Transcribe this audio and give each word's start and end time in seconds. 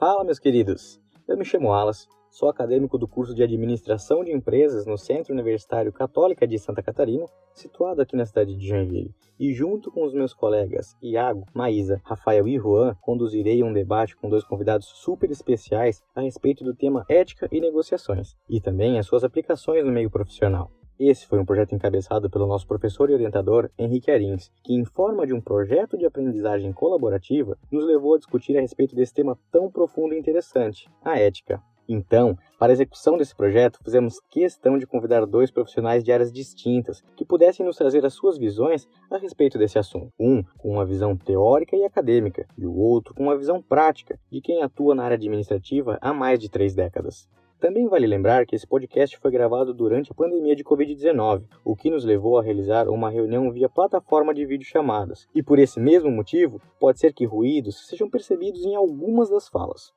Fala, 0.00 0.24
meus 0.24 0.38
queridos! 0.38 0.98
Eu 1.28 1.36
me 1.36 1.44
chamo 1.44 1.74
Alas, 1.74 2.08
sou 2.30 2.48
acadêmico 2.48 2.96
do 2.96 3.06
curso 3.06 3.34
de 3.34 3.42
Administração 3.42 4.24
de 4.24 4.32
Empresas 4.32 4.86
no 4.86 4.96
Centro 4.96 5.34
Universitário 5.34 5.92
Católica 5.92 6.46
de 6.46 6.58
Santa 6.58 6.82
Catarina, 6.82 7.26
situado 7.52 8.00
aqui 8.00 8.16
na 8.16 8.24
cidade 8.24 8.56
de 8.56 8.66
Joinville. 8.66 9.14
E 9.38 9.52
junto 9.52 9.92
com 9.92 10.06
os 10.06 10.14
meus 10.14 10.32
colegas 10.32 10.96
Iago, 11.02 11.44
Maísa, 11.52 12.00
Rafael 12.02 12.48
e 12.48 12.58
Juan, 12.58 12.96
conduzirei 13.02 13.62
um 13.62 13.74
debate 13.74 14.16
com 14.16 14.30
dois 14.30 14.42
convidados 14.42 14.86
super 14.86 15.30
especiais 15.30 16.02
a 16.14 16.22
respeito 16.22 16.64
do 16.64 16.74
tema 16.74 17.04
ética 17.06 17.46
e 17.52 17.60
negociações, 17.60 18.34
e 18.48 18.58
também 18.58 18.98
as 18.98 19.04
suas 19.04 19.22
aplicações 19.22 19.84
no 19.84 19.92
meio 19.92 20.08
profissional. 20.08 20.70
Esse 21.00 21.26
foi 21.26 21.38
um 21.38 21.46
projeto 21.46 21.74
encabeçado 21.74 22.28
pelo 22.28 22.46
nosso 22.46 22.66
professor 22.66 23.08
e 23.08 23.14
orientador 23.14 23.70
Henrique 23.78 24.10
Arins, 24.10 24.50
que, 24.62 24.74
em 24.74 24.84
forma 24.84 25.26
de 25.26 25.32
um 25.32 25.40
projeto 25.40 25.96
de 25.96 26.04
aprendizagem 26.04 26.74
colaborativa, 26.74 27.56
nos 27.72 27.86
levou 27.86 28.14
a 28.14 28.18
discutir 28.18 28.54
a 28.58 28.60
respeito 28.60 28.94
desse 28.94 29.14
tema 29.14 29.38
tão 29.50 29.70
profundo 29.70 30.12
e 30.12 30.18
interessante, 30.18 30.90
a 31.02 31.18
ética. 31.18 31.58
Então, 31.88 32.36
para 32.58 32.70
a 32.70 32.74
execução 32.74 33.16
desse 33.16 33.34
projeto, 33.34 33.78
fizemos 33.82 34.20
questão 34.28 34.76
de 34.76 34.86
convidar 34.86 35.24
dois 35.24 35.50
profissionais 35.50 36.04
de 36.04 36.12
áreas 36.12 36.30
distintas 36.30 37.02
que 37.16 37.24
pudessem 37.24 37.64
nos 37.64 37.78
trazer 37.78 38.04
as 38.04 38.12
suas 38.12 38.36
visões 38.36 38.86
a 39.10 39.16
respeito 39.16 39.58
desse 39.58 39.78
assunto. 39.78 40.12
Um 40.20 40.42
com 40.58 40.68
uma 40.68 40.84
visão 40.84 41.16
teórica 41.16 41.74
e 41.74 41.82
acadêmica, 41.82 42.46
e 42.58 42.66
o 42.66 42.76
outro 42.76 43.14
com 43.14 43.22
uma 43.22 43.38
visão 43.38 43.62
prática 43.62 44.20
de 44.30 44.42
quem 44.42 44.62
atua 44.62 44.94
na 44.94 45.04
área 45.04 45.16
administrativa 45.16 45.96
há 46.02 46.12
mais 46.12 46.38
de 46.38 46.50
três 46.50 46.74
décadas. 46.74 47.26
Também 47.60 47.86
vale 47.86 48.06
lembrar 48.06 48.46
que 48.46 48.56
esse 48.56 48.66
podcast 48.66 49.18
foi 49.18 49.30
gravado 49.30 49.74
durante 49.74 50.10
a 50.10 50.14
pandemia 50.14 50.56
de 50.56 50.64
Covid-19, 50.64 51.44
o 51.62 51.76
que 51.76 51.90
nos 51.90 52.06
levou 52.06 52.38
a 52.38 52.42
realizar 52.42 52.88
uma 52.88 53.10
reunião 53.10 53.52
via 53.52 53.68
plataforma 53.68 54.32
de 54.32 54.46
videochamadas. 54.46 55.28
E 55.34 55.42
por 55.42 55.58
esse 55.58 55.78
mesmo 55.78 56.10
motivo, 56.10 56.58
pode 56.80 56.98
ser 56.98 57.12
que 57.12 57.26
ruídos 57.26 57.86
sejam 57.86 58.08
percebidos 58.08 58.64
em 58.64 58.74
algumas 58.74 59.28
das 59.28 59.46
falas. 59.46 59.92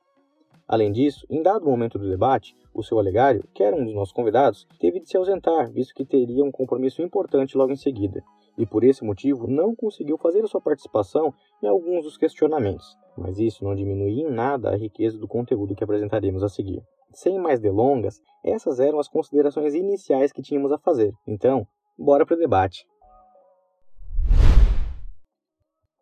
Além 0.68 0.92
disso, 0.92 1.26
em 1.30 1.42
dado 1.42 1.64
momento 1.64 1.98
do 1.98 2.06
debate, 2.06 2.54
o 2.74 2.82
seu 2.82 2.98
Olegário, 2.98 3.48
que 3.54 3.62
era 3.62 3.74
um 3.74 3.84
dos 3.84 3.94
nossos 3.94 4.12
convidados, 4.12 4.66
teve 4.78 5.00
de 5.00 5.08
se 5.08 5.16
ausentar, 5.16 5.72
visto 5.72 5.94
que 5.94 6.04
teria 6.04 6.44
um 6.44 6.52
compromisso 6.52 7.00
importante 7.00 7.56
logo 7.56 7.72
em 7.72 7.76
seguida, 7.76 8.22
e 8.58 8.66
por 8.66 8.84
esse 8.84 9.02
motivo 9.02 9.46
não 9.46 9.74
conseguiu 9.74 10.18
fazer 10.18 10.44
a 10.44 10.46
sua 10.46 10.60
participação 10.60 11.32
em 11.62 11.66
alguns 11.66 12.04
dos 12.04 12.18
questionamentos. 12.18 12.94
Mas 13.16 13.38
isso 13.38 13.64
não 13.64 13.74
diminui 13.74 14.20
em 14.20 14.30
nada 14.30 14.68
a 14.68 14.76
riqueza 14.76 15.18
do 15.18 15.26
conteúdo 15.26 15.74
que 15.74 15.84
apresentaremos 15.84 16.42
a 16.42 16.48
seguir. 16.48 16.82
Sem 17.14 17.38
mais 17.38 17.60
delongas, 17.60 18.20
essas 18.44 18.80
eram 18.80 18.98
as 18.98 19.06
considerações 19.06 19.72
iniciais 19.72 20.32
que 20.32 20.42
tínhamos 20.42 20.72
a 20.72 20.78
fazer. 20.78 21.12
Então, 21.24 21.64
bora 21.96 22.26
para 22.26 22.34
o 22.34 22.38
debate. 22.38 22.84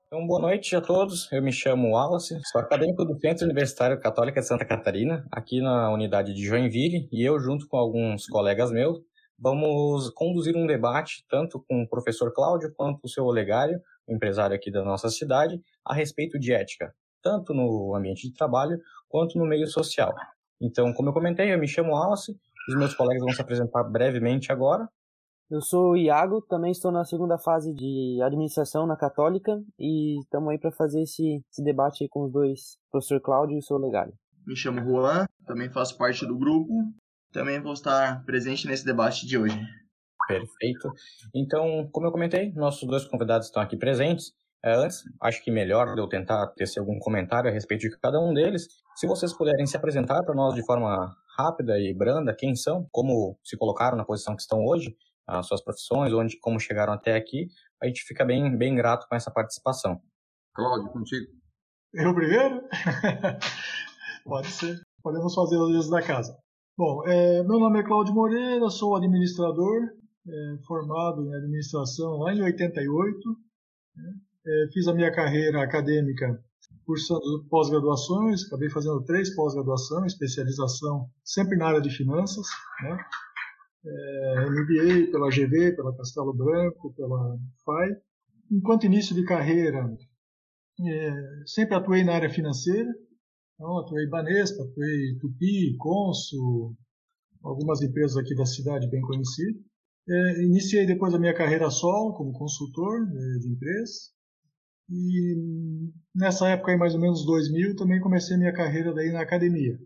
Então, 0.06 0.26
boa 0.26 0.40
noite 0.40 0.74
a 0.74 0.80
todos. 0.80 1.30
Eu 1.30 1.42
me 1.42 1.52
chamo 1.52 1.90
Wallace, 1.90 2.40
sou 2.50 2.62
acadêmico 2.62 3.04
do 3.04 3.18
Centro 3.20 3.44
Universitário 3.44 4.00
Católica 4.00 4.40
de 4.40 4.46
Santa 4.46 4.64
Catarina, 4.64 5.26
aqui 5.30 5.60
na 5.60 5.92
unidade 5.92 6.32
de 6.32 6.44
Joinville, 6.46 7.08
e 7.12 7.22
eu, 7.22 7.38
junto 7.38 7.68
com 7.68 7.76
alguns 7.76 8.26
colegas 8.26 8.70
meus, 8.70 8.98
vamos 9.38 10.08
conduzir 10.10 10.56
um 10.56 10.66
debate 10.66 11.26
tanto 11.28 11.62
com 11.68 11.82
o 11.82 11.88
professor 11.88 12.32
Cláudio 12.32 12.72
quanto 12.74 13.00
o 13.04 13.08
seu 13.08 13.24
Olegário, 13.24 13.78
empresário 14.08 14.56
aqui 14.56 14.70
da 14.70 14.82
nossa 14.82 15.10
cidade, 15.10 15.60
a 15.84 15.92
respeito 15.92 16.38
de 16.38 16.54
ética, 16.54 16.94
tanto 17.22 17.52
no 17.52 17.94
ambiente 17.94 18.28
de 18.28 18.34
trabalho 18.34 18.78
quanto 19.10 19.38
no 19.38 19.44
meio 19.44 19.66
social. 19.66 20.14
Então, 20.62 20.92
como 20.92 21.08
eu 21.08 21.12
comentei, 21.12 21.52
eu 21.52 21.58
me 21.58 21.66
chamo 21.66 21.92
Wallace, 21.92 22.38
os 22.68 22.76
meus 22.76 22.94
colegas 22.94 23.24
vão 23.24 23.34
se 23.34 23.42
apresentar 23.42 23.82
brevemente 23.82 24.52
agora. 24.52 24.88
Eu 25.50 25.60
sou 25.60 25.90
o 25.90 25.96
Iago, 25.96 26.40
também 26.48 26.70
estou 26.70 26.92
na 26.92 27.04
segunda 27.04 27.36
fase 27.36 27.74
de 27.74 28.22
administração 28.22 28.86
na 28.86 28.96
Católica 28.96 29.60
e 29.78 30.18
estamos 30.20 30.50
aí 30.50 30.58
para 30.58 30.72
fazer 30.72 31.02
esse, 31.02 31.44
esse 31.50 31.62
debate 31.62 32.08
com 32.08 32.24
os 32.24 32.32
dois, 32.32 32.60
o 32.88 32.92
professor 32.92 33.20
Cláudio 33.20 33.56
e 33.56 33.58
o 33.58 33.62
seu 33.62 33.76
Legário. 33.76 34.14
Me 34.46 34.56
chamo 34.56 34.80
Juan, 34.80 35.26
também 35.44 35.68
faço 35.68 35.98
parte 35.98 36.24
do 36.24 36.38
grupo, 36.38 36.72
também 37.32 37.60
vou 37.60 37.72
estar 37.72 38.24
presente 38.24 38.66
nesse 38.66 38.84
debate 38.84 39.26
de 39.26 39.36
hoje. 39.36 39.60
Perfeito. 40.26 40.92
Então, 41.34 41.88
como 41.92 42.06
eu 42.06 42.12
comentei, 42.12 42.52
nossos 42.52 42.88
dois 42.88 43.04
convidados 43.04 43.48
estão 43.48 43.62
aqui 43.62 43.76
presentes. 43.76 44.32
É, 44.64 44.74
antes, 44.74 45.02
acho 45.20 45.42
que 45.42 45.50
melhor 45.50 45.98
eu 45.98 46.08
tentar 46.08 46.46
ter 46.48 46.66
algum 46.78 46.98
comentário 46.98 47.50
a 47.50 47.52
respeito 47.52 47.80
de 47.80 47.98
cada 47.98 48.20
um 48.20 48.32
deles. 48.32 48.68
Se 48.94 49.08
vocês 49.08 49.32
puderem 49.32 49.66
se 49.66 49.76
apresentar 49.76 50.22
para 50.22 50.34
nós 50.34 50.54
de 50.54 50.64
forma 50.64 51.12
rápida 51.36 51.78
e 51.80 51.92
branda, 51.92 52.34
quem 52.34 52.54
são, 52.54 52.86
como 52.92 53.38
se 53.42 53.56
colocaram 53.56 53.96
na 53.96 54.04
posição 54.04 54.36
que 54.36 54.42
estão 54.42 54.64
hoje, 54.64 54.96
as 55.26 55.46
suas 55.46 55.62
profissões, 55.62 56.12
onde, 56.12 56.38
como 56.38 56.60
chegaram 56.60 56.92
até 56.92 57.16
aqui, 57.16 57.48
a 57.82 57.86
gente 57.86 58.02
fica 58.04 58.24
bem, 58.24 58.56
bem 58.56 58.74
grato 58.74 59.06
com 59.08 59.16
essa 59.16 59.30
participação. 59.30 60.00
Cláudio, 60.54 60.92
contigo. 60.92 61.26
Eu 61.92 62.14
primeiro? 62.14 62.62
Pode 64.24 64.48
ser. 64.48 64.80
Podemos 65.02 65.34
fazer 65.34 65.60
as 65.60 65.68
vezes 65.68 65.90
da 65.90 66.02
casa. 66.02 66.36
Bom, 66.78 67.02
é, 67.06 67.42
meu 67.42 67.58
nome 67.58 67.80
é 67.80 67.82
Cláudio 67.82 68.14
Moreira, 68.14 68.68
sou 68.70 68.96
administrador, 68.96 69.90
é, 70.26 70.56
formado 70.66 71.26
em 71.26 71.34
administração 71.34 72.18
lá 72.18 72.32
em 72.32 72.42
88. 72.42 73.18
Né? 73.96 74.14
É, 74.46 74.68
fiz 74.72 74.86
a 74.88 74.94
minha 74.94 75.12
carreira 75.12 75.62
acadêmica 75.62 76.42
cursando 76.84 77.44
pós-graduações, 77.48 78.44
acabei 78.46 78.68
fazendo 78.68 79.04
três 79.04 79.34
pós-graduações, 79.34 80.12
especialização 80.12 81.08
sempre 81.24 81.56
na 81.56 81.68
área 81.68 81.80
de 81.80 81.90
finanças, 81.90 82.46
né? 82.82 82.98
é, 83.86 84.46
MBA 84.50 85.10
pela 85.10 85.30
GV, 85.30 85.76
pela 85.76 85.96
Castelo 85.96 86.32
Branco, 86.32 86.92
pela 86.94 87.38
FAI. 87.64 87.96
Enquanto 88.50 88.86
início 88.86 89.14
de 89.14 89.24
carreira, 89.24 89.94
é, 90.80 91.12
sempre 91.46 91.74
atuei 91.74 92.04
na 92.04 92.14
área 92.14 92.30
financeira, 92.30 92.90
então, 93.54 93.78
atuei 93.78 94.08
Banespa, 94.08 94.62
atuei 94.64 95.16
Tupi, 95.20 95.76
Consul, 95.78 96.76
algumas 97.44 97.80
empresas 97.80 98.16
aqui 98.16 98.34
da 98.34 98.44
cidade 98.44 98.88
bem 98.88 99.00
conhecidas. 99.02 99.62
É, 100.08 100.42
iniciei 100.42 100.84
depois 100.84 101.14
a 101.14 101.18
minha 101.18 101.32
carreira 101.34 101.70
solo 101.70 102.12
como 102.14 102.32
consultor 102.32 103.06
é, 103.06 103.38
de 103.38 103.48
empresas. 103.52 104.11
E 104.92 105.90
nessa 106.14 106.50
época, 106.50 106.70
aí, 106.70 106.76
mais 106.76 106.94
ou 106.94 107.00
menos 107.00 107.24
2000, 107.24 107.76
também 107.76 107.98
comecei 107.98 108.36
minha 108.36 108.52
carreira 108.52 108.92
daí 108.92 109.10
na 109.10 109.22
academia. 109.22 109.78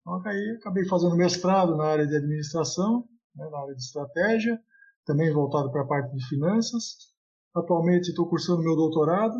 Então, 0.00 0.22
aí, 0.24 0.56
acabei 0.60 0.84
fazendo 0.84 1.16
mestrado 1.16 1.76
na 1.76 1.84
área 1.84 2.06
de 2.06 2.16
administração, 2.16 3.04
né, 3.34 3.48
na 3.50 3.58
área 3.58 3.74
de 3.74 3.82
estratégia, 3.82 4.60
também 5.04 5.32
voltado 5.32 5.72
para 5.72 5.82
a 5.82 5.86
parte 5.86 6.14
de 6.14 6.24
finanças. 6.28 7.12
Atualmente 7.54 8.10
estou 8.10 8.28
cursando 8.28 8.62
meu 8.62 8.76
doutorado. 8.76 9.34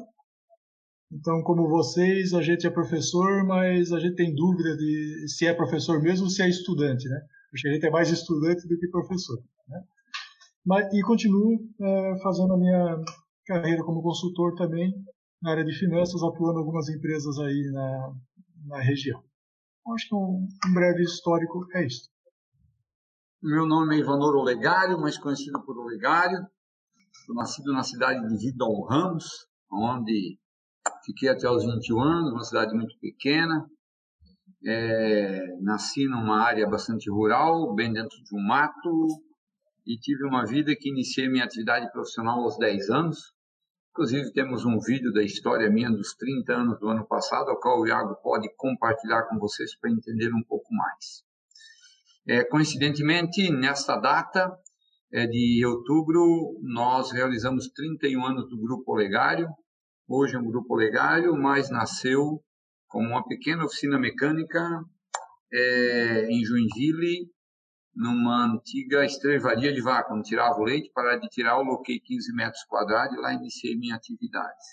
Então, 1.12 1.42
como 1.44 1.68
vocês, 1.68 2.34
a 2.34 2.42
gente 2.42 2.66
é 2.66 2.70
professor, 2.70 3.44
mas 3.44 3.92
a 3.92 4.00
gente 4.00 4.16
tem 4.16 4.34
dúvida 4.34 4.76
de 4.76 5.28
se 5.28 5.46
é 5.46 5.54
professor 5.54 6.02
mesmo 6.02 6.24
ou 6.24 6.30
se 6.30 6.42
é 6.42 6.48
estudante, 6.48 7.08
né? 7.08 7.20
Acho 7.52 7.62
que 7.62 7.68
a 7.68 7.72
gente 7.72 7.86
é 7.86 7.90
mais 7.90 8.10
estudante 8.10 8.66
do 8.66 8.76
que 8.76 8.88
professor. 8.88 9.38
Né? 9.68 9.80
Mas, 10.66 10.92
e 10.92 11.00
continuo 11.02 11.60
é, 11.80 12.18
fazendo 12.20 12.52
a 12.52 12.56
minha 12.56 13.04
carreira 13.46 13.84
como 13.84 14.02
consultor 14.02 14.54
também 14.54 14.92
na 15.42 15.52
área 15.52 15.64
de 15.64 15.78
finanças, 15.78 16.22
atuando 16.22 16.58
em 16.58 16.62
algumas 16.62 16.88
empresas 16.88 17.38
aí 17.38 17.70
na, 17.72 18.14
na 18.66 18.80
região. 18.80 19.22
Acho 19.94 20.08
que 20.08 20.14
um, 20.14 20.48
um 20.66 20.74
breve 20.74 21.02
histórico 21.02 21.66
é 21.74 21.86
isso. 21.86 22.08
Meu 23.42 23.66
nome 23.66 23.96
é 23.96 23.98
Ivanor 23.98 24.34
Olegário, 24.34 24.98
mais 24.98 25.18
conhecido 25.18 25.62
por 25.62 25.76
Olegário. 25.76 26.38
Sou 27.26 27.34
nascido 27.34 27.72
na 27.74 27.82
cidade 27.82 28.26
de 28.26 28.38
Vidal 28.38 28.82
Ramos, 28.84 29.26
onde 29.70 30.38
fiquei 31.04 31.28
até 31.28 31.48
os 31.50 31.62
21 31.62 32.00
anos, 32.00 32.32
uma 32.32 32.44
cidade 32.44 32.74
muito 32.74 32.98
pequena. 32.98 33.68
É, 34.66 35.58
nasci 35.60 36.06
numa 36.08 36.40
área 36.40 36.66
bastante 36.66 37.10
rural, 37.10 37.74
bem 37.74 37.92
dentro 37.92 38.16
de 38.24 38.34
um 38.34 38.40
mato, 38.40 39.06
e 39.86 39.98
tive 39.98 40.24
uma 40.24 40.46
vida 40.46 40.74
que 40.74 40.88
iniciei 40.88 41.28
minha 41.28 41.44
atividade 41.44 41.92
profissional 41.92 42.40
aos 42.40 42.56
10 42.56 42.88
anos. 42.88 43.33
Inclusive, 43.96 44.32
temos 44.32 44.64
um 44.64 44.80
vídeo 44.80 45.12
da 45.12 45.22
história 45.22 45.70
minha 45.70 45.88
dos 45.88 46.14
30 46.14 46.52
anos 46.52 46.80
do 46.80 46.88
ano 46.88 47.06
passado, 47.06 47.48
ao 47.48 47.60
qual 47.60 47.80
o 47.80 47.86
Iago 47.86 48.16
pode 48.16 48.52
compartilhar 48.56 49.22
com 49.28 49.38
vocês 49.38 49.76
para 49.78 49.88
entender 49.88 50.34
um 50.34 50.42
pouco 50.42 50.66
mais. 50.74 51.22
É, 52.26 52.42
coincidentemente, 52.42 53.48
nesta 53.52 53.96
data 53.96 54.52
é, 55.12 55.28
de 55.28 55.64
outubro, 55.64 56.58
nós 56.60 57.12
realizamos 57.12 57.68
31 57.68 58.26
anos 58.26 58.50
do 58.50 58.60
Grupo 58.60 58.94
Olegário. 58.94 59.48
Hoje 60.08 60.34
é 60.34 60.40
um 60.40 60.50
Grupo 60.50 60.74
Olegário, 60.74 61.32
mas 61.36 61.70
nasceu 61.70 62.42
como 62.88 63.10
uma 63.10 63.24
pequena 63.24 63.64
oficina 63.64 63.96
mecânica 63.96 64.84
é, 65.52 66.26
em 66.32 66.44
Joinville, 66.44 67.30
numa 67.94 68.46
antiga 68.46 69.04
estrevaria 69.04 69.72
de 69.72 69.80
vaca, 69.80 70.12
onde 70.12 70.28
tirava 70.28 70.58
o 70.58 70.64
leite, 70.64 70.90
para 70.92 71.16
de 71.16 71.28
tirar, 71.28 71.58
eu 71.58 71.64
loquei 71.64 72.00
15 72.00 72.34
metros 72.34 72.64
quadrados 72.64 73.16
e 73.16 73.20
lá 73.20 73.32
iniciei 73.32 73.76
minha 73.76 73.94
atividade. 73.94 74.64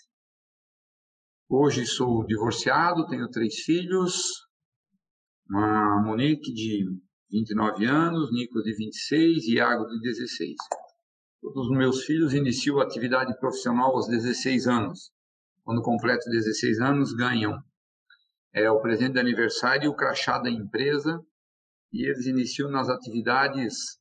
Hoje 1.50 1.86
sou 1.86 2.26
divorciado, 2.26 3.08
tenho 3.08 3.30
três 3.30 3.60
filhos, 3.60 4.48
uma 5.50 6.02
Monique 6.02 6.54
de 6.54 6.86
29 7.30 7.86
anos, 7.86 8.32
Nico 8.32 8.62
de 8.64 8.74
26 8.74 9.48
e 9.48 9.56
Iago 9.56 9.86
de 9.86 10.00
16. 10.02 10.56
Todos 11.42 11.68
os 11.68 11.78
meus 11.78 12.06
filhos 12.06 12.34
iniciam 12.34 12.80
a 12.80 12.84
atividade 12.84 13.38
profissional 13.40 13.96
aos 13.96 14.08
16 14.08 14.68
anos. 14.68 15.12
Quando 15.64 15.82
completam 15.82 16.32
16 16.32 16.80
anos, 16.80 17.14
ganham 17.14 17.62
é 18.54 18.70
o 18.70 18.82
presente 18.82 19.14
de 19.14 19.20
aniversário 19.20 19.86
e 19.86 19.88
o 19.88 19.96
crachá 19.96 20.38
da 20.38 20.50
empresa, 20.50 21.24
e 21.92 22.06
eles 22.06 22.26
iniciam 22.26 22.70
nas 22.70 22.90
atividades 22.90 24.00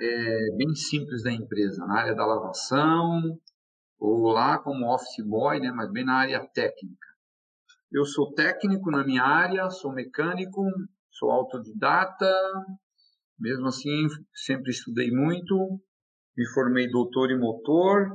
é, 0.00 0.56
bem 0.56 0.74
simples 0.74 1.22
da 1.22 1.32
empresa, 1.32 1.84
na 1.86 1.98
área 2.00 2.14
da 2.14 2.26
lavação, 2.26 3.38
ou 3.98 4.32
lá 4.32 4.58
como 4.58 4.92
office 4.92 5.24
boy, 5.24 5.60
né, 5.60 5.70
mas 5.70 5.90
bem 5.90 6.04
na 6.04 6.14
área 6.14 6.46
técnica. 6.52 7.08
Eu 7.90 8.04
sou 8.04 8.32
técnico 8.34 8.90
na 8.90 9.04
minha 9.04 9.22
área, 9.22 9.70
sou 9.70 9.92
mecânico, 9.92 10.62
sou 11.10 11.30
autodidata, 11.30 12.30
mesmo 13.38 13.66
assim 13.68 14.06
sempre 14.34 14.70
estudei 14.70 15.10
muito, 15.10 15.80
me 16.36 16.46
formei 16.52 16.88
doutor 16.88 17.30
em 17.30 17.38
motor 17.38 18.10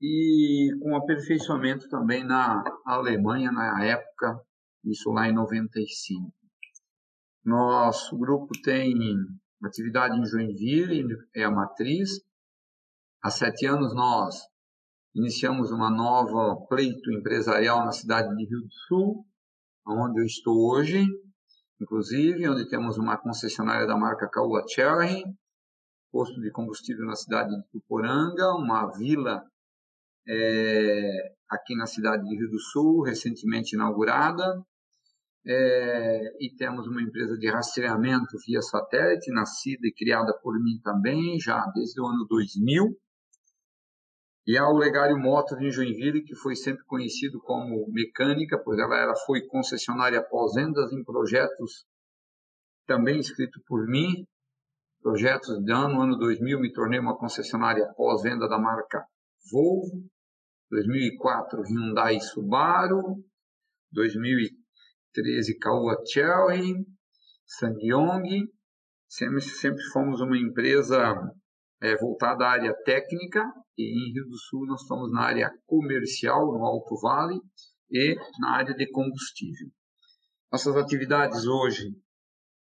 e 0.00 0.70
com 0.80 0.96
aperfeiçoamento 0.96 1.88
também 1.88 2.24
na 2.24 2.64
Alemanha 2.84 3.52
na 3.52 3.84
época, 3.84 4.40
isso 4.84 5.10
lá 5.10 5.28
em 5.28 5.34
95. 5.34 6.41
Nosso 7.44 8.16
grupo 8.16 8.52
tem 8.62 8.94
atividade 9.64 10.16
em 10.16 10.24
Joinville, 10.24 11.16
é 11.34 11.42
a 11.42 11.50
matriz. 11.50 12.20
Há 13.20 13.30
sete 13.30 13.66
anos 13.66 13.92
nós 13.94 14.36
iniciamos 15.14 15.72
uma 15.72 15.90
nova 15.90 16.64
pleito 16.68 17.10
empresarial 17.12 17.84
na 17.84 17.90
cidade 17.90 18.34
de 18.36 18.44
Rio 18.46 18.60
do 18.60 18.72
Sul, 18.86 19.26
onde 19.86 20.20
eu 20.20 20.24
estou 20.24 20.70
hoje, 20.70 21.04
inclusive, 21.80 22.48
onde 22.48 22.68
temos 22.68 22.96
uma 22.96 23.18
concessionária 23.18 23.88
da 23.88 23.96
marca 23.96 24.30
Caoa 24.30 24.64
Cherry, 24.68 25.24
posto 26.12 26.40
de 26.40 26.50
combustível 26.52 27.04
na 27.06 27.16
cidade 27.16 27.50
de 27.50 27.62
Tuporanga, 27.72 28.54
uma 28.54 28.86
vila 28.92 29.44
é, 30.28 31.34
aqui 31.50 31.74
na 31.74 31.86
cidade 31.86 32.22
de 32.22 32.36
Rio 32.36 32.50
do 32.50 32.60
Sul, 32.60 33.02
recentemente 33.02 33.74
inaugurada, 33.74 34.64
é, 35.44 36.44
e 36.44 36.54
temos 36.56 36.86
uma 36.86 37.02
empresa 37.02 37.36
de 37.36 37.50
rastreamento 37.50 38.36
via 38.46 38.62
satélite, 38.62 39.32
nascida 39.32 39.86
e 39.86 39.92
criada 39.92 40.32
por 40.42 40.54
mim 40.62 40.80
também, 40.82 41.38
já 41.40 41.64
desde 41.74 42.00
o 42.00 42.06
ano 42.06 42.26
2000. 42.28 42.96
E 44.46 44.58
a 44.58 44.68
Olegário 44.68 45.16
Motors 45.18 45.60
em 45.60 45.70
Joinville, 45.70 46.24
que 46.24 46.34
foi 46.34 46.56
sempre 46.56 46.84
conhecido 46.84 47.40
como 47.40 47.86
mecânica, 47.90 48.60
pois 48.62 48.78
ela 48.78 48.96
era, 48.96 49.14
foi 49.26 49.46
concessionária 49.46 50.22
pós-vendas 50.22 50.92
em 50.92 51.04
projetos 51.04 51.86
também 52.86 53.20
escrito 53.20 53.60
por 53.66 53.86
mim. 53.86 54.26
Projetos 55.00 55.62
de 55.64 55.72
ano, 55.72 56.00
ano 56.00 56.16
2000, 56.16 56.60
me 56.60 56.72
tornei 56.72 56.98
uma 56.98 57.16
concessionária 57.16 57.86
pós-venda 57.96 58.48
da 58.48 58.58
marca 58.58 59.04
Volvo. 59.50 60.08
2004, 60.70 61.62
Hyundai 61.62 62.20
Subaru. 62.20 63.24
2004, 63.92 64.61
13 65.12 65.58
Caoa 65.58 65.96
Cherry, 66.06 66.74
Sangyong. 67.46 68.48
Sempre, 69.08 69.40
sempre 69.42 69.82
fomos 69.92 70.20
uma 70.20 70.38
empresa 70.38 71.14
é, 71.82 71.96
voltada 71.96 72.46
à 72.46 72.50
área 72.50 72.74
técnica 72.84 73.44
e 73.76 73.84
em 73.84 74.12
Rio 74.12 74.24
do 74.26 74.38
Sul 74.38 74.66
nós 74.66 74.82
estamos 74.82 75.10
na 75.12 75.22
área 75.22 75.52
comercial, 75.66 76.46
no 76.46 76.64
Alto 76.64 76.96
Vale, 77.00 77.40
e 77.90 78.16
na 78.40 78.56
área 78.56 78.74
de 78.74 78.90
combustível. 78.90 79.68
Nossas 80.50 80.76
atividades 80.76 81.46
hoje 81.46 81.94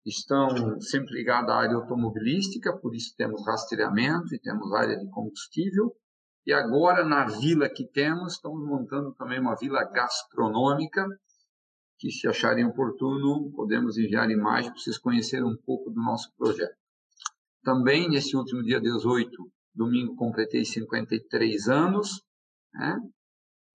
estão 0.06 0.80
sempre 0.80 1.16
ligadas 1.16 1.50
à 1.50 1.60
área 1.60 1.76
automobilística, 1.76 2.78
por 2.78 2.96
isso 2.96 3.16
temos 3.18 3.46
rastreamento 3.46 4.34
e 4.34 4.40
temos 4.40 4.74
área 4.74 4.98
de 4.98 5.10
combustível. 5.10 5.96
E 6.46 6.54
agora, 6.54 7.04
na 7.04 7.26
vila 7.26 7.70
que 7.70 7.86
temos, 7.92 8.34
estamos 8.34 8.66
montando 8.66 9.14
também 9.16 9.40
uma 9.40 9.56
vila 9.56 9.84
gastronômica, 9.84 11.06
que 11.98 12.12
se 12.12 12.28
acharem 12.28 12.66
oportuno, 12.66 13.52
podemos 13.54 13.98
enviar 13.98 14.30
imagens 14.30 14.72
para 14.72 14.82
vocês 14.82 14.98
conhecerem 14.98 15.46
um 15.46 15.58
pouco 15.58 15.90
do 15.90 16.02
nosso 16.02 16.32
projeto. 16.38 16.78
Também, 17.64 18.08
nesse 18.10 18.36
último 18.36 18.64
dia 18.64 18.80
18, 18.80 19.30
domingo, 19.74 20.16
completei 20.16 20.64
53 20.64 21.68
anos, 21.68 22.22
né, 22.74 22.98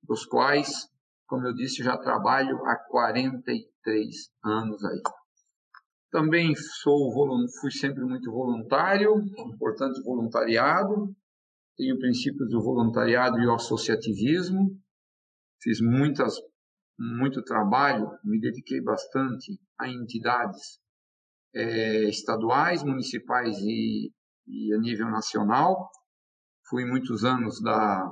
dos 0.02 0.24
quais, 0.24 0.88
como 1.26 1.46
eu 1.46 1.54
disse, 1.54 1.82
já 1.82 1.96
trabalho 1.96 2.56
há 2.66 2.76
43 2.76 4.30
anos 4.44 4.84
aí. 4.84 5.00
Também 6.10 6.54
sou 6.54 7.10
fui 7.60 7.70
sempre 7.70 8.04
muito 8.04 8.30
voluntário, 8.30 9.16
importante 9.38 10.02
voluntariado. 10.02 11.14
Tenho 11.74 11.98
princípios 11.98 12.50
do 12.50 12.62
voluntariado 12.62 13.40
e 13.40 13.46
o 13.46 13.54
associativismo. 13.54 14.78
Fiz 15.62 15.80
muitas 15.80 16.34
muito 16.98 17.42
trabalho, 17.42 18.10
me 18.24 18.40
dediquei 18.40 18.80
bastante 18.80 19.58
a 19.78 19.88
entidades 19.88 20.80
é, 21.54 22.08
estaduais, 22.08 22.82
municipais 22.82 23.58
e, 23.58 24.12
e, 24.46 24.74
a 24.74 24.78
nível 24.78 25.10
nacional. 25.10 25.90
Fui 26.68 26.84
muitos 26.84 27.24
anos 27.24 27.60
da 27.60 28.10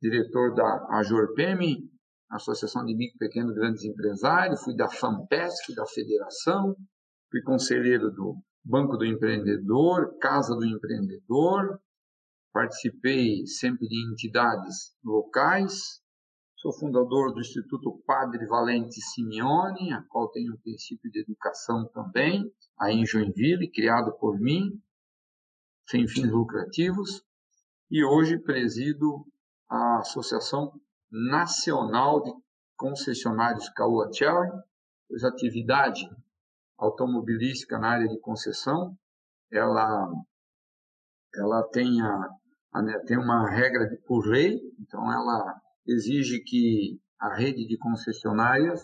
diretor 0.00 0.54
da 0.54 0.86
AJORPEM, 0.98 1.90
Associação 2.30 2.84
de 2.84 2.94
Micro, 2.94 3.18
Pequenos 3.18 3.52
e 3.52 3.54
Grandes 3.54 3.84
Empresários, 3.84 4.62
fui 4.62 4.76
da 4.76 4.88
FAMPESC, 4.88 5.74
da 5.74 5.86
Federação, 5.86 6.76
fui 7.30 7.42
conselheiro 7.42 8.10
do 8.10 8.36
Banco 8.64 8.96
do 8.96 9.04
Empreendedor, 9.04 10.18
Casa 10.18 10.54
do 10.54 10.64
Empreendedor, 10.64 11.80
participei 12.52 13.46
sempre 13.46 13.88
de 13.88 14.12
entidades 14.12 14.94
locais, 15.02 16.00
Sou 16.60 16.72
fundador 16.72 17.32
do 17.32 17.40
Instituto 17.40 18.02
Padre 18.04 18.44
Valente 18.44 19.00
Simeone, 19.00 19.92
a 19.92 20.02
qual 20.08 20.28
tem 20.28 20.50
um 20.50 20.56
princípio 20.56 21.08
de 21.08 21.20
educação 21.20 21.88
também, 21.94 22.52
aí 22.76 22.96
em 22.96 23.06
Joinville, 23.06 23.70
criado 23.70 24.12
por 24.18 24.40
mim, 24.40 24.82
sem 25.88 26.08
fins 26.08 26.28
lucrativos. 26.32 27.24
E 27.88 28.04
hoje 28.04 28.40
presido 28.40 29.24
a 29.70 29.98
Associação 29.98 30.72
Nacional 31.08 32.24
de 32.24 32.32
Concessionários 32.76 33.68
Caoa 33.68 34.12
Cherry, 34.12 34.50
pois 35.08 35.22
atividade 35.22 36.10
automobilística 36.76 37.78
na 37.78 37.90
área 37.90 38.08
de 38.08 38.18
concessão, 38.18 38.98
ela, 39.52 40.10
ela 41.36 41.62
tem, 41.68 42.02
a, 42.02 42.28
a, 42.72 42.98
tem 43.06 43.16
uma 43.16 43.48
regra 43.48 43.86
de, 43.86 43.96
por 43.98 44.26
lei, 44.26 44.60
então 44.80 45.12
ela 45.12 45.62
exige 45.88 46.40
que 46.40 47.00
a 47.18 47.34
rede 47.34 47.66
de 47.66 47.78
concessionárias 47.78 48.80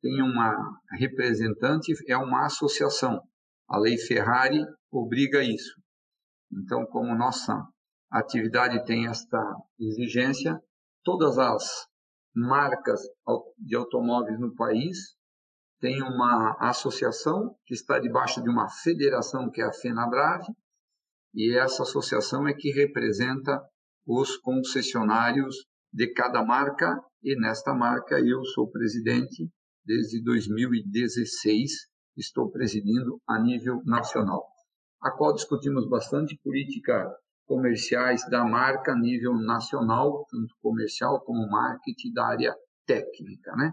tenha 0.00 0.24
uma 0.24 0.80
representante, 0.98 1.92
é 2.08 2.16
uma 2.16 2.46
associação. 2.46 3.20
A 3.68 3.78
lei 3.78 3.98
Ferrari 3.98 4.64
obriga 4.90 5.42
isso. 5.42 5.74
Então, 6.50 6.86
como 6.86 7.14
nossa 7.14 7.62
atividade 8.10 8.84
tem 8.86 9.06
esta 9.06 9.38
exigência, 9.78 10.58
todas 11.04 11.38
as 11.38 11.86
marcas 12.34 13.00
de 13.58 13.76
automóveis 13.76 14.40
no 14.40 14.54
país 14.54 15.16
têm 15.80 16.02
uma 16.02 16.56
associação 16.60 17.54
que 17.66 17.74
está 17.74 17.98
debaixo 17.98 18.42
de 18.42 18.48
uma 18.48 18.68
federação 18.68 19.50
que 19.50 19.60
é 19.60 19.64
a 19.64 19.72
FenaBrave, 19.72 20.46
e 21.34 21.56
essa 21.56 21.82
associação 21.82 22.48
é 22.48 22.54
que 22.54 22.70
representa 22.70 23.62
os 24.06 24.36
concessionários 24.38 25.66
de 25.92 26.12
cada 26.12 26.44
marca 26.44 27.00
e 27.22 27.38
nesta 27.38 27.74
marca 27.74 28.20
eu 28.20 28.44
sou 28.44 28.70
presidente 28.70 29.50
desde 29.84 30.22
2016, 30.22 31.70
estou 32.16 32.50
presidindo 32.50 33.20
a 33.26 33.40
nível 33.40 33.82
nacional, 33.84 34.46
a 35.00 35.10
qual 35.10 35.32
discutimos 35.32 35.88
bastante 35.88 36.38
política 36.44 37.10
comerciais 37.46 38.28
da 38.28 38.44
marca 38.44 38.92
a 38.92 38.98
nível 38.98 39.34
nacional, 39.34 40.26
tanto 40.30 40.54
comercial 40.60 41.20
como 41.22 41.48
marketing 41.48 42.12
da 42.12 42.26
área 42.26 42.54
técnica, 42.86 43.56
né? 43.56 43.72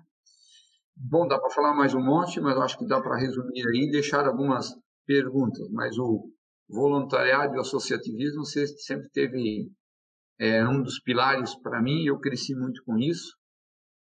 Bom, 0.95 1.27
dá 1.27 1.37
para 1.37 1.49
falar 1.49 1.75
mais 1.75 1.93
um 1.93 2.01
monte, 2.01 2.39
mas 2.39 2.57
acho 2.57 2.77
que 2.77 2.87
dá 2.87 3.01
para 3.01 3.17
resumir 3.17 3.67
aí 3.67 3.87
e 3.89 3.91
deixar 3.91 4.25
algumas 4.25 4.73
perguntas. 5.05 5.67
Mas 5.71 5.97
o 5.97 6.31
voluntariado 6.69 7.53
e 7.53 7.57
o 7.57 7.61
associativismo 7.61 8.45
sempre 8.45 9.09
teve 9.09 9.69
é 10.39 10.67
um 10.67 10.81
dos 10.81 10.99
pilares 10.99 11.55
para 11.55 11.81
mim, 11.81 12.05
eu 12.05 12.19
cresci 12.19 12.55
muito 12.55 12.83
com 12.83 12.97
isso. 12.97 13.35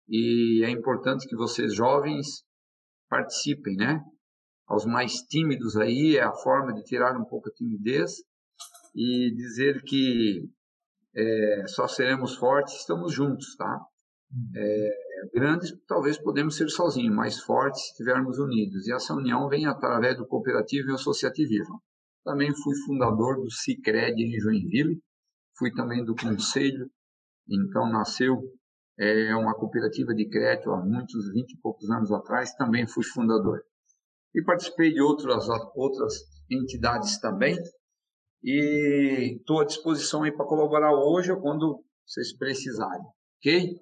E 0.07 0.63
é 0.65 0.69
importante 0.69 1.27
que 1.27 1.35
vocês 1.35 1.73
jovens 1.73 2.43
participem, 3.09 3.75
né? 3.75 4.03
Aos 4.67 4.85
mais 4.85 5.13
tímidos 5.23 5.75
aí 5.75 6.17
é 6.17 6.23
a 6.23 6.33
forma 6.33 6.73
de 6.73 6.83
tirar 6.83 7.17
um 7.17 7.25
pouco 7.25 7.49
a 7.49 7.53
timidez 7.53 8.23
e 8.95 9.33
dizer 9.35 9.81
que 9.83 10.49
é, 11.15 11.63
só 11.67 11.87
seremos 11.87 12.35
fortes 12.35 12.75
estamos 12.75 13.13
juntos, 13.13 13.55
tá? 13.55 13.79
É, 14.55 14.89
grandes 15.33 15.73
talvez 15.87 16.17
podemos 16.17 16.55
ser 16.55 16.69
sozinhos, 16.69 17.13
mas 17.13 17.39
fortes 17.41 17.81
se 17.81 17.91
estivermos 17.91 18.37
unidos. 18.39 18.87
E 18.87 18.93
essa 18.93 19.13
união 19.13 19.49
vem 19.49 19.65
através 19.65 20.17
do 20.17 20.25
cooperativo 20.25 20.89
e 20.89 20.93
associativismo. 20.93 21.81
Também 22.23 22.53
fui 22.55 22.75
fundador 22.85 23.37
do 23.37 23.51
Cicred 23.51 24.21
em 24.21 24.39
Joinville, 24.39 25.01
fui 25.61 25.71
também 25.71 26.03
do 26.03 26.15
conselho, 26.15 26.89
então 27.47 27.87
nasceu 27.91 28.41
é 28.99 29.35
uma 29.35 29.55
cooperativa 29.55 30.13
de 30.13 30.27
crédito 30.27 30.71
há 30.71 30.83
muitos, 30.83 31.31
vinte 31.31 31.53
e 31.53 31.59
poucos 31.61 31.89
anos 31.89 32.11
atrás, 32.11 32.53
também 32.55 32.87
fui 32.87 33.03
fundador. 33.03 33.61
E 34.33 34.43
participei 34.43 34.91
de 34.91 35.01
outras, 35.01 35.47
outras 35.75 36.13
entidades 36.49 37.19
também, 37.19 37.55
e 38.43 39.37
estou 39.37 39.61
à 39.61 39.65
disposição 39.65 40.23
aí 40.23 40.31
para 40.31 40.45
colaborar 40.45 40.93
hoje 40.93 41.31
ou 41.31 41.39
quando 41.39 41.83
vocês 42.05 42.35
precisarem, 42.35 43.05
ok? 43.37 43.75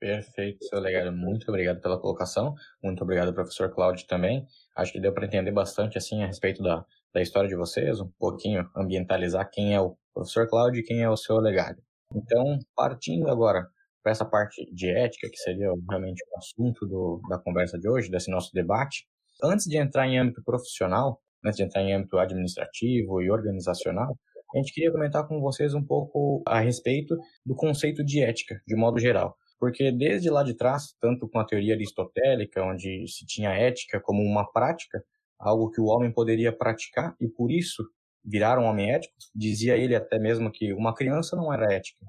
Perfeito, 0.00 0.64
seu 0.64 0.80
legado. 0.80 1.12
Muito 1.12 1.48
obrigado 1.48 1.80
pela 1.80 2.00
colocação. 2.00 2.54
Muito 2.82 3.02
obrigado, 3.02 3.34
professor 3.34 3.72
Cláudio, 3.72 4.06
também. 4.06 4.46
Acho 4.76 4.92
que 4.92 5.00
deu 5.00 5.12
para 5.12 5.26
entender 5.26 5.52
bastante 5.52 5.96
assim 5.96 6.22
a 6.22 6.26
respeito 6.26 6.62
da, 6.62 6.84
da 7.14 7.22
história 7.22 7.48
de 7.48 7.54
vocês, 7.54 8.00
um 8.00 8.10
pouquinho 8.18 8.68
ambientalizar 8.76 9.48
quem 9.50 9.72
é 9.72 9.80
o 9.80 9.96
professor 10.12 10.48
Cláudio 10.48 10.80
e 10.80 10.84
quem 10.84 11.02
é 11.02 11.08
o 11.08 11.16
seu 11.16 11.36
legado. 11.38 11.80
Então, 12.12 12.58
partindo 12.74 13.30
agora 13.30 13.66
para 14.02 14.12
essa 14.12 14.24
parte 14.24 14.68
de 14.74 14.90
ética, 14.90 15.30
que 15.30 15.38
seria 15.38 15.70
realmente 15.88 16.22
o 16.22 16.38
assunto 16.38 16.86
do, 16.86 17.20
da 17.28 17.38
conversa 17.38 17.78
de 17.78 17.88
hoje, 17.88 18.10
desse 18.10 18.30
nosso 18.30 18.52
debate, 18.52 19.06
antes 19.42 19.64
de 19.64 19.78
entrar 19.78 20.06
em 20.06 20.18
âmbito 20.18 20.42
profissional, 20.44 21.20
antes 21.44 21.56
de 21.56 21.64
entrar 21.64 21.82
em 21.82 21.94
âmbito 21.94 22.18
administrativo 22.18 23.22
e 23.22 23.30
organizacional, 23.30 24.18
a 24.54 24.58
gente 24.58 24.72
queria 24.72 24.92
comentar 24.92 25.26
com 25.26 25.40
vocês 25.40 25.72
um 25.74 25.84
pouco 25.84 26.42
a 26.46 26.60
respeito 26.60 27.16
do 27.46 27.54
conceito 27.54 28.04
de 28.04 28.22
ética, 28.22 28.60
de 28.66 28.76
modo 28.76 29.00
geral. 29.00 29.36
Porque 29.58 29.90
desde 29.90 30.30
lá 30.30 30.42
de 30.42 30.54
trás, 30.54 30.94
tanto 31.00 31.28
com 31.28 31.38
a 31.38 31.46
teoria 31.46 31.74
aristotélica, 31.74 32.62
onde 32.62 33.06
se 33.08 33.24
tinha 33.24 33.50
ética 33.50 34.00
como 34.00 34.22
uma 34.22 34.50
prática, 34.52 35.02
algo 35.38 35.70
que 35.70 35.80
o 35.80 35.86
homem 35.86 36.12
poderia 36.12 36.52
praticar 36.52 37.14
e 37.20 37.28
por 37.28 37.50
isso 37.50 37.84
virar 38.24 38.58
um 38.58 38.64
homem 38.64 38.90
ético, 38.92 39.14
dizia 39.34 39.76
ele 39.76 39.94
até 39.94 40.18
mesmo 40.18 40.50
que 40.50 40.72
uma 40.72 40.94
criança 40.94 41.36
não 41.36 41.52
era 41.52 41.72
ética, 41.72 42.04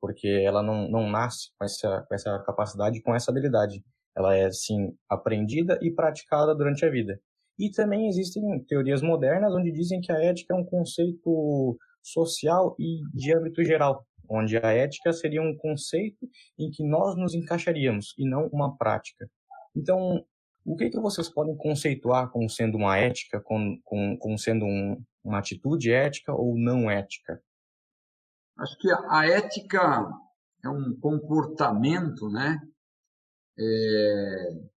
porque 0.00 0.26
ela 0.26 0.62
não, 0.62 0.88
não 0.88 1.08
nasce 1.08 1.50
com 1.58 1.64
essa, 1.64 2.02
com 2.08 2.14
essa 2.14 2.38
capacidade, 2.40 3.02
com 3.02 3.14
essa 3.14 3.30
habilidade. 3.30 3.84
Ela 4.16 4.34
é, 4.34 4.50
sim, 4.50 4.94
aprendida 5.08 5.78
e 5.82 5.90
praticada 5.90 6.54
durante 6.54 6.84
a 6.84 6.90
vida. 6.90 7.20
E 7.58 7.70
também 7.70 8.08
existem 8.08 8.42
teorias 8.64 9.02
modernas 9.02 9.54
onde 9.54 9.70
dizem 9.70 10.00
que 10.00 10.10
a 10.10 10.18
ética 10.18 10.54
é 10.54 10.56
um 10.56 10.64
conceito 10.64 11.76
social 12.02 12.74
e 12.78 13.00
de 13.12 13.34
âmbito 13.34 13.62
geral, 13.62 14.06
onde 14.28 14.56
a 14.56 14.72
ética 14.72 15.12
seria 15.12 15.42
um 15.42 15.54
conceito 15.56 16.26
em 16.58 16.70
que 16.70 16.82
nós 16.82 17.14
nos 17.16 17.34
encaixaríamos 17.34 18.14
e 18.16 18.26
não 18.26 18.46
uma 18.46 18.76
prática. 18.78 19.28
Então, 19.76 20.24
o 20.64 20.76
que, 20.76 20.90
que 20.90 21.00
vocês 21.00 21.28
podem 21.28 21.56
conceituar 21.56 22.30
como 22.30 22.48
sendo 22.48 22.76
uma 22.76 22.96
ética, 22.96 23.40
como, 23.40 23.80
como, 23.82 24.18
como 24.18 24.38
sendo 24.38 24.64
um, 24.64 25.02
uma 25.24 25.38
atitude 25.38 25.90
ética 25.90 26.32
ou 26.32 26.56
não 26.56 26.90
ética? 26.90 27.42
Acho 28.58 28.76
que 28.78 28.88
a 28.90 29.26
ética 29.26 30.06
é 30.62 30.68
um 30.68 30.94
comportamento, 31.00 32.28
né? 32.28 32.58
É... 33.58 34.70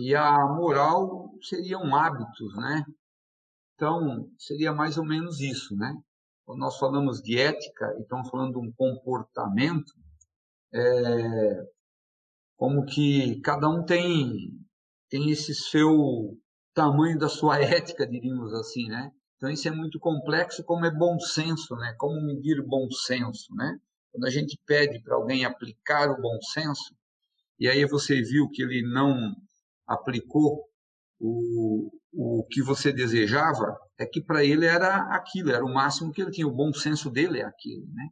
E 0.00 0.14
a 0.14 0.46
moral 0.46 1.30
seriam 1.42 1.94
hábitos, 1.94 2.56
né? 2.56 2.84
Então, 3.74 4.30
seria 4.38 4.72
mais 4.72 4.96
ou 4.96 5.04
menos 5.04 5.40
isso, 5.40 5.76
né? 5.76 5.94
quando 6.44 6.60
nós 6.60 6.78
falamos 6.78 7.22
de 7.22 7.38
ética 7.38 7.94
e 7.98 8.02
estamos 8.02 8.28
falando 8.28 8.52
de 8.52 8.58
um 8.58 8.72
comportamento, 8.72 9.92
é, 10.72 11.68
como 12.56 12.84
que 12.84 13.40
cada 13.40 13.68
um 13.68 13.84
tem, 13.84 14.52
tem 15.14 15.30
esse 15.30 15.54
seu 15.54 16.36
tamanho 16.74 17.16
da 17.16 17.28
sua 17.28 17.60
ética, 17.62 18.04
diríamos 18.04 18.52
assim, 18.52 18.88
né? 18.88 19.12
Então 19.36 19.48
isso 19.48 19.68
é 19.68 19.70
muito 19.70 20.00
complexo, 20.00 20.64
como 20.64 20.84
é 20.84 20.90
bom 20.90 21.20
senso, 21.20 21.76
né? 21.76 21.94
Como 21.96 22.20
medir 22.20 22.60
bom 22.66 22.90
senso, 22.90 23.54
né? 23.54 23.78
Quando 24.10 24.24
a 24.24 24.30
gente 24.30 24.58
pede 24.66 25.00
para 25.04 25.14
alguém 25.14 25.44
aplicar 25.44 26.10
o 26.10 26.20
bom 26.20 26.36
senso, 26.52 26.96
e 27.60 27.68
aí 27.68 27.84
você 27.86 28.20
viu 28.22 28.48
que 28.50 28.60
ele 28.60 28.82
não 28.82 29.14
aplicou 29.86 30.64
o, 31.20 31.92
o 32.12 32.44
que 32.50 32.60
você 32.60 32.92
desejava, 32.92 33.78
é 33.96 34.04
que 34.04 34.20
para 34.20 34.44
ele 34.44 34.66
era 34.66 34.96
aquilo, 35.14 35.52
era 35.52 35.64
o 35.64 35.72
máximo 35.72 36.12
que 36.12 36.22
ele 36.22 36.32
tinha, 36.32 36.48
o 36.48 36.54
bom 36.54 36.72
senso 36.72 37.08
dele 37.08 37.38
é 37.38 37.44
aquilo, 37.44 37.86
né? 37.86 38.08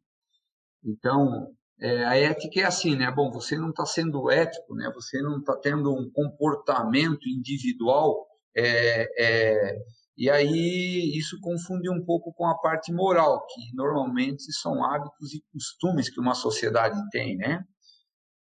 Então, 0.85 1.53
é, 1.83 2.05
a 2.05 2.17
ética 2.17 2.61
é 2.61 2.65
assim, 2.65 2.95
né? 2.95 3.11
Bom, 3.11 3.29
você 3.33 3.59
não 3.59 3.71
está 3.71 3.85
sendo 3.85 4.31
ético, 4.31 4.73
né? 4.77 4.89
Você 4.95 5.21
não 5.21 5.41
está 5.41 5.57
tendo 5.57 5.93
um 5.93 6.09
comportamento 6.13 7.29
individual, 7.29 8.25
é, 8.57 9.09
é, 9.19 9.77
e 10.17 10.31
aí 10.31 11.13
isso 11.19 11.41
confunde 11.41 11.91
um 11.91 12.05
pouco 12.05 12.33
com 12.35 12.47
a 12.47 12.57
parte 12.57 12.93
moral, 12.93 13.45
que 13.49 13.75
normalmente 13.75 14.53
são 14.53 14.85
hábitos 14.85 15.35
e 15.35 15.43
costumes 15.53 16.09
que 16.09 16.21
uma 16.21 16.35
sociedade 16.35 17.01
tem, 17.11 17.37
né? 17.37 17.65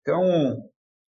Então, 0.01 0.57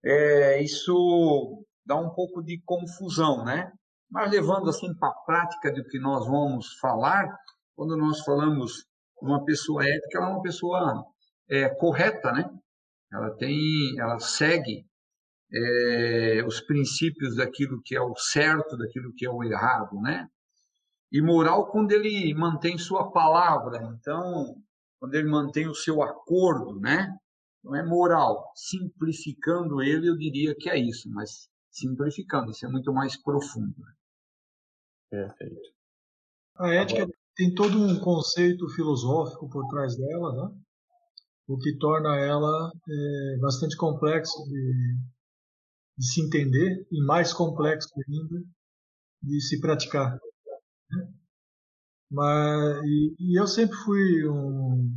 é, 0.04 0.60
isso 0.60 1.64
dá 1.86 1.94
um 1.94 2.10
pouco 2.10 2.42
de 2.42 2.60
confusão, 2.64 3.44
né? 3.44 3.70
Mas 4.10 4.28
levando 4.28 4.68
assim 4.70 4.92
para 4.98 5.10
a 5.10 5.24
prática 5.24 5.72
do 5.72 5.84
que 5.84 6.00
nós 6.00 6.26
vamos 6.26 6.66
falar, 6.80 7.28
quando 7.76 7.96
nós 7.96 8.20
falamos 8.24 8.84
uma 9.22 9.44
pessoa 9.44 9.84
ética, 9.84 10.18
ela 10.18 10.30
é 10.30 10.32
uma 10.32 10.42
pessoa 10.42 11.04
é, 11.50 11.68
correta, 11.68 12.32
né? 12.32 12.48
Ela 13.12 13.30
tem, 13.36 13.98
ela 13.98 14.18
segue 14.18 14.86
é, 15.52 16.44
os 16.46 16.60
princípios 16.60 17.36
daquilo 17.36 17.80
que 17.82 17.96
é 17.96 18.00
o 18.00 18.14
certo, 18.16 18.76
daquilo 18.76 19.12
que 19.14 19.24
é 19.24 19.30
o 19.30 19.42
errado, 19.42 20.00
né? 20.00 20.28
E 21.10 21.22
moral 21.22 21.70
quando 21.70 21.92
ele 21.92 22.34
mantém 22.34 22.76
sua 22.76 23.10
palavra, 23.10 23.82
então 23.98 24.56
quando 24.98 25.14
ele 25.14 25.28
mantém 25.28 25.66
o 25.68 25.74
seu 25.74 26.02
acordo, 26.02 26.78
né? 26.80 27.16
Não 27.64 27.74
é 27.74 27.84
moral. 27.84 28.52
Simplificando 28.54 29.82
ele, 29.82 30.08
eu 30.08 30.16
diria 30.16 30.54
que 30.54 30.68
é 30.68 30.76
isso, 30.78 31.08
mas 31.10 31.48
simplificando, 31.70 32.50
isso 32.50 32.66
é 32.66 32.68
muito 32.68 32.92
mais 32.92 33.20
profundo. 33.20 33.74
Perfeito. 35.10 35.72
A 36.56 36.74
ética 36.74 37.02
Agora... 37.02 37.18
tem 37.36 37.54
todo 37.54 37.78
um 37.78 37.98
conceito 38.00 38.68
filosófico 38.70 39.48
por 39.48 39.66
trás 39.68 39.96
dela, 39.96 40.32
né? 40.32 40.60
O 41.48 41.58
que 41.58 41.76
torna 41.78 42.14
ela 42.16 42.70
é, 42.88 43.38
bastante 43.40 43.74
complexo 43.76 44.44
de, 44.44 44.98
de, 45.96 46.06
se 46.06 46.20
entender 46.20 46.86
e 46.92 47.02
mais 47.04 47.32
complexo 47.32 47.88
ainda 48.06 48.44
de 49.22 49.40
se 49.40 49.58
praticar. 49.58 50.12
Né? 50.90 51.08
Mas, 52.10 52.82
e, 52.84 53.16
e, 53.18 53.40
eu 53.40 53.46
sempre 53.46 53.76
fui 53.78 54.28
um, 54.28 54.92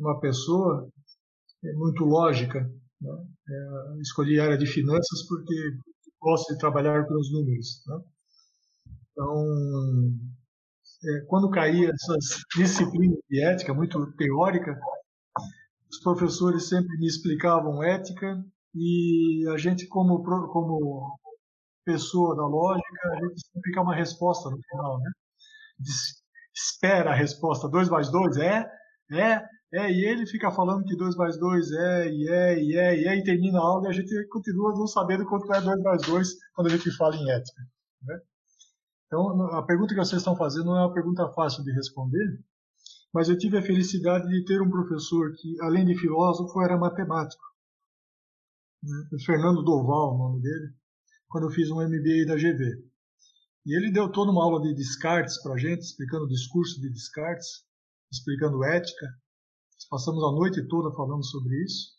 uma 0.00 0.18
pessoa 0.20 0.88
é, 1.62 1.72
muito 1.74 2.04
lógica. 2.04 2.60
Né? 3.00 3.10
É, 3.48 4.00
escolhi 4.00 4.40
a 4.40 4.44
área 4.44 4.58
de 4.58 4.66
finanças 4.66 5.26
porque 5.28 5.78
gosto 6.18 6.52
de 6.54 6.58
trabalhar 6.58 7.06
com 7.06 7.14
os 7.14 7.30
números. 7.30 7.84
Né? 7.86 8.00
Então, 9.12 9.44
é, 11.04 11.20
quando 11.26 11.50
caía 11.50 11.90
essas 11.90 12.40
disciplinas 12.56 13.18
de 13.28 13.42
ética 13.42 13.74
muito 13.74 14.12
teórica, 14.16 14.78
os 15.90 15.98
professores 16.00 16.68
sempre 16.68 16.96
me 16.98 17.06
explicavam 17.06 17.82
ética 17.82 18.44
e 18.74 19.46
a 19.52 19.56
gente, 19.56 19.86
como, 19.86 20.22
como 20.22 21.18
pessoa 21.84 22.36
da 22.36 22.46
lógica, 22.46 23.08
a 23.12 23.26
gente 23.26 23.46
sempre 23.46 23.72
quer 23.72 23.80
uma 23.80 23.94
resposta 23.94 24.50
no 24.50 24.58
final, 24.70 24.98
né? 24.98 25.10
espera 26.54 27.10
a 27.10 27.14
resposta 27.14 27.68
2 27.68 27.88
mais 27.88 28.10
2 28.10 28.38
é, 28.38 28.66
é, 29.12 29.42
é, 29.72 29.92
e 29.92 30.04
ele 30.04 30.26
fica 30.26 30.50
falando 30.50 30.84
que 30.84 30.96
2 30.96 31.16
mais 31.16 31.38
2 31.38 31.72
é, 31.72 32.10
e 32.10 32.28
é, 32.28 32.58
e 32.58 32.76
é, 32.76 32.98
e 32.98 33.06
é, 33.06 33.16
e 33.16 33.24
termina 33.24 33.58
a 33.58 33.62
aula 33.62 33.86
e 33.86 33.90
a 33.90 33.92
gente 33.92 34.26
continua 34.28 34.72
não 34.72 34.86
sabendo 34.86 35.26
quanto 35.26 35.52
é 35.52 35.60
2 35.60 35.82
mais 35.82 36.02
2 36.02 36.28
quando 36.54 36.68
a 36.68 36.70
gente 36.70 36.90
fala 36.96 37.14
em 37.14 37.30
ética. 37.30 37.62
Né? 38.02 38.20
Então, 39.06 39.42
a 39.52 39.62
pergunta 39.62 39.94
que 39.94 40.00
vocês 40.00 40.20
estão 40.20 40.36
fazendo 40.36 40.66
não 40.66 40.76
é 40.76 40.80
uma 40.80 40.94
pergunta 40.94 41.28
fácil 41.32 41.62
de 41.62 41.72
responder, 41.72 42.40
mas 43.16 43.30
eu 43.30 43.38
tive 43.38 43.56
a 43.56 43.62
felicidade 43.62 44.28
de 44.28 44.44
ter 44.44 44.60
um 44.60 44.68
professor 44.68 45.32
que, 45.32 45.58
além 45.62 45.86
de 45.86 45.98
filósofo, 45.98 46.60
era 46.60 46.76
matemático. 46.76 47.42
Né? 48.82 49.08
Fernando 49.24 49.62
Doval, 49.62 50.14
o 50.14 50.18
nome 50.18 50.42
dele, 50.42 50.74
quando 51.26 51.44
eu 51.44 51.50
fiz 51.50 51.70
um 51.70 51.76
MBA 51.76 52.26
da 52.26 52.36
GV. 52.36 52.84
E 53.64 53.74
ele 53.74 53.90
deu 53.90 54.12
toda 54.12 54.30
uma 54.30 54.44
aula 54.44 54.60
de 54.60 54.74
Descartes 54.74 55.42
para 55.42 55.54
a 55.54 55.56
gente, 55.56 55.80
explicando 55.80 56.24
o 56.26 56.28
discurso 56.28 56.78
de 56.78 56.90
Descartes, 56.90 57.64
explicando 58.12 58.62
ética. 58.62 59.06
Passamos 59.88 60.22
a 60.22 60.32
noite 60.32 60.68
toda 60.68 60.94
falando 60.94 61.24
sobre 61.24 61.56
isso. 61.64 61.92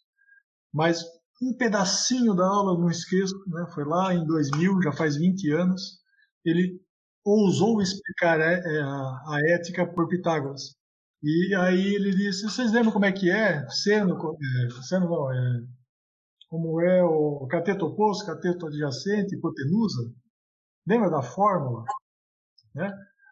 Mas 0.72 1.04
um 1.42 1.58
pedacinho 1.58 2.36
da 2.36 2.46
aula, 2.46 2.80
não 2.80 2.92
esqueço, 2.92 3.34
né? 3.48 3.66
foi 3.74 3.86
lá 3.86 4.14
em 4.14 4.24
2000, 4.24 4.84
já 4.84 4.92
faz 4.92 5.18
20 5.18 5.52
anos, 5.52 6.00
ele 6.46 6.80
ousou 7.26 7.82
explicar 7.82 8.40
é, 8.40 8.54
é, 8.54 8.82
a, 8.84 9.24
a, 9.30 9.40
ética 9.56 9.84
por 9.84 10.08
Pitágoras. 10.08 10.78
E 11.30 11.54
aí 11.56 11.96
ele 11.96 12.12
disse: 12.12 12.44
vocês 12.44 12.72
lembram 12.72 12.94
como 12.94 13.04
é 13.04 13.12
que 13.12 13.30
é 13.30 13.68
seno, 13.70 14.16
é, 14.16 14.70
seno 14.88 15.10
não, 15.10 15.30
é, 15.30 15.60
como 16.48 16.82
é 16.82 17.04
o 17.04 17.46
cateto 17.48 17.86
oposto, 17.86 18.26
cateto 18.26 18.68
adjacente, 18.68 19.36
hipotenusa? 19.36 20.10
Lembra 20.88 21.10
da 21.10 21.22
fórmula? 21.22 21.84
Né? 22.74 22.88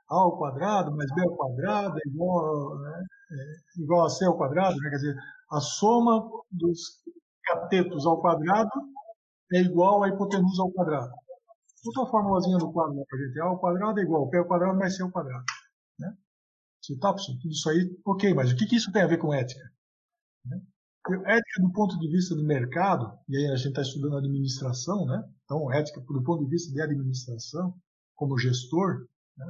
A 0.10 0.16
ao 0.16 0.38
quadrado 0.38 0.94
mais 0.94 1.10
B 1.16 1.22
ao 1.22 1.38
quadrado 1.38 1.98
é 1.98 2.10
igual, 2.10 2.78
né? 2.80 3.04
é 3.32 3.82
igual 3.82 4.06
a 4.06 4.10
C 4.10 4.26
ao 4.26 4.38
quadrado, 4.38 4.76
né? 4.76 4.90
quer 4.90 4.98
dizer, 4.98 5.16
a 5.54 5.62
soma 5.62 6.30
dos 6.52 7.02
catetos 7.46 8.06
ao 8.06 8.20
quadrado 8.20 8.70
é 9.54 9.62
igual 9.62 10.04
à 10.04 10.10
hipotenusa 10.10 10.64
ao 10.64 10.72
quadrado. 10.74 11.14
Outra 11.86 12.04
a 12.04 12.08
formulazinha 12.08 12.58
do 12.58 12.74
quadro 12.74 13.06
para 13.10 13.20
a 13.20 13.22
gente. 13.22 13.40
A 13.40 13.46
ao 13.46 13.58
quadrado 13.58 14.00
é 14.02 14.04
igual, 14.04 14.30
P 14.30 14.38
ao 14.38 14.46
quadrado 14.46 14.78
mais 14.78 14.98
C 14.98 15.02
ao 15.02 15.12
quadrado. 15.12 15.46
Né? 16.94 16.96
Você 16.96 17.00
tá, 17.00 17.14
tudo 17.14 17.52
isso 17.52 17.70
aí, 17.70 18.00
ok, 18.06 18.34
mas 18.34 18.52
o 18.52 18.56
que, 18.56 18.66
que 18.66 18.76
isso 18.76 18.92
tem 18.92 19.02
a 19.02 19.08
ver 19.08 19.18
com 19.18 19.34
ética? 19.34 19.62
Né? 20.46 20.62
Ética 21.26 21.62
do 21.62 21.72
ponto 21.72 21.98
de 22.00 22.08
vista 22.08 22.36
do 22.36 22.44
mercado, 22.44 23.18
e 23.30 23.38
aí 23.38 23.48
a 23.48 23.56
gente 23.56 23.70
está 23.70 23.82
estudando 23.82 24.18
administração, 24.18 25.06
né? 25.06 25.24
então 25.44 25.72
ética 25.72 26.02
do 26.02 26.24
ponto 26.24 26.44
de 26.44 26.50
vista 26.50 26.72
de 26.74 26.82
administração, 26.82 27.76
como 28.16 28.38
gestor, 28.38 29.08
né? 29.38 29.46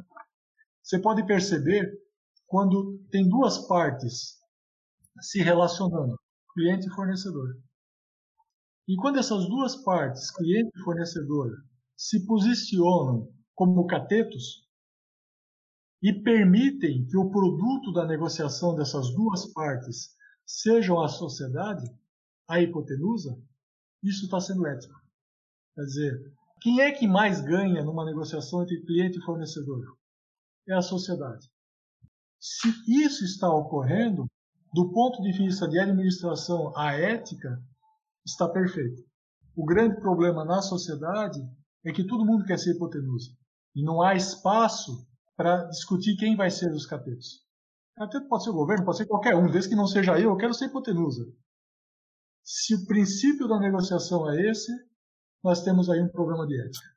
você 0.84 1.00
pode 1.00 1.26
perceber 1.26 1.92
quando 2.46 3.00
tem 3.10 3.28
duas 3.28 3.68
partes 3.68 4.38
se 5.22 5.42
relacionando, 5.42 6.20
cliente 6.54 6.88
e 6.88 6.92
fornecedor. 6.92 7.58
E 8.88 8.96
quando 8.98 9.18
essas 9.18 9.48
duas 9.48 9.78
partes, 9.78 10.30
cliente 10.32 10.70
e 10.76 10.84
fornecedor, 10.84 11.52
se 11.98 12.26
posicionam 12.26 13.32
como 13.56 13.88
catetos 13.88 14.65
e 16.06 16.14
permitem 16.14 17.04
que 17.08 17.18
o 17.18 17.32
produto 17.32 17.92
da 17.92 18.06
negociação 18.06 18.76
dessas 18.76 19.10
duas 19.16 19.52
partes 19.52 20.16
sejam 20.46 21.02
a 21.02 21.08
sociedade, 21.08 21.92
a 22.48 22.62
hipotenusa, 22.62 23.36
isso 24.04 24.26
está 24.26 24.40
sendo 24.40 24.68
ético. 24.68 24.94
Quer 25.74 25.82
dizer, 25.82 26.34
quem 26.62 26.80
é 26.80 26.92
que 26.92 27.08
mais 27.08 27.42
ganha 27.42 27.84
numa 27.84 28.06
negociação 28.06 28.62
entre 28.62 28.86
cliente 28.86 29.18
e 29.18 29.22
fornecedor? 29.24 29.98
É 30.68 30.76
a 30.76 30.82
sociedade. 30.84 31.50
Se 32.40 32.70
isso 32.88 33.26
está 33.26 33.52
ocorrendo, 33.52 34.28
do 34.76 34.92
ponto 34.92 35.24
de 35.24 35.32
vista 35.32 35.68
de 35.68 35.80
administração, 35.80 36.72
a 36.78 36.94
ética 36.94 37.60
está 38.24 38.48
perfeita. 38.48 39.02
O 39.56 39.66
grande 39.66 40.00
problema 40.00 40.46
na 40.46 40.62
sociedade 40.62 41.44
é 41.84 41.92
que 41.92 42.04
todo 42.04 42.24
mundo 42.24 42.46
quer 42.46 42.60
ser 42.60 42.76
hipotenusa. 42.76 43.32
E 43.74 43.84
não 43.84 44.04
há 44.04 44.14
espaço 44.14 45.04
para 45.36 45.66
discutir 45.66 46.16
quem 46.18 46.36
vai 46.36 46.50
ser 46.50 46.72
os 46.72 46.86
catetos. 46.86 47.44
Cateto 47.96 48.28
pode 48.28 48.44
ser 48.44 48.50
o 48.50 48.54
governo, 48.54 48.86
pode 48.86 48.98
ser 48.98 49.06
qualquer 49.06 49.36
um, 49.36 49.50
desde 49.50 49.70
que 49.70 49.76
não 49.76 49.88
seja 49.88 50.20
eu, 50.20 50.32
eu 50.32 50.38
quero 50.38 50.54
ser 50.54 50.66
hipotenusa. 50.66 51.26
Se 52.44 52.76
o 52.76 52.86
princípio 52.86 53.48
da 53.48 53.60
negociação 53.60 54.30
é 54.30 54.50
esse, 54.50 54.72
nós 55.44 55.64
temos 55.64 55.90
aí 55.90 56.02
um 56.02 56.10
problema 56.10 56.46
de 56.46 56.60
ética. 56.60 56.88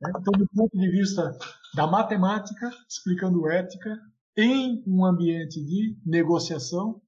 Né? 0.00 0.10
Então, 0.10 0.32
do 0.32 0.48
ponto 0.54 0.76
de 0.76 0.90
vista 0.90 1.36
da 1.74 1.86
matemática, 1.86 2.70
explicando 2.88 3.48
ética, 3.48 3.98
em 4.36 4.82
um 4.86 5.04
ambiente 5.04 5.64
de 5.64 5.98
negociação, 6.04 7.02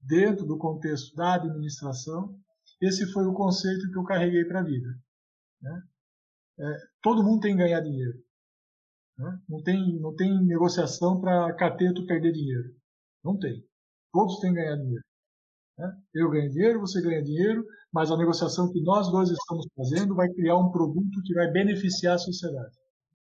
dentro 0.00 0.46
do 0.46 0.58
contexto 0.58 1.14
da 1.14 1.34
administração, 1.34 2.36
esse 2.80 3.06
foi 3.12 3.26
o 3.26 3.34
conceito 3.34 3.90
que 3.90 3.98
eu 3.98 4.04
carreguei 4.04 4.44
para 4.44 4.60
a 4.60 4.64
vida. 4.64 4.88
Né? 5.60 5.82
é, 6.58 6.76
todo 7.02 7.22
mundo 7.22 7.40
tem 7.40 7.56
que 7.56 7.62
ganhar 7.62 7.80
dinheiro. 7.80 8.18
Né? 9.18 9.38
Não, 9.48 9.62
tem, 9.62 10.00
não 10.00 10.14
tem 10.14 10.44
negociação 10.44 11.20
para 11.20 11.52
cateto 11.54 12.06
perder 12.06 12.32
dinheiro. 12.32 12.74
Não 13.24 13.36
tem. 13.38 13.64
Todos 14.12 14.38
têm 14.40 14.54
que 14.54 14.60
ganhar 14.60 14.76
dinheiro. 14.76 15.04
Né? 15.76 15.96
Eu 16.14 16.30
ganho 16.30 16.50
dinheiro, 16.50 16.80
você 16.80 17.02
ganha 17.02 17.22
dinheiro, 17.22 17.64
mas 17.92 18.10
a 18.10 18.16
negociação 18.16 18.70
que 18.70 18.80
nós 18.82 19.10
dois 19.10 19.30
estamos 19.30 19.66
fazendo 19.76 20.14
vai 20.14 20.28
criar 20.28 20.56
um 20.56 20.70
produto 20.70 21.22
que 21.24 21.34
vai 21.34 21.50
beneficiar 21.50 22.14
a 22.14 22.18
sociedade. 22.18 22.76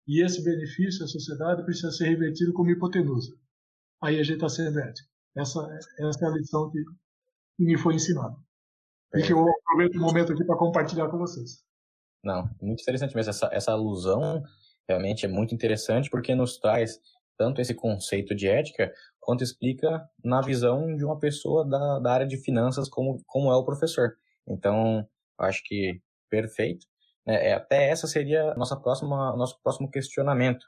E 0.07 0.23
esse 0.23 0.43
benefício 0.43 1.03
à 1.03 1.07
sociedade 1.07 1.63
precisa 1.63 1.91
ser 1.91 2.05
revertido 2.05 2.53
como 2.53 2.69
hipotenusa. 2.69 3.33
Aí 4.01 4.19
a 4.19 4.23
gente 4.23 4.35
está 4.35 4.49
sendo 4.49 4.79
ético. 4.79 5.09
Essa, 5.35 5.59
essa 5.99 6.25
é 6.25 6.27
a 6.27 6.31
lição 6.31 6.69
que, 6.71 6.81
que 7.57 7.65
me 7.65 7.77
foi 7.77 7.95
ensinada. 7.95 8.35
E 9.13 9.21
que 9.21 9.33
eu 9.33 9.39
aproveito 9.39 9.95
o 9.95 10.01
momento 10.01 10.33
aqui 10.33 10.43
para 10.45 10.57
compartilhar 10.57 11.09
com 11.09 11.17
vocês. 11.17 11.63
Não, 12.23 12.49
muito 12.61 12.81
interessante 12.81 13.15
mesmo. 13.15 13.29
Essa, 13.29 13.49
essa 13.51 13.71
alusão 13.71 14.43
realmente 14.87 15.25
é 15.25 15.29
muito 15.29 15.53
interessante 15.53 16.09
porque 16.09 16.33
nos 16.33 16.57
traz 16.57 16.99
tanto 17.37 17.61
esse 17.61 17.73
conceito 17.73 18.33
de 18.35 18.47
ética 18.47 18.91
quanto 19.19 19.43
explica 19.43 20.07
na 20.23 20.41
visão 20.41 20.95
de 20.95 21.03
uma 21.05 21.19
pessoa 21.19 21.67
da, 21.67 21.99
da 21.99 22.13
área 22.13 22.27
de 22.27 22.37
finanças 22.37 22.89
como, 22.89 23.21
como 23.25 23.51
é 23.51 23.55
o 23.55 23.65
professor. 23.65 24.15
Então, 24.47 25.07
acho 25.37 25.61
que 25.65 26.01
perfeito. 26.29 26.87
É, 27.25 27.49
é 27.49 27.53
até 27.53 27.89
essa 27.89 28.07
seria 28.07 28.53
nossa 28.55 28.75
próxima 28.75 29.35
nosso 29.35 29.59
próximo 29.61 29.89
questionamento. 29.89 30.65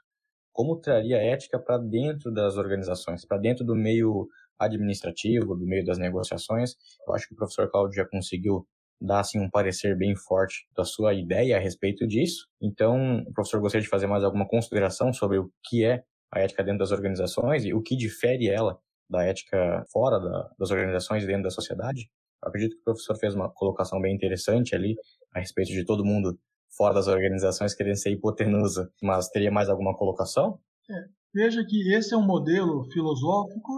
Como 0.52 0.76
traria 0.76 1.16
ética 1.16 1.58
para 1.58 1.78
dentro 1.78 2.32
das 2.32 2.56
organizações, 2.56 3.24
para 3.24 3.38
dentro 3.38 3.64
do 3.64 3.74
meio 3.74 4.28
administrativo, 4.58 5.56
do 5.56 5.66
meio 5.66 5.84
das 5.84 5.98
negociações? 5.98 6.76
Eu 7.06 7.14
acho 7.14 7.28
que 7.28 7.34
o 7.34 7.36
professor 7.36 7.70
Cláudio 7.70 7.96
já 7.96 8.06
conseguiu 8.06 8.66
dar 9.00 9.20
assim, 9.20 9.40
um 9.40 9.48
parecer 9.48 9.96
bem 9.96 10.14
forte 10.14 10.66
da 10.76 10.84
sua 10.84 11.14
ideia 11.14 11.56
a 11.56 11.60
respeito 11.60 12.06
disso. 12.06 12.46
Então, 12.60 13.20
o 13.26 13.32
professor 13.32 13.60
gostaria 13.60 13.82
de 13.82 13.88
fazer 13.88 14.06
mais 14.06 14.22
alguma 14.22 14.46
consideração 14.46 15.12
sobre 15.12 15.38
o 15.38 15.50
que 15.64 15.84
é 15.84 16.04
a 16.32 16.40
ética 16.40 16.62
dentro 16.62 16.80
das 16.80 16.92
organizações 16.92 17.64
e 17.64 17.72
o 17.72 17.82
que 17.82 17.96
difere 17.96 18.48
ela 18.48 18.78
da 19.08 19.24
ética 19.24 19.84
fora 19.92 20.20
da, 20.20 20.50
das 20.58 20.70
organizações 20.70 21.24
e 21.24 21.26
dentro 21.26 21.44
da 21.44 21.50
sociedade? 21.50 22.10
Eu 22.42 22.48
acredito 22.48 22.74
que 22.74 22.80
o 22.82 22.84
professor 22.84 23.16
fez 23.16 23.34
uma 23.34 23.50
colocação 23.50 24.00
bem 24.00 24.14
interessante 24.14 24.74
ali 24.74 24.96
a 25.34 25.40
respeito 25.40 25.72
de 25.72 25.84
todo 25.84 26.04
mundo 26.04 26.38
fora 26.76 26.94
das 26.94 27.08
organizações 27.08 27.74
querendo 27.74 27.96
ser 27.96 28.10
hipotenusa, 28.10 28.92
mas 29.02 29.28
teria 29.28 29.50
mais 29.50 29.68
alguma 29.68 29.96
colocação? 29.96 30.60
É, 30.88 31.04
veja 31.34 31.64
que 31.64 31.92
esse 31.94 32.14
é 32.14 32.16
um 32.16 32.24
modelo 32.24 32.84
filosófico 32.92 33.72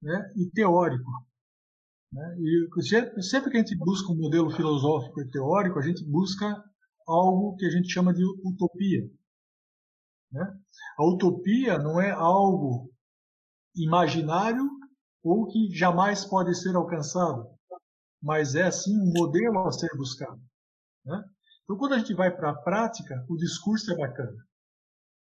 né, 0.00 0.32
e 0.36 0.50
teórico. 0.50 1.10
Né? 2.12 2.36
E 2.40 3.22
sempre 3.22 3.50
que 3.50 3.56
a 3.56 3.60
gente 3.60 3.76
busca 3.76 4.12
um 4.12 4.16
modelo 4.16 4.50
filosófico 4.50 5.20
e 5.20 5.30
teórico, 5.30 5.78
a 5.78 5.82
gente 5.82 6.04
busca 6.04 6.62
algo 7.06 7.56
que 7.56 7.64
a 7.64 7.70
gente 7.70 7.88
chama 7.88 8.12
de 8.12 8.22
utopia. 8.44 9.10
Né? 10.30 10.60
A 10.98 11.06
utopia 11.06 11.78
não 11.78 12.00
é 12.00 12.10
algo 12.10 12.90
imaginário 13.74 14.68
ou 15.24 15.46
que 15.46 15.70
jamais 15.74 16.24
pode 16.24 16.54
ser 16.54 16.74
alcançado, 16.76 17.48
mas 18.20 18.54
é 18.54 18.70
sim 18.70 18.94
um 18.98 19.12
modelo 19.16 19.66
a 19.66 19.72
ser 19.72 19.88
buscado. 19.96 20.40
Né? 21.04 21.24
Então, 21.64 21.76
quando 21.76 21.94
a 21.94 21.98
gente 21.98 22.12
vai 22.12 22.34
para 22.34 22.50
a 22.50 22.62
prática, 22.62 23.24
o 23.28 23.36
discurso 23.36 23.90
é 23.92 23.96
bacana. 23.96 24.36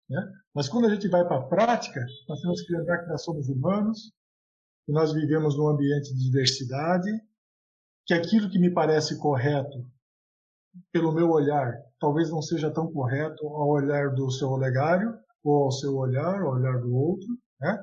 Né? 0.08 0.32
Mas 0.54 0.68
quando 0.68 0.86
a 0.86 0.94
gente 0.94 1.08
vai 1.08 1.26
para 1.26 1.38
a 1.38 1.46
prática, 1.48 2.04
nós 2.28 2.40
temos 2.40 2.62
que 2.62 2.72
lembrar 2.72 3.02
que 3.02 3.08
nós 3.08 3.24
somos 3.24 3.48
humanos, 3.48 4.12
que 4.88 4.92
nós 4.92 5.12
vivemos 5.12 5.54
num 5.54 5.68
ambiente 5.68 6.14
de 6.14 6.24
diversidade, 6.24 7.10
que 8.06 8.14
aquilo 8.14 8.48
que 8.48 8.58
me 8.58 8.72
parece 8.72 9.18
correto, 9.18 9.86
pelo 10.90 11.12
meu 11.12 11.28
olhar, 11.28 11.74
talvez 12.00 12.30
não 12.30 12.40
seja 12.40 12.70
tão 12.70 12.90
correto 12.90 13.46
ao 13.46 13.68
olhar 13.68 14.14
do 14.14 14.30
seu 14.30 14.48
olegário, 14.48 15.14
ou 15.44 15.64
ao 15.64 15.70
seu 15.70 15.94
olhar, 15.94 16.40
ao 16.40 16.54
olhar 16.54 16.80
do 16.80 16.90
outro, 16.90 17.28
né? 17.60 17.78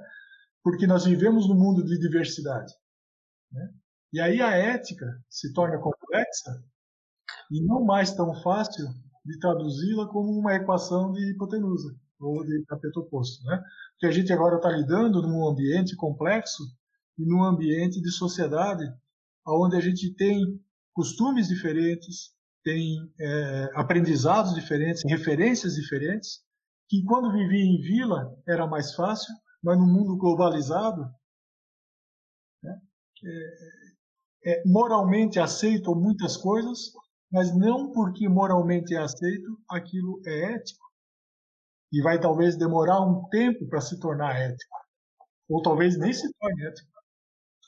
porque 0.64 0.88
nós 0.88 1.06
vivemos 1.06 1.48
num 1.48 1.54
mundo 1.54 1.86
de 1.86 2.00
diversidade. 2.00 2.74
Né? 3.52 3.70
E 4.12 4.20
aí 4.20 4.42
a 4.42 4.50
ética 4.50 5.06
se 5.30 5.54
torna 5.54 5.78
complexa 5.78 6.60
e 7.52 7.64
não 7.64 7.86
mais 7.86 8.16
tão 8.16 8.34
fácil 8.42 8.88
de 9.24 9.38
traduzi-la 9.38 10.08
como 10.08 10.32
uma 10.32 10.56
equação 10.56 11.12
de 11.12 11.34
hipotenusa 11.34 11.96
ou 12.20 12.44
de 12.44 12.66
cateto 12.66 13.02
oposto. 13.02 13.46
Né? 13.46 13.64
Porque 13.92 14.08
a 14.08 14.12
gente 14.12 14.34
agora 14.34 14.56
está 14.56 14.72
lidando 14.72 15.22
num 15.22 15.48
ambiente 15.48 15.96
complexo 15.96 16.64
e 17.18 17.26
num 17.26 17.44
ambiente 17.44 18.02
de 18.02 18.12
sociedade 18.12 18.84
onde 19.48 19.76
a 19.76 19.80
gente 19.80 20.14
tem 20.16 20.60
costumes 20.94 21.48
diferentes, 21.48 22.34
tem 22.64 22.98
é, 23.20 23.70
aprendizados 23.76 24.56
diferentes, 24.56 25.04
referências 25.06 25.76
diferentes, 25.76 26.44
que 26.90 27.04
quando 27.04 27.32
vivia 27.32 27.64
em 27.64 27.80
vila 27.80 28.36
era 28.48 28.66
mais 28.66 28.94
fácil, 28.96 29.34
mas 29.62 29.78
no 29.78 29.86
mundo 29.86 30.18
globalizado, 30.18 31.04
né, 32.64 32.82
é, 33.24 34.52
é, 34.52 34.64
moralmente 34.66 35.40
aceito 35.40 35.96
muitas 35.96 36.38
coisas, 36.38 36.92
mas 37.32 37.56
não 37.56 37.92
porque 37.92 38.30
moralmente 38.30 38.96
é 38.96 39.00
aceito, 39.00 39.60
aquilo 39.70 40.22
é 40.26 40.54
ético. 40.54 40.86
E 41.92 42.02
vai 42.02 42.20
talvez 42.20 42.56
demorar 42.58 43.02
um 43.02 43.28
tempo 43.30 43.68
para 43.68 43.82
se 43.82 44.00
tornar 44.00 44.36
ético. 44.40 44.76
Ou 45.50 45.62
talvez 45.62 45.98
nem 45.98 46.14
se 46.14 46.32
torne 46.40 46.66
ético. 46.66 46.95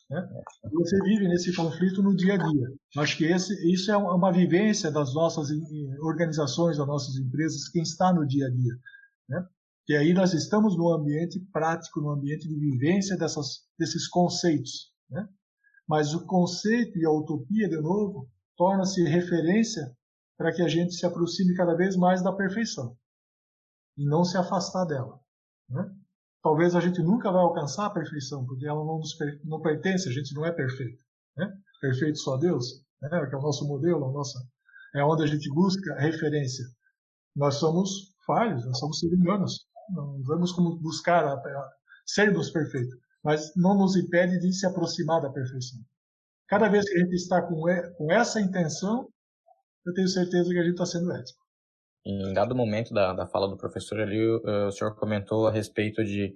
Né? 0.09 0.25
Você 0.71 0.97
vive 1.03 1.27
nesse 1.27 1.53
conflito 1.55 2.01
no 2.01 2.15
dia 2.15 2.35
a 2.35 2.37
dia. 2.37 2.73
Acho 2.97 3.17
que 3.17 3.25
esse, 3.25 3.53
isso 3.71 3.91
é 3.91 3.97
uma 3.97 4.31
vivência 4.31 4.91
das 4.91 5.13
nossas 5.13 5.49
organizações, 6.01 6.77
das 6.77 6.87
nossas 6.87 7.15
empresas, 7.17 7.67
quem 7.69 7.81
está 7.81 8.13
no 8.13 8.25
dia 8.25 8.47
a 8.47 8.49
dia. 8.49 8.73
Né? 9.29 9.45
E 9.89 9.95
aí 9.95 10.13
nós 10.13 10.33
estamos 10.33 10.77
num 10.77 10.93
ambiente 10.93 11.39
prático, 11.51 12.01
num 12.01 12.11
ambiente 12.11 12.47
de 12.47 12.55
vivência 12.55 13.17
dessas, 13.17 13.65
desses 13.77 14.07
conceitos. 14.07 14.91
Né? 15.09 15.27
Mas 15.87 16.13
o 16.13 16.25
conceito 16.25 16.97
e 16.97 17.05
a 17.05 17.11
utopia, 17.11 17.69
de 17.69 17.79
novo, 17.79 18.29
torna-se 18.55 19.03
referência 19.03 19.95
para 20.37 20.53
que 20.53 20.61
a 20.61 20.67
gente 20.67 20.93
se 20.93 21.05
aproxime 21.05 21.55
cada 21.55 21.75
vez 21.75 21.95
mais 21.95 22.21
da 22.21 22.31
perfeição 22.31 22.95
e 23.97 24.05
não 24.05 24.23
se 24.23 24.37
afastar 24.37 24.85
dela. 24.85 25.19
Né? 25.69 25.96
Talvez 26.47 26.73
a 26.75 26.79
gente 26.79 27.01
nunca 27.01 27.29
vai 27.29 27.41
alcançar 27.41 27.87
a 27.87 27.89
perfeição, 27.89 28.45
porque 28.45 28.65
ela 28.65 28.79
não 28.85 28.99
nos 28.99 29.17
não 29.43 29.61
pertence, 29.61 30.07
a 30.07 30.13
gente 30.13 30.33
não 30.33 30.45
é 30.45 30.51
perfeito. 30.51 30.97
né? 31.35 31.51
perfeito 31.81 32.17
só 32.19 32.37
Deus, 32.37 32.85
né? 33.01 33.09
que 33.09 33.35
é 33.35 33.37
o 33.37 33.41
nosso 33.41 33.67
modelo, 33.67 34.05
a 34.05 34.11
nossa, 34.13 34.39
é 34.95 35.03
onde 35.03 35.23
a 35.23 35.27
gente 35.27 35.53
busca 35.53 35.99
referência. 35.99 36.63
Nós 37.35 37.55
somos 37.55 38.15
falhos, 38.25 38.65
nós 38.65 38.79
somos 38.79 38.97
seres 38.97 39.19
humanos, 39.19 39.67
não 39.89 40.23
vamos 40.23 40.53
como 40.53 40.77
buscar 40.77 41.25
a, 41.25 41.33
a, 41.33 41.69
sermos 42.05 42.49
perfeitos, 42.49 42.95
mas 43.21 43.51
não 43.57 43.77
nos 43.77 43.97
impede 43.97 44.39
de 44.39 44.53
se 44.53 44.65
aproximar 44.65 45.21
da 45.21 45.29
perfeição. 45.29 45.81
Cada 46.47 46.69
vez 46.69 46.87
que 46.87 46.95
a 46.95 46.99
gente 46.99 47.15
está 47.15 47.41
com, 47.41 47.61
com 47.97 48.09
essa 48.09 48.39
intenção, 48.39 49.09
eu 49.85 49.93
tenho 49.93 50.07
certeza 50.07 50.49
que 50.49 50.59
a 50.59 50.63
gente 50.63 50.71
está 50.71 50.85
sendo 50.85 51.11
ético. 51.11 51.45
Em 52.09 52.31
dado 52.31 52.55
momento 52.55 52.93
da, 52.93 53.11
da 53.11 53.27
fala 53.27 53.49
do 53.49 53.57
professor 53.57 53.99
ali, 53.99 54.17
o, 54.17 54.67
o 54.67 54.71
senhor 54.71 54.95
comentou 54.95 55.45
a 55.45 55.51
respeito 55.51 56.05
de 56.05 56.33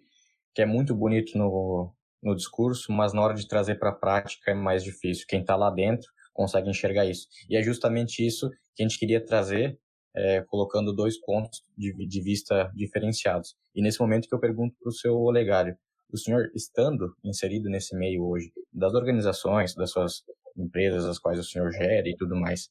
que 0.53 0.61
é 0.61 0.65
muito 0.65 0.93
bonito 0.93 1.37
no, 1.37 1.95
no 2.21 2.35
discurso, 2.35 2.91
mas 2.91 3.13
na 3.13 3.21
hora 3.21 3.33
de 3.33 3.47
trazer 3.47 3.75
para 3.75 3.91
a 3.91 3.95
prática 3.95 4.51
é 4.51 4.53
mais 4.53 4.83
difícil. 4.83 5.25
Quem 5.29 5.39
está 5.39 5.55
lá 5.55 5.69
dentro 5.69 6.11
consegue 6.33 6.69
enxergar 6.69 7.05
isso. 7.05 7.25
E 7.49 7.55
é 7.55 7.63
justamente 7.63 8.25
isso 8.25 8.49
que 8.75 8.83
a 8.83 8.87
gente 8.87 8.99
queria 8.99 9.23
trazer, 9.23 9.79
é, 10.13 10.41
colocando 10.41 10.93
dois 10.93 11.17
pontos 11.21 11.63
de, 11.77 11.93
de 12.05 12.21
vista 12.21 12.69
diferenciados. 12.75 13.55
E 13.73 13.81
nesse 13.81 14.01
momento 14.01 14.27
que 14.27 14.35
eu 14.35 14.39
pergunto 14.41 14.75
para 14.77 14.89
o 14.89 14.93
seu 14.93 15.15
Olegário, 15.15 15.77
o 16.11 16.17
senhor 16.17 16.51
estando 16.53 17.15
inserido 17.23 17.69
nesse 17.69 17.95
meio 17.95 18.25
hoje, 18.25 18.51
das 18.73 18.93
organizações, 18.93 19.73
das 19.73 19.91
suas 19.91 20.21
empresas, 20.57 21.05
as 21.05 21.17
quais 21.17 21.39
o 21.39 21.43
senhor 21.45 21.71
gera 21.71 22.09
e 22.09 22.15
tudo 22.17 22.35
mais, 22.35 22.69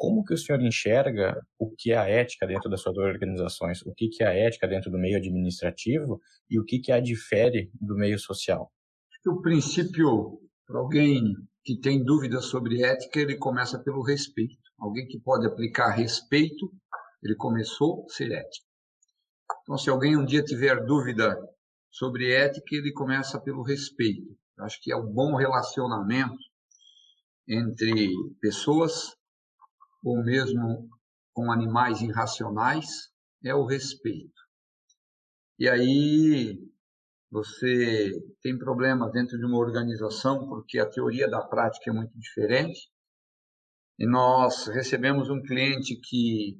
como 0.00 0.24
que 0.24 0.32
o 0.32 0.38
senhor 0.38 0.62
enxerga 0.62 1.38
o 1.58 1.70
que 1.76 1.92
é 1.92 1.98
a 1.98 2.08
ética 2.08 2.46
dentro 2.46 2.70
das 2.70 2.80
suas 2.80 2.96
organizações? 2.96 3.82
O 3.82 3.92
que, 3.92 4.08
que 4.08 4.24
é 4.24 4.28
a 4.28 4.32
ética 4.32 4.66
dentro 4.66 4.90
do 4.90 4.98
meio 4.98 5.18
administrativo 5.18 6.18
e 6.48 6.58
o 6.58 6.64
que, 6.64 6.78
que 6.78 6.90
a 6.90 6.98
difere 6.98 7.70
do 7.78 7.94
meio 7.96 8.18
social? 8.18 8.72
O 9.26 9.42
princípio, 9.42 10.40
para 10.66 10.80
alguém 10.80 11.20
que 11.62 11.78
tem 11.78 12.02
dúvidas 12.02 12.46
sobre 12.46 12.82
ética, 12.82 13.20
ele 13.20 13.36
começa 13.36 13.78
pelo 13.78 14.02
respeito. 14.02 14.56
Alguém 14.78 15.06
que 15.06 15.20
pode 15.20 15.46
aplicar 15.46 15.90
respeito, 15.90 16.72
ele 17.22 17.36
começou 17.36 18.06
a 18.06 18.14
ser 18.14 18.32
ético. 18.32 18.66
Então, 19.60 19.76
se 19.76 19.90
alguém 19.90 20.16
um 20.16 20.24
dia 20.24 20.42
tiver 20.42 20.82
dúvida 20.86 21.36
sobre 21.90 22.32
ética, 22.32 22.74
ele 22.74 22.94
começa 22.94 23.38
pelo 23.38 23.62
respeito. 23.62 24.34
Acho 24.60 24.80
que 24.80 24.90
é 24.90 24.96
um 24.96 25.12
bom 25.12 25.36
relacionamento 25.36 26.38
entre 27.46 28.08
pessoas 28.40 29.19
ou 30.02 30.22
mesmo 30.22 30.88
com 31.32 31.50
animais 31.50 32.00
irracionais, 32.00 32.86
é 33.44 33.54
o 33.54 33.66
respeito. 33.66 34.40
E 35.58 35.68
aí 35.68 36.58
você 37.30 38.10
tem 38.42 38.58
problemas 38.58 39.12
dentro 39.12 39.38
de 39.38 39.44
uma 39.44 39.58
organização 39.58 40.48
porque 40.48 40.78
a 40.78 40.88
teoria 40.88 41.28
da 41.28 41.40
prática 41.42 41.90
é 41.90 41.92
muito 41.92 42.18
diferente. 42.18 42.90
E 43.98 44.06
nós 44.06 44.66
recebemos 44.66 45.28
um 45.28 45.42
cliente 45.42 45.94
que 46.02 46.56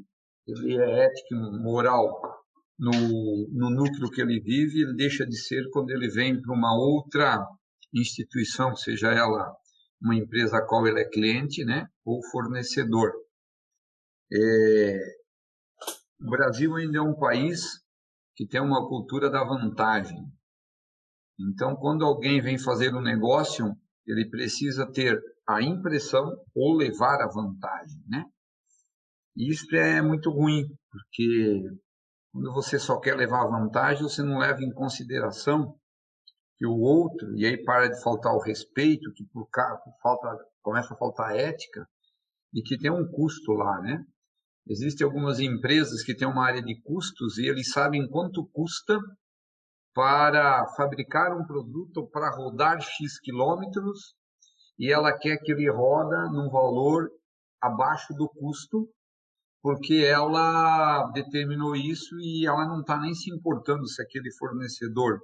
ele 0.47 0.77
é 0.77 1.07
ético 1.07 1.35
moral 1.63 2.21
no, 2.79 2.93
no 3.53 3.71
núcleo 3.71 4.11
que 4.11 4.21
ele 4.21 4.41
vive, 4.41 4.83
ele 4.83 4.95
deixa 4.95 5.27
de 5.27 5.37
ser 5.37 5.69
quando 5.71 5.91
ele 5.91 6.09
vem 6.09 6.41
para 6.41 6.55
uma 6.55 6.75
outra 6.75 7.47
instituição, 7.93 8.75
seja 8.75 9.09
ela 9.09 9.55
uma 10.01 10.15
empresa 10.15 10.57
a 10.57 10.67
qual 10.67 10.87
ele 10.87 11.01
é 11.01 11.09
cliente, 11.09 11.65
né, 11.65 11.87
ou 12.05 12.23
fornecedor. 12.31 13.13
É, 14.33 14.99
o 16.21 16.31
Brasil 16.31 16.77
ainda 16.77 16.99
é 16.99 17.03
um 17.03 17.19
país 17.19 17.81
que 18.37 18.47
tem 18.47 18.61
uma 18.61 18.89
cultura 18.89 19.31
da 19.31 19.45
vantagem. 19.45 20.19
Então, 21.39 21.75
quando 21.77 22.05
alguém 22.05 22.41
vem 22.41 22.59
fazer 22.59 22.95
um 22.95 23.01
negócio, 23.01 23.75
ele 24.07 24.29
precisa 24.29 24.91
ter 24.91 25.19
a 25.49 25.63
impressão 25.63 26.37
ou 26.55 26.77
levar 26.77 27.21
a 27.23 27.29
vantagem, 27.29 28.03
né? 28.07 28.25
Isso 29.37 29.75
é 29.75 30.03
muito 30.03 30.31
ruim, 30.31 30.67
porque 30.91 31.63
quando 32.33 32.53
você 32.53 32.79
só 32.79 32.99
quer 33.01 33.17
levar 33.17 33.47
vantagem, 33.47 34.03
você 34.03 34.23
não 34.23 34.39
leva 34.39 34.63
em 34.63 34.73
consideração 34.73 35.77
que 36.57 36.67
o 36.67 36.79
outro, 36.79 37.35
e 37.37 37.47
aí 37.47 37.57
para 37.65 37.89
de 37.89 38.03
faltar 38.03 38.35
o 38.35 38.43
respeito, 38.43 39.13
que 39.15 39.25
por, 39.33 39.49
por 39.49 39.95
falta 40.03 40.29
começa 40.61 40.93
a 40.93 40.97
faltar 40.97 41.31
a 41.31 41.37
ética, 41.37 41.89
e 42.53 42.63
que 42.63 42.77
tem 42.77 42.91
um 42.91 43.11
custo 43.11 43.53
lá, 43.53 43.81
né? 43.81 44.05
Existem 44.71 45.05
algumas 45.05 45.41
empresas 45.41 46.05
que 46.05 46.15
têm 46.15 46.29
uma 46.29 46.47
área 46.47 46.63
de 46.63 46.81
custos 46.83 47.39
e 47.39 47.47
eles 47.47 47.73
sabem 47.73 48.09
quanto 48.09 48.49
custa 48.53 48.97
para 49.93 50.65
fabricar 50.77 51.37
um 51.37 51.45
produto 51.45 52.09
para 52.13 52.31
rodar 52.31 52.81
X 52.81 53.19
quilômetros 53.19 54.15
e 54.79 54.93
ela 54.93 55.13
quer 55.19 55.39
que 55.39 55.51
ele 55.51 55.69
roda 55.69 56.31
num 56.31 56.49
valor 56.49 57.11
abaixo 57.61 58.15
do 58.15 58.29
custo 58.29 58.89
porque 59.61 60.05
ela 60.07 61.11
determinou 61.15 61.75
isso 61.75 62.17
e 62.21 62.47
ela 62.47 62.65
não 62.65 62.81
está 62.81 62.97
nem 62.97 63.13
se 63.13 63.29
importando 63.29 63.89
se 63.89 64.01
aquele 64.01 64.33
fornecedor 64.39 65.19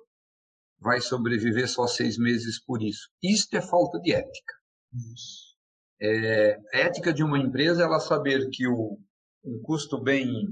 vai 0.80 1.00
sobreviver 1.00 1.68
só 1.68 1.86
seis 1.86 2.18
meses 2.18 2.60
por 2.64 2.82
isso. 2.82 3.08
Isto 3.22 3.56
é 3.56 3.62
falta 3.62 4.00
de 4.00 4.12
ética. 4.12 4.54
Isso. 4.92 5.54
É, 6.02 6.56
a 6.74 6.78
ética 6.78 7.12
de 7.12 7.22
uma 7.22 7.38
empresa 7.38 7.82
é 7.82 7.84
ela 7.84 8.00
saber 8.00 8.50
que 8.50 8.66
o, 8.66 8.98
um 9.46 9.62
custo 9.62 10.02
bem. 10.02 10.48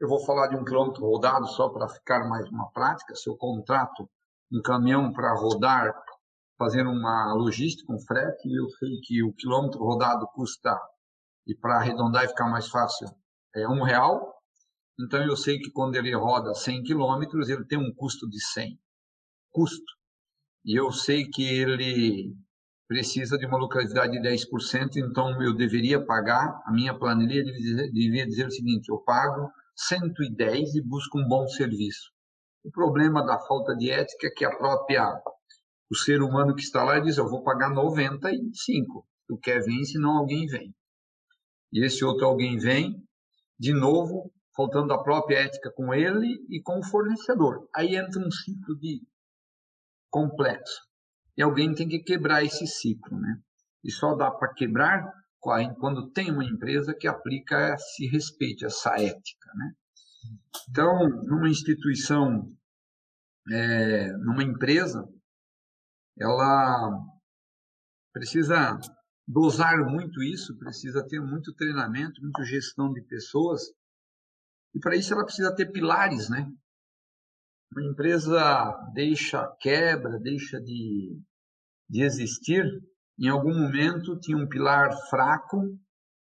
Eu 0.00 0.08
vou 0.08 0.24
falar 0.24 0.48
de 0.48 0.56
um 0.56 0.64
quilômetro 0.64 1.04
rodado 1.04 1.46
só 1.48 1.68
para 1.68 1.88
ficar 1.88 2.26
mais 2.26 2.48
uma 2.48 2.70
prática. 2.70 3.14
Se 3.14 3.28
eu 3.28 3.36
contrato 3.36 4.08
um 4.50 4.62
caminhão 4.62 5.12
para 5.12 5.34
rodar, 5.34 5.92
fazer 6.56 6.86
uma 6.86 7.34
logística, 7.34 7.92
um 7.92 8.00
frete, 8.00 8.48
eu 8.50 8.68
sei 8.70 9.00
que 9.02 9.22
o 9.22 9.34
quilômetro 9.34 9.80
rodado 9.80 10.26
custa, 10.28 10.80
e 11.46 11.54
para 11.54 11.76
arredondar 11.76 12.24
e 12.24 12.28
ficar 12.28 12.48
mais 12.48 12.68
fácil, 12.68 13.08
é 13.54 13.68
um 13.68 13.82
real. 13.82 14.34
Então 14.98 15.22
eu 15.22 15.36
sei 15.36 15.58
que 15.58 15.70
quando 15.70 15.96
ele 15.96 16.14
roda 16.14 16.54
100 16.54 16.82
quilômetros, 16.84 17.48
ele 17.48 17.64
tem 17.66 17.78
um 17.78 17.94
custo 17.94 18.28
de 18.28 18.40
100. 18.40 18.78
Custo. 19.50 19.92
E 20.64 20.78
eu 20.78 20.90
sei 20.90 21.28
que 21.28 21.42
ele 21.42 22.34
precisa 22.88 23.36
de 23.36 23.44
uma 23.44 23.58
lucratividade 23.58 24.12
de 24.12 24.26
10%, 24.26 24.96
então 24.96 25.40
eu 25.42 25.54
deveria 25.54 26.02
pagar, 26.02 26.58
a 26.64 26.72
minha 26.72 26.98
planilha 26.98 27.44
devia 27.92 28.26
dizer 28.26 28.46
o 28.46 28.50
seguinte, 28.50 28.88
eu 28.88 28.98
pago 28.98 29.52
110 29.76 30.74
e 30.74 30.80
busco 30.80 31.18
um 31.18 31.28
bom 31.28 31.46
serviço. 31.46 32.10
O 32.64 32.70
problema 32.70 33.24
da 33.24 33.38
falta 33.38 33.76
de 33.76 33.90
ética 33.90 34.26
é 34.26 34.30
que 34.30 34.44
a 34.44 34.56
própria, 34.56 35.22
o 35.90 35.94
ser 35.94 36.22
humano 36.22 36.54
que 36.54 36.62
está 36.62 36.82
lá 36.82 36.98
diz, 36.98 37.18
eu 37.18 37.28
vou 37.28 37.44
pagar 37.44 37.70
95, 37.70 39.06
tu 39.28 39.38
quer 39.38 39.62
vem, 39.62 39.84
senão 39.84 40.16
alguém 40.16 40.46
vem. 40.46 40.74
E 41.70 41.84
esse 41.84 42.02
outro 42.02 42.24
alguém 42.24 42.56
vem, 42.56 43.06
de 43.58 43.74
novo, 43.74 44.32
faltando 44.56 44.94
a 44.94 45.02
própria 45.02 45.40
ética 45.40 45.70
com 45.70 45.92
ele 45.92 46.38
e 46.48 46.60
com 46.62 46.78
o 46.78 46.84
fornecedor. 46.84 47.68
Aí 47.76 47.96
entra 47.96 48.18
um 48.18 48.30
ciclo 48.30 48.76
de 48.78 49.02
complexo. 50.10 50.87
E 51.38 51.42
alguém 51.42 51.72
tem 51.72 51.88
que 51.88 52.00
quebrar 52.00 52.42
esse 52.44 52.66
ciclo, 52.66 53.16
né? 53.16 53.40
E 53.84 53.92
só 53.92 54.16
dá 54.16 54.28
para 54.28 54.52
quebrar 54.52 55.08
quando 55.40 56.10
tem 56.10 56.32
uma 56.32 56.44
empresa 56.44 56.92
que 56.92 57.06
aplica 57.06 57.74
esse 57.74 58.08
respeito, 58.08 58.66
essa 58.66 59.00
ética, 59.00 59.48
né? 59.54 59.72
Então, 60.68 61.08
numa 61.26 61.48
instituição, 61.48 62.52
é, 63.50 64.12
numa 64.14 64.42
empresa, 64.42 65.08
ela 66.18 66.90
precisa 68.12 68.76
dosar 69.26 69.78
muito 69.86 70.20
isso, 70.20 70.58
precisa 70.58 71.06
ter 71.06 71.20
muito 71.20 71.54
treinamento, 71.54 72.20
muita 72.20 72.44
gestão 72.44 72.92
de 72.92 73.00
pessoas, 73.02 73.62
e 74.74 74.80
para 74.80 74.96
isso 74.96 75.14
ela 75.14 75.24
precisa 75.24 75.54
ter 75.54 75.70
pilares, 75.70 76.28
né? 76.28 76.50
Uma 77.72 77.84
empresa 77.84 78.90
deixa 78.94 79.46
quebra, 79.60 80.18
deixa 80.18 80.60
de 80.60 81.20
de 81.88 82.02
existir, 82.02 82.64
em 83.18 83.28
algum 83.28 83.58
momento 83.58 84.18
tinha 84.20 84.36
um 84.36 84.48
pilar 84.48 84.92
fraco 85.08 85.76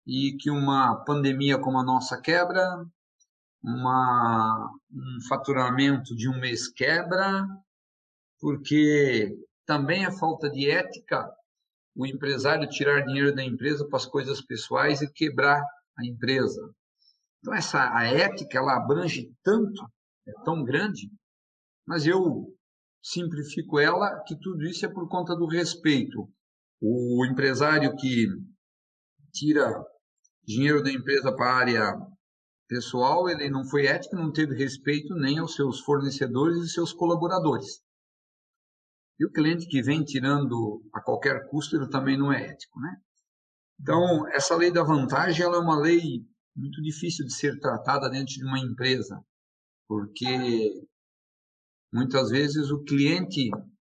e 0.07 0.37
que 0.39 0.49
uma 0.49 1.03
pandemia 1.03 1.59
como 1.59 1.77
a 1.77 1.83
nossa 1.83 2.19
quebra, 2.19 2.85
uma, 3.61 4.71
um 4.91 5.27
faturamento 5.27 6.15
de 6.15 6.29
um 6.29 6.39
mês 6.39 6.71
quebra, 6.71 7.45
porque 8.39 9.37
também 9.65 10.05
é 10.05 10.11
falta 10.11 10.49
de 10.49 10.69
ética 10.69 11.29
o 11.95 12.05
empresário 12.05 12.69
tirar 12.69 13.05
dinheiro 13.05 13.35
da 13.35 13.43
empresa 13.43 13.85
para 13.85 13.97
as 13.97 14.05
coisas 14.05 14.41
pessoais 14.41 15.01
e 15.01 15.11
quebrar 15.11 15.61
a 15.97 16.05
empresa. 16.05 16.73
Então 17.39 17.53
essa 17.53 17.93
a 17.93 18.05
ética 18.05 18.57
ela 18.57 18.77
abrange 18.77 19.29
tanto, 19.43 19.83
é 20.25 20.31
tão 20.45 20.63
grande, 20.63 21.11
mas 21.89 22.05
eu 22.05 22.55
simplifico 23.01 23.79
ela, 23.79 24.21
que 24.27 24.37
tudo 24.39 24.63
isso 24.63 24.85
é 24.85 24.93
por 24.93 25.09
conta 25.09 25.35
do 25.35 25.47
respeito. 25.47 26.31
O 26.79 27.25
empresário 27.25 27.95
que 27.95 28.27
tira 29.33 29.73
dinheiro 30.43 30.83
da 30.83 30.91
empresa 30.91 31.35
para 31.35 31.51
a 31.51 31.57
área 31.57 31.95
pessoal, 32.67 33.27
ele 33.27 33.49
não 33.49 33.65
foi 33.65 33.87
ético, 33.87 34.15
não 34.15 34.31
teve 34.31 34.55
respeito 34.55 35.15
nem 35.15 35.39
aos 35.39 35.55
seus 35.55 35.79
fornecedores 35.79 36.63
e 36.63 36.69
seus 36.69 36.93
colaboradores. 36.93 37.81
E 39.19 39.25
o 39.25 39.31
cliente 39.31 39.65
que 39.65 39.81
vem 39.81 40.03
tirando 40.03 40.87
a 40.93 41.01
qualquer 41.01 41.49
custo, 41.49 41.75
ele 41.75 41.89
também 41.89 42.15
não 42.15 42.31
é 42.31 42.51
ético, 42.51 42.79
né? 42.79 42.97
Então, 43.81 44.27
essa 44.27 44.55
lei 44.55 44.71
da 44.71 44.83
vantagem, 44.83 45.43
ela 45.43 45.55
é 45.55 45.59
uma 45.59 45.79
lei 45.79 46.23
muito 46.55 46.83
difícil 46.83 47.25
de 47.25 47.33
ser 47.33 47.59
tratada 47.59 48.11
dentro 48.11 48.35
de 48.35 48.45
uma 48.45 48.59
empresa, 48.59 49.19
porque 49.87 50.87
muitas 51.91 52.29
vezes 52.29 52.69
o 52.71 52.83
cliente 52.83 53.49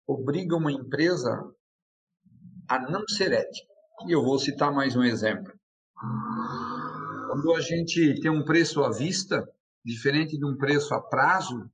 obriga 0.06 0.56
uma 0.56 0.72
empresa 0.72 1.30
a 2.68 2.78
não 2.90 3.06
ser 3.08 3.32
ética. 3.32 3.72
E 4.06 4.12
eu 4.12 4.22
vou 4.22 4.38
citar 4.38 4.72
mais 4.72 4.94
um 4.94 5.02
exemplo. 5.02 5.52
Quando 7.28 7.54
a 7.54 7.60
gente 7.60 8.20
tem 8.20 8.30
um 8.30 8.44
preço 8.44 8.82
à 8.82 8.90
vista, 8.90 9.46
diferente 9.84 10.36
de 10.36 10.44
um 10.44 10.56
preço 10.56 10.94
a 10.94 11.00
prazo, 11.00 11.70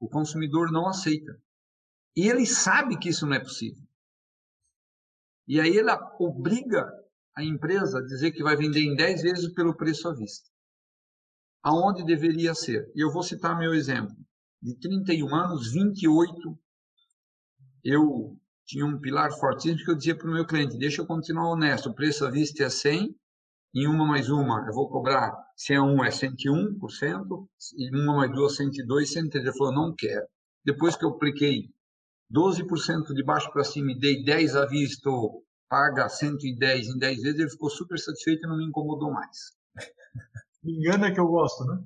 o 0.00 0.08
consumidor 0.08 0.70
não 0.72 0.88
aceita. 0.88 1.40
E 2.16 2.28
ele 2.28 2.46
sabe 2.46 2.98
que 2.98 3.10
isso 3.10 3.26
não 3.26 3.34
é 3.34 3.40
possível. 3.40 3.82
E 5.46 5.60
aí 5.60 5.78
ela 5.78 5.98
obriga 6.18 6.92
a 7.36 7.44
empresa 7.44 7.98
a 7.98 8.04
dizer 8.04 8.32
que 8.32 8.42
vai 8.42 8.56
vender 8.56 8.80
em 8.80 8.96
10 8.96 9.22
vezes 9.22 9.54
pelo 9.54 9.76
preço 9.76 10.08
à 10.08 10.14
vista. 10.14 10.48
Aonde 11.62 12.04
deveria 12.04 12.54
ser? 12.54 12.90
E 12.94 13.00
eu 13.00 13.12
vou 13.12 13.22
citar 13.22 13.56
meu 13.58 13.72
exemplo. 13.74 14.16
De 14.60 14.74
31 14.78 15.34
anos, 15.34 15.72
28, 15.72 16.58
eu 17.84 18.36
tinha 18.66 18.84
um 18.84 19.00
pilar 19.00 19.30
fortíssimo 19.32 19.84
que 19.84 19.90
eu 19.90 19.94
dizia 19.94 20.16
para 20.16 20.28
o 20.28 20.32
meu 20.32 20.46
cliente, 20.46 20.76
deixa 20.76 21.00
eu 21.00 21.06
continuar 21.06 21.50
honesto, 21.50 21.88
o 21.88 21.94
preço 21.94 22.24
à 22.26 22.30
vista 22.30 22.64
é 22.64 22.68
100, 22.68 23.14
em 23.74 23.86
uma 23.86 24.06
mais 24.06 24.28
uma 24.28 24.66
eu 24.66 24.74
vou 24.74 24.88
cobrar, 24.88 25.32
se 25.56 25.74
é 25.74 25.80
um 25.80 26.02
é 26.04 26.08
101%, 26.08 27.48
e 27.76 27.96
uma 27.96 28.16
mais 28.16 28.32
duas 28.32 28.56
102, 28.56 29.12
103. 29.12 29.44
Ele 29.44 29.56
falou, 29.56 29.72
não 29.72 29.94
quero. 29.94 30.26
Depois 30.64 30.96
que 30.96 31.04
eu 31.04 31.10
apliquei 31.10 31.70
12% 32.32 33.14
de 33.14 33.24
baixo 33.24 33.50
para 33.52 33.64
cima 33.64 33.92
e 33.92 33.98
dei 33.98 34.22
10 34.24 34.56
à 34.56 34.66
vista, 34.66 35.10
paga 35.68 36.08
110 36.08 36.88
em 36.88 36.98
10 36.98 37.22
vezes, 37.22 37.40
ele 37.40 37.50
ficou 37.50 37.70
super 37.70 37.98
satisfeito 37.98 38.44
e 38.44 38.48
não 38.48 38.56
me 38.56 38.64
incomodou 38.64 39.12
mais. 39.12 39.52
Me 40.62 40.76
engana 40.78 41.12
que 41.12 41.20
eu 41.20 41.26
gosto, 41.26 41.64
né? 41.64 41.82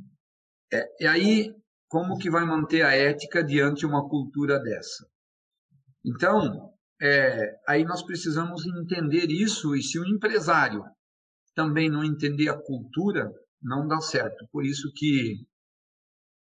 É, 0.73 1.05
e 1.05 1.07
aí, 1.07 1.55
como 1.93 2.17
que 2.17 2.31
vai 2.31 2.47
manter 2.47 2.81
a 2.87 2.95
ética 2.95 3.45
diante 3.45 3.85
uma 3.85 4.09
cultura 4.09 4.59
dessa? 4.59 5.07
Então, 6.03 6.73
é, 6.99 7.55
aí 7.69 7.85
nós 7.85 8.03
precisamos 8.03 8.65
entender 8.65 9.27
isso, 9.31 9.77
e 9.77 9.83
se 9.83 9.99
o 9.99 10.07
empresário 10.07 10.83
também 11.55 11.91
não 11.91 12.03
entender 12.03 12.49
a 12.49 12.57
cultura, 12.57 13.31
não 13.61 13.87
dá 13.87 14.01
certo. 14.01 14.49
Por 14.51 14.65
isso 14.65 14.91
que 14.97 15.45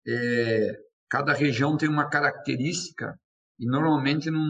é, 0.09 0.79
cada 1.11 1.35
região 1.35 1.77
tem 1.77 1.91
uma 1.91 2.09
característica 2.09 3.15
e 3.59 3.67
normalmente 3.67 4.31
não, 4.31 4.47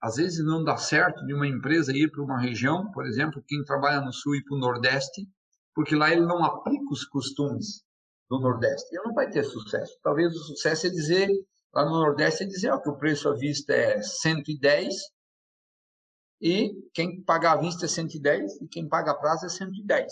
às 0.00 0.16
vezes 0.16 0.42
não 0.42 0.64
dá 0.64 0.78
certo 0.78 1.26
de 1.26 1.34
uma 1.34 1.46
empresa 1.46 1.94
ir 1.94 2.10
para 2.10 2.24
uma 2.24 2.40
região, 2.40 2.90
por 2.90 3.04
exemplo, 3.04 3.44
quem 3.46 3.62
trabalha 3.64 4.00
no 4.00 4.14
sul 4.14 4.34
e 4.34 4.42
para 4.42 4.56
o 4.56 4.60
nordeste, 4.60 5.28
porque 5.74 5.94
lá 5.94 6.10
ele 6.10 6.24
não 6.24 6.42
aplica 6.42 6.90
os 6.90 7.04
costumes 7.04 7.82
do 8.32 8.40
nordeste. 8.40 8.96
Ele 8.96 9.04
não 9.04 9.12
vai 9.12 9.28
ter 9.28 9.44
sucesso. 9.44 9.98
Talvez 10.02 10.34
o 10.34 10.38
sucesso 10.38 10.86
é 10.86 10.90
dizer 10.90 11.28
lá 11.74 11.84
no 11.84 11.90
nordeste 11.90 12.44
é 12.44 12.46
dizer 12.46 12.70
ó, 12.70 12.80
que 12.80 12.88
o 12.88 12.96
preço 12.96 13.28
à 13.28 13.34
vista 13.34 13.74
é 13.74 14.00
110 14.00 14.94
e 16.40 16.72
quem 16.94 17.22
paga 17.22 17.52
à 17.52 17.56
vista 17.56 17.84
é 17.84 17.88
110 17.88 18.62
e 18.62 18.68
quem 18.68 18.88
paga 18.88 19.10
a 19.10 19.14
prazo 19.14 19.44
é 19.44 19.48
110. 19.50 20.10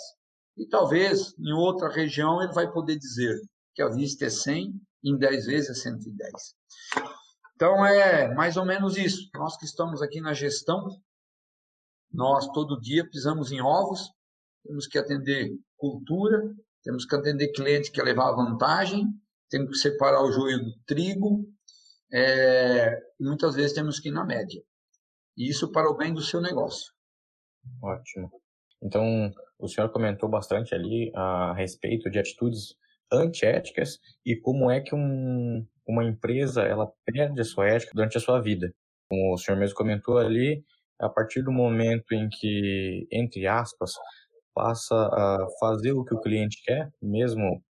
E 0.58 0.66
talvez 0.66 1.34
em 1.38 1.52
outra 1.54 1.88
região 1.88 2.42
ele 2.42 2.52
vai 2.52 2.70
poder 2.70 2.98
dizer 2.98 3.40
que 3.74 3.80
a 3.80 3.88
vista 3.88 4.26
é 4.26 4.30
100 4.30 4.70
e 5.02 5.10
em 5.10 5.16
10 5.16 5.46
vezes 5.46 5.70
é 5.70 5.74
110. 5.74 6.32
Então 7.54 7.86
é 7.86 8.34
mais 8.34 8.58
ou 8.58 8.66
menos 8.66 8.98
isso. 8.98 9.30
Nós 9.34 9.56
que 9.56 9.64
estamos 9.64 10.02
aqui 10.02 10.20
na 10.20 10.34
gestão, 10.34 10.88
nós 12.12 12.46
todo 12.48 12.80
dia 12.80 13.08
pisamos 13.08 13.50
em 13.50 13.62
ovos, 13.62 14.10
temos 14.62 14.86
que 14.86 14.98
atender 14.98 15.56
cultura, 15.78 16.42
temos 16.82 17.04
que 17.04 17.14
atender 17.14 17.52
cliente 17.52 17.90
que 17.90 17.96
quer 17.96 18.04
levar 18.04 18.32
vantagem, 18.32 19.06
temos 19.48 19.70
que 19.70 19.76
separar 19.76 20.22
o 20.22 20.32
joio 20.32 20.58
do 20.58 20.72
trigo, 20.86 21.46
é, 22.12 22.98
muitas 23.20 23.54
vezes 23.54 23.72
temos 23.72 24.00
que 24.00 24.08
ir 24.08 24.12
na 24.12 24.24
média. 24.24 24.62
E 25.36 25.48
isso 25.48 25.70
para 25.70 25.90
o 25.90 25.96
bem 25.96 26.12
do 26.12 26.20
seu 26.20 26.40
negócio. 26.40 26.92
Ótimo. 27.82 28.30
Então, 28.82 29.32
o 29.58 29.68
senhor 29.68 29.90
comentou 29.90 30.28
bastante 30.28 30.74
ali 30.74 31.12
a 31.14 31.52
respeito 31.54 32.10
de 32.10 32.18
atitudes 32.18 32.74
antiéticas 33.12 33.98
e 34.24 34.36
como 34.36 34.70
é 34.70 34.80
que 34.80 34.94
um, 34.94 35.66
uma 35.86 36.04
empresa 36.04 36.62
ela 36.62 36.90
perde 37.04 37.40
a 37.40 37.44
sua 37.44 37.68
ética 37.68 37.92
durante 37.94 38.16
a 38.16 38.20
sua 38.20 38.40
vida. 38.40 38.72
Como 39.08 39.34
o 39.34 39.38
senhor 39.38 39.58
mesmo 39.58 39.76
comentou 39.76 40.18
ali, 40.18 40.64
a 40.98 41.08
partir 41.08 41.42
do 41.42 41.50
momento 41.50 42.12
em 42.12 42.28
que, 42.28 43.06
entre 43.10 43.46
aspas, 43.46 43.92
passa 44.54 44.94
a 44.94 45.46
fazer 45.58 45.92
o 45.92 46.04
que 46.04 46.14
o 46.14 46.20
cliente 46.20 46.62
quer, 46.64 46.90
mesmo 47.02 47.62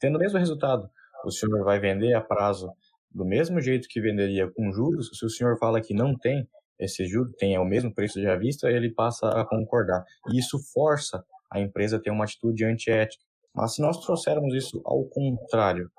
tendo 0.00 0.16
o 0.16 0.18
mesmo 0.18 0.38
resultado, 0.38 0.88
o 1.24 1.30
senhor 1.30 1.64
vai 1.64 1.80
vender 1.80 2.14
a 2.14 2.20
prazo 2.20 2.70
do 3.10 3.24
mesmo 3.24 3.60
jeito 3.60 3.88
que 3.88 4.00
venderia 4.00 4.50
com 4.50 4.70
juros, 4.70 5.10
se 5.12 5.24
o 5.24 5.30
senhor 5.30 5.58
fala 5.58 5.80
que 5.80 5.94
não 5.94 6.16
tem, 6.16 6.48
esse 6.78 7.06
juro 7.06 7.32
tem 7.38 7.58
o 7.58 7.64
mesmo 7.64 7.92
preço 7.92 8.20
de 8.20 8.28
à 8.28 8.36
vista, 8.36 8.70
ele 8.70 8.92
passa 8.94 9.28
a 9.28 9.44
concordar. 9.44 10.04
E 10.30 10.38
isso 10.38 10.58
força 10.72 11.24
a 11.50 11.60
empresa 11.60 11.96
a 11.96 12.00
ter 12.00 12.10
uma 12.10 12.24
atitude 12.24 12.64
antiética. 12.64 13.24
Mas 13.54 13.74
se 13.74 13.82
nós 13.82 13.98
trouxermos 13.98 14.54
isso 14.54 14.80
ao 14.84 15.04
contrário, 15.06 15.90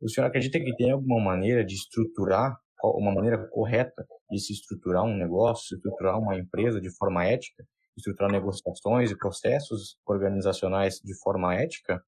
o 0.00 0.08
senhor 0.08 0.26
acredita 0.26 0.60
que 0.60 0.76
tem 0.76 0.92
alguma 0.92 1.20
maneira 1.20 1.64
de 1.64 1.74
estruturar, 1.74 2.56
uma 2.82 3.12
maneira 3.12 3.48
correta 3.48 4.06
de 4.30 4.38
se 4.38 4.52
estruturar 4.52 5.04
um 5.04 5.16
negócio, 5.16 5.76
estruturar 5.76 6.18
uma 6.18 6.38
empresa 6.38 6.80
de 6.80 6.94
forma 6.96 7.24
ética, 7.24 7.64
estruturar 7.96 8.30
negociações 8.30 9.10
e 9.10 9.16
processos 9.16 9.96
organizacionais 10.06 11.00
de 11.02 11.14
forma 11.20 11.54
ética? 11.54 12.02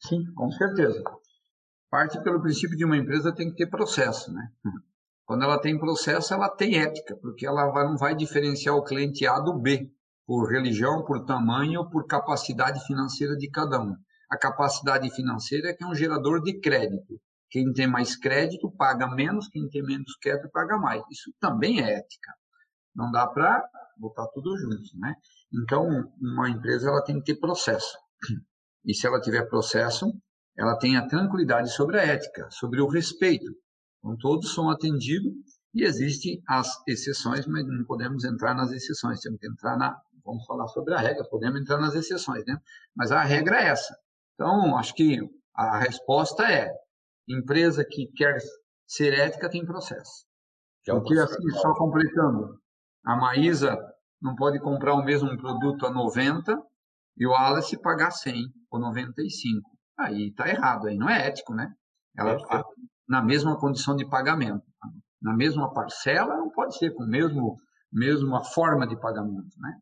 Sim, 0.00 0.24
com 0.34 0.50
certeza. 0.50 1.02
Parte 1.90 2.22
pelo 2.22 2.42
princípio 2.42 2.76
de 2.76 2.84
uma 2.84 2.96
empresa 2.96 3.34
tem 3.34 3.50
que 3.50 3.56
ter 3.56 3.66
processo, 3.68 4.32
né? 4.32 4.48
Quando 5.24 5.44
ela 5.44 5.60
tem 5.60 5.78
processo, 5.78 6.34
ela 6.34 6.50
tem 6.50 6.78
ética, 6.78 7.16
porque 7.16 7.46
ela 7.46 7.72
não 7.84 7.96
vai 7.96 8.14
diferenciar 8.14 8.74
o 8.74 8.84
cliente 8.84 9.26
A 9.26 9.40
do 9.40 9.58
B 9.58 9.90
por 10.26 10.50
religião, 10.50 11.04
por 11.04 11.24
tamanho 11.24 11.80
ou 11.80 11.90
por 11.90 12.06
capacidade 12.06 12.84
financeira 12.86 13.36
de 13.36 13.48
cada 13.50 13.80
um. 13.80 13.94
A 14.30 14.36
capacidade 14.36 15.08
financeira 15.14 15.70
é 15.70 15.72
que 15.72 15.84
é 15.84 15.86
um 15.86 15.94
gerador 15.94 16.42
de 16.42 16.60
crédito. 16.60 17.20
Quem 17.50 17.72
tem 17.72 17.86
mais 17.86 18.16
crédito 18.16 18.70
paga 18.70 19.06
menos, 19.06 19.48
quem 19.48 19.68
tem 19.68 19.82
menos 19.82 20.16
crédito 20.16 20.50
paga 20.50 20.76
mais. 20.76 21.02
Isso 21.10 21.32
também 21.38 21.80
é 21.80 21.98
ética. 21.98 22.32
Não 22.94 23.10
dá 23.10 23.26
para 23.26 23.62
botar 23.96 24.26
tudo 24.28 24.56
junto, 24.56 24.98
né? 24.98 25.14
Então, 25.52 25.88
uma 26.20 26.48
empresa 26.48 26.88
ela 26.88 27.02
tem 27.02 27.18
que 27.18 27.32
ter 27.32 27.40
processo. 27.40 27.96
E 28.84 28.94
se 28.94 29.06
ela 29.06 29.20
tiver 29.20 29.48
processo, 29.48 30.12
ela 30.56 30.76
tem 30.78 30.96
a 30.96 31.06
tranquilidade 31.06 31.72
sobre 31.72 31.98
a 31.98 32.04
ética, 32.04 32.48
sobre 32.50 32.80
o 32.80 32.86
respeito. 32.86 33.50
Então, 33.98 34.16
todos 34.18 34.54
são 34.54 34.70
atendidos 34.70 35.32
e 35.74 35.82
existem 35.82 36.42
as 36.48 36.70
exceções, 36.86 37.46
mas 37.46 37.66
não 37.66 37.84
podemos 37.84 38.24
entrar 38.24 38.54
nas 38.54 38.70
exceções, 38.70 39.20
temos 39.20 39.40
que 39.40 39.48
entrar 39.48 39.76
na. 39.76 39.96
Vamos 40.24 40.46
falar 40.46 40.66
sobre 40.68 40.94
a 40.94 40.98
regra, 40.98 41.28
podemos 41.28 41.60
entrar 41.60 41.78
nas 41.78 41.94
exceções, 41.94 42.44
né? 42.46 42.56
Mas 42.96 43.12
a 43.12 43.22
regra 43.22 43.60
é 43.60 43.68
essa. 43.68 43.94
Então, 44.34 44.76
acho 44.78 44.94
que 44.94 45.18
a 45.54 45.78
resposta 45.78 46.50
é: 46.50 46.70
empresa 47.28 47.84
que 47.84 48.06
quer 48.16 48.38
ser 48.86 49.12
ética 49.14 49.50
tem 49.50 49.66
processo. 49.66 50.26
Porque, 50.86 51.18
assim, 51.18 51.50
só 51.50 51.74
completando, 51.74 52.60
a 53.04 53.16
Maísa 53.16 53.78
não 54.20 54.34
pode 54.34 54.58
comprar 54.58 54.94
o 54.94 55.04
mesmo 55.04 55.36
produto 55.36 55.86
a 55.86 55.90
90 55.90 56.58
e 57.18 57.26
o 57.26 57.34
Alice 57.34 57.76
pagar 57.80 58.10
100 58.10 58.46
ou 58.70 58.80
95. 58.80 59.70
Aí 59.98 60.28
está 60.28 60.48
errado, 60.48 60.88
aí 60.88 60.96
não 60.96 61.08
é 61.08 61.28
ético, 61.28 61.54
né? 61.54 61.72
Ela, 62.16 62.36
na 63.08 63.22
mesma 63.22 63.58
condição 63.58 63.94
de 63.94 64.08
pagamento. 64.08 64.64
Na 65.20 65.34
mesma 65.34 65.72
parcela, 65.72 66.36
não 66.36 66.50
pode 66.50 66.76
ser 66.76 66.92
com 66.94 67.02
a 67.02 67.06
mesmo, 67.06 67.56
mesma 67.92 68.42
forma 68.42 68.86
de 68.86 68.98
pagamento, 68.98 69.56
né? 69.58 69.78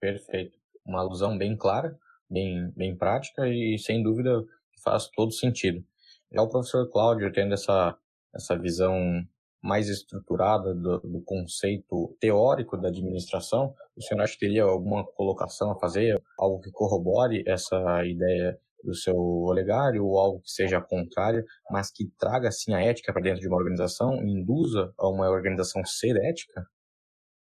Perfeito. 0.00 0.58
Uma 0.84 1.00
alusão 1.00 1.36
bem 1.36 1.56
clara, 1.56 1.98
bem, 2.30 2.70
bem 2.76 2.96
prática 2.96 3.48
e, 3.48 3.78
sem 3.78 4.02
dúvida, 4.02 4.44
faz 4.84 5.08
todo 5.08 5.32
sentido. 5.32 5.84
Já 6.32 6.42
o 6.42 6.48
professor 6.48 6.88
Cláudio, 6.90 7.32
tendo 7.32 7.54
essa, 7.54 7.96
essa 8.34 8.58
visão 8.58 9.26
mais 9.66 9.88
estruturada 9.88 10.72
do, 10.74 11.00
do, 11.00 11.20
conceito 11.22 12.16
teórico 12.20 12.76
da 12.76 12.88
administração, 12.88 13.74
o 13.96 14.02
senhor 14.02 14.22
acha 14.22 14.34
que 14.34 14.40
teria 14.40 14.62
alguma 14.62 15.04
colocação 15.04 15.72
a 15.72 15.78
fazer, 15.78 16.22
algo 16.38 16.60
que 16.60 16.70
corrobore 16.70 17.42
essa 17.46 17.76
ideia 18.04 18.58
do 18.84 18.94
seu 18.94 19.16
olegário 19.16 20.04
ou 20.06 20.18
algo 20.18 20.40
que 20.40 20.50
seja 20.50 20.80
contrário, 20.80 21.44
mas 21.70 21.90
que 21.90 22.06
traga 22.18 22.48
assim 22.48 22.72
a 22.72 22.80
ética 22.80 23.12
para 23.12 23.22
dentro 23.22 23.40
de 23.40 23.48
uma 23.48 23.56
organização, 23.56 24.14
induza 24.24 24.92
a 24.96 25.08
uma 25.08 25.28
organização 25.28 25.84
ser 25.84 26.16
ética? 26.16 26.64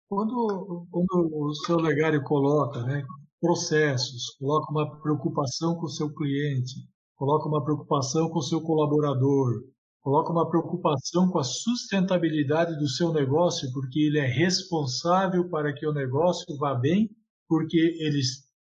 Quando, 0.07 0.85
quando 0.91 1.29
o 1.33 1.53
seu 1.55 1.77
legário 1.77 2.21
coloca 2.23 2.83
né, 2.83 3.03
processos, 3.39 4.35
coloca 4.37 4.71
uma 4.71 5.01
preocupação 5.01 5.75
com 5.75 5.85
o 5.85 5.89
seu 5.89 6.13
cliente, 6.13 6.75
coloca 7.15 7.47
uma 7.47 7.63
preocupação 7.63 8.29
com 8.29 8.39
o 8.39 8.43
seu 8.43 8.61
colaborador, 8.61 9.63
coloca 10.01 10.31
uma 10.31 10.49
preocupação 10.49 11.29
com 11.29 11.39
a 11.39 11.43
sustentabilidade 11.43 12.77
do 12.77 12.87
seu 12.87 13.13
negócio, 13.13 13.71
porque 13.71 13.99
ele 13.99 14.19
é 14.19 14.25
responsável 14.25 15.47
para 15.49 15.73
que 15.73 15.85
o 15.85 15.93
negócio 15.93 16.57
vá 16.57 16.73
bem, 16.73 17.09
porque 17.47 17.77
ele, 17.77 18.21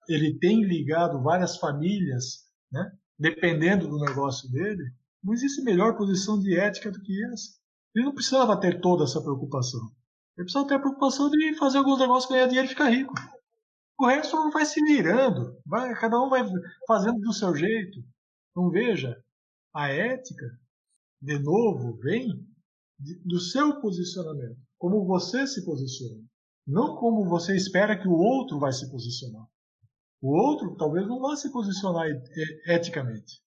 ele 0.09 0.38
tem 0.38 0.64
ligado 0.64 1.22
várias 1.22 1.57
famílias, 1.57 2.44
né? 2.70 2.90
dependendo 3.18 3.88
do 3.88 3.98
negócio 3.98 4.51
dele. 4.51 4.83
Não 5.22 5.33
existe 5.33 5.62
melhor 5.62 5.96
posição 5.96 6.40
de 6.40 6.57
ética 6.57 6.90
do 6.90 7.01
que 7.01 7.24
essa. 7.27 7.59
Ele 7.94 8.05
não 8.05 8.14
precisava 8.14 8.59
ter 8.59 8.81
toda 8.81 9.05
essa 9.05 9.20
preocupação. 9.20 9.81
Ele 10.37 10.44
precisava 10.44 10.68
ter 10.68 10.74
a 10.74 10.81
preocupação 10.81 11.31
de 11.31 11.55
fazer 11.57 11.79
alguns 11.79 11.98
negócios, 11.98 12.31
ganhar 12.31 12.46
dinheiro 12.46 12.66
e 12.66 12.70
ficar 12.70 12.90
rico. 12.90 13.14
O 13.98 14.07
resto 14.07 14.51
vai 14.51 14.64
se 14.64 14.81
virando, 14.85 15.57
vai, 15.66 15.92
cada 15.94 16.20
um 16.20 16.29
vai 16.29 16.44
fazendo 16.87 17.18
do 17.20 17.33
seu 17.33 17.55
jeito. 17.57 17.98
Então 18.51 18.70
veja, 18.70 19.20
a 19.74 19.88
ética, 19.88 20.46
de 21.20 21.38
novo, 21.38 21.96
vem 21.98 22.28
do 23.24 23.38
seu 23.38 23.81
posicionamento, 23.81 24.59
como 24.76 25.04
você 25.07 25.46
se 25.46 25.64
posiciona, 25.64 26.22
não 26.66 26.96
como 26.96 27.28
você 27.28 27.54
espera 27.57 27.98
que 27.98 28.09
o 28.09 28.16
outro 28.16 28.59
vai 28.59 28.72
se 28.72 28.90
posicionar. 28.90 29.46
O 30.20 30.37
outro 30.37 30.76
talvez 30.76 31.07
não 31.07 31.20
vá 31.20 31.37
se 31.37 31.50
posicionar 31.52 32.07
eticamente. 32.66 33.40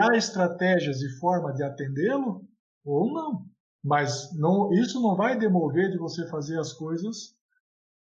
Há 0.00 0.16
estratégias 0.16 1.00
e 1.00 1.18
forma 1.18 1.52
de 1.52 1.62
atendê-lo 1.62 2.46
ou 2.84 3.12
não, 3.12 3.46
mas 3.82 4.36
não, 4.36 4.72
isso 4.72 5.00
não 5.00 5.14
vai 5.14 5.38
demover 5.38 5.90
de 5.90 5.98
você 5.98 6.28
fazer 6.28 6.58
as 6.58 6.72
coisas 6.72 7.36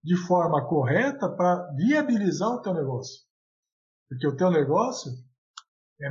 de 0.03 0.15
forma 0.27 0.67
correta 0.67 1.29
para 1.29 1.71
viabilizar 1.73 2.49
o 2.49 2.61
teu 2.61 2.73
negócio. 2.73 3.25
Porque 4.09 4.27
o 4.27 4.35
teu 4.35 4.51
negócio 4.51 5.11
é, 6.01 6.07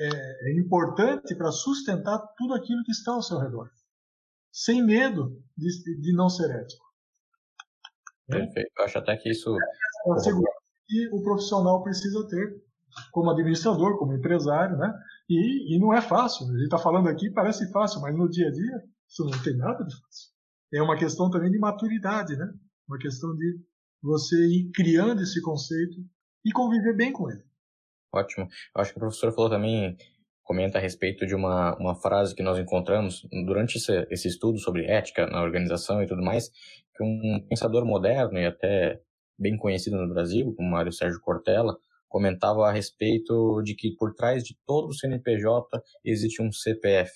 é, 0.00 0.50
é 0.50 0.58
importante 0.58 1.34
para 1.34 1.52
sustentar 1.52 2.18
tudo 2.36 2.54
aquilo 2.54 2.82
que 2.82 2.92
está 2.92 3.12
ao 3.12 3.22
seu 3.22 3.38
redor. 3.38 3.70
Sem 4.50 4.84
medo 4.84 5.42
de, 5.56 6.00
de 6.00 6.12
não 6.14 6.28
ser 6.28 6.50
ético. 6.50 6.84
Perfeito. 8.26 8.70
Eu 8.78 8.84
acho 8.84 8.98
até 8.98 9.16
que 9.16 9.30
isso. 9.30 9.50
É 9.50 10.12
a 10.12 10.18
segurança 10.18 10.60
que 10.88 11.08
o 11.12 11.22
profissional 11.22 11.82
precisa 11.82 12.26
ter 12.26 12.60
como 13.12 13.30
administrador, 13.30 13.96
como 13.98 14.14
empresário, 14.14 14.76
né? 14.76 14.92
E, 15.28 15.76
e 15.76 15.78
não 15.78 15.94
é 15.94 16.00
fácil. 16.00 16.46
A 16.46 16.52
gente 16.52 16.64
está 16.64 16.78
falando 16.78 17.08
aqui, 17.08 17.30
parece 17.30 17.70
fácil, 17.70 18.00
mas 18.00 18.16
no 18.16 18.28
dia 18.28 18.48
a 18.48 18.50
dia 18.50 18.82
isso 19.08 19.24
não 19.24 19.42
tem 19.42 19.56
nada 19.56 19.84
de 19.84 19.94
fácil. 19.94 20.30
É 20.72 20.82
uma 20.82 20.96
questão 20.96 21.30
também 21.30 21.50
de 21.50 21.58
maturidade, 21.58 22.36
né? 22.36 22.52
Uma 22.88 22.98
questão 22.98 23.36
de 23.36 23.60
você 24.02 24.36
ir 24.46 24.70
criando 24.72 25.22
esse 25.22 25.40
conceito 25.42 25.96
e 26.44 26.50
conviver 26.52 26.96
bem 26.96 27.12
com 27.12 27.30
ele. 27.30 27.44
Ótimo. 28.12 28.48
Eu 28.74 28.80
acho 28.80 28.92
que 28.92 28.98
o 28.98 29.00
professor 29.00 29.32
falou 29.32 29.50
também, 29.50 29.96
comenta 30.42 30.78
a 30.78 30.80
respeito 30.80 31.26
de 31.26 31.34
uma, 31.34 31.76
uma 31.76 31.94
frase 31.94 32.34
que 32.34 32.42
nós 32.42 32.58
encontramos 32.58 33.26
durante 33.46 33.78
esse, 33.78 34.06
esse 34.10 34.28
estudo 34.28 34.58
sobre 34.58 34.86
ética 34.86 35.26
na 35.26 35.42
organização 35.42 36.02
e 36.02 36.06
tudo 36.06 36.22
mais, 36.22 36.50
que 36.96 37.04
um 37.04 37.44
pensador 37.48 37.84
moderno 37.84 38.38
e 38.38 38.46
até 38.46 39.00
bem 39.38 39.56
conhecido 39.56 39.96
no 39.96 40.12
Brasil, 40.12 40.52
como 40.56 40.70
Mário 40.70 40.92
Sérgio 40.92 41.20
Cortella, 41.20 41.76
comentava 42.08 42.68
a 42.68 42.72
respeito 42.72 43.62
de 43.62 43.74
que 43.74 43.94
por 43.94 44.12
trás 44.14 44.42
de 44.42 44.56
todo 44.66 44.92
CNPJ 44.92 45.80
existe 46.04 46.42
um 46.42 46.50
CPF. 46.50 47.12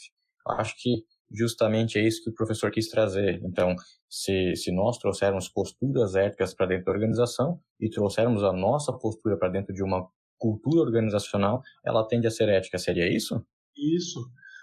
Eu 0.47 0.55
acho 0.55 0.75
que 0.81 1.03
justamente 1.33 1.99
é 1.99 2.03
isso 2.03 2.23
que 2.23 2.31
o 2.31 2.35
professor 2.35 2.71
quis 2.71 2.89
trazer. 2.89 3.41
Então, 3.43 3.75
se, 4.09 4.55
se 4.55 4.71
nós 4.71 4.97
trouxermos 4.99 5.49
posturas 5.49 6.15
éticas 6.15 6.55
para 6.55 6.67
dentro 6.67 6.85
da 6.85 6.93
organização 6.93 7.61
e 7.81 7.91
trouxermos 7.91 8.45
a 8.45 8.53
nossa 8.53 8.93
postura 8.93 9.37
para 9.37 9.49
dentro 9.49 9.75
de 9.75 9.83
uma 9.83 10.09
cultura 10.39 10.81
organizacional, 10.83 11.63
ela 11.85 12.07
tende 12.07 12.27
a 12.27 12.31
ser 12.31 12.49
ética. 12.49 12.79
Seria 12.79 13.09
isso? 13.09 13.45
Isso. 13.77 14.21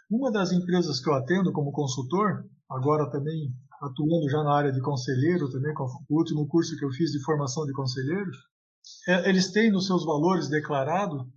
Uma 0.09 0.31
das 0.31 0.51
empresas 0.51 0.99
que 0.99 1.09
eu 1.09 1.13
atendo 1.13 1.51
como 1.51 1.71
consultor, 1.71 2.45
agora 2.69 3.09
também 3.09 3.53
atuando 3.81 4.29
já 4.29 4.43
na 4.43 4.53
área 4.53 4.71
de 4.71 4.81
conselheiro, 4.81 5.49
também 5.49 5.73
com 5.73 5.85
o 5.85 6.17
último 6.17 6.47
curso 6.47 6.77
que 6.77 6.85
eu 6.85 6.91
fiz 6.91 7.11
de 7.11 7.23
formação 7.23 7.65
de 7.65 7.73
conselheiros, 7.73 8.37
é, 9.07 9.29
eles 9.29 9.51
têm 9.51 9.71
nos 9.71 9.87
seus 9.87 10.05
valores 10.05 10.49
declarado 10.49 11.27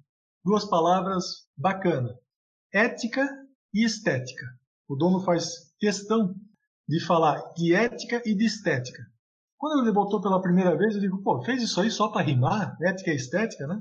duas 0.44 0.64
palavras 0.64 1.46
bacana: 1.56 2.14
ética 2.72 3.26
e 3.72 3.84
estética. 3.84 4.46
O 4.88 4.96
dono 4.96 5.20
faz 5.20 5.72
questão 5.78 6.34
de 6.86 7.00
falar 7.00 7.40
de 7.54 7.72
ética 7.72 8.22
e 8.26 8.34
de 8.34 8.44
estética. 8.44 9.02
Quando 9.56 9.82
ele 9.82 9.92
botou 9.92 10.20
pela 10.20 10.42
primeira 10.42 10.76
vez, 10.76 10.94
eu 10.94 11.00
digo, 11.00 11.22
pô, 11.22 11.42
fez 11.42 11.62
isso 11.62 11.80
aí 11.80 11.90
só 11.90 12.08
para 12.08 12.22
rimar? 12.22 12.76
Ética 12.82 13.10
e 13.10 13.16
estética, 13.16 13.66
né? 13.66 13.80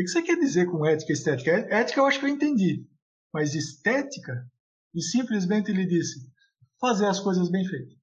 O 0.00 0.02
que 0.02 0.08
você 0.08 0.22
quer 0.22 0.36
dizer 0.36 0.64
com 0.66 0.86
ética 0.86 1.12
e 1.12 1.14
estética? 1.14 1.50
Ética 1.50 2.00
eu 2.00 2.06
acho 2.06 2.18
que 2.18 2.24
eu 2.24 2.30
entendi. 2.30 2.86
Mas 3.34 3.54
estética? 3.54 4.46
E 4.94 5.02
simplesmente 5.02 5.70
ele 5.70 5.84
disse, 5.84 6.26
fazer 6.80 7.06
as 7.06 7.20
coisas 7.20 7.50
bem 7.50 7.66
feitas. 7.66 7.94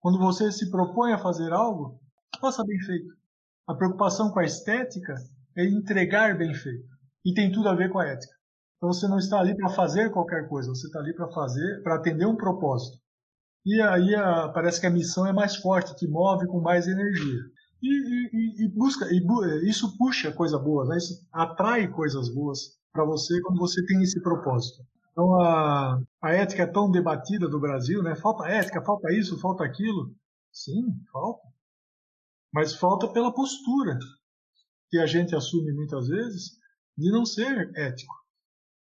Quando 0.00 0.18
você 0.18 0.52
se 0.52 0.70
propõe 0.70 1.12
a 1.12 1.18
fazer 1.18 1.52
algo, 1.52 2.00
faça 2.40 2.64
bem 2.64 2.78
feito. 2.80 3.12
A 3.66 3.74
preocupação 3.74 4.30
com 4.30 4.38
a 4.38 4.44
estética 4.44 5.14
é 5.56 5.64
entregar 5.64 6.38
bem 6.38 6.54
feito. 6.54 6.88
E 7.24 7.34
tem 7.34 7.50
tudo 7.50 7.68
a 7.68 7.74
ver 7.74 7.90
com 7.90 7.98
a 7.98 8.06
ética. 8.06 8.34
Então 8.76 8.92
você 8.92 9.08
não 9.08 9.18
está 9.18 9.40
ali 9.40 9.56
para 9.56 9.68
fazer 9.68 10.10
qualquer 10.10 10.48
coisa, 10.48 10.70
você 10.70 10.86
está 10.86 11.00
ali 11.00 11.14
para 11.14 11.30
fazer, 11.32 11.82
para 11.82 11.96
atender 11.96 12.26
um 12.26 12.36
propósito. 12.36 12.98
E 13.66 13.80
aí 13.80 14.14
a, 14.14 14.48
parece 14.48 14.80
que 14.80 14.86
a 14.86 14.90
missão 14.90 15.26
é 15.26 15.32
mais 15.32 15.56
forte, 15.56 15.96
te 15.96 16.06
move 16.06 16.46
com 16.46 16.60
mais 16.60 16.86
energia. 16.86 17.40
E, 17.82 17.88
e, 17.88 18.64
e 18.64 18.68
busca, 18.68 19.06
e 19.10 19.68
isso 19.68 19.96
puxa 19.98 20.32
coisa 20.32 20.56
boa, 20.58 20.84
né? 20.86 20.96
isso 20.96 21.26
atrai 21.32 21.88
coisas 21.88 22.28
boas 22.28 22.78
para 22.92 23.04
você 23.04 23.40
quando 23.42 23.58
você 23.58 23.84
tem 23.84 24.00
esse 24.02 24.22
propósito. 24.22 24.84
Então 25.10 25.40
a, 25.40 26.00
a 26.22 26.32
ética 26.32 26.62
é 26.62 26.66
tão 26.66 26.90
debatida 26.90 27.48
do 27.48 27.60
Brasil, 27.60 28.02
né? 28.02 28.14
Falta 28.14 28.48
ética, 28.48 28.82
falta 28.82 29.12
isso, 29.12 29.38
falta 29.40 29.64
aquilo. 29.64 30.14
Sim, 30.52 30.94
falta. 31.12 31.42
Mas 32.52 32.74
falta 32.74 33.08
pela 33.08 33.32
postura 33.32 33.98
que 34.88 34.98
a 34.98 35.06
gente 35.06 35.34
assume 35.34 35.72
muitas 35.72 36.08
vezes 36.08 36.52
de 36.96 37.10
não 37.10 37.24
ser 37.24 37.70
ético. 37.74 38.14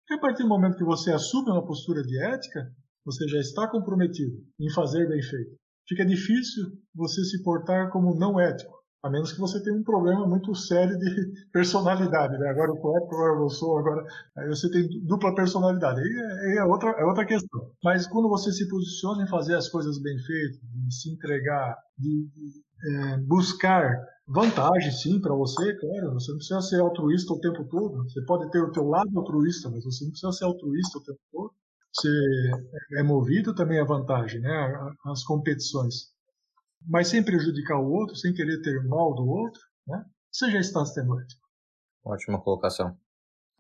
Porque 0.01 0.15
a 0.15 0.21
partir 0.21 0.45
do 0.45 0.49
momento 0.49 0.77
que 0.77 0.85
você 0.85 1.13
assume 1.13 1.51
uma 1.51 1.67
postura 1.67 2.03
de 2.03 2.17
ética, 2.23 2.73
você 3.05 3.27
já 3.29 3.39
está 3.39 3.69
comprometido 3.69 4.37
em 4.59 4.71
fazer 4.73 5.09
bem 5.09 5.23
feito. 5.23 5.57
Fica 5.89 6.05
difícil 6.05 6.65
você 6.95 7.25
se 7.25 7.43
portar 7.43 7.91
como 7.91 8.17
não 8.17 8.39
ético, 8.39 8.76
a 9.03 9.11
menos 9.11 9.33
que 9.33 9.41
você 9.41 9.63
tenha 9.63 9.77
um 9.77 9.85
problema 9.85 10.27
muito 10.27 10.55
sério 10.55 10.99
de 10.99 11.33
personalidade. 11.53 12.39
Né? 12.39 12.49
Agora 12.49 12.73
sou 12.73 12.97
ético, 12.97 13.15
agora 13.15 13.41
eu 13.41 13.51
sou, 13.51 13.79
agora 13.79 14.05
aí 14.37 14.49
você 14.49 14.71
tem 14.71 14.89
dupla 15.07 15.35
personalidade. 15.35 16.01
Aí 16.01 16.55
é, 16.55 16.59
é, 16.59 16.65
outra, 16.65 16.91
é 16.91 17.05
outra 17.05 17.25
questão. 17.25 17.71
Mas 17.85 18.07
quando 18.07 18.29
você 18.29 18.51
se 18.53 18.69
posiciona 18.69 19.23
em 19.23 19.29
fazer 19.29 19.55
as 19.55 19.69
coisas 19.69 20.01
bem 20.01 20.19
feitas, 20.19 20.61
de 20.61 20.95
se 20.95 21.11
entregar, 21.11 21.77
de, 21.99 22.29
é, 22.85 23.19
buscar 23.19 23.97
vantagem, 24.27 24.91
sim, 24.91 25.21
para 25.21 25.35
você, 25.35 25.75
claro. 25.75 26.15
Você 26.15 26.31
não 26.31 26.39
precisa 26.39 26.61
ser 26.61 26.81
altruísta 26.81 27.33
o 27.33 27.41
tempo 27.41 27.65
todo. 27.69 28.03
Você 28.05 28.21
pode 28.23 28.51
ter 28.51 28.61
o 28.61 28.73
teu 28.73 28.85
lado 28.85 29.17
altruísta, 29.17 29.71
mas 29.71 29.85
você 29.85 30.05
não 30.05 30.11
precisa 30.11 30.33
ser 30.33 30.45
altruísta 30.45 30.99
o 30.99 31.03
tempo 31.03 31.21
todo. 31.33 31.53
Você 31.93 32.09
é 32.99 33.03
movido 33.03 33.55
também 33.55 33.79
à 33.79 33.85
vantagem, 33.85 34.41
né? 34.41 34.93
As 35.07 35.25
competições. 35.25 36.16
Mas 36.87 37.09
sem 37.09 37.25
prejudicar 37.25 37.81
o 37.81 37.91
outro, 37.91 38.15
sem 38.17 38.33
querer 38.33 38.61
ter 38.63 38.85
mal 38.85 39.15
do 39.15 39.27
outro, 39.27 39.61
né? 39.87 40.05
Você 40.31 40.51
já 40.51 40.61
está 40.61 40.85
sendo 40.85 41.19
ético. 41.21 41.47
Ótima 42.05 42.41
colocação. 42.41 42.97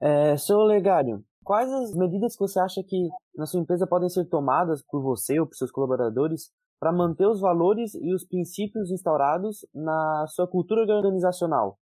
É, 0.00 0.36
seu 0.36 0.58
Legário, 0.58 1.24
quais 1.42 1.70
as 1.72 1.96
medidas 1.96 2.34
que 2.34 2.40
você 2.40 2.60
acha 2.60 2.82
que 2.82 3.08
na 3.34 3.46
sua 3.46 3.60
empresa 3.60 3.86
podem 3.86 4.08
ser 4.08 4.26
tomadas 4.26 4.82
por 4.82 5.02
você 5.02 5.40
ou 5.40 5.46
por 5.46 5.56
seus 5.56 5.70
colaboradores 5.70 6.50
para 6.78 6.92
manter 6.92 7.26
os 7.26 7.40
valores 7.40 7.94
e 7.94 8.14
os 8.14 8.24
princípios 8.26 8.90
instaurados 8.90 9.66
na 9.74 10.26
sua 10.28 10.46
cultura 10.46 10.82
organizacional? 10.82 11.78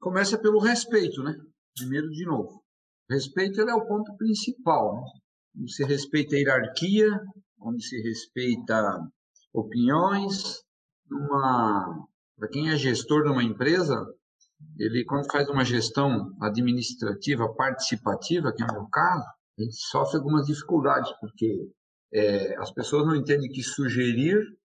Começa 0.00 0.36
pelo 0.36 0.58
respeito, 0.58 1.22
né? 1.22 1.34
Primeiro, 1.76 2.08
de 2.10 2.26
novo. 2.26 2.62
Respeito 3.08 3.60
é 3.60 3.74
o 3.74 3.86
ponto 3.86 4.16
principal. 4.16 4.94
Né? 4.94 5.02
Onde 5.60 5.72
se 5.72 5.84
respeita 5.84 6.34
a 6.34 6.38
hierarquia, 6.38 7.08
onde 7.60 7.82
se 7.82 7.96
respeita 8.02 9.00
opiniões. 9.54 10.65
Para 11.08 12.48
quem 12.50 12.70
é 12.70 12.76
gestor 12.76 13.22
de 13.24 13.30
uma 13.30 13.42
empresa, 13.42 14.06
ele 14.78 15.04
quando 15.04 15.30
faz 15.30 15.48
uma 15.48 15.64
gestão 15.64 16.34
administrativa 16.40 17.52
participativa, 17.54 18.52
que 18.52 18.62
é 18.62 18.66
o 18.66 18.72
meu 18.72 18.86
caso, 18.88 19.24
ele 19.58 19.72
sofre 19.72 20.18
algumas 20.18 20.46
dificuldades, 20.46 21.10
porque 21.20 21.70
é, 22.12 22.56
as 22.56 22.70
pessoas 22.72 23.06
não 23.06 23.16
entendem 23.16 23.50
que 23.50 23.62
sugerir 23.62 24.38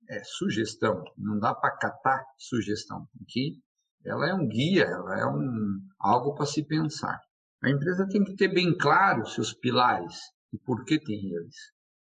é 0.09 0.23
sugestão, 0.23 1.03
não 1.19 1.39
dá 1.39 1.55
para 1.55 1.77
catar 1.77 2.25
sugestão, 2.39 3.09
que 3.29 3.59
ela 4.05 4.29
é 4.29 4.35
um 4.35 4.47
guia, 4.47 4.85
ela 4.85 5.19
é 5.19 5.27
um 5.27 5.81
algo 5.99 6.35
para 6.35 6.47
se 6.47 6.63
pensar. 6.65 7.21
A 7.63 7.71
empresa 7.71 8.07
tem 8.09 8.23
que 8.23 8.37
ter 8.37 8.49
bem 8.49 8.77
claro 8.77 9.27
seus 9.27 9.53
pilares 9.53 10.17
e 10.53 10.59
por 10.59 10.85
que 10.85 11.01
tem 11.01 11.35
eles. 11.35 11.57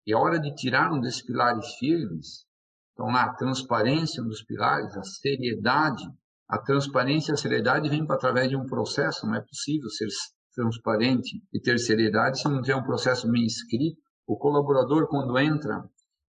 E 0.05 0.13
a 0.13 0.19
hora 0.19 0.37
de 0.37 0.53
tirar 0.53 0.91
um 0.91 0.99
desses 0.99 1.21
pilares 1.21 1.65
firmes, 1.75 2.45
então 2.93 3.07
lá 3.07 3.23
a 3.23 3.33
transparência 3.33 4.23
um 4.23 4.27
dos 4.27 4.43
pilares, 4.43 4.95
a 4.95 5.03
seriedade, 5.03 6.03
a 6.47 6.57
transparência 6.59 7.31
e 7.31 7.33
a 7.33 7.37
seriedade 7.37 7.89
vem 7.89 8.05
através 8.09 8.49
de 8.49 8.55
um 8.55 8.65
processo, 8.65 9.25
não 9.25 9.35
é 9.35 9.41
possível 9.41 9.89
ser 9.89 10.07
transparente 10.53 11.41
e 11.51 11.59
ter 11.59 11.79
seriedade 11.79 12.39
se 12.39 12.47
não 12.47 12.61
tem 12.61 12.75
um 12.75 12.83
processo 12.83 13.29
bem 13.29 13.45
escrito 13.45 14.03
o 14.25 14.37
colaborador, 14.37 15.07
quando 15.07 15.37
entra, 15.37 15.83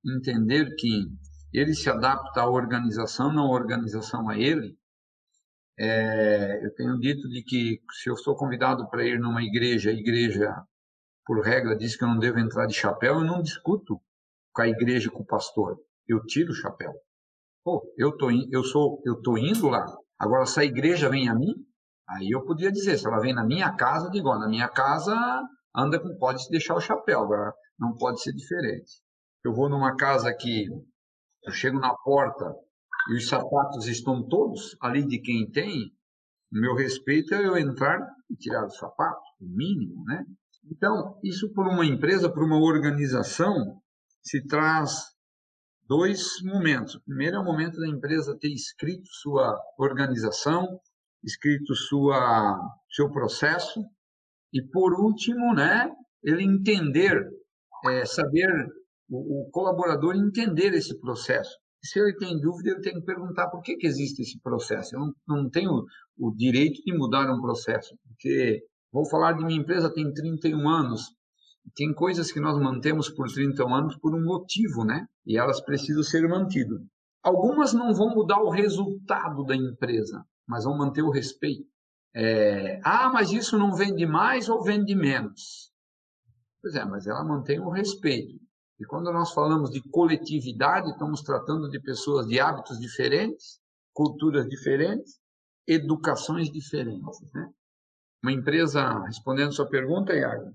entender 0.05 0.75
que 0.77 1.07
ele 1.53 1.75
se 1.75 1.89
adapta 1.89 2.41
à 2.41 2.51
organização, 2.51 3.33
não 3.33 3.47
a 3.47 3.55
organização 3.55 4.29
a 4.29 4.37
ele. 4.37 4.77
É, 5.79 6.65
eu 6.65 6.75
tenho 6.75 6.99
dito 6.99 7.29
de 7.29 7.43
que 7.43 7.81
se 7.93 8.11
eu 8.11 8.17
sou 8.17 8.37
convidado 8.37 8.89
para 8.89 9.05
ir 9.05 9.19
numa 9.19 9.43
igreja, 9.43 9.91
a 9.91 9.95
igreja, 9.95 10.55
por 11.25 11.41
regra, 11.45 11.77
diz 11.77 11.97
que 11.97 12.05
eu 12.05 12.09
não 12.09 12.19
devo 12.19 12.39
entrar 12.39 12.67
de 12.67 12.75
chapéu, 12.75 13.15
eu 13.15 13.25
não 13.25 13.43
discuto 13.43 14.01
com 14.53 14.63
a 14.63 14.69
igreja 14.69 15.11
com 15.11 15.23
o 15.23 15.27
pastor. 15.27 15.79
Eu 16.09 16.21
tiro 16.25 16.53
o 16.53 16.55
chapéu. 16.55 16.93
Pô, 17.65 17.83
eu 17.97 18.17
tô, 18.17 18.31
eu 18.51 18.63
sou, 18.63 19.01
eu 19.05 19.21
tô 19.23 19.39
indo 19.39 19.69
lá. 19.69 19.85
Agora, 20.19 20.47
se 20.47 20.61
a 20.61 20.65
igreja 20.65 21.09
vem 21.09 21.29
a 21.29 21.35
mim, 21.35 21.55
aí 22.09 22.31
eu 22.31 22.45
podia 22.45 22.71
dizer, 22.71 22.99
se 22.99 23.07
ela 23.07 23.21
vem 23.21 23.35
na 23.35 23.45
minha 23.45 23.75
casa, 23.75 24.11
digo, 24.11 24.35
na 24.39 24.49
minha 24.49 24.69
casa 24.69 25.15
anda 25.75 25.99
com, 25.99 26.17
pode 26.19 26.49
deixar 26.51 26.75
o 26.75 26.81
chapéu, 26.81 27.21
agora 27.21 27.53
não 27.79 27.95
pode 27.95 28.23
ser 28.23 28.33
diferente. 28.33 29.03
Eu 29.45 29.53
vou 29.53 29.69
numa 29.69 29.97
casa 29.97 30.33
que 30.33 30.67
eu 31.45 31.53
chego 31.53 31.79
na 31.79 31.95
porta 31.95 32.55
e 33.11 33.17
os 33.17 33.29
sapatos 33.29 33.87
estão 33.87 34.27
todos 34.27 34.77
ali 34.81 35.07
de 35.07 35.19
quem 35.21 35.51
tem, 35.51 35.93
o 36.53 36.61
meu 36.61 36.75
respeito 36.75 37.35
é 37.35 37.45
eu 37.45 37.59
entrar 37.59 37.99
e 38.31 38.37
tirar 38.37 38.65
os 38.65 38.77
sapatos, 38.77 39.25
o 39.41 39.47
mínimo, 39.47 40.05
né? 40.05 40.25
Então, 40.71 41.19
isso 41.23 41.53
por 41.53 41.67
uma 41.67 41.85
empresa, 41.85 42.33
por 42.33 42.45
uma 42.45 42.57
organização, 42.57 43.83
se 44.23 44.47
traz 44.47 45.14
dois 45.87 46.43
momentos. 46.43 46.95
O 46.95 47.03
primeiro 47.03 47.37
é 47.37 47.41
o 47.41 47.45
momento 47.45 47.79
da 47.79 47.89
empresa 47.89 48.37
ter 48.39 48.53
escrito 48.53 49.07
sua 49.07 49.59
organização, 49.79 50.81
escrito 51.23 51.75
sua 51.75 52.59
seu 52.91 53.11
processo 53.11 53.85
e 54.53 54.63
por 54.63 54.95
último, 54.95 55.53
né, 55.53 55.91
ele 56.23 56.45
entender, 56.45 57.29
é, 57.87 58.05
saber 58.05 58.49
o, 59.11 59.43
o, 59.43 59.51
colaborador 59.51 60.15
entender 60.15 60.73
esse 60.75 60.99
processo. 61.01 61.59
Se 61.83 61.99
ele 61.99 62.17
tem 62.17 62.41
dúvida, 62.41 62.71
ele 62.71 62.81
tem 62.81 62.95
que 62.95 63.05
perguntar 63.05 63.49
por 63.49 63.61
que, 63.61 63.77
que 63.77 63.87
existe 63.87 64.23
esse 64.23 64.41
processo. 64.41 64.95
Eu 64.95 65.01
não, 65.01 65.15
não 65.27 65.51
tenho 65.51 65.85
o 66.17 66.35
direito 66.35 66.81
de 66.83 66.97
mudar 66.97 67.29
um 67.31 67.41
processo, 67.41 67.99
porque 68.07 68.65
vou 68.93 69.05
falar 69.11 69.33
de 69.33 69.45
minha 69.45 69.61
empresa 69.61 69.93
tem 69.93 70.11
31 70.13 70.69
anos, 70.69 71.13
tem 71.75 71.93
coisas 71.95 72.31
que 72.31 72.41
nós 72.41 72.59
mantemos 72.59 73.09
por 73.09 73.31
30 73.31 73.65
anos 73.65 73.97
por 73.97 74.15
um 74.15 74.25
motivo, 74.25 74.85
né? 74.85 75.07
E 75.27 75.39
elas 75.39 75.61
precisam 75.61 76.03
ser 76.03 76.29
mantidas. 76.29 76.81
Algumas 77.23 77.73
não 77.73 77.95
vão 77.95 78.11
mudar 78.11 78.43
o 78.43 78.51
resultado 78.51 79.45
da 79.45 79.57
empresa, 79.57 80.25
mas 80.47 80.65
vão 80.65 80.77
manter 80.77 81.03
o 81.03 81.11
respeito. 81.11 81.67
É, 82.15 82.81
ah, 82.85 83.11
mas 83.13 83.33
isso 83.33 83.59
não 83.59 83.75
vende 83.75 84.07
mais 84.07 84.49
ou 84.49 84.63
vende 84.63 84.95
menos? 84.95 85.73
Pois 86.63 86.75
é, 86.75 86.85
mas 86.85 87.07
ela 87.07 87.25
mantém 87.25 87.59
o 87.59 87.71
respeito. 87.71 88.39
E 88.79 88.85
quando 88.85 89.13
nós 89.13 89.33
falamos 89.33 89.71
de 89.71 89.81
coletividade, 89.91 90.91
estamos 90.91 91.23
tratando 91.23 91.69
de 91.71 91.81
pessoas 91.81 92.27
de 92.27 92.39
hábitos 92.39 92.79
diferentes, 92.79 93.61
culturas 93.93 94.47
diferentes, 94.49 95.19
educações 95.67 96.51
diferentes. 96.51 97.21
Né? 97.33 97.49
Uma 98.23 98.33
empresa, 98.33 99.01
respondendo 99.07 99.55
sua 99.55 99.69
pergunta, 99.69 100.15
Iago, 100.15 100.55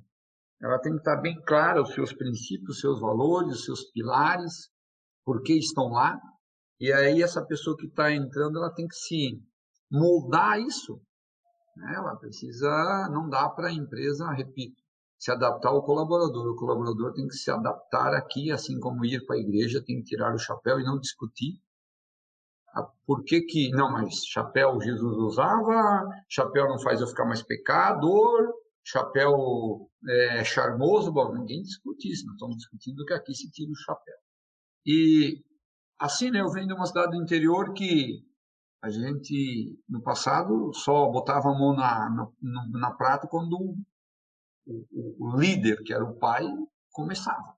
ela 0.62 0.78
tem 0.80 0.92
que 0.92 1.00
estar 1.00 1.18
bem 1.18 1.42
clara 1.46 1.82
os 1.82 1.94
seus 1.94 2.12
princípios, 2.12 2.76
os 2.76 2.82
seus 2.82 3.00
valores, 3.00 3.60
os 3.60 3.66
seus 3.66 3.84
pilares, 3.92 4.70
por 5.24 5.42
que 5.42 5.54
estão 5.54 5.90
lá. 5.90 6.20
E 6.80 6.92
aí 6.92 7.22
essa 7.22 7.46
pessoa 7.46 7.78
que 7.78 7.86
está 7.86 8.12
entrando, 8.12 8.58
ela 8.58 8.74
tem 8.74 8.88
que 8.88 8.96
se 8.96 9.42
moldar 9.90 10.60
isso. 10.60 11.02
Né? 11.76 11.94
Ela 11.96 12.16
precisa, 12.16 13.10
não 13.12 13.30
dá 13.30 13.50
para 13.50 13.70
a 13.70 13.74
empresa, 13.74 14.30
repito, 14.32 14.82
se 15.18 15.32
adaptar 15.32 15.70
ao 15.70 15.84
colaborador. 15.84 16.52
O 16.52 16.56
colaborador 16.56 17.14
tem 17.14 17.28
que 17.28 17.36
se 17.36 17.50
adaptar 17.50 18.14
aqui, 18.14 18.52
assim 18.52 18.80
como 18.80 19.06
ir 19.06 19.26
para 19.26 19.36
a 19.36 19.40
igreja, 19.40 19.84
tem 19.86 19.98
que 19.98 20.04
tirar 20.04 20.34
o 20.34 20.40
chapéu 20.40 20.80
e 20.80 20.84
não 20.84 21.00
discutir. 21.00 21.62
Ah, 22.74 22.88
por 23.06 23.24
que 23.24 23.42
que, 23.42 23.72
não, 23.72 23.92
mas 23.92 24.26
chapéu 24.26 24.80
Jesus 24.80 25.18
usava, 25.18 26.08
chapéu 26.28 26.68
não 26.68 26.80
faz 26.80 27.02
eu 27.02 27.08
ficar 27.08 27.26
mais 27.26 27.42
pecador, 27.42 28.54
chapéu 28.84 29.90
é, 30.08 30.44
charmoso, 30.44 31.12
bom, 31.12 31.34
ninguém 31.34 31.62
discute 31.62 32.12
isso, 32.12 32.26
nós 32.26 32.36
estamos 32.36 32.58
discutindo 32.58 33.06
que 33.06 33.14
aqui 33.14 33.34
se 33.34 33.50
tira 33.52 33.72
o 33.72 33.76
chapéu. 33.76 34.18
E 34.86 35.44
assim, 36.00 36.32
né, 36.32 36.42
eu 36.42 36.50
venho 36.50 36.68
de 36.68 36.74
uma 36.74 36.86
cidade 36.86 37.12
do 37.12 37.22
interior 37.22 37.74
que 37.74 38.24
a 38.82 38.90
gente, 38.90 39.78
no 39.90 40.02
passado, 40.02 40.72
só 40.74 41.10
botava 41.10 41.50
a 41.50 41.54
mão 41.54 41.76
na, 41.76 42.10
na, 42.42 42.68
na 42.70 42.92
prata 42.92 43.28
quando 43.28 43.54
o, 43.54 43.76
o, 44.66 45.28
o, 45.28 45.38
líder, 45.38 45.84
que 45.84 45.94
era 45.94 46.04
o 46.04 46.18
pai, 46.18 46.46
começava. 46.92 47.56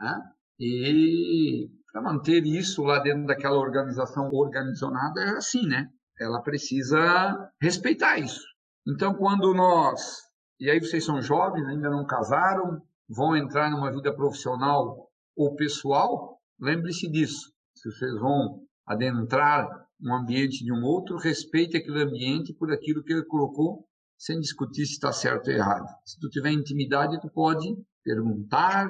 Né? 0.00 0.32
E 0.58 1.70
para 1.92 2.02
manter 2.02 2.44
isso 2.44 2.82
lá 2.82 2.98
dentro 2.98 3.26
daquela 3.26 3.58
organização 3.58 4.28
organizada 4.32 5.20
é 5.20 5.30
assim, 5.36 5.66
né? 5.66 5.88
Ela 6.18 6.42
precisa 6.42 7.50
respeitar 7.60 8.18
isso. 8.18 8.44
Então, 8.86 9.14
quando 9.14 9.54
nós 9.54 10.29
e 10.60 10.70
aí 10.70 10.78
vocês 10.78 11.02
são 11.02 11.22
jovens, 11.22 11.66
ainda 11.66 11.88
não 11.88 12.04
casaram, 12.04 12.82
vão 13.08 13.34
entrar 13.34 13.70
numa 13.70 13.90
vida 13.90 14.14
profissional 14.14 15.10
ou 15.34 15.56
pessoal, 15.56 16.38
lembre-se 16.60 17.10
disso. 17.10 17.50
Se 17.74 17.90
vocês 17.90 18.12
vão 18.20 18.62
adentrar 18.86 19.66
um 19.98 20.14
ambiente 20.14 20.62
de 20.62 20.70
um 20.70 20.82
outro, 20.84 21.16
respeite 21.16 21.78
aquele 21.78 22.02
ambiente 22.02 22.52
por 22.52 22.70
aquilo 22.70 23.02
que 23.02 23.12
ele 23.12 23.24
colocou, 23.24 23.86
sem 24.18 24.38
discutir 24.38 24.84
se 24.84 24.92
está 24.92 25.10
certo 25.12 25.48
ou 25.48 25.54
errado. 25.54 25.86
Se 26.04 26.20
tu 26.20 26.28
tiver 26.28 26.50
intimidade, 26.50 27.20
tu 27.22 27.30
pode 27.30 27.66
perguntar, 28.04 28.88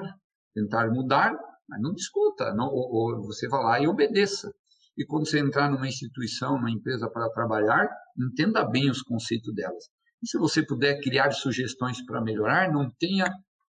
tentar 0.53 0.89
mudar, 0.89 1.33
mas 1.69 1.81
não 1.81 1.93
discuta, 1.93 2.53
não, 2.53 2.67
ou, 2.67 3.15
ou 3.15 3.23
você 3.23 3.47
vá 3.47 3.59
lá 3.59 3.79
e 3.79 3.87
obedeça. 3.87 4.53
E 4.97 5.05
quando 5.05 5.25
você 5.25 5.39
entrar 5.39 5.71
numa 5.71 5.87
instituição, 5.87 6.57
numa 6.57 6.69
empresa 6.69 7.09
para 7.09 7.29
trabalhar, 7.29 7.89
entenda 8.17 8.69
bem 8.69 8.89
os 8.89 9.01
conceitos 9.01 9.53
delas. 9.55 9.89
E 10.21 10.27
se 10.27 10.37
você 10.37 10.63
puder 10.65 10.99
criar 11.01 11.31
sugestões 11.31 12.03
para 12.05 12.21
melhorar, 12.21 12.71
não 12.71 12.89
tenha, 12.99 13.25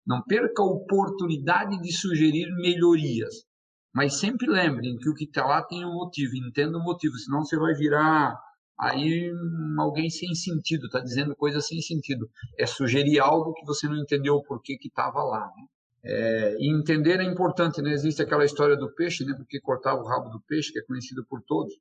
não 0.07 0.23
perca 0.23 0.63
a 0.63 0.67
oportunidade 0.67 1.81
de 1.81 1.93
sugerir 1.93 2.49
melhorias. 2.57 3.47
Mas 3.95 4.19
sempre 4.19 4.47
lembrem 4.47 4.97
que 4.97 5.09
o 5.09 5.15
que 5.15 5.25
está 5.25 5.45
lá 5.45 5.63
tem 5.63 5.85
um 5.85 5.95
motivo, 5.95 6.37
entenda 6.37 6.79
o 6.79 6.83
motivo, 6.83 7.17
senão 7.17 7.45
você 7.45 7.57
vai 7.57 7.75
virar 7.75 8.39
aí 8.79 9.33
alguém 9.79 10.09
sem 10.09 10.35
sentido, 10.35 10.87
está 10.87 11.01
dizendo 11.01 11.35
coisa 11.35 11.61
sem 11.61 11.81
sentido. 11.81 12.29
É 12.59 12.65
sugerir 12.67 13.19
algo 13.19 13.53
que 13.55 13.67
você 13.67 13.89
não 13.89 13.97
entendeu 13.97 14.35
o 14.35 14.43
porquê 14.45 14.77
que 14.79 14.89
estava 14.89 15.23
lá. 15.23 15.47
Né? 15.47 15.65
É, 16.05 16.57
entender 16.61 17.21
é 17.21 17.25
importante, 17.25 17.83
né? 17.83 17.93
Existe 17.93 18.23
aquela 18.23 18.45
história 18.45 18.77
do 18.77 18.95
peixe, 18.95 19.25
né? 19.25 19.35
Porque 19.37 19.61
cortava 19.61 20.01
o 20.01 20.07
rabo 20.07 20.31
do 20.31 20.41
peixe, 20.43 20.73
que 20.73 20.79
é 20.79 20.83
conhecido 20.83 21.25
por 21.29 21.43
todos. 21.43 21.73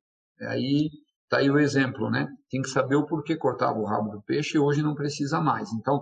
Aí 0.42 0.90
Está 1.28 1.40
aí 1.40 1.50
o 1.50 1.60
exemplo, 1.60 2.10
né? 2.10 2.26
Tem 2.50 2.62
que 2.62 2.70
saber 2.70 2.96
o 2.96 3.06
porquê 3.06 3.36
cortava 3.36 3.78
o 3.78 3.86
rabo 3.86 4.12
do 4.12 4.22
peixe 4.22 4.56
e 4.56 4.60
hoje 4.60 4.82
não 4.82 4.96
precisa 4.96 5.42
mais. 5.42 5.70
Então, 5.74 6.02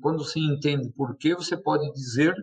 quando 0.00 0.24
você 0.24 0.40
entende 0.40 0.90
por 0.96 1.14
que, 1.18 1.34
você 1.34 1.58
pode 1.58 1.92
dizer 1.92 2.34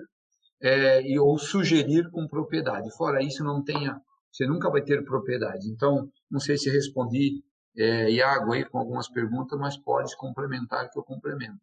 é, 0.62 1.02
ou 1.20 1.40
sugerir 1.40 2.08
com 2.12 2.28
propriedade. 2.28 2.96
Fora 2.96 3.24
isso, 3.24 3.44
não 3.44 3.64
tenha, 3.64 4.00
você 4.32 4.46
nunca 4.46 4.70
vai 4.70 4.84
ter 4.84 5.04
propriedade. 5.04 5.68
Então, 5.72 6.08
não 6.30 6.40
sei 6.40 6.56
se 6.56 6.70
respondi, 6.70 7.42
é, 7.76 8.12
Iago, 8.12 8.54
aí 8.54 8.64
com 8.64 8.78
algumas 8.78 9.10
perguntas, 9.10 9.58
mas 9.58 9.76
pode 9.76 10.16
complementar 10.16 10.88
que 10.92 11.00
eu 11.00 11.04
complemento. 11.04 11.60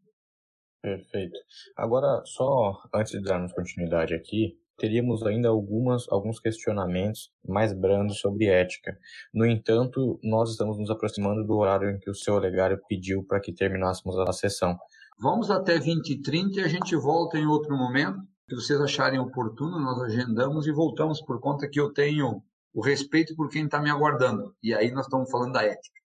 Perfeito. 0.82 1.38
Agora, 1.76 2.22
só 2.24 2.82
antes 2.92 3.12
de 3.12 3.22
darmos 3.22 3.52
continuidade 3.52 4.14
aqui, 4.14 4.58
teríamos 4.76 5.22
ainda 5.24 5.48
algumas, 5.48 6.06
alguns 6.10 6.38
questionamentos 6.38 7.30
mais 7.46 7.72
brandos 7.72 8.18
sobre 8.18 8.46
ética. 8.46 8.96
No 9.32 9.46
entanto, 9.46 10.18
nós 10.22 10.50
estamos 10.50 10.78
nos 10.78 10.90
aproximando 10.90 11.44
do 11.44 11.56
horário 11.56 11.90
em 11.90 11.98
que 11.98 12.10
o 12.10 12.14
seu 12.14 12.34
Olegário 12.34 12.80
pediu 12.88 13.24
para 13.24 13.40
que 13.40 13.52
terminássemos 13.52 14.18
a 14.18 14.32
sessão. 14.32 14.76
Vamos 15.18 15.50
até 15.50 15.78
20 15.78 16.10
e 16.10 16.20
30 16.20 16.60
e 16.60 16.64
a 16.64 16.68
gente 16.68 16.94
volta 16.94 17.38
em 17.38 17.46
outro 17.46 17.76
momento. 17.76 18.20
Se 18.48 18.54
vocês 18.54 18.80
acharem 18.80 19.18
oportuno, 19.18 19.80
nós 19.80 20.00
agendamos 20.02 20.66
e 20.66 20.72
voltamos 20.72 21.20
por 21.22 21.40
conta 21.40 21.68
que 21.68 21.80
eu 21.80 21.92
tenho 21.92 22.42
o 22.72 22.82
respeito 22.82 23.34
por 23.34 23.48
quem 23.48 23.64
está 23.64 23.80
me 23.80 23.90
aguardando. 23.90 24.54
E 24.62 24.74
aí 24.74 24.90
nós 24.90 25.06
estamos 25.06 25.30
falando 25.30 25.54
da 25.54 25.64
ética. 25.64 26.05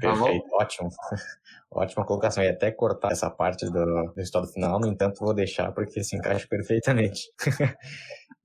Tá 0.00 0.12
Perfeito, 0.12 0.48
tá 0.48 0.56
ótimo. 0.56 0.88
Ótima 1.72 2.04
colocação. 2.04 2.42
E 2.42 2.48
até 2.48 2.70
cortar 2.70 3.12
essa 3.12 3.30
parte 3.30 3.64
do, 3.66 3.72
do 3.72 4.12
resultado 4.16 4.48
final, 4.48 4.80
no 4.80 4.88
entanto, 4.88 5.20
vou 5.20 5.32
deixar 5.32 5.72
porque 5.72 6.02
se 6.02 6.16
encaixa 6.16 6.46
perfeitamente. 6.48 7.32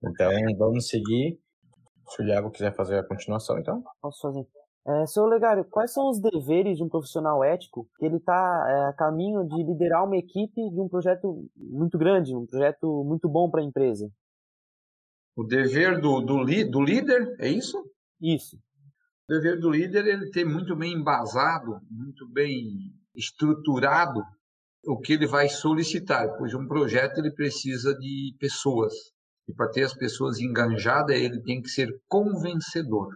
então, 0.04 0.32
vamos 0.58 0.88
seguir. 0.88 1.40
Se 2.08 2.22
o 2.22 2.26
Iago 2.26 2.52
quiser 2.52 2.76
fazer 2.76 3.00
a 3.00 3.04
continuação, 3.04 3.58
então. 3.58 3.84
Posso 4.02 4.22
fazer. 4.22 4.46
É, 4.88 5.08
seu 5.08 5.26
Legário, 5.26 5.66
quais 5.66 5.92
são 5.92 6.12
os 6.12 6.20
deveres 6.20 6.78
de 6.78 6.84
um 6.84 6.90
profissional 6.90 7.44
ético 7.44 7.90
que 7.98 8.06
ele 8.06 8.18
está 8.18 8.66
é, 8.70 8.90
a 8.90 8.94
caminho 8.94 9.44
de 9.44 9.64
liderar 9.64 10.06
uma 10.06 10.16
equipe 10.16 10.70
de 10.70 10.80
um 10.80 10.88
projeto 10.88 11.50
muito 11.56 11.98
grande, 11.98 12.36
um 12.36 12.46
projeto 12.46 13.04
muito 13.04 13.28
bom 13.28 13.50
para 13.50 13.62
a 13.62 13.66
empresa? 13.66 14.08
O 15.36 15.44
dever 15.44 16.00
do, 16.00 16.22
do, 16.22 16.46
do 16.46 16.82
líder, 16.82 17.36
é 17.40 17.50
isso? 17.50 17.84
Isso. 18.22 18.60
O 19.28 19.34
dever 19.34 19.60
do 19.60 19.72
líder 19.72 20.06
é 20.06 20.12
ele 20.12 20.30
ter 20.30 20.46
muito 20.46 20.76
bem 20.76 20.94
embasado, 20.94 21.80
muito 21.90 22.30
bem 22.30 22.94
estruturado 23.16 24.22
o 24.86 25.00
que 25.00 25.14
ele 25.14 25.26
vai 25.26 25.50
solicitar, 25.50 26.38
pois 26.38 26.54
um 26.54 26.68
projeto 26.68 27.18
ele 27.18 27.32
precisa 27.32 27.96
de 27.96 28.36
pessoas. 28.40 28.94
E 29.48 29.54
para 29.54 29.70
ter 29.72 29.84
as 29.84 29.96
pessoas 29.96 30.40
enganjadas, 30.40 31.16
ele 31.16 31.42
tem 31.42 31.60
que 31.60 31.70
ser 31.70 31.90
convencedor. 32.08 33.10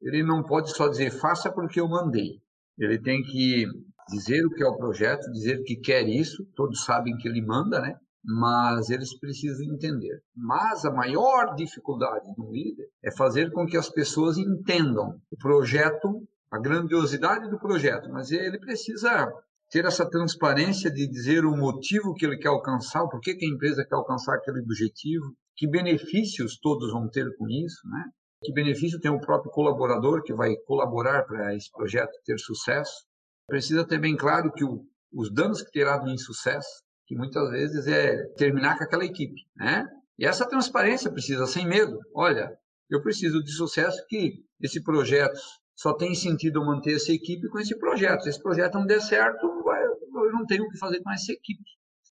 Ele 0.00 0.22
não 0.22 0.44
pode 0.44 0.70
só 0.70 0.86
dizer 0.86 1.10
faça 1.10 1.52
porque 1.52 1.80
eu 1.80 1.88
mandei. 1.88 2.40
Ele 2.78 3.00
tem 3.00 3.20
que 3.22 3.66
dizer 4.08 4.46
o 4.46 4.50
que 4.50 4.62
é 4.62 4.66
o 4.66 4.76
projeto, 4.76 5.32
dizer 5.32 5.64
que 5.64 5.76
quer 5.76 6.08
isso. 6.08 6.46
Todos 6.54 6.84
sabem 6.84 7.16
que 7.16 7.26
ele 7.26 7.42
manda, 7.42 7.80
né? 7.80 7.96
Mas 8.24 8.90
eles 8.90 9.18
precisam 9.18 9.66
entender. 9.66 10.22
Mas 10.36 10.84
a 10.84 10.90
maior 10.90 11.54
dificuldade 11.54 12.34
do 12.36 12.50
líder 12.50 12.88
é 13.02 13.10
fazer 13.10 13.50
com 13.50 13.66
que 13.66 13.76
as 13.76 13.88
pessoas 13.88 14.36
entendam 14.36 15.20
o 15.30 15.36
projeto, 15.36 16.22
a 16.50 16.58
grandiosidade 16.58 17.48
do 17.48 17.58
projeto. 17.58 18.10
Mas 18.10 18.30
ele 18.30 18.58
precisa 18.58 19.32
ter 19.70 19.84
essa 19.84 20.08
transparência 20.08 20.90
de 20.90 21.06
dizer 21.06 21.44
o 21.44 21.56
motivo 21.56 22.12
que 22.14 22.26
ele 22.26 22.36
quer 22.36 22.48
alcançar, 22.48 23.06
porquê 23.08 23.34
que 23.34 23.46
a 23.46 23.48
empresa 23.48 23.86
quer 23.88 23.94
alcançar 23.94 24.34
aquele 24.34 24.60
objetivo, 24.60 25.32
que 25.56 25.68
benefícios 25.68 26.58
todos 26.58 26.92
vão 26.92 27.08
ter 27.08 27.34
com 27.36 27.48
isso, 27.48 27.88
né? 27.88 28.04
Que 28.42 28.52
benefício 28.52 28.98
tem 28.98 29.10
o 29.10 29.20
próprio 29.20 29.52
colaborador 29.52 30.22
que 30.22 30.32
vai 30.32 30.56
colaborar 30.66 31.24
para 31.24 31.54
esse 31.54 31.70
projeto 31.70 32.10
ter 32.24 32.38
sucesso. 32.38 33.04
Precisa 33.46 33.86
ter 33.86 33.98
bem 33.98 34.16
claro 34.16 34.50
que 34.52 34.64
o, 34.64 34.82
os 35.12 35.32
danos 35.32 35.62
que 35.62 35.70
terá 35.70 35.98
do 35.98 36.10
insucesso, 36.10 36.82
que 37.10 37.16
muitas 37.16 37.50
vezes 37.50 37.88
é 37.88 38.24
terminar 38.36 38.78
com 38.78 38.84
aquela 38.84 39.04
equipe, 39.04 39.42
né? 39.56 39.84
E 40.16 40.24
essa 40.24 40.48
transparência 40.48 41.10
precisa, 41.10 41.44
sem 41.44 41.66
medo. 41.66 41.98
Olha, 42.14 42.56
eu 42.88 43.02
preciso 43.02 43.42
de 43.42 43.50
sucesso 43.50 44.06
que 44.06 44.44
esse 44.60 44.80
projeto 44.80 45.36
só 45.74 45.92
tem 45.92 46.14
sentido 46.14 46.64
manter 46.64 46.94
essa 46.94 47.10
equipe 47.10 47.48
com 47.48 47.58
esse 47.58 47.76
projeto. 47.76 48.22
Se 48.22 48.28
esse 48.28 48.40
projeto 48.40 48.74
não 48.74 48.86
der 48.86 49.00
certo, 49.00 49.44
eu 49.44 50.32
não 50.32 50.46
tenho 50.46 50.62
o 50.62 50.68
que 50.68 50.78
fazer 50.78 51.02
com 51.02 51.10
essa 51.10 51.32
equipe. 51.32 51.64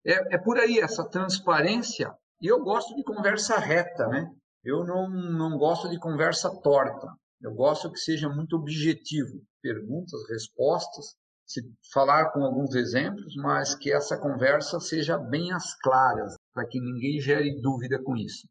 É, 0.04 0.34
é 0.34 0.38
por 0.40 0.58
aí, 0.58 0.80
essa 0.80 1.08
transparência. 1.08 2.12
E 2.42 2.48
eu 2.48 2.60
gosto 2.64 2.96
de 2.96 3.04
conversa 3.04 3.60
reta, 3.60 4.08
né? 4.08 4.28
Eu 4.64 4.84
não, 4.84 5.08
não 5.08 5.60
gosto 5.60 5.88
de 5.90 6.00
conversa 6.00 6.50
torta. 6.64 7.08
Eu 7.40 7.54
gosto 7.54 7.92
que 7.92 8.00
seja 8.00 8.28
muito 8.30 8.56
objetivo. 8.56 9.44
Perguntas, 9.62 10.28
respostas, 10.28 11.16
se 11.48 11.62
falar 11.94 12.32
com 12.32 12.44
alguns 12.44 12.76
exemplos, 12.76 13.34
mas 13.38 13.74
que 13.74 13.92
essa 13.92 14.18
conversa 14.18 14.80
seja 14.82 15.18
bem 15.18 15.52
às 15.54 15.74
claras, 15.80 16.36
para 16.54 16.68
que 16.68 16.80
ninguém 16.80 17.22
gere 17.22 17.62
dúvida 17.62 17.98
com 18.04 18.18
isso. 18.18 18.48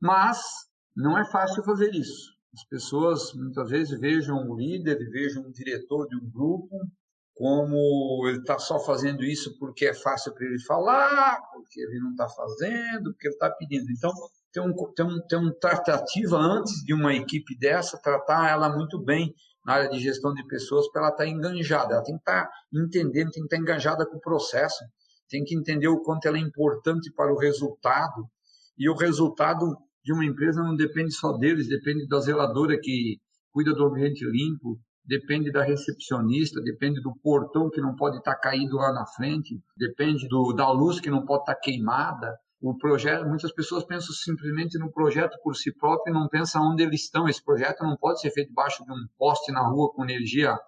Mas 0.00 0.42
não 0.96 1.16
é 1.16 1.24
fácil 1.30 1.62
fazer 1.62 1.94
isso. 1.94 2.34
As 2.52 2.64
pessoas 2.64 3.32
muitas 3.34 3.70
vezes 3.70 3.98
vejam 4.00 4.36
o 4.48 4.56
líder, 4.56 4.98
vejam 5.10 5.44
o 5.44 5.52
diretor 5.52 6.08
de 6.08 6.16
um 6.16 6.28
grupo 6.28 6.76
como 7.40 8.26
ele 8.26 8.40
está 8.40 8.58
só 8.58 8.78
fazendo 8.80 9.24
isso 9.24 9.56
porque 9.58 9.86
é 9.86 9.94
fácil 9.94 10.34
para 10.34 10.44
ele 10.44 10.60
falar, 10.60 11.40
porque 11.54 11.80
ele 11.80 11.98
não 12.00 12.10
está 12.10 12.28
fazendo, 12.28 13.12
porque 13.12 13.28
ele 13.28 13.34
está 13.34 13.48
pedindo. 13.50 13.90
Então, 13.90 14.12
tem 14.52 14.62
um, 14.62 14.74
tem, 14.94 15.06
um, 15.06 15.20
tem 15.26 15.38
um 15.38 15.52
tratativa 15.58 16.36
antes 16.36 16.84
de 16.84 16.92
uma 16.92 17.14
equipe 17.14 17.56
dessa, 17.56 17.96
tratar 18.02 18.50
ela 18.50 18.68
muito 18.68 19.02
bem 19.02 19.34
na 19.64 19.74
área 19.74 19.90
de 19.90 20.00
gestão 20.00 20.32
de 20.32 20.46
pessoas 20.46 20.90
para 20.90 21.02
ela 21.02 21.10
estar 21.10 21.24
tá 21.24 21.30
enganjada. 21.30 21.94
Ela 21.94 22.04
tem 22.04 22.14
que 22.14 22.20
estar 22.20 22.44
tá 22.44 22.50
entendendo, 22.72 23.30
tem 23.30 23.42
que 23.42 23.54
estar 23.54 23.56
tá 23.56 23.62
enganjada 23.62 24.06
com 24.06 24.16
o 24.16 24.20
processo, 24.20 24.84
tem 25.28 25.44
que 25.44 25.54
entender 25.54 25.88
o 25.88 26.02
quanto 26.02 26.26
ela 26.26 26.36
é 26.36 26.40
importante 26.40 27.12
para 27.14 27.32
o 27.32 27.38
resultado. 27.38 28.26
E 28.78 28.88
o 28.88 28.94
resultado 28.94 29.76
de 30.02 30.12
uma 30.12 30.24
empresa 30.24 30.62
não 30.62 30.74
depende 30.74 31.12
só 31.12 31.32
deles, 31.32 31.68
depende 31.68 32.06
da 32.08 32.20
zeladora 32.20 32.78
que 32.80 33.18
cuida 33.52 33.74
do 33.74 33.84
ambiente 33.84 34.24
limpo, 34.24 34.78
depende 35.04 35.50
da 35.50 35.62
recepcionista, 35.62 36.60
depende 36.62 37.00
do 37.00 37.14
portão 37.22 37.68
que 37.68 37.80
não 37.80 37.94
pode 37.94 38.18
estar 38.18 38.36
caído 38.36 38.76
lá 38.76 38.92
na 38.92 39.06
frente, 39.06 39.60
depende 39.76 40.28
do, 40.28 40.52
da 40.52 40.70
luz 40.70 41.00
que 41.00 41.10
não 41.10 41.24
pode 41.24 41.42
estar 41.42 41.56
queimada. 41.56 42.36
O 42.60 42.76
projeto, 42.76 43.26
muitas 43.26 43.52
pessoas 43.52 43.84
pensam 43.84 44.14
simplesmente 44.14 44.78
no 44.78 44.92
projeto 44.92 45.38
por 45.42 45.56
si 45.56 45.72
próprio 45.72 46.12
e 46.12 46.14
não 46.14 46.28
pensam 46.28 46.62
onde 46.62 46.82
eles 46.82 47.04
estão. 47.04 47.26
Esse 47.26 47.42
projeto 47.42 47.82
não 47.82 47.96
pode 47.96 48.20
ser 48.20 48.30
feito 48.30 48.48
debaixo 48.48 48.84
de 48.84 48.92
um 48.92 49.06
poste 49.18 49.50
na 49.50 49.62
rua 49.66 49.90
com 49.92 50.04
energia 50.04 50.58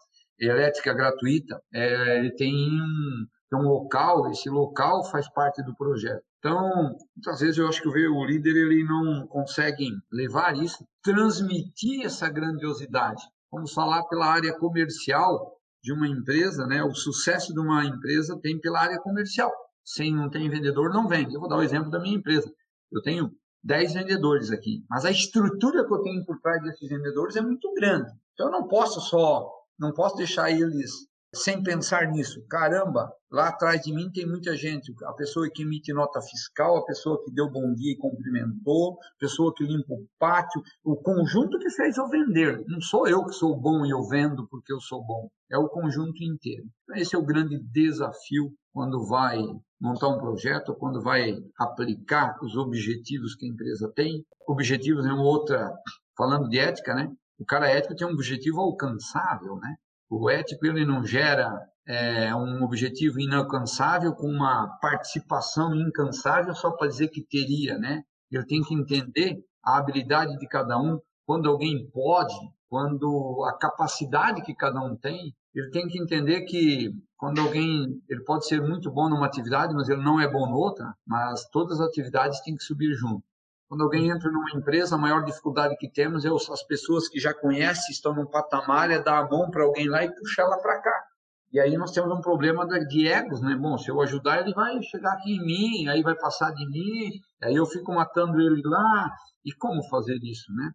elétrica 0.40 0.94
gratuita. 0.94 1.62
É, 1.72 2.18
ele 2.18 2.34
tem 2.34 2.54
um, 2.54 3.26
tem 3.50 3.58
um 3.58 3.68
local, 3.68 4.30
esse 4.30 4.48
local 4.48 5.04
faz 5.04 5.28
parte 5.32 5.62
do 5.62 5.76
projeto. 5.76 6.22
Então, 6.38 6.96
muitas 7.14 7.40
vezes 7.40 7.58
eu 7.58 7.68
acho 7.68 7.82
que 7.82 7.88
o 7.88 8.24
líder 8.24 8.56
ele 8.56 8.84
não 8.84 9.26
consegue 9.26 9.90
levar 10.10 10.56
isso, 10.56 10.84
transmitir 11.02 12.04
essa 12.04 12.28
grandiosidade. 12.28 13.22
Vamos 13.50 13.72
falar 13.74 14.02
pela 14.04 14.26
área 14.26 14.58
comercial 14.58 15.56
de 15.82 15.92
uma 15.92 16.08
empresa, 16.08 16.66
né? 16.66 16.82
O 16.82 16.94
sucesso 16.94 17.52
de 17.52 17.60
uma 17.60 17.84
empresa 17.84 18.38
tem 18.40 18.58
pela 18.58 18.80
área 18.80 18.98
comercial. 18.98 19.52
Sem 19.84 20.14
não 20.14 20.30
tem 20.30 20.48
vendedor, 20.48 20.92
não 20.92 21.08
vende. 21.08 21.34
Eu 21.34 21.40
vou 21.40 21.48
dar 21.48 21.56
o 21.56 21.62
exemplo 21.62 21.90
da 21.90 22.00
minha 22.00 22.16
empresa. 22.16 22.52
Eu 22.90 23.02
tenho 23.02 23.30
10 23.64 23.94
vendedores 23.94 24.50
aqui, 24.50 24.84
mas 24.90 25.04
a 25.04 25.10
estrutura 25.10 25.86
que 25.86 25.92
eu 25.92 26.02
tenho 26.02 26.24
por 26.24 26.40
trás 26.40 26.62
desses 26.62 26.88
vendedores 26.88 27.36
é 27.36 27.40
muito 27.40 27.72
grande. 27.74 28.10
Então 28.34 28.46
eu 28.46 28.52
não 28.52 28.66
posso 28.66 29.00
só, 29.00 29.50
não 29.78 29.92
posso 29.92 30.16
deixar 30.16 30.50
eles 30.50 30.90
sem 31.34 31.62
pensar 31.62 32.10
nisso. 32.10 32.44
Caramba, 32.48 33.10
lá 33.30 33.48
atrás 33.48 33.80
de 33.80 33.92
mim 33.92 34.10
tem 34.10 34.26
muita 34.26 34.54
gente. 34.56 34.92
A 35.04 35.12
pessoa 35.14 35.48
que 35.50 35.62
emite 35.62 35.92
nota 35.92 36.20
fiscal, 36.20 36.76
a 36.76 36.84
pessoa 36.84 37.22
que 37.24 37.32
deu 37.32 37.50
bom 37.50 37.72
dia 37.72 37.92
e 37.92 37.96
cumprimentou, 37.96 38.98
a 39.00 39.18
pessoa 39.18 39.52
que 39.54 39.64
limpa 39.64 39.94
o 39.94 40.06
pátio, 40.18 40.62
o 40.84 40.96
conjunto 40.96 41.58
que 41.58 41.70
fez 41.70 41.96
eu 41.96 42.08
vender. 42.08 42.62
Não 42.66 42.80
sou 42.80 43.08
eu 43.08 43.24
que 43.24 43.32
sou 43.32 43.58
bom 43.58 43.86
e 43.86 43.90
eu 43.90 44.06
vendo 44.06 44.46
porque 44.48 44.72
eu 44.72 44.80
sou 44.80 45.02
bom. 45.04 45.30
É 45.50 45.56
o 45.56 45.68
conjunto 45.68 46.22
inteiro. 46.22 46.64
Então, 46.82 46.96
esse 46.96 47.14
é 47.14 47.18
o 47.18 47.24
grande 47.24 47.58
desafio 47.58 48.52
quando 48.72 49.06
vai 49.06 49.38
montar 49.82 50.08
um 50.08 50.18
projeto, 50.18 50.76
quando 50.76 51.02
vai 51.02 51.34
aplicar 51.58 52.38
os 52.40 52.56
objetivos 52.56 53.34
que 53.34 53.44
a 53.44 53.48
empresa 53.48 53.92
tem. 53.92 54.24
Objetivos 54.46 55.04
é 55.04 55.12
uma 55.12 55.24
outra, 55.24 55.72
falando 56.16 56.48
de 56.48 56.56
ética, 56.56 56.94
né? 56.94 57.10
O 57.36 57.44
cara 57.44 57.68
ético 57.68 57.96
tem 57.96 58.06
um 58.06 58.12
objetivo 58.12 58.60
alcançável, 58.60 59.56
né? 59.56 59.74
O 60.08 60.30
ético 60.30 60.66
ele 60.66 60.86
não 60.86 61.04
gera 61.04 61.58
é, 61.84 62.32
um 62.32 62.62
objetivo 62.62 63.18
inalcançável 63.18 64.14
com 64.14 64.28
uma 64.28 64.68
participação 64.80 65.74
incansável 65.74 66.54
só 66.54 66.70
para 66.70 66.86
dizer 66.86 67.08
que 67.08 67.20
teria, 67.20 67.76
né? 67.76 68.04
Ele 68.30 68.46
tem 68.46 68.62
que 68.62 68.74
entender 68.74 69.44
a 69.64 69.78
habilidade 69.78 70.38
de 70.38 70.46
cada 70.46 70.78
um, 70.78 71.00
quando 71.26 71.48
alguém 71.48 71.90
pode, 71.90 72.34
quando 72.68 73.44
a 73.48 73.58
capacidade 73.58 74.42
que 74.42 74.54
cada 74.54 74.80
um 74.80 74.96
tem, 74.96 75.34
ele 75.54 75.70
tem 75.70 75.86
que 75.86 76.00
entender 76.00 76.42
que 76.42 76.90
quando 77.16 77.40
alguém 77.40 78.02
ele 78.08 78.24
pode 78.24 78.46
ser 78.46 78.60
muito 78.60 78.90
bom 78.90 79.08
numa 79.08 79.26
atividade, 79.26 79.74
mas 79.74 79.88
ele 79.88 80.02
não 80.02 80.20
é 80.20 80.26
bom 80.26 80.48
noutra, 80.48 80.94
mas 81.06 81.44
todas 81.50 81.80
as 81.80 81.88
atividades 81.88 82.40
têm 82.40 82.56
que 82.56 82.64
subir 82.64 82.94
junto. 82.94 83.22
Quando 83.68 83.84
alguém 83.84 84.10
entra 84.10 84.30
numa 84.30 84.50
empresa, 84.50 84.96
a 84.96 84.98
maior 84.98 85.24
dificuldade 85.24 85.76
que 85.76 85.90
temos 85.90 86.24
é 86.24 86.28
as 86.28 86.62
pessoas 86.64 87.08
que 87.08 87.18
já 87.18 87.32
conhecem, 87.32 87.90
estão 87.90 88.14
num 88.14 88.26
patamar, 88.26 88.90
é 88.90 88.98
dar 88.98 89.18
a 89.18 89.28
mão 89.28 89.50
para 89.50 89.64
alguém 89.64 89.88
lá 89.88 90.04
e 90.04 90.14
puxar 90.14 90.42
ela 90.42 90.58
para 90.58 90.80
cá. 90.80 91.04
E 91.52 91.60
aí 91.60 91.76
nós 91.76 91.90
temos 91.90 92.10
um 92.10 92.20
problema 92.20 92.66
de 92.66 93.08
egos, 93.08 93.40
né? 93.42 93.54
Bom, 93.54 93.76
se 93.76 93.90
eu 93.90 94.00
ajudar, 94.00 94.40
ele 94.40 94.54
vai 94.54 94.82
chegar 94.82 95.12
aqui 95.12 95.36
em 95.36 95.44
mim, 95.44 95.88
aí 95.88 96.02
vai 96.02 96.14
passar 96.14 96.50
de 96.50 96.66
mim, 96.66 97.10
aí 97.42 97.54
eu 97.54 97.66
fico 97.66 97.92
matando 97.94 98.40
ele 98.40 98.62
lá. 98.64 99.10
E 99.44 99.52
como 99.52 99.82
fazer 99.88 100.18
isso, 100.22 100.52
né? 100.54 100.70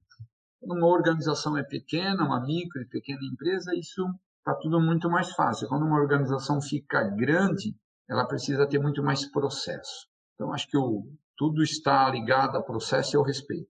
Quando 0.60 0.80
uma 0.80 0.88
organização 0.88 1.58
é 1.58 1.64
pequena, 1.64 2.24
uma 2.24 2.40
micro 2.40 2.82
e 2.82 2.88
pequena 2.88 3.22
empresa, 3.24 3.76
isso 3.76 4.04
está 4.48 4.56
tudo 4.56 4.80
muito 4.80 5.10
mais 5.10 5.32
fácil. 5.32 5.68
Quando 5.68 5.86
uma 5.86 6.00
organização 6.00 6.62
fica 6.62 7.04
grande, 7.04 7.76
ela 8.10 8.26
precisa 8.26 8.66
ter 8.66 8.80
muito 8.80 9.04
mais 9.04 9.30
processo. 9.30 10.08
Então, 10.36 10.54
acho 10.54 10.68
que 10.70 10.78
o, 10.78 11.04
tudo 11.36 11.62
está 11.62 12.10
ligado 12.10 12.58
a 12.58 12.64
processo 12.64 13.16
e 13.16 13.18
ao 13.18 13.24
respeito. 13.24 13.68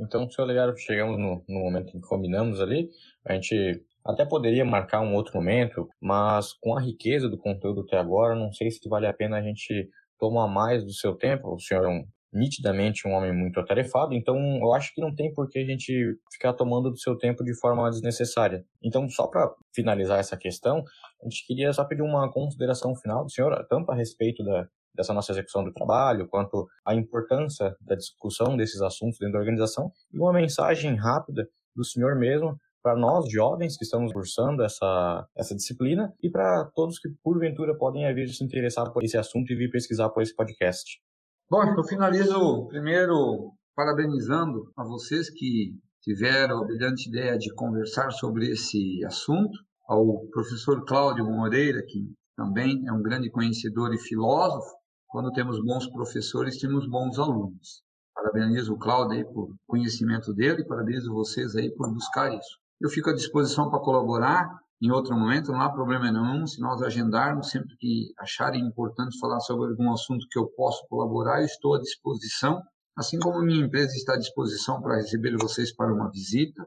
Então, 0.00 0.28
senhor 0.30 0.46
Legário, 0.46 0.76
chegamos 0.76 1.18
no, 1.18 1.44
no 1.46 1.60
momento 1.60 1.92
que 1.92 2.00
combinamos 2.00 2.60
ali, 2.60 2.88
a 3.26 3.34
gente 3.34 3.82
até 4.04 4.24
poderia 4.24 4.64
marcar 4.64 5.00
um 5.00 5.14
outro 5.14 5.34
momento, 5.34 5.88
mas 6.00 6.52
com 6.54 6.76
a 6.76 6.80
riqueza 6.80 7.28
do 7.28 7.38
conteúdo 7.38 7.82
até 7.82 7.98
agora, 7.98 8.34
não 8.34 8.52
sei 8.52 8.70
se 8.70 8.88
vale 8.88 9.06
a 9.06 9.12
pena 9.12 9.36
a 9.36 9.42
gente 9.42 9.90
tomar 10.18 10.48
mais 10.48 10.84
do 10.84 10.92
seu 10.92 11.14
tempo. 11.14 11.54
O 11.54 11.58
senhor 11.58 11.84
é 11.84 11.88
um, 11.88 12.06
nitidamente 12.32 13.06
um 13.06 13.12
homem 13.12 13.32
muito 13.32 13.58
atarefado, 13.60 14.14
então 14.14 14.36
eu 14.58 14.72
acho 14.74 14.94
que 14.94 15.00
não 15.00 15.14
tem 15.14 15.32
por 15.32 15.48
que 15.48 15.58
a 15.58 15.64
gente 15.64 16.18
ficar 16.32 16.52
tomando 16.52 16.90
do 16.90 16.98
seu 16.98 17.16
tempo 17.16 17.44
de 17.44 17.58
forma 17.58 17.88
desnecessária. 17.90 18.64
Então, 18.82 19.08
só 19.08 19.26
para 19.26 19.52
finalizar 19.74 20.18
essa 20.18 20.36
questão, 20.36 20.84
a 21.22 21.24
gente 21.24 21.46
queria 21.46 21.72
só 21.72 21.84
pedir 21.84 22.02
uma 22.02 22.30
consideração 22.30 22.94
final 22.96 23.24
do 23.24 23.30
senhor, 23.30 23.66
tanto 23.68 23.90
a 23.90 23.94
respeito 23.94 24.44
da, 24.44 24.68
dessa 24.94 25.12
nossa 25.12 25.32
execução 25.32 25.64
do 25.64 25.72
trabalho, 25.72 26.28
quanto 26.28 26.66
a 26.84 26.94
importância 26.94 27.76
da 27.80 27.94
discussão 27.94 28.56
desses 28.56 28.80
assuntos 28.80 29.18
dentro 29.18 29.34
da 29.34 29.40
organização, 29.40 29.90
e 30.12 30.18
uma 30.18 30.32
mensagem 30.32 30.94
rápida 30.96 31.48
do 31.74 31.84
senhor 31.84 32.16
mesmo 32.16 32.58
para 32.82 32.96
nós 32.96 33.28
jovens 33.28 33.76
que 33.76 33.84
estamos 33.84 34.12
cursando 34.12 34.62
essa, 34.62 35.26
essa 35.36 35.56
disciplina 35.56 36.14
e 36.22 36.30
para 36.30 36.66
todos 36.66 37.00
que 37.00 37.08
porventura 37.20 37.76
podem 37.76 38.12
vir 38.14 38.28
se 38.28 38.44
interessar 38.44 38.92
por 38.92 39.02
esse 39.02 39.18
assunto 39.18 39.52
e 39.52 39.56
vir 39.56 39.70
pesquisar 39.70 40.08
por 40.10 40.22
esse 40.22 40.34
podcast. 40.34 41.00
Bom, 41.48 41.62
eu 41.76 41.84
finalizo 41.84 42.66
primeiro 42.66 43.52
parabenizando 43.76 44.68
a 44.76 44.82
vocês 44.82 45.30
que 45.30 45.78
tiveram 46.02 46.58
a 46.58 46.64
brilhante 46.64 47.08
ideia 47.08 47.38
de 47.38 47.54
conversar 47.54 48.10
sobre 48.10 48.50
esse 48.50 49.04
assunto, 49.04 49.56
ao 49.88 50.26
professor 50.32 50.84
Cláudio 50.84 51.24
Moreira, 51.24 51.80
que 51.86 52.12
também 52.36 52.84
é 52.88 52.92
um 52.92 53.00
grande 53.00 53.30
conhecedor 53.30 53.94
e 53.94 53.98
filósofo. 53.98 54.74
Quando 55.06 55.30
temos 55.30 55.64
bons 55.64 55.88
professores, 55.88 56.58
temos 56.58 56.84
bons 56.88 57.16
alunos. 57.16 57.80
Parabenizo 58.12 58.74
o 58.74 58.78
Cláudio 58.78 59.18
aí 59.18 59.24
por 59.24 59.54
conhecimento 59.68 60.34
dele, 60.34 60.66
parabenizo 60.66 61.14
vocês 61.14 61.54
aí 61.54 61.70
por 61.76 61.88
buscar 61.94 62.34
isso. 62.34 62.58
Eu 62.80 62.90
fico 62.90 63.10
à 63.10 63.14
disposição 63.14 63.70
para 63.70 63.78
colaborar 63.78 64.50
em 64.80 64.90
outro 64.90 65.16
momento, 65.16 65.52
não 65.52 65.62
há 65.62 65.72
problema 65.72 66.12
nenhum, 66.12 66.46
se 66.46 66.60
nós 66.60 66.82
agendarmos, 66.82 67.50
sempre 67.50 67.74
que 67.78 68.12
acharem 68.18 68.62
importante 68.62 69.18
falar 69.18 69.40
sobre 69.40 69.70
algum 69.70 69.90
assunto 69.90 70.26
que 70.30 70.38
eu 70.38 70.46
posso 70.48 70.86
colaborar, 70.88 71.40
eu 71.40 71.46
estou 71.46 71.74
à 71.74 71.80
disposição, 71.80 72.62
assim 72.94 73.18
como 73.18 73.42
minha 73.42 73.64
empresa 73.64 73.94
está 73.96 74.14
à 74.14 74.18
disposição 74.18 74.82
para 74.82 74.96
receber 74.96 75.34
vocês 75.38 75.74
para 75.74 75.92
uma 75.92 76.10
visita. 76.10 76.66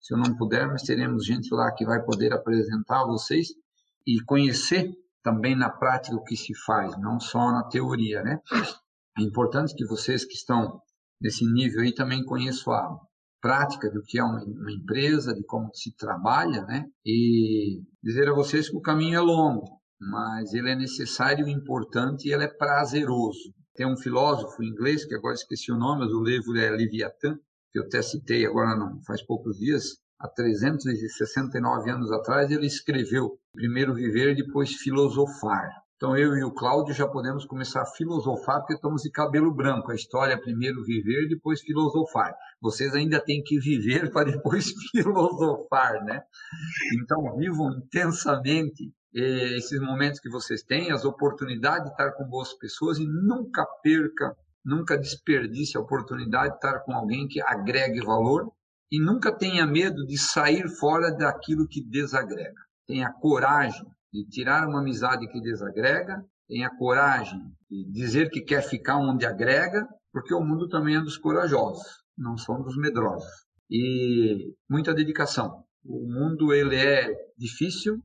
Se 0.00 0.14
eu 0.14 0.18
não 0.18 0.34
puder, 0.36 0.66
nós 0.68 0.82
teremos 0.82 1.26
gente 1.26 1.52
lá 1.54 1.70
que 1.72 1.84
vai 1.84 2.02
poder 2.02 2.32
apresentar 2.32 3.02
a 3.02 3.06
vocês 3.06 3.48
e 4.06 4.22
conhecer 4.24 4.90
também 5.22 5.54
na 5.54 5.68
prática 5.68 6.16
o 6.16 6.24
que 6.24 6.36
se 6.36 6.54
faz, 6.64 6.98
não 6.98 7.20
só 7.20 7.52
na 7.52 7.64
teoria, 7.64 8.22
né? 8.22 8.40
É 9.18 9.22
importante 9.22 9.74
que 9.74 9.84
vocês 9.84 10.24
que 10.24 10.32
estão 10.32 10.80
nesse 11.20 11.44
nível 11.44 11.82
aí 11.82 11.94
também 11.94 12.24
conheçam 12.24 12.72
a 12.72 12.98
prática 13.40 13.90
do 13.90 14.02
que 14.02 14.18
é 14.18 14.24
uma, 14.24 14.42
uma, 14.44 14.72
empresa, 14.72 15.34
de 15.34 15.42
como 15.44 15.70
se 15.74 15.94
trabalha, 15.96 16.62
né? 16.64 16.86
E 17.04 17.82
dizer 18.02 18.28
a 18.28 18.34
vocês 18.34 18.68
que 18.68 18.76
o 18.76 18.80
caminho 18.80 19.16
é 19.16 19.20
longo, 19.20 19.80
mas 20.00 20.52
ele 20.52 20.70
é 20.70 20.76
necessário, 20.76 21.48
importante 21.48 22.28
e 22.28 22.32
ele 22.32 22.44
é 22.44 22.48
prazeroso. 22.48 23.54
Tem 23.74 23.86
um 23.86 23.96
filósofo 23.96 24.62
inglês, 24.62 25.04
que 25.04 25.14
agora 25.14 25.34
esqueci 25.34 25.72
o 25.72 25.78
nome, 25.78 26.02
mas 26.04 26.12
o 26.12 26.22
livro 26.22 26.56
é 26.58 26.70
Leviatã, 26.70 27.38
que 27.72 27.78
eu 27.78 27.84
até 27.84 28.02
citei 28.02 28.44
agora 28.44 28.76
não 28.76 29.00
faz 29.04 29.22
poucos 29.22 29.58
dias, 29.58 29.98
há 30.18 30.28
369 30.28 31.90
anos 31.90 32.12
atrás, 32.12 32.50
ele 32.50 32.66
escreveu 32.66 33.38
Primeiro 33.52 33.94
Viver, 33.94 34.36
depois 34.36 34.74
Filosofar. 34.74 35.79
Então 36.00 36.16
eu 36.16 36.34
e 36.34 36.42
o 36.42 36.50
Cláudio 36.50 36.94
já 36.94 37.06
podemos 37.06 37.44
começar 37.44 37.82
a 37.82 37.92
filosofar, 37.94 38.60
porque 38.60 38.72
estamos 38.72 39.02
de 39.02 39.10
cabelo 39.10 39.52
branco. 39.52 39.92
A 39.92 39.94
história 39.94 40.32
é 40.32 40.36
primeiro 40.38 40.82
viver, 40.82 41.28
depois 41.28 41.60
filosofar. 41.60 42.34
Vocês 42.58 42.94
ainda 42.94 43.20
têm 43.20 43.42
que 43.42 43.60
viver 43.60 44.10
para 44.10 44.30
depois 44.32 44.72
filosofar, 44.96 46.02
né? 46.06 46.22
Então 46.94 47.36
vivam 47.36 47.72
intensamente 47.72 48.90
eh, 49.14 49.58
esses 49.58 49.78
momentos 49.78 50.20
que 50.20 50.30
vocês 50.30 50.62
têm, 50.62 50.90
as 50.90 51.04
oportunidades 51.04 51.84
de 51.84 51.90
estar 51.90 52.12
com 52.12 52.24
boas 52.24 52.54
pessoas 52.54 52.98
e 52.98 53.06
nunca 53.06 53.66
perca, 53.82 54.34
nunca 54.64 54.96
desperdice 54.96 55.76
a 55.76 55.82
oportunidade 55.82 56.52
de 56.52 56.54
estar 56.54 56.78
com 56.78 56.94
alguém 56.94 57.28
que 57.28 57.42
agregue 57.42 58.00
valor 58.00 58.50
e 58.90 58.98
nunca 58.98 59.30
tenha 59.30 59.66
medo 59.66 60.06
de 60.06 60.16
sair 60.16 60.66
fora 60.66 61.10
daquilo 61.14 61.68
que 61.68 61.84
desagrega. 61.84 62.62
Tenha 62.86 63.12
coragem 63.12 63.86
de 64.12 64.26
tirar 64.26 64.66
uma 64.68 64.80
amizade 64.80 65.26
que 65.28 65.40
desagrega, 65.40 66.24
tenha 66.48 66.70
coragem 66.76 67.40
de 67.70 67.90
dizer 67.92 68.30
que 68.30 68.40
quer 68.40 68.62
ficar 68.62 68.98
onde 68.98 69.24
agrega, 69.24 69.86
porque 70.12 70.34
o 70.34 70.40
mundo 70.40 70.68
também 70.68 70.96
é 70.96 71.00
dos 71.00 71.16
corajosos, 71.16 71.84
não 72.18 72.36
são 72.36 72.60
dos 72.62 72.76
medrosos. 72.76 73.30
E 73.70 74.52
muita 74.68 74.92
dedicação. 74.92 75.64
O 75.84 76.12
mundo 76.12 76.52
ele 76.52 76.76
é 76.76 77.08
difícil, 77.38 78.02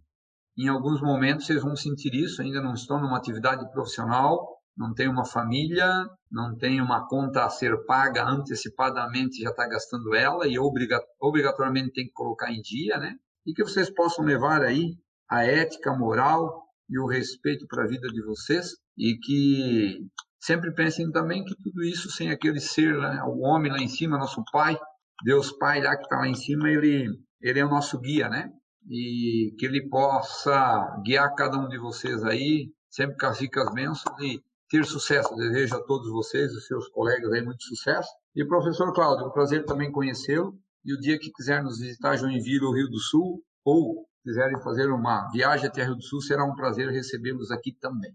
em 0.57 0.67
alguns 0.67 1.01
momentos 1.01 1.45
vocês 1.45 1.61
vão 1.61 1.75
sentir 1.75 2.13
isso, 2.13 2.41
ainda 2.41 2.61
não 2.61 2.73
estão 2.73 3.01
numa 3.01 3.17
atividade 3.17 3.69
profissional, 3.71 4.55
não 4.77 4.93
tem 4.93 5.07
uma 5.07 5.25
família, 5.25 5.89
não 6.29 6.55
tem 6.55 6.81
uma 6.81 7.07
conta 7.07 7.45
a 7.45 7.49
ser 7.49 7.85
paga 7.85 8.25
antecipadamente, 8.25 9.41
já 9.41 9.49
está 9.49 9.67
gastando 9.67 10.13
ela 10.13 10.47
e 10.47 10.57
obrigatoriamente 10.59 11.93
tem 11.93 12.05
que 12.05 12.13
colocar 12.13 12.51
em 12.51 12.61
dia, 12.61 12.97
né? 12.97 13.15
E 13.45 13.53
que 13.53 13.63
vocês 13.63 13.89
possam 13.89 14.23
levar 14.25 14.61
aí 14.61 14.97
a 15.29 15.43
ética, 15.43 15.91
a 15.91 15.97
moral 15.97 16.63
e 16.89 16.99
o 16.99 17.07
respeito 17.07 17.65
para 17.67 17.83
a 17.83 17.87
vida 17.87 18.07
de 18.07 18.21
vocês 18.23 18.71
e 18.97 19.17
que 19.17 19.99
sempre 20.39 20.73
pensem 20.73 21.11
também 21.11 21.43
que 21.43 21.55
tudo 21.55 21.83
isso 21.83 22.09
sem 22.11 22.31
aquele 22.31 22.59
ser, 22.59 22.95
o 23.25 23.39
homem 23.39 23.71
lá 23.71 23.79
em 23.79 23.87
cima, 23.87 24.17
nosso 24.17 24.43
Pai, 24.51 24.77
Deus 25.23 25.51
Pai 25.51 25.81
lá 25.81 25.95
que 25.95 26.03
está 26.03 26.17
lá 26.17 26.27
em 26.27 26.35
cima, 26.35 26.69
ele, 26.69 27.07
ele 27.41 27.59
é 27.59 27.65
o 27.65 27.69
nosso 27.69 27.99
guia, 27.99 28.29
né? 28.29 28.51
E 28.87 29.55
que 29.57 29.65
ele 29.65 29.89
possa 29.89 31.01
guiar 31.03 31.33
cada 31.33 31.57
um 31.57 31.67
de 31.67 31.77
vocês 31.79 32.23
aí, 32.23 32.71
sempre 32.89 33.17
com 33.17 33.25
as 33.25 33.39
ricas 33.39 33.73
bênçãos 33.73 34.21
e 34.21 34.39
ter 34.69 34.85
sucesso. 34.85 35.35
Desejo 35.35 35.75
a 35.75 35.83
todos 35.83 36.09
vocês, 36.11 36.51
os 36.51 36.67
seus 36.67 36.87
colegas 36.89 37.31
aí, 37.31 37.41
muito 37.41 37.63
sucesso. 37.63 38.09
E 38.35 38.45
professor 38.45 38.93
Cláudio, 38.93 39.25
é 39.25 39.27
um 39.27 39.31
prazer 39.31 39.65
também 39.65 39.91
conhecê-lo. 39.91 40.53
E 40.83 40.93
o 40.93 40.99
dia 40.99 41.17
que 41.17 41.31
quiser 41.31 41.63
nos 41.63 41.79
visitar 41.79 42.15
Joinville 42.15 42.65
ou 42.65 42.75
Rio 42.75 42.87
do 42.87 42.99
Sul, 42.99 43.41
ou 43.63 44.05
quiserem 44.25 44.59
fazer 44.63 44.91
uma 44.91 45.29
viagem 45.31 45.67
até 45.67 45.83
Rio 45.83 45.95
do 45.95 46.01
Sul, 46.01 46.19
será 46.19 46.43
um 46.43 46.55
prazer 46.55 46.89
recebê-los 46.89 47.51
aqui 47.51 47.71
também. 47.79 48.11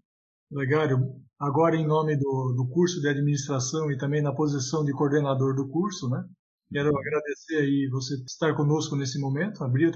Legário, 0.51 0.99
agora 1.39 1.77
em 1.77 1.87
nome 1.87 2.17
do, 2.17 2.53
do 2.57 2.69
curso 2.69 3.01
de 3.01 3.09
administração 3.09 3.93
e 3.93 3.97
também 3.97 4.21
na 4.21 4.35
posição 4.35 4.85
de 4.85 4.93
coordenador 4.93 5.55
do 5.55 5.69
curso, 5.69 6.11
né? 6.11 6.25
Quero 6.73 6.89
agradecer 6.89 7.57
aí 7.59 7.89
você 7.91 8.15
estar 8.27 8.55
conosco 8.55 8.97
nesse 8.97 9.21
momento, 9.21 9.63
abrir 9.63 9.93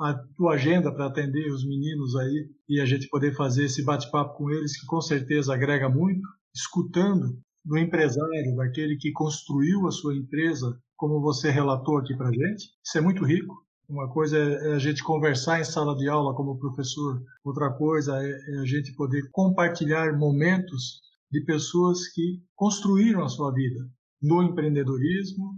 a 0.00 0.14
tua 0.36 0.54
agenda 0.54 0.92
para 0.92 1.06
atender 1.06 1.50
os 1.50 1.66
meninos 1.66 2.16
aí 2.16 2.48
e 2.68 2.80
a 2.80 2.86
gente 2.86 3.08
poder 3.08 3.34
fazer 3.34 3.66
esse 3.66 3.84
bate-papo 3.84 4.36
com 4.36 4.50
eles, 4.50 4.78
que 4.78 4.86
com 4.86 5.00
certeza 5.00 5.54
agrega 5.54 5.88
muito, 5.88 6.26
escutando 6.54 7.38
do 7.64 7.78
empresário, 7.78 8.56
daquele 8.56 8.96
que 8.96 9.12
construiu 9.12 9.86
a 9.86 9.90
sua 9.90 10.14
empresa, 10.14 10.78
como 10.96 11.20
você 11.20 11.50
relatou 11.50 11.98
aqui 11.98 12.16
para 12.16 12.32
gente. 12.32 12.72
Isso 12.84 12.96
é 12.96 13.00
muito 13.00 13.24
rico. 13.24 13.54
Uma 13.88 14.06
coisa 14.12 14.36
é, 14.36 14.70
é 14.70 14.74
a 14.74 14.78
gente 14.78 15.02
conversar 15.02 15.60
em 15.60 15.64
sala 15.64 15.96
de 15.96 16.08
aula 16.08 16.34
como 16.34 16.58
professor, 16.58 17.22
outra 17.42 17.72
coisa 17.72 18.22
é, 18.22 18.30
é 18.30 18.58
a 18.58 18.66
gente 18.66 18.94
poder 18.94 19.30
compartilhar 19.32 20.12
momentos 20.18 21.00
de 21.30 21.42
pessoas 21.44 22.06
que 22.08 22.42
construíram 22.54 23.24
a 23.24 23.28
sua 23.28 23.52
vida 23.52 23.88
no 24.20 24.42
empreendedorismo, 24.42 25.54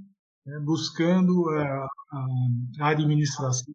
né, 0.47 0.61
buscando 0.61 1.49
a, 1.51 1.89
administração 2.81 3.73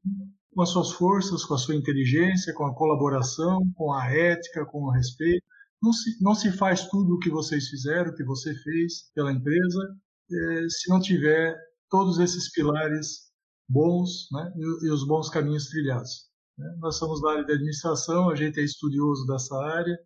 com 0.53 0.61
as 0.61 0.69
suas 0.69 0.91
forças, 0.93 1.43
com 1.43 1.53
a 1.53 1.57
sua 1.57 1.75
inteligência, 1.75 2.53
com 2.53 2.65
a 2.65 2.73
colaboração, 2.73 3.59
com 3.75 3.91
a 3.91 4.09
ética, 4.09 4.65
com 4.65 4.83
o 4.83 4.91
respeito. 4.91 5.43
Não 5.81 5.91
se, 5.91 6.23
não 6.23 6.33
se 6.33 6.51
faz 6.53 6.87
tudo 6.87 7.15
o 7.15 7.19
que 7.19 7.29
vocês 7.29 7.67
fizeram, 7.67 8.11
o 8.11 8.15
que 8.15 8.23
você 8.23 8.53
fez 8.55 9.11
pela 9.13 9.33
empresa, 9.33 9.97
é, 10.31 10.69
se 10.69 10.89
não 10.89 10.99
tiver 11.01 11.55
todos 11.89 12.19
esses 12.19 12.51
pilares 12.51 13.24
bons 13.67 14.27
né, 14.31 14.53
e, 14.55 14.87
e, 14.87 14.91
os 14.91 15.05
bons 15.05 15.29
caminhos 15.29 15.67
trilhados. 15.67 16.29
Né? 16.57 16.75
Nós 16.79 16.97
somos 16.97 17.21
da 17.21 17.31
área 17.31 17.45
de 17.45 17.53
administração, 17.53 18.29
a 18.29 18.35
gente 18.35 18.59
é 18.59 18.63
estudioso 18.63 19.25
dessa 19.25 19.55
área, 19.57 19.97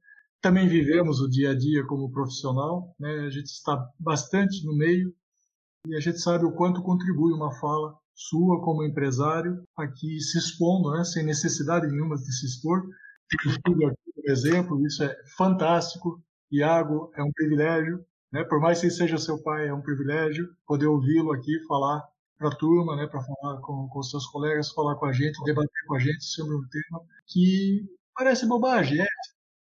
também 0.42 0.68
vivemos 0.68 1.20
o 1.20 1.30
dia 1.30 1.52
a 1.52 1.58
dia 1.58 1.86
como 1.86 2.12
profissional, 2.12 2.96
né? 3.00 3.12
a 3.26 3.30
gente 3.30 3.48
está 3.48 3.86
bastante 4.00 4.66
no 4.66 4.76
meio 4.76 5.14
e 5.88 5.96
a 5.96 6.00
gente 6.00 6.20
sabe 6.20 6.46
o 6.46 6.54
quanto 6.54 6.82
contribui 6.82 7.34
uma 7.34 7.54
fala 7.60 7.94
sua 8.16 8.62
como 8.62 8.84
empresário 8.84 9.64
aqui 9.78 10.20
se 10.20 10.38
expondo, 10.38 10.92
né? 10.92 11.04
sem 11.04 11.24
necessidade 11.24 11.88
nenhuma 11.88 12.16
de 12.16 12.34
se 12.34 12.46
expor. 12.46 12.84
Estudo 13.46 13.86
aqui, 13.86 14.14
por 14.16 14.32
exemplo, 14.32 14.86
isso 14.86 15.04
é 15.04 15.16
fantástico. 15.38 16.22
Iago 16.52 17.12
é 17.16 17.24
um 17.24 17.32
privilégio, 17.32 18.04
né? 18.32 18.44
por 18.44 18.60
mais 18.60 18.82
que 18.82 18.90
seja 18.90 19.18
seu 19.18 19.42
pai, 19.44 19.68
é 19.68 19.74
um 19.74 19.82
privilégio 19.82 20.48
poder 20.66 20.88
ouvi-lo 20.88 21.32
aqui 21.32 21.60
falar 21.68 22.02
para 22.40 22.48
a 22.48 22.56
turma, 22.56 22.96
né, 22.96 23.06
para 23.06 23.22
falar 23.22 23.60
com, 23.60 23.90
com 23.90 24.00
os 24.00 24.10
seus 24.10 24.26
colegas, 24.28 24.72
falar 24.72 24.96
com 24.96 25.06
a 25.06 25.12
gente, 25.12 25.44
debater 25.44 25.86
com 25.86 25.96
a 25.96 26.00
gente 26.00 26.24
sobre 26.24 26.56
um 26.56 26.68
tema 26.70 27.02
que 27.28 27.86
parece 28.16 28.48
bobagem, 28.48 29.02
é, 29.02 29.08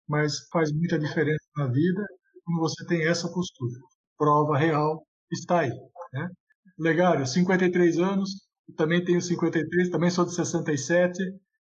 mas 0.09 0.49
faz 0.53 0.73
muita 0.73 0.99
diferença 0.99 1.45
na 1.57 1.69
vida 1.69 2.05
quando 2.45 2.61
você 2.61 2.85
tem 2.87 3.07
essa 3.07 3.29
postura. 3.33 3.79
Prova 4.19 4.59
real 4.59 5.07
está 5.33 5.61
aí. 5.61 5.71
Né? 6.13 6.29
Legário, 6.77 7.25
53 7.25 7.99
anos, 7.99 8.31
também 8.77 9.05
tenho 9.05 9.23
53, 9.23 9.91
também 9.91 10.11
sou 10.11 10.25
de 10.25 10.35
67. 10.35 11.17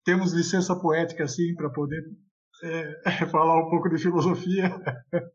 Temos 0.03 0.33
licença 0.33 0.75
poética 0.79 1.25
assim 1.25 1.53
para 1.55 1.69
poder 1.69 2.03
é, 2.63 3.01
falar 3.29 3.65
um 3.65 3.69
pouco 3.69 3.87
de 3.87 3.99
filosofia. 3.99 4.71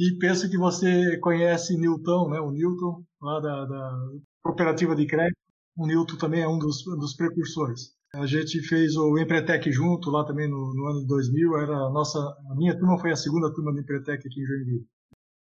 e 0.00 0.18
penso 0.18 0.48
que 0.48 0.56
você 0.56 1.18
conhece 1.18 1.76
Newton, 1.76 2.30
né? 2.30 2.40
O 2.40 2.50
Newton 2.50 3.04
lá 3.20 3.40
da, 3.40 3.64
da 3.66 4.10
cooperativa 4.44 4.94
de 4.94 5.06
crédito. 5.06 5.38
O 5.76 5.86
Newton 5.86 6.16
também 6.16 6.42
é 6.42 6.48
um 6.48 6.58
dos, 6.58 6.84
dos 6.84 7.16
precursores. 7.16 7.94
A 8.14 8.26
gente 8.26 8.62
fez 8.62 8.94
o 8.94 9.18
Empretec 9.18 9.72
junto 9.72 10.10
lá 10.10 10.24
também 10.24 10.48
no, 10.48 10.72
no, 10.72 10.86
ano 10.86 11.00
de 11.00 11.06
2000. 11.08 11.56
Era 11.56 11.74
a 11.74 11.90
nossa, 11.90 12.18
a 12.18 12.54
minha 12.54 12.78
turma 12.78 12.98
foi 12.98 13.10
a 13.10 13.16
segunda 13.16 13.52
turma 13.52 13.72
do 13.72 13.80
Empretec 13.80 14.18
aqui 14.24 14.40
em 14.40 14.46
Joinville. 14.46 14.86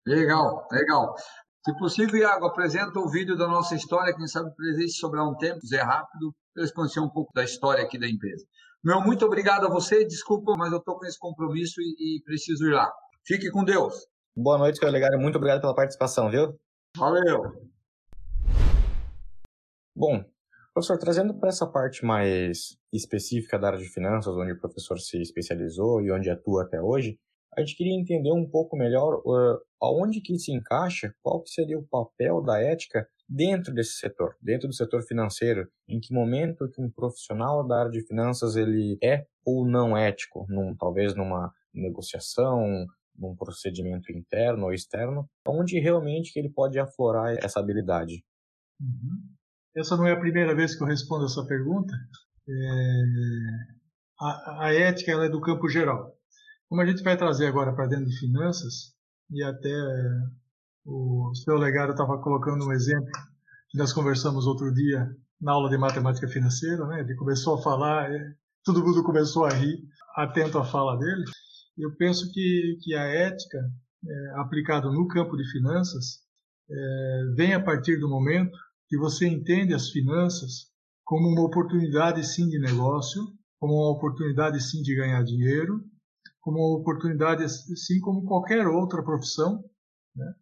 Legal, 0.06 0.66
legal. 0.70 1.14
Se 1.64 1.76
possível, 1.78 2.16
Iago, 2.16 2.46
apresenta 2.46 2.98
o 2.98 3.08
vídeo 3.08 3.36
da 3.36 3.46
nossa 3.46 3.74
história. 3.74 4.14
Quem 4.14 4.26
sabe 4.26 4.50
existe 4.72 5.00
sobrar 5.00 5.26
um 5.26 5.36
tempo, 5.36 5.60
é 5.72 5.82
rápido, 5.82 6.34
para 6.52 6.62
eles 6.62 6.72
conhecerem 6.72 7.08
um 7.08 7.12
pouco 7.12 7.32
da 7.34 7.44
história 7.44 7.82
aqui 7.82 7.98
da 7.98 8.08
empresa. 8.08 8.44
Meu 8.84 9.00
muito 9.00 9.24
obrigado 9.24 9.66
a 9.66 9.70
você. 9.70 10.04
Desculpa, 10.04 10.52
mas 10.56 10.72
eu 10.72 10.78
estou 10.78 10.98
com 10.98 11.06
esse 11.06 11.18
compromisso 11.18 11.80
e, 11.80 12.18
e, 12.18 12.22
preciso 12.22 12.66
ir 12.66 12.74
lá. 12.74 12.90
Fique 13.26 13.50
com 13.50 13.64
Deus. 13.64 13.94
Boa 14.36 14.58
noite, 14.58 14.84
Legário. 14.84 15.18
Muito 15.18 15.36
obrigado 15.36 15.60
pela 15.60 15.74
participação, 15.74 16.30
viu? 16.30 16.54
Valeu. 16.96 17.68
Bom, 19.98 20.24
Professor, 20.72 20.96
trazendo 20.96 21.34
para 21.34 21.48
essa 21.48 21.66
parte 21.66 22.04
mais 22.04 22.78
específica 22.92 23.58
da 23.58 23.66
área 23.66 23.80
de 23.80 23.88
finanças, 23.88 24.32
onde 24.36 24.52
o 24.52 24.60
professor 24.60 24.96
se 25.00 25.20
especializou 25.20 26.00
e 26.00 26.12
onde 26.12 26.30
atua 26.30 26.62
até 26.62 26.80
hoje, 26.80 27.18
a 27.56 27.60
gente 27.60 27.76
queria 27.76 27.98
entender 27.98 28.30
um 28.30 28.48
pouco 28.48 28.76
melhor 28.76 29.16
uh, 29.26 29.58
aonde 29.82 30.20
que 30.20 30.38
se 30.38 30.52
encaixa, 30.52 31.12
qual 31.20 31.42
que 31.42 31.50
seria 31.50 31.76
o 31.76 31.82
papel 31.82 32.40
da 32.40 32.62
ética 32.62 33.08
dentro 33.28 33.74
desse 33.74 33.94
setor, 33.94 34.36
dentro 34.40 34.68
do 34.68 34.72
setor 34.72 35.02
financeiro, 35.02 35.68
em 35.88 35.98
que 35.98 36.14
momento 36.14 36.70
que 36.70 36.80
um 36.80 36.88
profissional 36.88 37.66
da 37.66 37.80
área 37.80 37.90
de 37.90 38.06
finanças 38.06 38.54
ele 38.54 38.96
é 39.02 39.26
ou 39.44 39.66
não 39.66 39.96
ético, 39.96 40.46
num, 40.48 40.76
talvez 40.76 41.12
numa 41.16 41.52
negociação, 41.74 42.86
num 43.16 43.34
procedimento 43.34 44.12
interno 44.12 44.66
ou 44.66 44.72
externo, 44.72 45.28
onde 45.44 45.80
realmente 45.80 46.32
que 46.32 46.38
ele 46.38 46.50
pode 46.50 46.78
aflorar 46.78 47.36
essa 47.42 47.58
habilidade. 47.58 48.22
Uhum. 48.80 49.37
Essa 49.78 49.96
não 49.96 50.06
é 50.06 50.12
a 50.12 50.20
primeira 50.20 50.54
vez 50.54 50.74
que 50.74 50.82
eu 50.82 50.86
respondo 50.86 51.24
essa 51.24 51.44
pergunta. 51.46 51.94
É... 52.48 53.02
A, 54.20 54.66
a, 54.66 54.74
ética 54.74 55.12
ela 55.12 55.26
é 55.26 55.28
do 55.28 55.40
campo 55.40 55.68
geral. 55.68 56.12
Como 56.68 56.80
a 56.82 56.86
gente 56.86 57.02
vai 57.02 57.16
trazer 57.16 57.46
agora 57.46 57.72
para 57.72 57.86
dentro 57.86 58.06
de 58.06 58.18
finanças, 58.18 58.92
e 59.30 59.42
até 59.44 59.72
o 60.84 61.32
seu 61.34 61.56
legado 61.56 61.92
estava 61.92 62.20
colocando 62.20 62.66
um 62.66 62.72
exemplo 62.72 63.10
que 63.70 63.78
nós 63.78 63.92
conversamos 63.92 64.46
outro 64.46 64.72
dia 64.72 65.08
na 65.40 65.52
aula 65.52 65.70
de 65.70 65.78
matemática 65.78 66.26
financeira, 66.26 66.84
né? 66.86 67.00
Ele 67.00 67.14
começou 67.14 67.54
a 67.54 67.62
falar, 67.62 68.10
todo 68.64 68.84
mundo 68.84 69.04
começou 69.04 69.44
a 69.44 69.50
rir, 69.50 69.78
atento 70.16 70.58
à 70.58 70.64
fala 70.64 70.98
dele. 70.98 71.24
Eu 71.76 71.94
penso 71.96 72.32
que, 72.32 72.78
que 72.82 72.94
a 72.94 73.04
ética 73.04 73.58
é, 74.04 74.40
aplicada 74.40 74.90
no 74.90 75.06
campo 75.06 75.36
de 75.36 75.48
finanças 75.52 76.22
é, 76.68 77.24
vem 77.36 77.54
a 77.54 77.62
partir 77.62 77.98
do 78.00 78.08
momento 78.08 78.58
que 78.88 78.96
você 78.96 79.28
entende 79.28 79.74
as 79.74 79.90
finanças 79.90 80.66
como 81.04 81.28
uma 81.28 81.46
oportunidade 81.46 82.26
sim 82.26 82.48
de 82.48 82.58
negócio, 82.58 83.22
como 83.60 83.74
uma 83.74 83.90
oportunidade 83.90 84.62
sim 84.62 84.82
de 84.82 84.94
ganhar 84.94 85.22
dinheiro, 85.22 85.84
como 86.40 86.58
uma 86.58 86.78
oportunidade 86.78 87.48
sim 87.48 88.00
como 88.00 88.24
qualquer 88.24 88.66
outra 88.66 89.02
profissão, 89.02 89.62
né? 90.14 90.34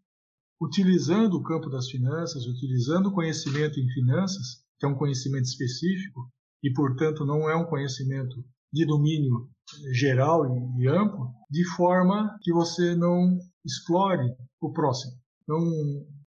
utilizando 0.60 1.34
o 1.34 1.42
campo 1.42 1.68
das 1.68 1.88
finanças, 1.88 2.46
utilizando 2.46 3.08
o 3.08 3.12
conhecimento 3.12 3.78
em 3.78 3.88
finanças, 3.92 4.64
que 4.78 4.86
é 4.86 4.88
um 4.88 4.96
conhecimento 4.96 5.44
específico 5.44 6.30
e 6.62 6.72
portanto 6.72 7.24
não 7.24 7.48
é 7.48 7.56
um 7.56 7.66
conhecimento 7.66 8.44
de 8.72 8.84
domínio 8.86 9.48
geral 9.92 10.44
e 10.78 10.88
amplo, 10.88 11.32
de 11.50 11.64
forma 11.76 12.36
que 12.42 12.52
você 12.52 12.94
não 12.94 13.38
explore 13.64 14.34
o 14.60 14.72
próximo. 14.72 15.12
Então, 15.42 15.60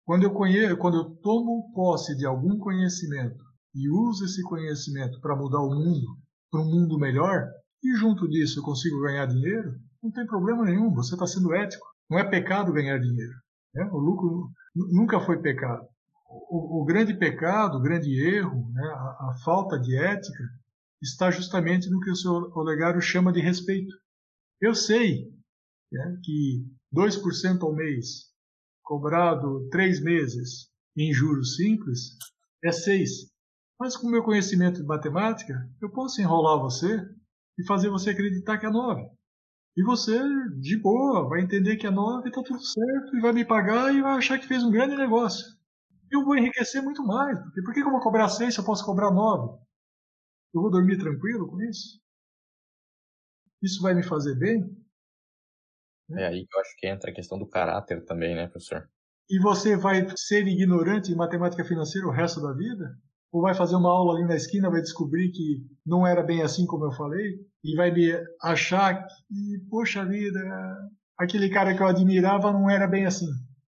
quando 0.06 0.22
eu 0.22 0.32
conheço, 0.32 0.76
quando 0.76 0.98
eu 0.98 1.04
tomo 1.16 1.70
posse 1.74 2.16
de 2.16 2.24
algum 2.24 2.58
conhecimento 2.58 3.44
e 3.74 3.90
uso 3.90 4.24
esse 4.24 4.42
conhecimento 4.44 5.20
para 5.20 5.36
mudar 5.36 5.60
o 5.60 5.74
mundo 5.74 6.16
para 6.50 6.60
um 6.60 6.70
mundo 6.70 6.98
melhor, 6.98 7.44
e 7.82 7.94
junto 7.96 8.28
disso 8.28 8.60
eu 8.60 8.62
consigo 8.62 9.02
ganhar 9.02 9.26
dinheiro, 9.26 9.74
não 10.02 10.10
tem 10.10 10.24
problema 10.24 10.64
nenhum, 10.64 10.94
você 10.94 11.14
está 11.14 11.26
sendo 11.26 11.52
ético. 11.52 11.84
Não 12.08 12.18
é 12.18 12.24
pecado 12.24 12.72
ganhar 12.72 12.98
dinheiro. 12.98 13.34
Né? 13.74 13.84
O 13.92 13.98
lucro 13.98 14.50
nunca 14.74 15.20
foi 15.20 15.42
pecado. 15.42 15.84
O, 16.28 16.82
o, 16.82 16.84
grande 16.84 17.12
pecado, 17.14 17.78
o 17.78 17.82
grande 17.82 18.14
erro, 18.20 18.70
né? 18.72 18.86
a, 18.86 19.30
a 19.30 19.34
falta 19.44 19.78
de 19.78 19.96
ética, 19.96 20.44
está 21.02 21.30
justamente 21.30 21.90
no 21.90 22.00
que 22.00 22.10
o 22.10 22.16
senhor 22.16 22.56
Olegário 22.56 23.00
chama 23.00 23.32
de 23.32 23.40
respeito. 23.40 23.92
Eu 24.60 24.74
sei 24.74 25.28
né, 25.92 26.16
que 26.22 26.64
2% 26.94 27.62
ao 27.62 27.74
mês, 27.74 28.32
cobrado 28.86 29.68
três 29.68 30.00
meses 30.00 30.70
em 30.96 31.12
juros 31.12 31.56
simples, 31.56 32.16
é 32.64 32.70
6. 32.70 33.30
Mas 33.78 33.96
com 33.96 34.08
meu 34.08 34.22
conhecimento 34.22 34.80
de 34.80 34.86
matemática, 34.86 35.68
eu 35.82 35.90
posso 35.90 36.20
enrolar 36.20 36.58
você 36.58 37.04
e 37.58 37.66
fazer 37.66 37.90
você 37.90 38.10
acreditar 38.10 38.58
que 38.58 38.64
é 38.64 38.70
9. 38.70 39.02
E 39.76 39.82
você, 39.82 40.18
de 40.60 40.78
boa, 40.78 41.28
vai 41.28 41.42
entender 41.42 41.76
que 41.76 41.86
é 41.86 41.90
9 41.90 42.26
e 42.26 42.30
está 42.30 42.42
tudo 42.42 42.62
certo, 42.62 43.16
e 43.16 43.20
vai 43.20 43.32
me 43.32 43.44
pagar 43.44 43.92
e 43.92 44.00
vai 44.00 44.16
achar 44.16 44.38
que 44.38 44.46
fez 44.46 44.62
um 44.62 44.70
grande 44.70 44.96
negócio. 44.96 45.44
Eu 46.10 46.24
vou 46.24 46.36
enriquecer 46.36 46.80
muito 46.80 47.04
mais, 47.04 47.38
porque 47.40 47.62
por 47.62 47.74
que 47.74 47.80
eu 47.80 47.90
vou 47.90 48.00
cobrar 48.00 48.28
6 48.28 48.54
se 48.54 48.60
eu 48.60 48.64
posso 48.64 48.84
cobrar 48.86 49.10
9? 49.10 49.58
Eu 50.54 50.62
vou 50.62 50.70
dormir 50.70 50.96
tranquilo 50.96 51.48
com 51.48 51.60
isso? 51.60 52.00
Isso 53.60 53.82
vai 53.82 53.94
me 53.94 54.02
fazer 54.04 54.36
bem? 54.36 54.85
É 56.12 56.26
aí 56.26 56.46
que 56.46 56.56
eu 56.56 56.60
acho 56.60 56.76
que 56.76 56.86
entra 56.86 57.10
a 57.10 57.14
questão 57.14 57.38
do 57.38 57.48
caráter 57.48 58.04
também, 58.04 58.34
né, 58.34 58.46
professor? 58.46 58.88
E 59.28 59.40
você 59.40 59.76
vai 59.76 60.06
ser 60.16 60.46
ignorante 60.46 61.10
em 61.10 61.16
matemática 61.16 61.64
financeira 61.64 62.06
o 62.06 62.12
resto 62.12 62.40
da 62.40 62.52
vida? 62.52 62.96
Ou 63.32 63.42
vai 63.42 63.54
fazer 63.54 63.74
uma 63.74 63.90
aula 63.90 64.14
ali 64.14 64.24
na 64.24 64.36
esquina, 64.36 64.70
vai 64.70 64.80
descobrir 64.80 65.30
que 65.30 65.66
não 65.84 66.06
era 66.06 66.22
bem 66.22 66.42
assim 66.42 66.64
como 66.64 66.84
eu 66.84 66.92
falei? 66.92 67.34
E 67.64 67.74
vai 67.74 67.92
achar 68.40 69.04
que, 69.04 69.58
poxa 69.68 70.04
vida, 70.04 70.40
aquele 71.18 71.50
cara 71.50 71.76
que 71.76 71.82
eu 71.82 71.86
admirava 71.86 72.52
não 72.52 72.70
era 72.70 72.86
bem 72.86 73.04
assim. 73.04 73.26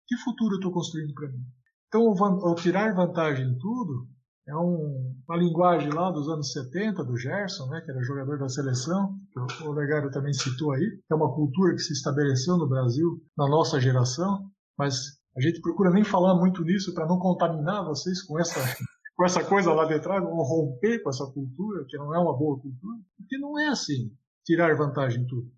Que 0.07 0.17
futuro 0.17 0.55
eu 0.55 0.59
estou 0.59 0.73
construindo 0.73 1.13
para 1.13 1.29
mim? 1.29 1.39
Então, 1.87 2.13
ao 2.21 2.55
tirar 2.55 2.93
vantagem 2.93 3.47
em 3.47 3.57
tudo, 3.57 4.07
é 4.47 4.55
um, 4.55 5.15
uma 5.27 5.37
linguagem 5.37 5.89
lá 5.89 6.11
dos 6.11 6.29
anos 6.29 6.51
70, 6.51 7.03
do 7.03 7.17
Gerson, 7.17 7.67
né, 7.67 7.81
que 7.81 7.89
era 7.89 8.03
jogador 8.03 8.37
da 8.37 8.47
seleção, 8.47 9.17
que 9.31 9.63
o 9.63 9.69
Olegário 9.69 10.11
também 10.11 10.33
citou 10.33 10.71
aí, 10.71 10.85
que 11.07 11.13
é 11.13 11.15
uma 11.15 11.33
cultura 11.33 11.73
que 11.73 11.81
se 11.81 11.93
estabeleceu 11.93 12.55
no 12.57 12.69
Brasil 12.69 13.21
na 13.35 13.47
nossa 13.47 13.79
geração, 13.79 14.49
mas 14.77 15.17
a 15.35 15.41
gente 15.41 15.61
procura 15.61 15.89
nem 15.89 16.03
falar 16.03 16.35
muito 16.35 16.63
nisso 16.63 16.93
para 16.93 17.07
não 17.07 17.17
contaminar 17.17 17.83
vocês 17.85 18.21
com 18.21 18.39
essa, 18.39 18.59
com 19.17 19.25
essa 19.25 19.43
coisa 19.43 19.73
lá 19.73 19.85
de 19.85 19.99
trás, 19.99 20.23
ou 20.23 20.43
romper 20.43 21.01
com 21.01 21.09
essa 21.09 21.25
cultura, 21.25 21.83
que 21.87 21.97
não 21.97 22.13
é 22.13 22.19
uma 22.19 22.37
boa 22.37 22.59
cultura, 22.59 22.97
porque 23.17 23.37
não 23.39 23.57
é 23.59 23.69
assim, 23.69 24.11
tirar 24.45 24.75
vantagem 24.77 25.23
em 25.23 25.27
tudo. 25.27 25.51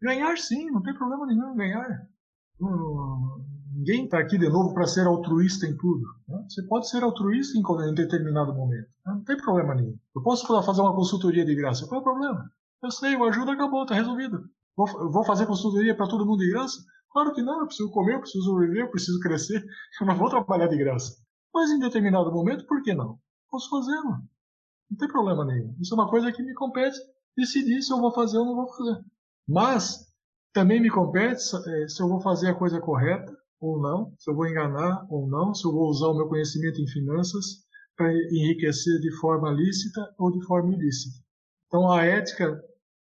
Ganhar 0.00 0.36
sim, 0.38 0.70
não 0.70 0.82
tem 0.82 0.94
problema 0.94 1.26
nenhum 1.26 1.52
em 1.52 1.56
ganhar. 1.56 2.08
Ninguém 3.72 4.04
está 4.04 4.18
aqui 4.18 4.36
de 4.36 4.48
novo 4.48 4.74
para 4.74 4.86
ser 4.86 5.06
altruísta 5.06 5.64
em 5.64 5.76
tudo. 5.76 6.04
Né? 6.26 6.44
Você 6.48 6.62
pode 6.66 6.88
ser 6.88 7.04
altruísta 7.04 7.56
em, 7.56 7.62
em 7.88 7.94
determinado 7.94 8.52
momento. 8.52 8.88
Né? 9.06 9.14
Não 9.14 9.24
tem 9.24 9.36
problema 9.36 9.74
nenhum. 9.74 9.96
Eu 10.14 10.22
posso 10.22 10.46
fazer 10.46 10.80
uma 10.80 10.94
consultoria 10.94 11.44
de 11.44 11.54
graça. 11.54 11.86
Qual 11.86 12.00
é 12.00 12.02
o 12.02 12.04
problema? 12.04 12.50
Eu 12.82 12.90
sei, 12.90 13.14
o 13.14 13.24
ajuda 13.24 13.52
acabou, 13.52 13.82
está 13.82 13.94
resolvido. 13.94 14.42
Vou, 14.76 14.86
vou 15.12 15.24
fazer 15.24 15.46
consultoria 15.46 15.94
para 15.94 16.08
todo 16.08 16.26
mundo 16.26 16.40
de 16.40 16.50
graça? 16.50 16.78
Claro 17.12 17.32
que 17.32 17.42
não, 17.42 17.60
eu 17.60 17.66
preciso 17.66 17.90
comer, 17.90 18.14
eu 18.14 18.20
preciso 18.20 18.58
viver, 18.58 18.82
eu 18.82 18.90
preciso 18.90 19.20
crescer. 19.20 19.64
Eu 20.00 20.06
não 20.06 20.16
vou 20.16 20.28
trabalhar 20.28 20.68
de 20.68 20.76
graça. 20.76 21.16
Mas 21.52 21.70
em 21.70 21.78
determinado 21.78 22.32
momento, 22.32 22.66
por 22.66 22.82
que 22.82 22.94
não? 22.94 23.18
Posso 23.50 23.68
fazer, 23.68 23.96
mano. 24.02 24.28
Não 24.90 24.96
tem 24.96 25.08
problema 25.08 25.44
nenhum. 25.44 25.76
Isso 25.80 25.94
é 25.94 25.96
uma 25.96 26.08
coisa 26.08 26.32
que 26.32 26.42
me 26.42 26.54
compete 26.54 26.96
decidir 27.36 27.82
se 27.82 27.92
eu 27.92 28.00
vou 28.00 28.12
fazer 28.12 28.38
ou 28.38 28.44
não 28.44 28.54
vou 28.54 28.68
fazer. 28.72 29.04
Mas 29.48 30.06
também 30.52 30.80
me 30.80 30.90
compete 30.90 31.40
eh, 31.40 31.88
se 31.88 32.02
eu 32.02 32.08
vou 32.08 32.20
fazer 32.20 32.48
a 32.48 32.54
coisa 32.54 32.80
correta 32.80 33.39
ou 33.60 33.78
não, 33.78 34.14
se 34.18 34.30
eu 34.30 34.34
vou 34.34 34.46
enganar 34.46 35.06
ou 35.10 35.28
não, 35.28 35.54
se 35.54 35.66
eu 35.66 35.72
vou 35.72 35.88
usar 35.88 36.08
o 36.08 36.16
meu 36.16 36.28
conhecimento 36.28 36.80
em 36.80 36.86
finanças 36.86 37.66
para 37.94 38.12
enriquecer 38.12 38.98
de 39.00 39.14
forma 39.18 39.50
lícita 39.50 40.00
ou 40.18 40.32
de 40.32 40.42
forma 40.46 40.72
ilícita. 40.72 41.22
Então 41.66 41.92
a 41.92 42.04
ética 42.04 42.58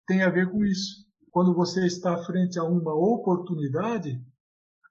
tem 0.06 0.22
a 0.22 0.30
ver 0.30 0.50
com 0.50 0.64
isso. 0.64 1.06
Quando 1.30 1.54
você 1.54 1.86
está 1.86 2.18
frente 2.24 2.58
a 2.58 2.64
uma 2.64 2.94
oportunidade, 2.94 4.20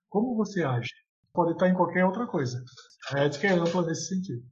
como 0.07 0.35
você 0.35 0.63
age? 0.63 0.93
Pode 1.33 1.51
estar 1.51 1.67
em 1.67 1.75
qualquer 1.75 2.05
outra 2.05 2.25
coisa. 2.25 2.63
A 3.11 3.19
ética 3.19 3.47
é 3.47 3.51
ampla 3.51 3.85
nesse 3.85 4.07
sentido. 4.07 4.43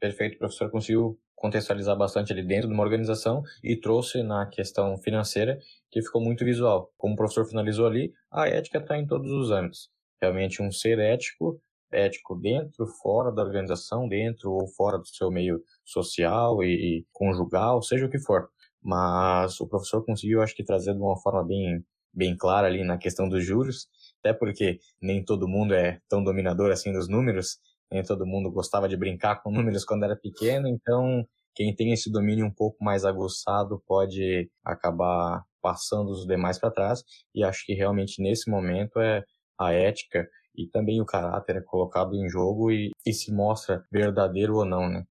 Perfeito, 0.00 0.38
professor 0.38 0.70
conseguiu 0.70 1.20
contextualizar 1.34 1.96
bastante 1.96 2.32
ali 2.32 2.44
dentro 2.44 2.68
de 2.68 2.74
uma 2.74 2.82
organização 2.82 3.42
e 3.62 3.76
trouxe 3.76 4.22
na 4.22 4.46
questão 4.46 4.96
financeira 4.96 5.58
que 5.90 6.02
ficou 6.02 6.22
muito 6.22 6.44
visual. 6.44 6.92
Como 6.96 7.12
o 7.14 7.16
professor 7.16 7.44
finalizou 7.44 7.86
ali, 7.86 8.12
a 8.30 8.48
ética 8.48 8.78
está 8.78 8.96
em 8.96 9.06
todos 9.06 9.30
os 9.30 9.50
âmbitos 9.50 9.90
realmente 10.20 10.62
um 10.62 10.70
ser 10.70 10.98
ético, 10.98 11.60
ético 11.90 12.34
dentro, 12.36 12.86
fora 13.02 13.32
da 13.32 13.42
organização, 13.42 14.08
dentro 14.08 14.52
ou 14.52 14.68
fora 14.68 14.98
do 14.98 15.06
seu 15.06 15.30
meio 15.30 15.62
social 15.84 16.62
e, 16.62 16.98
e 17.00 17.06
conjugal, 17.12 17.82
seja 17.82 18.06
o 18.06 18.10
que 18.10 18.18
for. 18.18 18.48
Mas 18.82 19.60
o 19.60 19.66
professor 19.66 20.04
conseguiu, 20.04 20.42
acho 20.42 20.54
que, 20.54 20.64
trazer 20.64 20.94
de 20.94 21.00
uma 21.00 21.16
forma 21.20 21.44
bem, 21.44 21.84
bem 22.12 22.36
clara 22.36 22.66
ali 22.66 22.84
na 22.84 22.98
questão 22.98 23.28
dos 23.28 23.44
juros, 23.44 23.88
até 24.20 24.32
porque 24.32 24.78
nem 25.00 25.24
todo 25.24 25.48
mundo 25.48 25.74
é 25.74 26.00
tão 26.08 26.22
dominador 26.22 26.70
assim 26.70 26.92
dos 26.92 27.08
números, 27.08 27.58
nem 27.90 28.02
todo 28.02 28.26
mundo 28.26 28.50
gostava 28.50 28.88
de 28.88 28.96
brincar 28.96 29.42
com 29.42 29.50
números 29.52 29.84
quando 29.84 30.04
era 30.04 30.16
pequeno, 30.16 30.68
então 30.68 31.26
quem 31.54 31.74
tem 31.74 31.92
esse 31.92 32.10
domínio 32.10 32.46
um 32.46 32.54
pouco 32.54 32.82
mais 32.84 33.04
aguçado 33.04 33.82
pode 33.86 34.48
acabar 34.64 35.42
passando 35.60 36.10
os 36.10 36.24
demais 36.24 36.58
para 36.58 36.70
trás, 36.70 37.02
e 37.34 37.42
acho 37.42 37.64
que 37.66 37.74
realmente 37.74 38.22
nesse 38.22 38.48
momento 38.48 39.00
é 39.00 39.24
a 39.58 39.72
ética 39.72 40.28
e 40.54 40.66
também 40.66 41.00
o 41.00 41.06
caráter 41.06 41.56
é 41.56 41.60
colocado 41.60 42.14
em 42.14 42.28
jogo 42.28 42.70
e, 42.70 42.90
e 43.06 43.12
se 43.12 43.32
mostra 43.32 43.84
verdadeiro 43.90 44.56
ou 44.56 44.64
não, 44.64 44.88
né? 44.88 45.04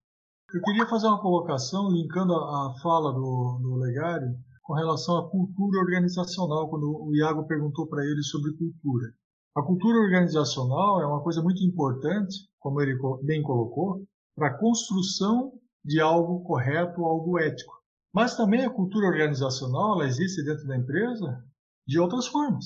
Eu 0.54 0.62
queria 0.62 0.88
fazer 0.88 1.08
uma 1.08 1.22
colocação 1.22 1.90
linkando 1.90 2.34
a, 2.34 2.38
a 2.38 2.74
fala 2.82 3.12
do, 3.12 3.60
do 3.62 3.76
Legário 3.76 4.34
com 4.64 4.74
relação 4.74 5.18
à 5.18 5.30
cultura 5.30 5.80
organizacional, 5.80 6.70
quando 6.70 6.86
o 6.86 7.16
Iago 7.16 7.48
perguntou 7.48 7.88
para 7.88 8.04
ele 8.04 8.22
sobre 8.22 8.52
cultura. 8.58 9.14
A 9.56 9.62
cultura 9.62 9.98
organizacional 9.98 11.02
é 11.02 11.06
uma 11.08 11.24
coisa 11.24 11.42
muito 11.42 11.64
importante, 11.64 12.50
como 12.60 12.82
ele 12.82 12.98
bem 13.24 13.42
colocou, 13.42 14.06
para 14.36 14.50
a 14.50 14.58
construção 14.58 15.54
de 15.84 16.00
algo 16.00 16.44
correto, 16.44 17.04
algo 17.04 17.40
ético. 17.40 17.74
Mas 18.14 18.36
também 18.36 18.66
a 18.66 18.70
cultura 18.70 19.08
organizacional 19.08 19.96
ela 19.96 20.08
existe 20.08 20.44
dentro 20.44 20.68
da 20.68 20.78
empresa 20.78 21.44
de 21.88 22.00
outras 22.00 22.28
formas, 22.28 22.66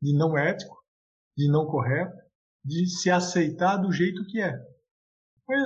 de 0.00 0.16
não 0.16 0.38
ético, 0.38 0.77
de 1.38 1.48
não 1.48 1.66
correto, 1.66 2.18
de 2.64 2.84
se 2.88 3.08
aceitar 3.08 3.76
do 3.76 3.92
jeito 3.92 4.26
que 4.26 4.40
é. 4.40 4.52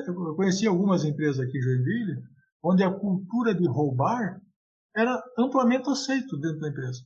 Eu 0.07 0.37
conheci 0.37 0.67
algumas 0.67 1.03
empresas 1.03 1.41
aqui 1.41 1.57
em 1.57 1.63
Joinville, 1.63 2.23
onde 2.63 2.85
a 2.85 2.93
cultura 2.93 3.55
de 3.55 3.67
roubar 3.67 4.39
era 4.95 5.21
amplamente 5.39 5.89
aceito 5.89 6.39
dentro 6.39 6.61
da 6.61 6.69
empresa. 6.69 7.01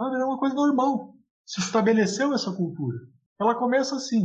Era 0.00 0.26
uma 0.26 0.38
coisa 0.38 0.54
normal. 0.54 1.14
Se 1.44 1.60
estabeleceu 1.60 2.32
essa 2.32 2.50
cultura. 2.50 2.96
Ela 3.38 3.54
começa 3.54 3.94
assim: 3.94 4.24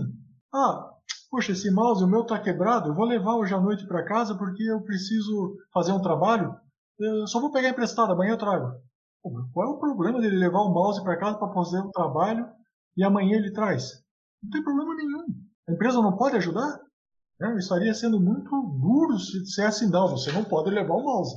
ah, 0.53 0.91
poxa, 1.29 1.51
esse 1.51 1.69
mouse, 1.69 2.03
o 2.03 2.07
meu 2.07 2.21
está 2.21 2.39
quebrado, 2.39 2.89
eu 2.89 2.95
vou 2.95 3.05
levar 3.05 3.35
hoje 3.35 3.53
à 3.53 3.59
noite 3.59 3.85
para 3.85 4.05
casa 4.05 4.37
porque 4.37 4.63
eu 4.63 4.81
preciso 4.83 5.57
fazer 5.73 5.91
um 5.91 6.01
trabalho. 6.01 6.55
Eu 6.97 7.27
só 7.27 7.41
vou 7.41 7.51
pegar 7.51 7.69
emprestado, 7.69 8.13
amanhã 8.13 8.31
eu 8.31 8.37
trago. 8.37 8.79
Qual 9.51 9.67
é 9.67 9.69
o 9.69 9.79
problema 9.79 10.21
dele 10.21 10.37
levar 10.37 10.61
o 10.61 10.73
mouse 10.73 11.03
para 11.03 11.19
casa 11.19 11.37
para 11.37 11.53
fazer 11.53 11.81
um 11.81 11.91
trabalho 11.91 12.47
e 12.97 13.03
amanhã 13.03 13.37
ele 13.37 13.51
traz? 13.51 14.03
Não 14.41 14.49
tem 14.49 14.63
problema 14.63 14.95
nenhum. 14.95 15.25
A 15.67 15.71
empresa 15.71 16.01
não 16.01 16.15
pode 16.15 16.37
ajudar? 16.37 16.79
Né? 17.39 17.55
Estaria 17.57 17.93
sendo 17.93 18.19
muito 18.19 18.49
duro 18.79 19.19
se, 19.19 19.45
se 19.45 19.61
é 19.61 19.67
assim, 19.67 19.89
não, 19.89 20.07
você 20.07 20.31
não 20.31 20.43
pode 20.43 20.69
levar 20.69 20.93
o 20.93 21.03
mouse. 21.03 21.35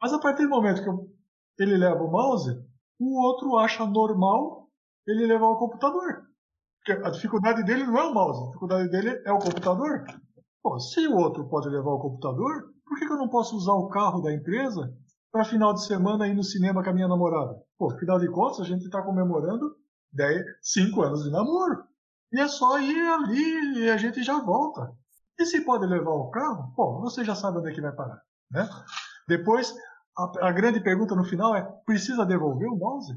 Mas 0.00 0.12
a 0.12 0.18
partir 0.18 0.42
do 0.42 0.50
momento 0.50 0.82
que 0.82 1.62
ele 1.62 1.76
leva 1.76 2.02
o 2.02 2.10
mouse, 2.10 2.50
o 2.98 3.20
outro 3.22 3.56
acha 3.58 3.86
normal 3.86 4.68
ele 5.06 5.26
levar 5.26 5.46
o 5.46 5.58
computador. 5.58 6.26
Porque 6.78 6.92
a 7.04 7.10
dificuldade 7.10 7.64
dele 7.64 7.84
não 7.84 7.98
é 7.98 8.04
o 8.04 8.14
mouse, 8.14 8.42
a 8.42 8.46
dificuldade 8.46 8.90
dele 8.90 9.22
é 9.24 9.32
o 9.32 9.38
computador. 9.38 10.04
Pô, 10.62 10.78
se 10.78 11.06
o 11.06 11.16
outro 11.16 11.48
pode 11.48 11.68
levar 11.68 11.90
o 11.90 12.00
computador, 12.00 12.72
por 12.84 12.98
que, 12.98 13.06
que 13.06 13.12
eu 13.12 13.18
não 13.18 13.28
posso 13.28 13.56
usar 13.56 13.72
o 13.72 13.88
carro 13.88 14.20
da 14.20 14.32
empresa 14.32 14.92
para 15.30 15.44
final 15.44 15.74
de 15.74 15.84
semana 15.84 16.26
ir 16.26 16.34
no 16.34 16.42
cinema 16.42 16.82
com 16.82 16.90
a 16.90 16.92
minha 16.92 17.08
namorada? 17.08 17.60
Pô, 17.78 17.92
afinal 17.92 18.18
de 18.18 18.28
contas, 18.30 18.60
a 18.60 18.64
gente 18.64 18.84
está 18.84 19.02
comemorando 19.02 19.76
10, 20.12 20.44
5 20.62 21.02
anos 21.02 21.24
de 21.24 21.30
namoro. 21.30 21.84
E 22.32 22.40
é 22.40 22.48
só 22.48 22.78
ir 22.80 23.00
ali 23.12 23.78
e 23.80 23.90
a 23.90 23.96
gente 23.96 24.22
já 24.22 24.38
volta. 24.40 24.92
E 25.38 25.44
se 25.44 25.60
pode 25.62 25.86
levar 25.86 26.12
o 26.12 26.30
carro, 26.30 26.72
pô, 26.74 27.00
você 27.00 27.24
já 27.24 27.34
sabe 27.34 27.58
onde 27.58 27.70
é 27.70 27.74
que 27.74 27.80
vai 27.80 27.92
parar. 27.92 28.22
Né? 28.50 28.68
Depois, 29.28 29.74
a, 30.16 30.48
a 30.48 30.52
grande 30.52 30.80
pergunta 30.80 31.14
no 31.14 31.24
final 31.24 31.54
é: 31.54 31.62
precisa 31.84 32.24
devolver 32.24 32.68
o 32.68 32.76
mouse? 32.76 33.14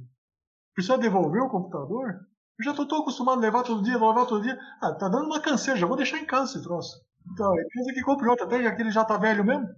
Precisa 0.73 0.97
devolver 0.97 1.41
o 1.41 1.49
computador? 1.49 2.27
Eu 2.59 2.65
já 2.65 2.71
estou 2.71 3.01
acostumado 3.01 3.37
a 3.37 3.41
levar 3.41 3.63
todo 3.63 3.83
dia, 3.83 3.93
levar 3.93 4.25
todo 4.25 4.43
dia. 4.43 4.59
Ah, 4.81 4.93
tá 4.93 5.07
dando 5.07 5.27
uma 5.27 5.39
canseira, 5.39 5.79
já 5.79 5.87
vou 5.87 5.95
deixar 5.95 6.17
em 6.17 6.25
casa 6.25 6.51
esse 6.51 6.63
troço. 6.63 7.01
Então, 7.31 7.51
a 7.51 7.61
empresa 7.61 7.93
que 7.93 8.01
compra 8.01 8.29
outra, 8.29 8.45
até 8.45 8.75
que 8.75 8.81
ele 8.81 8.91
já 8.91 9.03
está 9.03 9.17
velho 9.17 9.45
mesmo. 9.45 9.69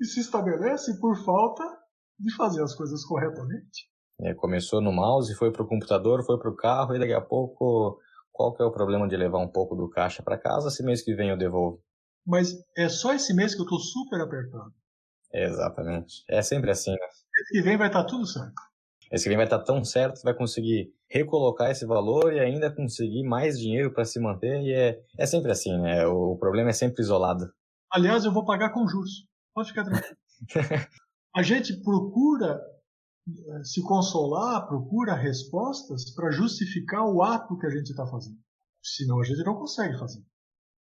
E 0.00 0.04
se 0.04 0.20
estabelece 0.20 1.00
por 1.00 1.16
falta 1.24 1.64
de 2.18 2.34
fazer 2.34 2.62
as 2.62 2.74
coisas 2.74 3.04
corretamente. 3.04 3.91
É, 4.22 4.34
começou 4.34 4.80
no 4.80 4.92
mouse, 4.92 5.34
foi 5.34 5.52
para 5.52 5.62
o 5.62 5.68
computador, 5.68 6.24
foi 6.24 6.38
para 6.38 6.50
o 6.50 6.56
carro, 6.56 6.94
e 6.94 6.98
daqui 6.98 7.12
a 7.12 7.20
pouco, 7.20 7.98
qual 8.30 8.54
que 8.54 8.62
é 8.62 8.64
o 8.64 8.70
problema 8.70 9.08
de 9.08 9.16
levar 9.16 9.38
um 9.38 9.48
pouco 9.48 9.74
do 9.74 9.88
caixa 9.88 10.22
para 10.22 10.38
casa? 10.38 10.70
Se 10.70 10.82
mês 10.82 11.02
que 11.02 11.14
vem 11.14 11.30
eu 11.30 11.36
devolvo. 11.36 11.82
Mas 12.26 12.54
é 12.76 12.88
só 12.88 13.12
esse 13.12 13.34
mês 13.34 13.54
que 13.54 13.60
eu 13.60 13.64
estou 13.64 13.80
super 13.80 14.20
apertado. 14.20 14.72
exatamente. 15.32 16.24
É 16.28 16.40
sempre 16.40 16.70
assim, 16.70 16.92
né? 16.92 16.98
Mês 16.98 17.48
que 17.50 17.62
vem 17.62 17.76
vai 17.76 17.88
estar 17.88 18.04
tá 18.04 18.08
tudo 18.08 18.26
certo. 18.26 18.54
Esse 19.12 19.24
cliente 19.24 19.36
vai 19.36 19.44
estar 19.44 19.58
tão 19.58 19.84
certo 19.84 20.20
que 20.20 20.24
vai 20.24 20.32
conseguir 20.32 20.90
recolocar 21.06 21.70
esse 21.70 21.84
valor 21.84 22.32
e 22.32 22.40
ainda 22.40 22.74
conseguir 22.74 23.22
mais 23.22 23.58
dinheiro 23.58 23.92
para 23.92 24.06
se 24.06 24.18
manter. 24.18 24.62
E 24.62 24.72
é, 24.72 25.02
é 25.18 25.26
sempre 25.26 25.52
assim, 25.52 25.78
né? 25.78 26.06
O, 26.06 26.32
o 26.32 26.38
problema 26.38 26.70
é 26.70 26.72
sempre 26.72 27.02
isolado. 27.02 27.52
Aliás, 27.90 28.24
eu 28.24 28.32
vou 28.32 28.46
pagar 28.46 28.70
com 28.70 28.88
juros. 28.88 29.26
Pode 29.54 29.68
ficar 29.68 29.84
tranquilo. 29.84 30.16
a 31.36 31.42
gente 31.42 31.76
procura 31.82 32.58
se 33.62 33.82
consolar, 33.82 34.66
procura 34.66 35.14
respostas 35.14 36.10
para 36.14 36.30
justificar 36.30 37.04
o 37.06 37.22
ato 37.22 37.56
que 37.58 37.66
a 37.66 37.70
gente 37.70 37.90
está 37.90 38.06
fazendo. 38.06 38.38
Senão 38.82 39.20
a 39.20 39.24
gente 39.24 39.44
não 39.44 39.54
consegue 39.54 39.98
fazer. 39.98 40.24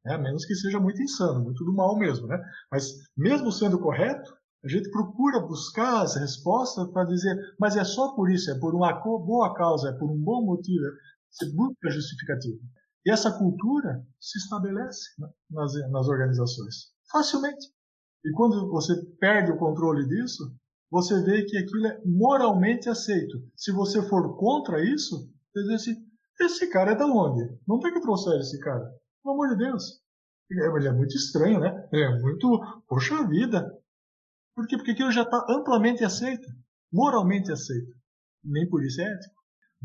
Né? 0.04 0.16
A 0.16 0.18
menos 0.18 0.46
que 0.46 0.56
seja 0.56 0.80
muito 0.80 1.02
insano, 1.02 1.44
muito 1.44 1.64
do 1.64 1.74
mal 1.74 1.98
mesmo. 1.98 2.28
Né? 2.28 2.38
Mas 2.72 2.92
mesmo 3.16 3.52
sendo 3.52 3.80
correto, 3.80 4.36
a 4.64 4.68
gente 4.68 4.90
procura 4.90 5.40
buscar 5.40 6.02
as 6.02 6.16
respostas 6.16 6.90
para 6.92 7.06
dizer, 7.06 7.38
mas 7.60 7.76
é 7.76 7.84
só 7.84 8.14
por 8.16 8.32
isso, 8.32 8.52
é 8.52 8.60
por 8.60 8.74
uma 8.74 8.92
boa 8.94 9.54
causa, 9.54 9.90
é 9.90 9.94
por 9.94 10.10
um 10.10 10.18
bom 10.18 10.44
motivo. 10.44 10.86
Você 11.30 11.46
busca 11.54 11.88
a 11.88 11.92
justificativa. 11.92 12.60
E 13.06 13.12
essa 13.12 13.32
cultura 13.32 14.04
se 14.20 14.40
estabelece 14.40 15.12
nas, 15.50 15.74
nas 15.92 16.08
organizações 16.08 16.96
facilmente. 17.12 17.68
E 18.26 18.32
quando 18.32 18.70
você 18.70 18.96
perde 19.20 19.52
o 19.52 19.58
controle 19.58 20.08
disso, 20.08 20.52
você 20.96 21.22
vê 21.26 21.44
que 21.44 21.58
aquilo 21.58 21.88
é 21.88 22.02
moralmente 22.06 22.88
aceito. 22.88 23.44
Se 23.54 23.70
você 23.74 24.02
for 24.08 24.38
contra 24.38 24.82
isso, 24.82 25.30
você 25.52 25.64
diz 25.64 25.82
assim, 25.82 25.96
esse 26.40 26.70
cara 26.70 26.94
é 26.94 26.96
da 26.96 27.06
onde? 27.06 27.44
Não 27.68 27.82
tem 27.82 27.92
que 27.92 28.00
trouxer 28.00 28.40
esse 28.40 28.58
cara. 28.62 28.86
Pelo 29.22 29.34
amor 29.34 29.50
de 29.50 29.58
Deus. 29.58 30.02
Ele 30.50 30.88
é 30.88 30.94
muito 30.94 31.14
estranho, 31.18 31.60
né? 31.60 31.90
Ele 31.92 32.02
é 32.02 32.20
muito, 32.22 32.62
poxa 32.88 33.28
vida, 33.28 33.70
por 34.56 34.66
quê? 34.68 34.78
Porque 34.78 34.92
aquilo 34.92 35.12
já 35.12 35.24
está 35.24 35.46
amplamente 35.50 36.02
aceito, 36.06 36.48
moralmente 36.94 37.52
aceito. 37.52 37.92
Nem 38.42 38.70
por 38.70 38.82
isso 38.82 39.02
é 39.02 39.04
ético. 39.04 39.36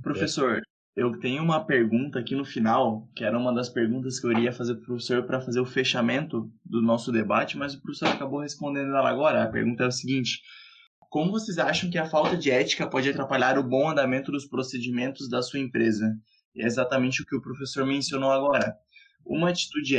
Professor, 0.00 0.60
eu 0.94 1.18
tenho 1.18 1.42
uma 1.42 1.66
pergunta 1.66 2.20
aqui 2.20 2.36
no 2.36 2.44
final, 2.44 3.08
que 3.16 3.24
era 3.24 3.36
uma 3.36 3.52
das 3.52 3.68
perguntas 3.68 4.20
que 4.20 4.28
eu 4.28 4.30
iria 4.30 4.52
fazer 4.52 4.74
para 4.74 4.82
o 4.82 4.86
professor 4.86 5.26
para 5.26 5.40
fazer 5.40 5.58
o 5.58 5.66
fechamento 5.66 6.48
do 6.64 6.80
nosso 6.80 7.10
debate, 7.10 7.58
mas 7.58 7.74
o 7.74 7.82
professor 7.82 8.10
acabou 8.10 8.42
respondendo 8.42 8.94
ela 8.94 9.10
agora. 9.10 9.42
A 9.42 9.50
pergunta 9.50 9.82
é 9.82 9.86
a 9.88 9.90
seguinte: 9.90 10.40
Como 11.10 11.30
vocês 11.30 11.58
acham 11.58 11.90
que 11.90 11.98
a 11.98 12.08
falta 12.08 12.36
de 12.36 12.50
ética 12.50 12.88
pode 12.88 13.10
atrapalhar 13.10 13.58
o 13.58 13.62
bom 13.62 13.90
andamento 13.90 14.32
dos 14.32 14.46
procedimentos 14.46 15.28
da 15.28 15.42
sua 15.42 15.60
empresa? 15.60 16.16
É 16.56 16.64
exatamente 16.64 17.20
o 17.20 17.26
que 17.26 17.36
o 17.36 17.42
professor 17.42 17.84
mencionou 17.84 18.32
agora. 18.32 18.74
Uma 19.26 19.50
atitude 19.50 19.96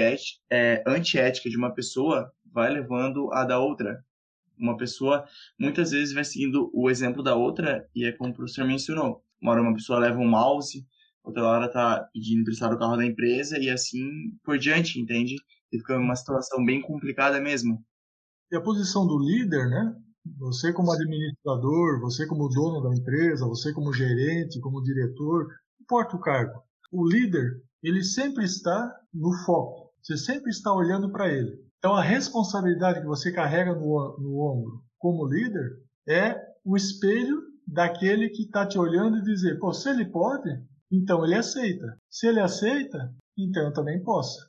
é, 0.49 0.83
antiética 0.87 1.49
de 1.49 1.57
uma 1.57 1.71
pessoa 1.71 2.31
vai 2.51 2.71
levando 2.71 3.31
a 3.31 3.45
da 3.45 3.59
outra 3.59 4.03
uma 4.61 4.77
pessoa 4.77 5.25
muitas 5.59 5.91
vezes 5.91 6.13
vai 6.13 6.23
seguindo 6.23 6.69
o 6.73 6.89
exemplo 6.89 7.23
da 7.23 7.35
outra 7.35 7.87
e 7.95 8.05
é 8.05 8.11
como 8.11 8.31
o 8.31 8.35
professor 8.35 8.65
mencionou. 8.65 9.23
Uma 9.41 9.53
hora 9.53 9.61
uma 9.61 9.73
pessoa 9.73 9.99
leva 9.99 10.19
um 10.19 10.27
mouse, 10.27 10.85
outra 11.23 11.43
hora 11.43 11.67
tá 11.67 12.07
pedindo 12.13 12.41
emprestar 12.41 12.71
o 12.71 12.77
carro 12.77 12.95
da 12.95 13.05
empresa 13.05 13.57
e 13.59 13.69
assim 13.69 14.07
por 14.43 14.57
diante, 14.57 14.99
entende? 14.99 15.35
E 15.71 15.79
fica 15.79 15.97
uma 15.97 16.15
situação 16.15 16.63
bem 16.63 16.79
complicada 16.79 17.41
mesmo. 17.41 17.83
E 18.51 18.55
a 18.55 18.61
posição 18.61 19.07
do 19.07 19.17
líder, 19.17 19.67
né? 19.69 19.95
Você 20.37 20.71
como 20.71 20.91
administrador, 20.91 21.99
você 21.99 22.27
como 22.27 22.49
dono 22.49 22.81
da 22.81 22.95
empresa, 22.95 23.47
você 23.47 23.73
como 23.73 23.93
gerente, 23.93 24.59
como 24.59 24.83
diretor, 24.83 25.47
não 25.47 25.83
importa 25.83 26.15
o 26.15 26.19
cargo. 26.19 26.61
O 26.91 27.07
líder, 27.07 27.61
ele 27.81 28.03
sempre 28.03 28.45
está 28.45 28.95
no 29.13 29.33
foco. 29.45 29.91
Você 30.01 30.17
sempre 30.17 30.49
está 30.49 30.73
olhando 30.73 31.11
para 31.11 31.31
ele. 31.31 31.59
Então, 31.77 31.95
a 31.95 32.01
responsabilidade 32.01 33.01
que 33.01 33.07
você 33.07 33.31
carrega 33.31 33.73
no, 33.73 34.17
no 34.19 34.39
ombro 34.39 34.83
como 34.99 35.27
líder 35.27 35.79
é 36.07 36.39
o 36.63 36.77
espelho 36.77 37.41
daquele 37.67 38.29
que 38.29 38.43
está 38.43 38.65
te 38.67 38.77
olhando 38.77 39.17
e 39.17 39.23
dizer: 39.23 39.57
Pô, 39.59 39.73
se 39.73 39.89
ele 39.89 40.05
pode, 40.05 40.49
então 40.91 41.25
ele 41.25 41.35
aceita. 41.35 41.97
Se 42.09 42.27
ele 42.27 42.39
aceita, 42.39 43.13
então 43.37 43.63
eu 43.63 43.73
também 43.73 44.03
posso. 44.03 44.47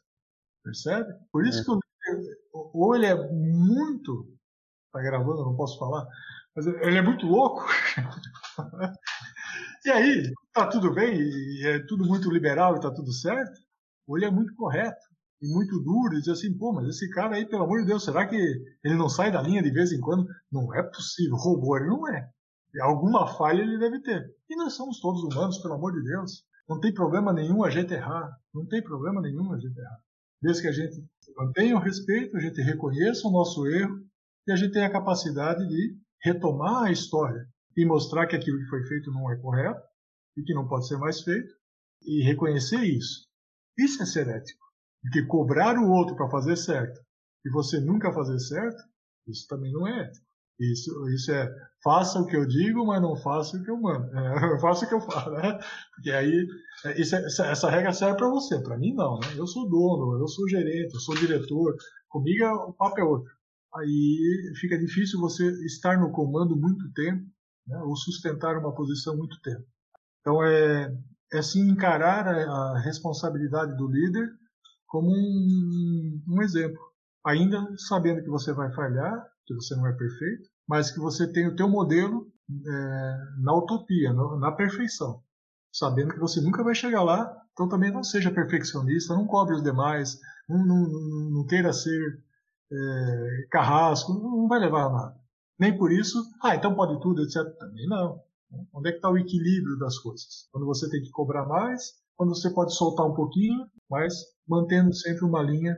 Percebe? 0.63 1.13
Por 1.33 1.47
isso 1.47 1.61
é. 1.61 1.65
que 1.65 1.71
o 1.71 1.75
líder, 1.75 2.39
ou 2.53 2.95
ele 2.95 3.07
é 3.07 3.15
muito. 3.15 4.32
Está 4.93 5.01
gravando, 5.01 5.43
não 5.43 5.57
posso 5.57 5.79
falar. 5.79 6.07
Mas 6.55 6.67
ele 6.67 6.99
é 6.99 7.03
muito 7.03 7.25
louco. 7.27 7.65
e 9.87 9.91
aí, 9.91 10.31
tá 10.53 10.67
tudo 10.67 10.93
bem, 10.93 11.19
e 11.19 11.67
é 11.67 11.87
tudo 11.87 12.05
muito 12.05 12.31
liberal 12.31 12.77
e 12.77 12.81
tá 12.81 12.91
tudo 12.91 13.11
certo. 13.11 13.59
Ou 14.07 14.19
ele 14.19 14.27
é 14.27 14.31
muito 14.31 14.55
correto 14.55 15.01
e 15.41 15.49
muito 15.49 15.81
duro 15.81 16.15
e 16.15 16.19
dizer 16.19 16.33
assim, 16.33 16.57
pô, 16.59 16.75
mas 16.75 16.89
esse 16.89 17.09
cara 17.09 17.37
aí, 17.37 17.47
pelo 17.47 17.65
amor 17.65 17.81
de 17.81 17.87
Deus, 17.87 18.05
será 18.05 18.27
que 18.29 18.37
ele 18.37 18.95
não 18.95 19.09
sai 19.09 19.33
da 19.33 19.41
linha 19.41 19.63
de 19.63 19.71
vez 19.71 19.93
em 19.93 20.01
quando? 20.01 20.27
Não 20.51 20.75
é 20.75 20.83
possível, 20.83 21.37
robô 21.37 21.79
ele 21.79 21.87
não 21.89 22.07
é. 22.09 22.29
E 22.75 22.81
alguma 22.83 23.27
falha 23.27 23.63
ele 23.63 23.79
deve 23.79 24.03
ter. 24.03 24.23
E 24.51 24.57
nós 24.57 24.75
somos 24.75 25.01
todos 25.01 25.23
humanos, 25.23 25.57
pelo 25.57 25.75
amor 25.75 25.93
de 25.95 26.03
Deus. 26.03 26.45
Não 26.69 26.79
tem 26.79 26.93
problema 26.93 27.33
nenhum 27.33 27.65
a 27.65 27.71
gente 27.71 27.95
errar. 27.95 28.31
Não 28.53 28.67
tem 28.67 28.83
problema 28.83 29.23
nenhum 29.23 29.53
a 29.55 29.59
gente 29.59 29.79
errar. 29.79 29.99
Desde 30.43 30.63
que 30.63 30.69
a 30.69 30.73
gente 30.73 31.03
mantenha 31.35 31.77
o 31.77 31.81
respeito, 31.81 32.37
a 32.37 32.41
gente 32.41 32.61
reconheça 32.61 33.27
o 33.27 33.31
nosso 33.31 33.67
erro 33.67 33.99
e 34.47 34.53
a 34.53 34.57
gente 34.57 34.73
tenha 34.73 34.87
a 34.87 34.93
capacidade 34.93 35.67
de 35.67 35.97
retomar 36.23 36.85
a 36.85 36.93
história 36.93 37.47
e 37.77 37.85
mostrar 37.85 38.27
que 38.27 38.37
aquilo 38.37 38.59
que 38.59 38.69
foi 38.69 38.83
feito 38.85 39.11
não 39.11 39.31
é 39.31 39.37
correto 39.37 39.83
e 40.37 40.43
que 40.43 40.55
não 40.55 40.69
pode 40.69 40.87
ser 40.87 40.97
mais 40.99 41.21
feito 41.23 41.53
e 42.03 42.23
reconhecer 42.23 42.83
isso. 42.83 43.27
Isso 43.79 44.03
é 44.03 44.07
ser 44.07 44.29
ético. 44.29 44.61
Porque 45.03 45.27
cobrar 45.27 45.77
o 45.77 45.91
outro 45.91 46.17
para 46.17 46.31
fazer 46.31 46.57
certo 46.57 47.01
e 47.45 47.51
você 47.51 47.81
nunca 47.81 48.13
fazer 48.13 48.39
certo, 48.39 48.83
isso 49.27 49.47
também 49.49 49.73
não 49.73 49.87
é 49.87 50.03
ético. 50.03 50.27
Isso, 50.61 51.09
isso 51.09 51.33
é 51.33 51.49
faça 51.83 52.21
o 52.21 52.27
que 52.27 52.37
eu 52.37 52.47
digo, 52.47 52.87
mas 52.87 53.03
não 53.03 53.17
faça 53.17 53.57
o 53.57 53.65
que 53.65 53.71
eu 53.71 53.81
mando. 53.81 54.07
É, 54.17 54.59
faça 54.61 54.85
o 54.85 54.89
que 54.89 54.95
eu 54.95 55.01
falo, 55.01 55.37
né? 55.37 55.59
Porque 55.95 56.11
aí 56.11 56.47
é, 56.85 57.01
isso 57.01 57.17
é, 57.17 57.25
essa, 57.25 57.47
essa, 57.47 57.71
regra 57.71 57.93
serve 57.93 58.17
para 58.17 58.29
você, 58.29 58.61
para 58.63 58.79
mim 58.79 58.95
não, 58.95 59.19
né? 59.19 59.29
Eu 59.37 59.47
sou 59.47 59.69
dono, 59.69 60.21
eu 60.21 60.29
sou 60.29 60.49
gerente, 60.49 60.95
eu 60.95 61.01
sou 61.01 61.17
diretor. 61.17 61.75
Comigo 62.09 62.45
o 62.45 62.73
papo 62.75 63.01
é 63.01 63.05
outro. 63.05 63.33
Aí 63.75 64.53
fica 64.61 64.79
difícil 64.79 65.21
você 65.21 65.47
estar 65.65 65.99
no 65.99 66.11
comando 66.11 66.57
muito 66.57 66.93
tempo, 66.93 67.25
né, 67.67 67.79
ou 67.83 67.97
sustentar 67.97 68.59
uma 68.59 68.75
posição 68.75 69.17
muito 69.17 69.41
tempo. 69.41 69.65
Então 70.21 70.43
é, 70.43 70.95
é 71.33 71.43
sim 71.43 71.69
encarar 71.69 72.27
a, 72.27 72.75
a 72.75 72.79
responsabilidade 72.81 73.77
do 73.77 73.89
líder 73.89 74.31
como 74.87 75.11
um, 75.11 76.23
um 76.29 76.43
exemplo, 76.43 76.79
ainda 77.25 77.67
sabendo 77.79 78.23
que 78.23 78.29
você 78.29 78.53
vai 78.53 78.71
falhar, 78.75 79.27
que 79.47 79.55
você 79.55 79.75
não 79.75 79.87
é 79.87 79.93
perfeito, 79.93 80.51
mas 80.69 80.91
que 80.91 81.01
você 81.01 81.27
tem 81.27 81.49
o 81.49 81.57
teu 81.57 81.67
modelo 81.69 82.31
é, 82.51 83.19
na 83.39 83.55
utopia, 83.55 84.13
no, 84.13 84.39
na 84.39 84.53
perfeição, 84.53 85.23
sabendo 85.73 86.13
que 86.13 86.21
você 86.21 86.43
nunca 86.43 86.63
vai 86.63 86.75
chegar 86.75 87.03
lá, 87.03 87.35
então 87.53 87.69
também 87.69 87.91
não 87.91 88.05
seja 88.05 88.31
perfeccionista, 88.31 89.15
não 89.15 89.27
cobre 89.27 89.55
os 89.55 89.63
demais, 89.63 90.21
não, 90.47 90.59
não, 90.65 90.89
não 91.31 91.47
queira 91.47 91.73
ser 91.73 92.23
é, 92.73 93.47
carrasco, 93.51 94.15
não 94.15 94.49
vai 94.49 94.59
levar 94.59 94.87
a 94.87 94.91
nada. 94.91 95.21
Nem 95.59 95.77
por 95.77 95.93
isso, 95.93 96.19
ah, 96.43 96.57
então 96.57 96.75
pode 96.75 97.01
tudo, 97.01 97.23
etc. 97.23 97.37
Também 97.59 97.87
não. 97.87 98.21
Onde 98.73 98.89
é 98.89 98.93
que 98.93 98.99
está 98.99 99.11
o 99.11 99.19
equilíbrio 99.19 99.79
das 99.79 99.99
coisas? 99.99 100.49
Quando 100.51 100.67
você 100.67 100.89
tem 100.91 101.03
que 101.03 101.11
cobrar 101.11 101.47
mais, 101.47 101.93
quando 102.17 102.35
você 102.35 102.51
pode 102.51 102.75
soltar 102.75 103.07
um 103.07 103.15
pouquinho, 103.15 103.67
mas 103.91 104.15
mantendo 104.47 104.95
sempre 104.95 105.25
uma 105.25 105.43
linha 105.43 105.77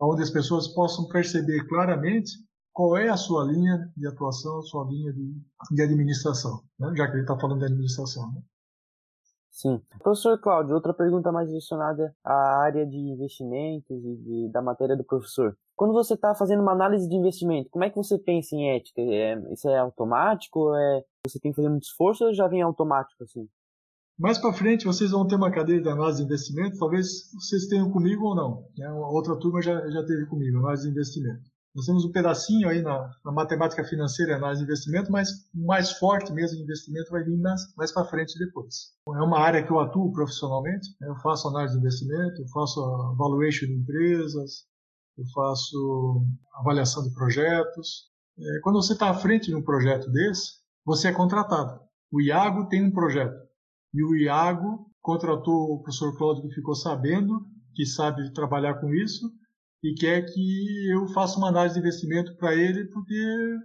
onde 0.00 0.22
as 0.22 0.30
pessoas 0.30 0.68
possam 0.68 1.08
perceber 1.08 1.66
claramente 1.68 2.32
qual 2.72 2.96
é 2.96 3.08
a 3.08 3.16
sua 3.16 3.44
linha 3.44 3.90
de 3.96 4.06
atuação, 4.06 4.58
a 4.58 4.62
sua 4.62 4.84
linha 4.88 5.12
de, 5.12 5.40
de 5.70 5.82
administração, 5.82 6.62
né? 6.78 6.92
já 6.96 7.06
que 7.06 7.12
ele 7.12 7.22
está 7.22 7.38
falando 7.38 7.60
de 7.60 7.66
administração. 7.66 8.32
Né? 8.32 8.42
Sim. 9.50 9.80
Professor 10.02 10.38
Cláudio, 10.40 10.74
outra 10.74 10.92
pergunta 10.92 11.30
mais 11.30 11.46
direcionada 11.46 12.14
à 12.24 12.62
área 12.64 12.84
de 12.84 12.98
investimentos 12.98 14.04
e 14.04 14.16
de, 14.16 14.50
da 14.52 14.60
matéria 14.60 14.96
do 14.96 15.04
professor. 15.04 15.56
Quando 15.76 15.92
você 15.92 16.14
está 16.14 16.34
fazendo 16.34 16.62
uma 16.62 16.72
análise 16.72 17.08
de 17.08 17.16
investimento, 17.16 17.68
como 17.70 17.84
é 17.84 17.90
que 17.90 17.96
você 17.96 18.16
pensa 18.18 18.54
em 18.54 18.70
ética? 18.76 19.00
É, 19.00 19.34
isso 19.52 19.68
é 19.68 19.78
automático? 19.78 20.74
É, 20.74 21.04
você 21.26 21.40
tem 21.40 21.50
que 21.50 21.56
fazer 21.56 21.68
muito 21.68 21.84
esforço 21.84 22.24
ou 22.24 22.34
já 22.34 22.46
vem 22.46 22.62
automático 22.62 23.24
assim? 23.24 23.48
Mais 24.16 24.38
para 24.38 24.52
frente, 24.52 24.84
vocês 24.84 25.10
vão 25.10 25.26
ter 25.26 25.34
uma 25.34 25.50
cadeira 25.50 25.82
de 25.82 25.88
análise 25.88 26.18
de 26.18 26.24
investimento, 26.24 26.78
talvez 26.78 27.32
vocês 27.32 27.66
tenham 27.66 27.90
comigo 27.90 28.24
ou 28.26 28.36
não. 28.36 28.68
Né? 28.78 28.88
Outra 28.92 29.36
turma 29.36 29.60
já, 29.60 29.74
já 29.90 30.04
teve 30.04 30.26
comigo, 30.26 30.58
análise 30.58 30.84
de 30.84 30.90
investimento. 30.90 31.42
Nós 31.74 31.86
temos 31.86 32.04
um 32.04 32.12
pedacinho 32.12 32.68
aí 32.68 32.80
na, 32.80 33.10
na 33.24 33.32
matemática 33.32 33.82
financeira 33.82 34.32
e 34.32 34.34
análise 34.36 34.60
de 34.60 34.66
investimento, 34.70 35.10
mas 35.10 35.30
o 35.52 35.66
mais 35.66 35.90
forte 35.98 36.32
mesmo 36.32 36.56
de 36.56 36.62
investimento 36.62 37.10
vai 37.10 37.24
vir 37.24 37.36
mais, 37.36 37.60
mais 37.76 37.90
para 37.90 38.04
frente 38.04 38.38
depois. 38.38 38.92
É 39.08 39.22
uma 39.22 39.40
área 39.40 39.64
que 39.64 39.72
eu 39.72 39.80
atuo 39.80 40.12
profissionalmente. 40.12 40.88
Né? 41.00 41.08
Eu 41.08 41.16
faço 41.16 41.48
análise 41.48 41.74
de 41.74 41.80
investimento, 41.80 42.40
eu 42.40 42.48
faço 42.50 42.80
valuation 43.16 43.66
de 43.66 43.74
empresas, 43.74 44.68
eu 45.16 45.24
faço 45.32 46.26
avaliação 46.54 47.02
de 47.02 47.14
projetos. 47.14 48.10
É, 48.38 48.60
quando 48.62 48.76
você 48.76 48.92
está 48.94 49.10
à 49.10 49.14
frente 49.14 49.46
de 49.46 49.54
um 49.54 49.62
projeto 49.62 50.10
desse, 50.10 50.52
você 50.84 51.08
é 51.08 51.12
contratado. 51.12 51.80
O 52.12 52.20
Iago 52.20 52.68
tem 52.68 52.84
um 52.84 52.92
projeto 52.92 53.36
e 53.92 54.04
o 54.04 54.16
Iago 54.16 54.90
contratou 55.00 55.72
o 55.72 55.82
professor 55.82 56.16
Cláudio 56.16 56.42
que 56.48 56.54
ficou 56.54 56.74
sabendo 56.74 57.46
que 57.74 57.86
sabe 57.86 58.32
trabalhar 58.32 58.74
com 58.74 58.92
isso 58.94 59.30
e 59.82 59.94
quer 59.94 60.22
que 60.22 60.88
eu 60.90 61.06
faça 61.08 61.38
uma 61.38 61.48
análise 61.48 61.74
de 61.74 61.80
investimento 61.80 62.36
para 62.36 62.54
ele 62.54 62.86
porque 62.86 63.14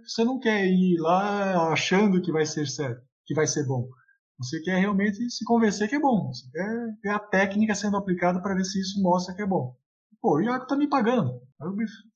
você 0.04 0.24
não 0.24 0.38
quer 0.38 0.66
ir 0.66 0.98
lá 0.98 1.72
achando 1.72 2.20
que 2.20 2.32
vai 2.32 2.44
ser 2.44 2.66
certo, 2.66 3.02
que 3.26 3.34
vai 3.34 3.46
ser 3.46 3.66
bom. 3.66 3.88
Você 4.38 4.60
quer 4.60 4.78
realmente 4.78 5.30
se 5.30 5.44
convencer 5.44 5.88
que 5.88 5.96
é 5.96 6.00
bom. 6.00 6.28
Você 6.32 6.50
quer 6.50 6.94
ver 7.02 7.10
a 7.10 7.18
técnica 7.18 7.74
sendo 7.74 7.96
aplicada 7.96 8.40
para 8.40 8.54
ver 8.54 8.64
se 8.64 8.80
isso 8.80 9.02
mostra 9.02 9.34
que 9.34 9.42
é 9.42 9.46
bom. 9.46 9.76
Pô, 10.20 10.36
o 10.36 10.40
Iago 10.40 10.66
tá 10.66 10.76
me 10.76 10.88
pagando. 10.88 11.40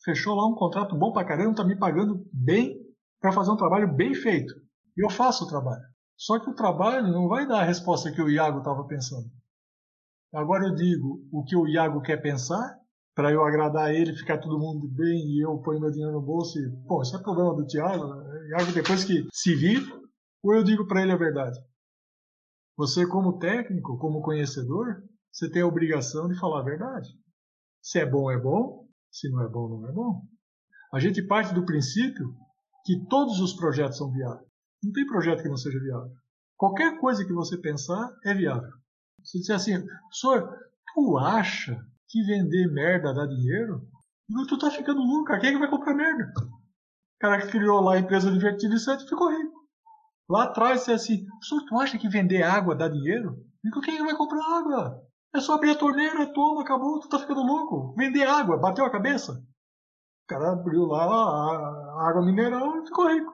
Fechou 0.05 0.35
lá 0.35 0.47
um 0.47 0.55
contrato 0.55 0.97
bom 0.97 1.13
para 1.13 1.27
caramba, 1.27 1.57
tá 1.57 1.65
me 1.65 1.77
pagando 1.77 2.27
bem 2.33 2.79
para 3.21 3.33
fazer 3.33 3.51
um 3.51 3.57
trabalho 3.57 3.95
bem 3.95 4.15
feito. 4.15 4.55
E 4.97 5.05
eu 5.05 5.11
faço 5.11 5.45
o 5.45 5.49
trabalho. 5.49 5.83
Só 6.17 6.39
que 6.39 6.51
o 6.51 6.55
trabalho 6.55 7.09
não 7.09 7.29
vai 7.29 7.47
dar 7.47 7.61
a 7.61 7.65
resposta 7.65 8.13
que 8.13 8.23
o 8.23 8.31
Iago 8.31 8.59
estava 8.59 8.85
pensando. 8.87 9.29
Agora 10.33 10.67
eu 10.67 10.75
digo 10.75 11.23
o 11.33 11.45
que 11.45 11.57
o 11.57 11.67
Iago 11.67 12.03
quer 12.03 12.19
pensar, 12.19 12.79
para 13.15 13.31
eu 13.31 13.45
agradar 13.45 13.95
ele, 13.95 14.17
ficar 14.17 14.39
todo 14.39 14.59
mundo 14.59 14.89
bem 14.89 15.21
e 15.29 15.45
eu 15.45 15.57
ponho 15.59 15.81
meu 15.81 15.91
dinheiro 15.91 16.13
no 16.13 16.21
bolso 16.21 16.59
e, 16.59 16.69
pô, 16.87 17.01
isso 17.03 17.17
é 17.17 17.23
problema 17.23 17.55
do 17.55 17.67
Thiago. 17.67 18.07
Né? 18.07 18.49
Iago 18.49 18.73
depois 18.73 19.05
que 19.05 19.27
se 19.33 19.55
vir, 19.55 19.81
ou 20.43 20.55
eu 20.55 20.65
digo 20.65 20.87
para 20.87 21.03
ele 21.03 21.13
a 21.13 21.17
verdade. 21.17 21.59
Você, 22.77 23.07
como 23.07 23.39
técnico, 23.39 23.97
como 23.99 24.21
conhecedor, 24.21 25.03
você 25.33 25.49
tem 25.49 25.63
a 25.63 25.67
obrigação 25.67 26.29
de 26.29 26.39
falar 26.39 26.61
a 26.61 26.65
verdade. 26.65 27.09
Se 27.85 27.99
é 27.99 28.07
bom, 28.07 28.31
é 28.31 28.41
bom. 28.41 28.89
Se 29.13 29.29
não 29.29 29.43
é 29.43 29.49
bom, 29.49 29.69
não 29.69 29.87
é 29.87 29.93
bom. 29.93 30.23
A 30.95 30.99
gente 30.99 31.23
parte 31.23 31.53
do 31.53 31.67
princípio 31.67 32.35
que 32.83 33.07
todos 33.11 33.41
os 33.41 33.53
projetos 33.53 33.99
são 33.99 34.11
viáveis. 34.11 34.49
Não 34.83 34.91
tem 34.91 35.07
projeto 35.07 35.43
que 35.43 35.51
não 35.51 35.57
seja 35.59 35.79
viável. 35.79 36.11
Qualquer 36.57 36.99
coisa 36.99 37.27
que 37.27 37.33
você 37.35 37.59
pensar 37.59 38.11
é 38.25 38.33
viável. 38.33 38.71
Se 39.23 39.39
disser 39.39 39.57
assim, 39.57 39.87
senhor, 40.11 40.51
tu 40.95 41.19
acha 41.19 41.79
que 42.09 42.23
vender 42.23 42.73
merda 42.73 43.13
dá 43.13 43.27
dinheiro? 43.27 43.87
Tu 44.49 44.59
tá 44.59 44.71
ficando 44.71 45.01
louco, 45.01 45.39
quem 45.39 45.51
é 45.51 45.53
que 45.53 45.59
vai 45.59 45.69
comprar 45.69 45.95
merda? 45.95 46.33
O 46.39 47.21
cara 47.21 47.43
que 47.43 47.53
criou 47.53 47.83
lá 47.83 47.95
a 47.97 47.99
empresa 47.99 48.33
de 48.33 48.41
fertilizante 48.41 49.07
ficou 49.07 49.29
rico. 49.29 49.69
Lá 50.27 50.45
atrás, 50.45 50.81
você 50.81 50.93
assim, 50.93 51.27
senhor, 51.43 51.65
tu 51.67 51.79
acha 51.79 51.99
que 51.99 52.09
vender 52.09 52.43
água 52.43 52.75
dá 52.75 52.89
dinheiro? 52.89 53.45
Digo, 53.63 53.83
quem 53.83 53.95
é 53.95 53.97
que 53.99 54.05
vai 54.05 54.17
comprar 54.17 54.59
água? 54.59 55.07
É 55.35 55.41
só 55.41 55.55
abrir 55.55 55.71
a 55.71 55.79
torneira, 55.79 56.33
toma, 56.33 56.63
acabou, 56.63 57.01
tu 57.01 57.09
tá 57.09 57.19
ficando 57.19 57.43
louco. 57.43 57.93
Vender 57.97 58.23
água, 58.23 58.57
bateu 58.57 58.85
a 58.85 58.91
cabeça. 58.91 59.33
O 59.33 60.27
cara 60.29 60.53
abriu 60.53 60.87
lá 60.87 61.05
a 61.05 62.09
água 62.09 62.25
mineral 62.25 62.79
e 62.79 62.87
ficou 62.87 63.09
rico. 63.09 63.33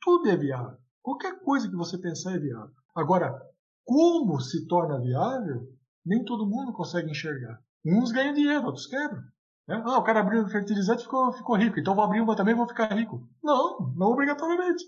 Tudo 0.00 0.28
é 0.28 0.36
viável. 0.36 0.78
Qualquer 1.02 1.40
coisa 1.40 1.68
que 1.68 1.74
você 1.74 1.98
pensar 1.98 2.36
é 2.36 2.38
viável. 2.38 2.70
Agora, 2.94 3.36
como 3.84 4.40
se 4.40 4.66
torna 4.68 5.00
viável, 5.00 5.68
nem 6.06 6.24
todo 6.24 6.46
mundo 6.46 6.72
consegue 6.72 7.10
enxergar. 7.10 7.60
Uns 7.84 8.12
ganham 8.12 8.32
dinheiro, 8.32 8.66
outros 8.66 8.86
quebram. 8.86 9.22
Né? 9.66 9.82
Ah, 9.84 9.98
o 9.98 10.04
cara 10.04 10.20
abriu 10.20 10.46
fertilizante 10.48 11.00
e 11.00 11.04
ficou, 11.04 11.32
ficou 11.32 11.56
rico, 11.56 11.80
então 11.80 11.96
vou 11.96 12.04
abrir 12.04 12.20
uma 12.20 12.36
também 12.36 12.54
e 12.54 12.56
vou 12.56 12.68
ficar 12.68 12.94
rico. 12.94 13.28
Não, 13.42 13.92
não 13.96 14.12
obrigatoriamente. 14.12 14.84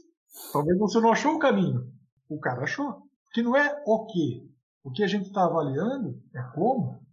Talvez 0.53 0.79
você 0.79 1.01
não 1.01 1.11
achou 1.11 1.35
o 1.35 1.39
caminho. 1.39 1.93
O 2.29 2.39
cara 2.39 2.63
achou. 2.63 3.03
Que 3.33 3.43
não 3.43 3.57
é 3.57 3.83
o 3.85 4.07
que. 4.07 4.51
O 4.85 4.91
que 4.91 5.03
a 5.03 5.07
gente 5.07 5.26
está 5.26 5.45
avaliando 5.45 6.20
é 6.35 6.43
como. 6.55 7.07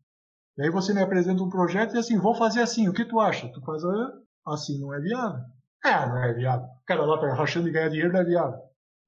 E 0.58 0.64
aí 0.64 0.70
você 0.70 0.94
me 0.94 1.02
apresenta 1.02 1.44
um 1.44 1.50
projeto 1.50 1.96
e 1.96 2.00
assim, 2.00 2.18
vou 2.18 2.36
fazer 2.36 2.62
assim, 2.62 2.88
o 2.88 2.94
que 2.94 3.06
tu 3.06 3.20
acha? 3.20 3.52
Tu 3.52 3.62
faz 3.62 3.84
ah, 3.86 4.12
assim, 4.48 4.80
não 4.80 4.94
é 4.94 5.00
viável. 5.00 5.44
É, 5.86 6.06
não 6.08 6.18
é 6.18 6.34
viável. 6.34 6.66
O 6.66 6.86
cara 6.86 7.06
lá 7.06 7.20
tá 7.20 7.34
rachando 7.34 7.70
e 7.70 7.72
ganhar 7.72 7.90
dinheiro 7.90 8.12
não 8.12 8.20
é 8.20 8.26
viável. 8.26 8.60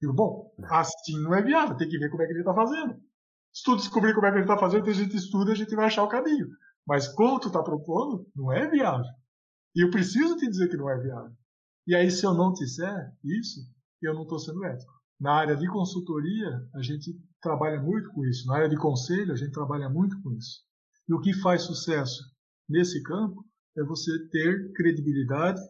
Digo, 0.01 0.13
bom, 0.13 0.53
assim 0.69 1.21
não 1.21 1.33
é 1.33 1.41
viável, 1.41 1.75
tem 1.75 1.89
que 1.89 1.97
ver 1.97 2.09
como 2.09 2.23
é 2.23 2.25
que 2.25 2.31
ele 2.33 2.39
está 2.39 2.53
fazendo. 2.53 2.95
Se 3.53 3.63
tu 3.63 3.75
descobrir 3.75 4.13
como 4.13 4.27
é 4.27 4.31
que 4.31 4.37
ele 4.37 4.45
está 4.45 4.57
fazendo, 4.57 4.89
a 4.89 4.93
gente 4.93 5.15
estuda, 5.15 5.51
a 5.51 5.55
gente 5.55 5.75
vai 5.75 5.85
achar 5.85 6.03
o 6.03 6.09
caminho. 6.09 6.47
Mas 6.87 7.07
como 7.07 7.39
tu 7.39 7.47
está 7.47 7.61
propondo, 7.61 8.25
não 8.35 8.51
é 8.51 8.69
viável. 8.69 9.05
E 9.75 9.83
eu 9.83 9.91
preciso 9.91 10.37
te 10.37 10.47
dizer 10.47 10.69
que 10.69 10.77
não 10.77 10.89
é 10.89 10.97
viável. 10.97 11.31
E 11.87 11.95
aí, 11.95 12.09
se 12.09 12.25
eu 12.25 12.33
não 12.33 12.53
te 12.53 12.63
disser 12.63 13.11
isso, 13.23 13.59
eu 14.01 14.13
não 14.13 14.23
estou 14.23 14.39
sendo 14.39 14.63
ético. 14.65 14.93
Na 15.21 15.33
área 15.33 15.55
de 15.55 15.67
consultoria, 15.67 16.67
a 16.73 16.81
gente 16.81 17.15
trabalha 17.39 17.79
muito 17.79 18.09
com 18.09 18.25
isso. 18.25 18.47
Na 18.47 18.55
área 18.55 18.69
de 18.69 18.75
conselho, 18.75 19.31
a 19.31 19.35
gente 19.35 19.51
trabalha 19.51 19.87
muito 19.87 20.19
com 20.23 20.31
isso. 20.31 20.63
E 21.07 21.13
o 21.13 21.21
que 21.21 21.31
faz 21.31 21.61
sucesso 21.61 22.23
nesse 22.67 23.03
campo 23.03 23.45
é 23.77 23.83
você 23.83 24.11
ter 24.29 24.73
credibilidade 24.73 25.61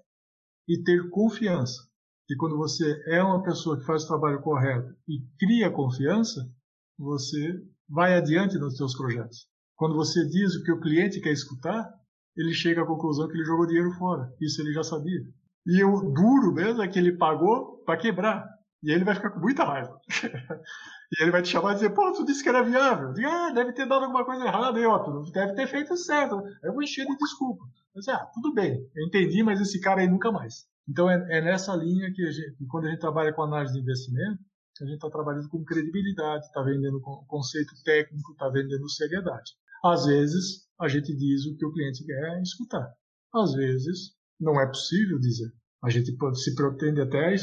e 0.70 0.82
ter 0.82 1.10
confiança. 1.10 1.86
E 2.30 2.36
quando 2.38 2.56
você 2.56 3.04
é 3.08 3.22
uma 3.22 3.44
pessoa 3.44 3.78
que 3.78 3.86
faz 3.86 4.06
o 4.06 4.08
trabalho 4.08 4.42
correto 4.42 4.96
e 5.06 5.20
cria 5.38 5.70
confiança, 5.70 6.50
você 6.98 7.62
vai 7.90 8.16
adiante 8.16 8.58
nos 8.58 8.78
seus 8.78 8.96
projetos. 8.96 9.48
Quando 9.76 9.96
você 9.96 10.26
diz 10.30 10.56
o 10.56 10.64
que 10.64 10.72
o 10.72 10.80
cliente 10.80 11.20
quer 11.20 11.34
escutar, 11.34 11.92
ele 12.38 12.54
chega 12.54 12.84
à 12.84 12.88
conclusão 12.88 13.28
que 13.28 13.34
ele 13.34 13.44
jogou 13.44 13.68
dinheiro 13.68 13.92
fora. 13.96 14.34
Isso 14.40 14.62
ele 14.62 14.72
já 14.72 14.82
sabia. 14.84 15.22
E 15.66 15.84
o 15.84 16.10
duro 16.14 16.54
mesmo 16.54 16.82
é 16.82 16.88
que 16.88 16.98
ele 16.98 17.18
pagou 17.18 17.84
para 17.84 18.00
quebrar. 18.00 18.61
E 18.84 18.92
ele 18.92 19.04
vai 19.04 19.16
ficar 19.16 19.30
com 19.30 19.40
muita 19.40 19.64
raiva. 19.64 20.00
e 21.12 21.22
ele 21.22 21.32
vai 21.32 21.42
te 21.42 21.50
chamar 21.50 21.72
e 21.72 21.76
dizer, 21.76 21.92
pô, 21.92 22.12
tu 22.12 22.26
disse 22.26 22.42
que 22.42 22.50
era 22.50 22.64
viável. 22.64 23.14
Digo, 23.14 23.28
ah, 23.28 23.52
deve 23.52 23.74
ter 23.74 23.88
dado 23.88 24.06
alguma 24.06 24.26
coisa 24.26 24.46
errada 24.46 24.78
aí, 24.78 24.86
ó, 24.86 25.00
tu 25.00 25.32
deve 25.32 25.54
ter 25.54 25.68
feito 25.68 25.96
certo. 25.96 26.40
Aí 26.40 26.54
eu 26.64 26.74
vou 26.74 26.82
encher 26.82 27.06
de 27.06 27.16
desculpa. 27.18 27.64
Disse, 27.96 28.10
ah, 28.10 28.26
tudo 28.34 28.54
bem, 28.54 28.90
eu 28.96 29.06
entendi, 29.06 29.44
mas 29.44 29.62
esse 29.62 29.80
cara 29.80 30.02
aí 30.02 30.08
nunca 30.08 30.32
mais. 30.32 30.66
Então 30.88 31.10
é, 31.10 31.38
é 31.38 31.42
nessa 31.42 31.76
linha 31.76 32.12
que, 32.12 32.32
gente, 32.32 32.56
que 32.58 32.66
quando 32.66 32.88
a 32.88 32.90
gente 32.90 33.00
trabalha 33.00 33.32
com 33.34 33.44
análise 33.44 33.74
de 33.74 33.82
investimento, 33.82 34.40
a 34.82 34.86
gente 34.86 34.96
está 34.96 35.10
trabalhando 35.10 35.48
com 35.50 35.64
credibilidade, 35.64 36.46
está 36.46 36.62
vendendo 36.64 37.00
conceito 37.28 37.74
técnico, 37.84 38.32
está 38.32 38.50
vendendo 38.50 38.90
seriedade. 38.90 39.52
Às 39.84 40.06
vezes, 40.06 40.68
a 40.80 40.88
gente 40.88 41.16
diz 41.16 41.46
o 41.46 41.56
que 41.56 41.66
o 41.66 41.72
cliente 41.72 42.04
quer 42.04 42.42
escutar. 42.42 42.92
Às 43.34 43.54
vezes, 43.54 44.16
não 44.40 44.60
é 44.60 44.66
possível 44.66 45.20
dizer. 45.20 45.52
A 45.84 45.90
gente 45.90 46.16
se 46.36 46.56
pretende 46.56 47.02
até 47.02 47.36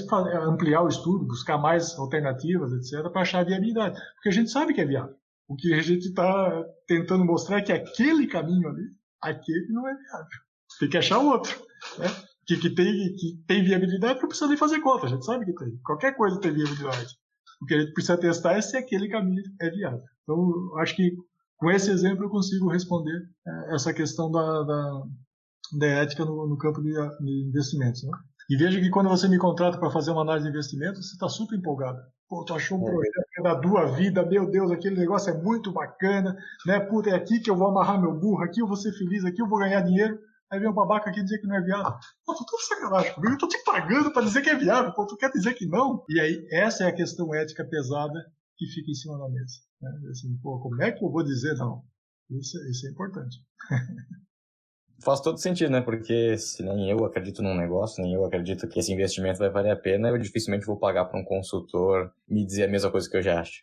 ampliar 0.43 0.83
o 0.83 0.89
estudo, 0.89 1.27
buscar 1.27 1.59
mais 1.59 1.99
alternativas, 1.99 2.73
etc., 2.73 3.11
para 3.11 3.23
achar 3.23 3.45
viabilidade. 3.45 3.99
Porque 4.15 4.29
a 4.29 4.33
gente 4.33 4.51
sabe 4.51 4.73
que 4.73 4.81
é 4.81 4.87
viável. 4.87 5.15
O 5.49 5.57
que 5.57 5.75
a 5.75 5.83
gente 5.83 6.07
está 6.09 6.65
tentando 6.87 7.25
mostrar 7.25 7.59
é 7.59 7.63
que 7.63 7.73
aquele 7.73 8.27
caminho 8.27 8.69
ali, 8.69 8.85
aquele 9.21 9.73
não 9.73 9.89
é 9.89 9.95
viável. 9.95 10.39
Tem 10.79 10.89
que 10.89 10.99
achar 10.99 11.19
outro. 11.19 11.59
Né? 11.99 12.07
que, 12.49 12.57
que, 12.57 12.71
tem, 12.71 13.15
que 13.15 13.45
tem 13.47 13.63
viabilidade, 13.63 14.21
não 14.21 14.29
precisa 14.29 14.49
nem 14.49 14.57
fazer 14.57 14.81
conta, 14.81 15.05
a 15.05 15.09
gente 15.11 15.25
sabe 15.25 15.45
que 15.45 15.53
tem. 15.53 15.77
Qualquer 15.85 16.17
coisa 16.17 16.41
tem 16.41 16.53
viabilidade. 16.53 17.15
O 17.61 17.67
que 17.67 17.75
a 17.75 17.81
gente 17.81 17.93
precisa 17.93 18.17
testar 18.17 18.55
é 18.55 18.63
se 18.63 18.77
aquele 18.77 19.09
caminho 19.09 19.43
é 19.61 19.69
viável. 19.69 20.03
Então, 20.23 20.79
acho 20.79 20.97
que 20.97 21.15
com 21.59 21.71
esse 21.71 21.91
exemplo 21.91 22.25
eu 22.25 22.31
consigo 22.31 22.71
responder 22.71 23.29
é, 23.47 23.75
essa 23.75 23.93
questão 23.93 24.31
da, 24.31 24.63
da, 24.63 25.03
da 25.79 25.87
ética 25.87 26.25
no, 26.25 26.49
no, 26.49 26.57
campo 26.57 26.81
de, 26.81 26.93
de 26.93 27.49
investimentos. 27.49 28.03
Né? 28.03 28.13
E 28.49 28.57
veja 28.57 28.81
que 28.81 28.89
quando 28.89 29.11
você 29.11 29.29
me 29.29 29.39
contrata 29.39 29.79
para 29.79 29.91
fazer 29.91 30.11
uma 30.11 30.23
análise 30.23 30.45
de 30.45 30.51
investimentos, 30.51 31.07
você 31.07 31.15
está 31.15 31.29
super 31.29 31.57
empolgado. 31.57 32.01
Pô, 32.29 32.45
tu 32.45 32.55
achou 32.55 32.79
um 32.79 32.89
é. 32.89 32.91
projeto 32.91 33.27
que 33.33 33.41
é 33.41 33.43
da 33.43 33.61
tua 33.61 33.87
vida, 33.93 34.25
meu 34.25 34.51
Deus, 34.51 34.71
aquele 34.71 34.97
negócio 34.97 35.31
é 35.31 35.43
muito 35.43 35.71
bacana, 35.71 36.37
né? 36.67 36.81
Puta, 36.81 37.11
é 37.11 37.15
aqui 37.15 37.41
que 37.41 37.51
eu 37.51 37.57
vou 37.57 37.69
amarrar 37.69 38.01
meu 38.01 38.15
burro, 38.15 38.43
aqui 38.43 38.61
eu 38.61 38.67
vou 38.67 38.77
ser 38.77 38.93
feliz, 38.93 39.25
aqui 39.25 39.43
eu 39.43 39.49
vou 39.49 39.59
ganhar 39.59 39.83
dinheiro. 39.83 40.19
Aí 40.51 40.59
vem 40.59 40.69
um 40.69 40.75
babaca 40.75 41.11
aqui 41.11 41.23
dizer 41.23 41.39
que 41.39 41.47
não 41.47 41.57
é 41.57 41.61
viável. 41.61 41.93
Pô, 42.25 42.35
tu 42.35 42.45
tá 42.45 42.57
sacanagem 42.69 43.15
comigo, 43.15 43.35
eu 43.35 43.39
tô 43.39 43.49
te 43.49 43.63
pagando 43.65 44.11
para 44.13 44.25
dizer 44.25 44.41
que 44.41 44.49
é 44.49 44.57
viável, 44.57 44.93
pô, 44.93 45.07
tu 45.07 45.17
quer 45.17 45.31
dizer 45.31 45.53
que 45.53 45.67
não? 45.67 46.05
E 46.09 46.19
aí, 46.19 46.49
essa 46.51 46.85
é 46.85 46.87
a 46.89 46.95
questão 46.95 47.35
ética 47.35 47.67
pesada 47.67 48.19
que 48.57 48.67
fica 48.67 48.91
em 48.91 48.95
cima 48.95 49.19
da 49.19 49.29
mesa. 49.29 49.59
Né? 49.81 49.91
Assim, 50.11 50.39
pô, 50.43 50.59
como 50.59 50.83
é 50.83 50.91
que 50.91 51.05
eu 51.05 51.11
vou 51.11 51.23
dizer 51.23 51.55
não? 51.57 51.85
Isso, 52.31 52.59
isso 52.71 52.87
é 52.87 52.91
importante. 52.91 53.37
Faz 55.01 55.21
todo 55.21 55.39
sentido, 55.39 55.71
né? 55.71 55.81
Porque 55.81 56.37
se 56.37 56.63
nem 56.63 56.91
eu 56.91 57.05
acredito 57.05 57.41
num 57.41 57.55
negócio, 57.57 58.03
nem 58.03 58.15
eu 58.15 58.25
acredito 58.25 58.67
que 58.67 58.81
esse 58.81 58.93
investimento 58.93 59.39
vai 59.39 59.49
valer 59.49 59.71
a 59.71 59.77
pena, 59.77 60.09
eu 60.09 60.19
dificilmente 60.19 60.67
vou 60.67 60.77
pagar 60.77 61.05
para 61.05 61.21
um 61.21 61.25
consultor 61.25 62.13
me 62.29 62.45
dizer 62.45 62.65
a 62.65 62.69
mesma 62.69 62.91
coisa 62.91 63.09
que 63.09 63.17
eu 63.17 63.23
já 63.23 63.41
acho. 63.41 63.63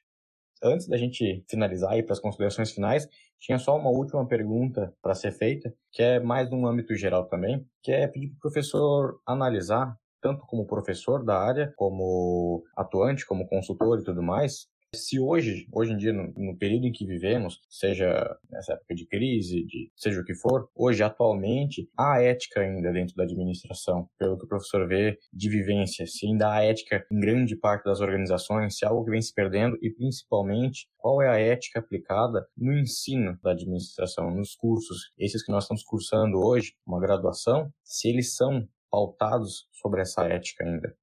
Antes 0.63 0.87
da 0.87 0.97
gente 0.97 1.43
finalizar 1.49 1.97
e 1.97 2.03
para 2.03 2.13
as 2.13 2.21
considerações 2.21 2.71
finais, 2.71 3.07
tinha 3.37 3.59
só 3.59 3.77
uma 3.77 3.89
última 3.89 4.25
pergunta 4.25 4.93
para 5.01 5.13
ser 5.13 5.31
feita, 5.33 5.73
que 5.91 6.01
é 6.01 6.19
mais 6.21 6.49
num 6.49 6.65
âmbito 6.65 6.95
geral 6.95 7.25
também, 7.27 7.67
que 7.83 7.91
é 7.91 8.07
pedir 8.07 8.29
para 8.29 8.37
o 8.37 8.39
professor 8.39 9.19
analisar, 9.25 9.93
tanto 10.21 10.45
como 10.47 10.65
professor 10.65 11.23
da 11.23 11.37
área, 11.37 11.73
como 11.75 12.63
atuante, 12.77 13.25
como 13.25 13.47
consultor 13.47 13.99
e 13.99 14.03
tudo 14.03 14.23
mais, 14.23 14.67
se 14.95 15.19
hoje, 15.19 15.67
hoje 15.71 15.93
em 15.93 15.97
dia, 15.97 16.11
no, 16.11 16.33
no, 16.35 16.57
período 16.57 16.87
em 16.87 16.91
que 16.91 17.05
vivemos, 17.05 17.61
seja 17.69 18.37
nessa 18.49 18.73
época 18.73 18.95
de 18.95 19.05
crise, 19.05 19.63
de 19.65 19.91
seja 19.95 20.21
o 20.21 20.25
que 20.25 20.33
for, 20.33 20.69
hoje, 20.75 21.03
atualmente, 21.03 21.89
há 21.97 22.21
ética 22.21 22.61
ainda 22.61 22.91
dentro 22.91 23.15
da 23.15 23.23
administração, 23.23 24.09
pelo 24.17 24.37
que 24.37 24.45
o 24.45 24.47
professor 24.47 24.87
vê 24.87 25.17
de 25.31 25.49
vivência, 25.49 26.07
se 26.07 26.25
ainda 26.25 26.51
há 26.51 26.63
ética 26.63 27.05
em 27.11 27.19
grande 27.19 27.55
parte 27.55 27.85
das 27.85 27.99
organizações, 27.99 28.77
se 28.77 28.85
é 28.85 28.87
algo 28.87 29.05
que 29.05 29.11
vem 29.11 29.21
se 29.21 29.33
perdendo 29.33 29.77
e, 29.81 29.89
principalmente, 29.91 30.87
qual 30.97 31.21
é 31.21 31.29
a 31.29 31.39
ética 31.39 31.79
aplicada 31.79 32.47
no 32.57 32.77
ensino 32.77 33.37
da 33.43 33.51
administração, 33.51 34.31
nos 34.31 34.55
cursos, 34.55 35.11
esses 35.17 35.43
que 35.43 35.51
nós 35.51 35.65
estamos 35.65 35.83
cursando 35.83 36.39
hoje, 36.39 36.73
uma 36.85 36.99
graduação, 36.99 37.71
se 37.83 38.09
eles 38.09 38.35
são 38.35 38.67
pautados 38.89 39.67
sobre 39.71 40.01
essa 40.01 40.23
ética 40.25 40.63
ainda. 40.63 40.95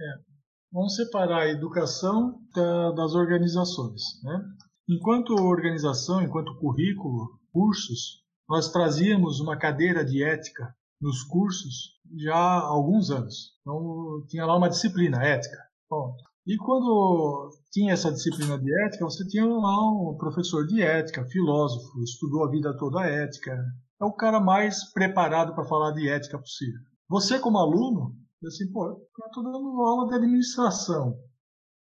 É, 0.00 0.31
Vamos 0.72 0.96
separar 0.96 1.42
a 1.42 1.50
educação 1.50 2.40
da, 2.54 2.92
das 2.92 3.14
organizações. 3.14 4.00
Né? 4.22 4.42
Enquanto 4.88 5.34
organização, 5.34 6.22
enquanto 6.22 6.58
currículo, 6.58 7.38
cursos, 7.52 8.22
nós 8.48 8.72
trazíamos 8.72 9.38
uma 9.38 9.58
cadeira 9.58 10.02
de 10.02 10.24
ética 10.24 10.74
nos 10.98 11.22
cursos 11.24 12.00
já 12.16 12.34
há 12.34 12.60
alguns 12.60 13.10
anos. 13.10 13.52
Então, 13.60 14.24
tinha 14.28 14.46
lá 14.46 14.56
uma 14.56 14.70
disciplina, 14.70 15.22
ética. 15.22 15.58
Bom, 15.90 16.16
e 16.46 16.56
quando 16.56 17.50
tinha 17.70 17.92
essa 17.92 18.10
disciplina 18.10 18.58
de 18.58 18.84
ética, 18.86 19.04
você 19.04 19.26
tinha 19.28 19.44
lá 19.44 19.90
um 19.90 20.16
professor 20.16 20.66
de 20.66 20.80
ética, 20.80 21.26
filósofo, 21.26 22.02
estudou 22.02 22.44
a 22.44 22.50
vida 22.50 22.74
toda 22.78 23.00
a 23.00 23.06
ética. 23.06 23.52
É 24.00 24.04
o 24.04 24.12
cara 24.12 24.40
mais 24.40 24.90
preparado 24.92 25.54
para 25.54 25.68
falar 25.68 25.92
de 25.92 26.08
ética 26.08 26.38
possível. 26.38 26.80
Você, 27.08 27.38
como 27.38 27.58
aluno, 27.58 28.16
assim, 28.46 28.70
pô, 28.70 28.86
eu 28.86 29.26
estou 29.26 29.42
dando 29.42 29.82
aula 29.82 30.08
de 30.08 30.14
administração. 30.14 31.18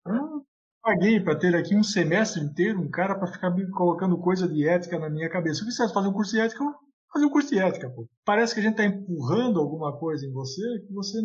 Eu 0.06 0.14
não 0.14 0.46
paguei 0.82 1.20
para 1.20 1.38
ter 1.38 1.56
aqui 1.56 1.76
um 1.76 1.84
semestre 1.84 2.42
inteiro 2.42 2.80
um 2.80 2.90
cara 2.90 3.16
para 3.16 3.32
ficar 3.32 3.50
me 3.52 3.70
colocando 3.72 4.18
coisa 4.20 4.48
de 4.48 4.68
ética 4.68 5.00
na 5.00 5.10
minha 5.10 5.30
cabeça. 5.30 5.56
Se 5.56 5.62
eu 5.62 5.68
quisesse 5.68 5.94
fazer 5.94 6.08
um 6.08 6.14
curso 6.14 6.32
de 6.32 6.40
ética, 6.40 6.64
eu 6.64 6.74
fazer 7.12 7.26
um 7.26 7.30
curso 7.30 7.50
de 7.50 7.60
ética, 7.60 7.90
pô. 7.90 8.08
Parece 8.26 8.54
que 8.54 8.60
a 8.60 8.64
gente 8.64 8.74
está 8.74 8.86
empurrando 8.86 9.60
alguma 9.60 9.98
coisa 9.98 10.26
em 10.26 10.32
você 10.32 10.80
que 10.88 10.94
você 10.94 11.20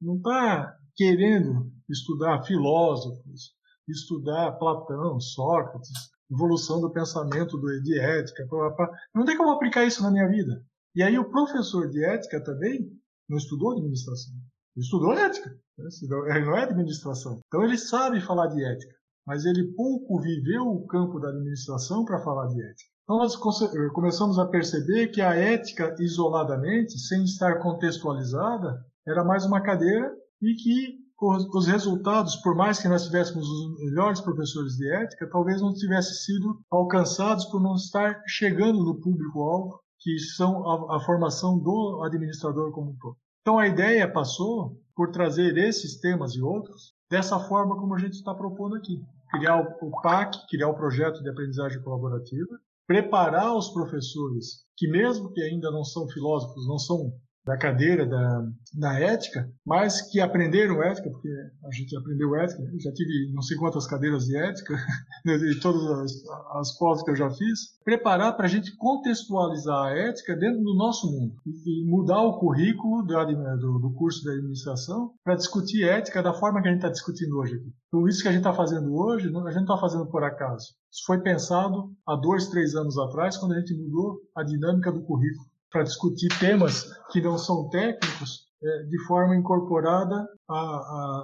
não 0.00 0.16
está 0.16 0.76
querendo 0.96 1.70
estudar 1.88 2.42
filósofos, 2.44 3.52
estudar 3.88 4.52
Platão, 4.52 5.20
Sócrates, 5.20 5.90
evolução 6.30 6.80
do 6.80 6.92
pensamento 6.92 7.58
do, 7.58 7.82
de 7.82 7.98
ética. 8.00 8.46
Pá. 8.76 8.90
Não 9.14 9.24
tem 9.24 9.36
como 9.36 9.50
aplicar 9.50 9.84
isso 9.84 10.02
na 10.02 10.10
minha 10.10 10.28
vida. 10.28 10.64
E 10.94 11.02
aí 11.02 11.18
o 11.18 11.30
professor 11.30 11.88
de 11.90 12.04
ética 12.04 12.42
também 12.42 12.90
não 13.28 13.36
estudou 13.36 13.72
administração. 13.72 14.34
Estudou 14.76 15.12
ética, 15.12 15.50
né? 15.78 15.88
ele 16.36 16.44
não 16.44 16.56
é 16.56 16.64
administração. 16.64 17.40
Então 17.46 17.62
ele 17.62 17.78
sabe 17.78 18.20
falar 18.20 18.48
de 18.48 18.64
ética, 18.64 18.94
mas 19.26 19.44
ele 19.44 19.72
pouco 19.74 20.20
viveu 20.20 20.66
o 20.66 20.86
campo 20.86 21.20
da 21.20 21.28
administração 21.28 22.04
para 22.04 22.22
falar 22.22 22.46
de 22.48 22.60
ética. 22.60 22.90
Então 23.04 23.18
nós 23.18 23.34
eh, 23.34 23.88
começamos 23.92 24.38
a 24.38 24.46
perceber 24.46 25.08
que 25.08 25.20
a 25.20 25.34
ética 25.34 25.94
isoladamente, 26.00 26.98
sem 26.98 27.22
estar 27.24 27.60
contextualizada, 27.60 28.84
era 29.06 29.22
mais 29.22 29.44
uma 29.44 29.60
cadeira 29.60 30.10
e 30.42 30.54
que 30.54 31.04
os 31.20 31.66
resultados, 31.66 32.36
por 32.36 32.54
mais 32.54 32.80
que 32.80 32.88
nós 32.88 33.04
tivéssemos 33.04 33.48
os 33.48 33.78
melhores 33.84 34.20
professores 34.20 34.74
de 34.74 34.90
ética, 34.90 35.28
talvez 35.30 35.60
não 35.60 35.72
tivessem 35.72 36.14
sido 36.14 36.60
alcançados 36.70 37.44
por 37.46 37.62
não 37.62 37.76
estar 37.76 38.22
chegando 38.26 38.84
no 38.84 39.00
público-alvo, 39.00 39.80
que 40.00 40.18
são 40.18 40.68
a, 40.68 40.96
a 40.96 41.00
formação 41.00 41.58
do 41.58 42.02
administrador 42.04 42.72
como 42.72 42.90
um 42.90 42.96
todo. 42.96 43.16
Então 43.44 43.58
a 43.58 43.68
ideia 43.68 44.10
passou 44.10 44.80
por 44.96 45.10
trazer 45.10 45.58
esses 45.58 46.00
temas 46.00 46.34
e 46.34 46.40
outros 46.40 46.94
dessa 47.10 47.38
forma 47.38 47.78
como 47.78 47.94
a 47.94 47.98
gente 47.98 48.14
está 48.14 48.34
propondo 48.34 48.74
aqui. 48.74 48.98
Criar 49.30 49.60
o 49.60 50.00
PAC, 50.00 50.48
criar 50.48 50.68
o 50.68 50.74
projeto 50.74 51.22
de 51.22 51.28
aprendizagem 51.28 51.82
colaborativa, 51.82 52.58
preparar 52.86 53.54
os 53.54 53.68
professores 53.68 54.64
que 54.74 54.88
mesmo 54.88 55.30
que 55.30 55.42
ainda 55.42 55.70
não 55.70 55.84
são 55.84 56.08
filósofos, 56.08 56.66
não 56.66 56.78
são 56.78 57.12
da 57.44 57.58
cadeira 57.58 58.06
da, 58.06 58.46
da 58.72 58.98
ética, 58.98 59.50
mas 59.66 60.00
que 60.10 60.18
aprenderam 60.20 60.82
ética, 60.82 61.10
porque 61.10 61.28
a 61.28 61.70
gente 61.70 61.94
aprendeu 61.96 62.34
ética, 62.36 62.62
já 62.78 62.90
tive 62.92 63.32
não 63.34 63.42
sei 63.42 63.56
quantas 63.56 63.86
cadeiras 63.86 64.24
de 64.24 64.36
ética, 64.36 64.74
de 65.24 65.60
todas 65.60 65.82
as, 66.00 66.12
as 66.56 67.02
que 67.02 67.10
eu 67.10 67.16
já 67.16 67.30
fiz, 67.30 67.78
preparar 67.84 68.34
para 68.34 68.46
a 68.46 68.48
gente 68.48 68.74
contextualizar 68.76 69.88
a 69.88 69.90
ética 69.90 70.34
dentro 70.34 70.62
do 70.62 70.74
nosso 70.74 71.10
mundo 71.10 71.34
e, 71.46 71.82
e 71.82 71.84
mudar 71.84 72.22
o 72.22 72.38
currículo 72.38 73.02
do, 73.02 73.14
do, 73.58 73.78
do 73.78 73.92
curso 73.92 74.22
de 74.22 74.30
administração 74.30 75.12
para 75.22 75.36
discutir 75.36 75.84
ética 75.84 76.22
da 76.22 76.32
forma 76.32 76.62
que 76.62 76.68
a 76.68 76.70
gente 76.70 76.80
está 76.80 76.90
discutindo 76.90 77.36
hoje 77.36 77.56
aqui. 77.56 77.72
Então, 77.88 78.08
isso 78.08 78.22
que 78.22 78.28
a 78.28 78.32
gente 78.32 78.40
está 78.40 78.54
fazendo 78.54 78.94
hoje, 78.94 79.26
a 79.26 79.28
gente 79.28 79.34
não 79.34 79.48
está 79.48 79.76
fazendo 79.76 80.06
por 80.06 80.24
acaso. 80.24 80.74
Isso 80.90 81.04
foi 81.06 81.20
pensado 81.20 81.92
há 82.06 82.16
dois, 82.16 82.48
três 82.48 82.74
anos 82.74 82.98
atrás, 82.98 83.36
quando 83.36 83.52
a 83.52 83.60
gente 83.60 83.74
mudou 83.74 84.18
a 84.34 84.42
dinâmica 84.42 84.90
do 84.90 85.02
currículo 85.02 85.53
para 85.74 85.82
discutir 85.82 86.28
temas 86.38 86.84
que 87.10 87.20
não 87.20 87.36
são 87.36 87.68
técnicos 87.68 88.46
é, 88.62 88.82
de 88.84 89.04
forma 89.06 89.34
incorporada 89.34 90.24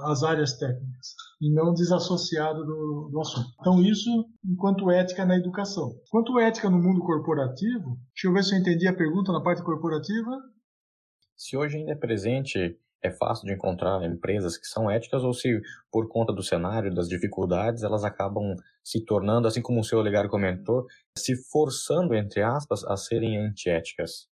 às 0.03 0.25
áreas 0.25 0.59
técnicas 0.59 1.15
e 1.41 1.55
não 1.55 1.73
desassociada 1.73 2.59
do, 2.59 3.11
do, 3.13 3.21
assunto. 3.21 3.49
Então, 3.61 3.81
isso 3.81 4.11
enquanto 4.45 4.91
ética 4.91 5.25
na 5.25 5.37
educação. 5.37 5.95
Quanto 6.11 6.37
ética 6.41 6.69
no 6.69 6.83
mundo 6.83 7.01
corporativo, 7.01 7.97
deixa 8.13 8.27
eu 8.27 8.33
ver 8.33 8.43
se 8.43 8.57
eu 8.57 8.59
entendi 8.59 8.89
a 8.89 8.97
pergunta 8.97 9.31
na 9.31 9.41
parte 9.41 9.63
corporativa. 9.63 10.37
Se 11.37 11.57
hoje 11.57 11.79
ainda 11.79 11.93
é 11.93 11.97
presente 11.97 12.77
é 13.03 13.11
fácil 13.11 13.47
de 13.47 13.55
encontrar 13.55 14.05
empresas 14.05 14.59
que 14.59 14.67
são 14.67 14.91
éticas 14.91 15.23
ou 15.23 15.33
se, 15.33 15.61
por 15.91 16.09
conta 16.09 16.33
do 16.33 16.43
cenário, 16.43 16.95
das 16.95 17.09
dificuldades, 17.09 17.83
elas 17.83 18.05
acabam 18.05 18.55
se 18.85 19.03
tornando, 19.05 19.49
assim 19.49 19.63
como 19.63 19.81
o 19.81 19.85
seu 19.85 19.99
Olegário 19.99 20.29
comentou, 20.29 20.85
se 21.17 21.35
forçando, 21.51 22.15
entre 22.15 22.43
aspas, 22.43 22.85
a 22.85 22.97
serem 22.97 23.39
antiéticas. 23.39 24.30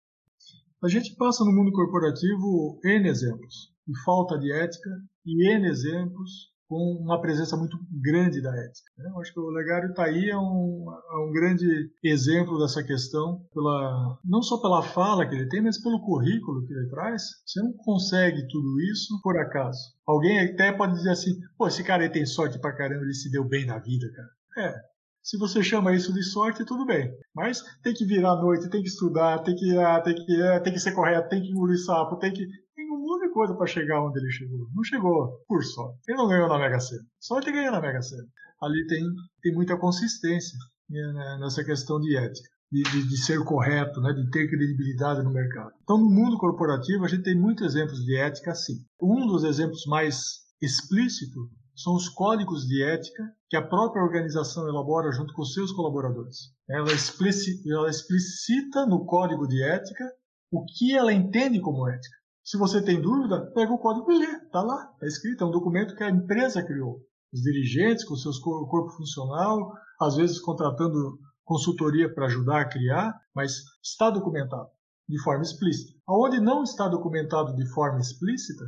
A 0.84 0.88
gente 0.88 1.16
passa 1.16 1.44
no 1.44 1.52
mundo 1.52 1.72
corporativo 1.72 2.80
N 2.84 3.08
exemplos 3.08 3.74
de 3.88 4.04
falta 4.04 4.38
de 4.38 4.52
ética 4.52 4.90
e 5.26 5.48
N 5.50 5.68
exemplos 5.68 6.54
com 6.68 6.98
uma 7.00 7.22
presença 7.22 7.56
muito 7.56 7.78
grande 7.92 8.42
da 8.42 8.50
ética. 8.50 8.92
Né? 8.98 9.10
Eu 9.10 9.20
acho 9.20 9.34
que 9.34 9.40
o 9.40 9.50
Legário 9.50 9.90
está 9.90 10.06
aí 10.06 10.30
é 10.30 10.38
um, 10.38 10.86
é 11.12 11.18
um 11.18 11.32
grande 11.32 11.92
exemplo 12.04 12.60
dessa 12.60 12.84
questão, 12.84 13.46
pela, 13.54 14.18
não 14.26 14.42
só 14.42 14.60
pela 14.60 14.82
fala 14.82 15.28
que 15.28 15.36
ele 15.36 15.48
tem, 15.48 15.62
mas 15.62 15.82
pelo 15.82 16.02
currículo 16.02 16.66
que 16.66 16.74
ele 16.74 16.90
traz. 16.90 17.24
Você 17.46 17.62
não 17.62 17.74
consegue 17.74 18.48
tudo 18.48 18.82
isso 18.92 19.20
por 19.22 19.38
acaso. 19.38 19.80
Alguém 20.08 20.40
até 20.40 20.72
pode 20.72 20.94
dizer 20.94 21.12
assim, 21.12 21.32
pô, 21.58 21.68
esse 21.68 21.84
cara 21.84 22.12
tem 22.12 22.26
sorte 22.26 22.60
pra 22.60 22.76
caramba, 22.76 23.04
ele 23.04 23.14
se 23.14 23.32
deu 23.32 23.48
bem 23.48 23.66
na 23.66 23.78
vida, 23.78 24.08
cara. 24.12 24.70
É, 24.70 24.82
se 25.26 25.40
você 25.40 25.64
chama 25.64 25.96
isso 25.96 26.14
de 26.14 26.22
sorte, 26.22 26.64
tudo 26.64 26.86
bem. 26.86 27.12
Mas 27.34 27.64
tem 27.82 27.96
que 27.96 28.06
virar 28.06 28.34
à 28.34 28.36
noite, 28.36 28.70
tem 28.70 28.84
que 28.84 28.88
estudar, 28.88 29.40
tem 29.40 29.56
que, 29.56 29.76
ah, 29.76 30.00
tem 30.00 30.14
que, 30.14 30.60
tem 30.64 30.72
que 30.72 30.80
ser 30.80 30.92
correto, 30.92 31.30
tem 31.30 31.42
que 31.42 31.50
engolir 31.50 31.84
sapo, 31.84 32.18
tem 32.18 32.32
que. 32.32 32.46
Tem 32.76 32.86
um 32.92 33.00
monte 33.00 33.28
de 33.28 33.34
coisa 33.34 33.56
para 33.56 33.66
chegar 33.66 34.06
onde 34.06 34.20
ele 34.20 34.30
chegou. 34.30 34.68
Não 34.76 34.84
chegou 34.84 35.44
por 35.48 35.64
sorte. 35.64 35.98
Ele 36.08 36.18
não 36.18 36.28
ganhou 36.28 36.48
na 36.48 36.60
Mega 36.60 36.80
Sena. 36.80 37.02
Sorte 37.20 37.52
ganhou 37.52 37.72
na 37.72 37.82
Mega 37.82 38.04
Sena. 38.04 38.28
Ali 38.62 38.86
tem, 38.86 39.04
tem 39.42 39.54
muita 39.56 39.76
consistência 39.78 40.60
né, 40.88 41.38
nessa 41.42 41.64
questão 41.64 42.00
de 42.00 42.16
ética. 42.16 42.48
de, 42.72 42.84
de, 42.84 43.08
de, 43.08 43.18
ser 43.18 43.44
correto, 43.44 44.00
né, 44.02 44.14
de 44.14 44.30
ter 44.30 44.48
credibilidade 44.48 45.24
no 45.24 45.32
mercado. 45.32 45.72
Então, 45.82 45.98
no 45.98 46.10
mundo 46.10 46.38
corporativo, 46.38 47.04
a 47.04 47.08
gente 47.08 47.24
tem 47.24 47.36
muitos 47.36 47.66
exemplos 47.66 48.04
de 48.04 48.16
ética 48.16 48.52
assim. 48.52 48.76
Um 49.02 49.26
dos 49.26 49.44
exemplos 49.44 49.86
mais 49.88 50.18
explícitos 50.62 51.50
são 51.76 51.94
os 51.94 52.08
códigos 52.08 52.66
de 52.66 52.84
ética 52.84 53.24
que 53.50 53.58
a 53.58 53.68
própria 53.68 54.04
organização 54.04 54.68
elabora 54.68 55.12
junto 55.12 55.34
com 55.34 55.44
seus 55.44 55.72
colaboradores. 55.72 56.54
Ela 56.70 56.92
explicita, 56.94 57.70
ela 57.70 57.90
explicita 57.90 58.86
no 58.86 59.06
código 59.06 59.48
de 59.48 59.62
ética 59.62 60.10
o 60.52 60.64
que 60.66 60.96
ela 60.96 61.12
entende 61.12 61.60
como 61.60 61.88
ética. 61.88 62.16
Se 62.44 62.58
você 62.58 62.82
tem 62.82 63.02
dúvida, 63.02 63.52
pega 63.54 63.74
o 63.74 63.80
código 63.80 64.12
e 64.12 64.20
lê. 64.20 64.32
Está 64.38 64.62
lá, 64.62 64.90
está 64.94 65.08
escrito. 65.08 65.44
É 65.44 65.48
um 65.48 65.52
documento 65.52 65.96
que 65.96 66.04
a 66.04 66.10
empresa 66.10 66.64
criou. 66.64 67.02
Os 67.34 67.42
dirigentes, 67.42 68.06
com 68.06 68.16
seus 68.16 68.40
corpo 68.40 68.92
funcional, 68.92 69.74
às 70.00 70.16
vezes 70.16 70.40
contratando 70.40 71.20
consultoria 71.44 72.14
para 72.14 72.28
ajudar 72.28 72.62
a 72.62 72.70
criar, 72.70 73.14
mas 73.34 73.64
está 73.84 74.10
documentado 74.10 74.70
de 75.08 75.22
forma 75.22 75.44
explícita. 75.44 75.94
Aonde 76.08 76.40
não 76.40 76.64
está 76.64 76.88
documentado 76.88 77.56
de 77.56 77.66
forma 77.74 78.00
explícita, 78.00 78.66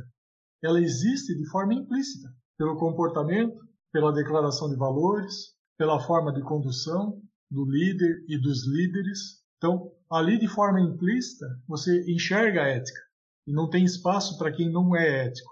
ela 0.62 0.80
existe 0.80 1.34
de 1.36 1.48
forma 1.50 1.74
implícita, 1.74 2.28
pelo 2.58 2.76
comportamento, 2.76 3.56
pela 3.92 4.12
declaração 4.12 4.68
de 4.68 4.76
valores, 4.76 5.54
pela 5.78 6.00
forma 6.00 6.32
de 6.32 6.42
condução 6.42 7.22
do 7.50 7.64
líder 7.64 8.24
e 8.28 8.36
dos 8.36 8.66
líderes. 8.66 9.42
Então, 9.56 9.90
ali 10.10 10.38
de 10.38 10.48
forma 10.48 10.80
implícita, 10.80 11.46
você 11.66 12.04
enxerga 12.12 12.62
a 12.62 12.68
ética 12.68 13.00
e 13.46 13.52
não 13.52 13.70
tem 13.70 13.84
espaço 13.84 14.36
para 14.36 14.52
quem 14.52 14.70
não 14.70 14.94
é 14.94 15.26
ético. 15.26 15.50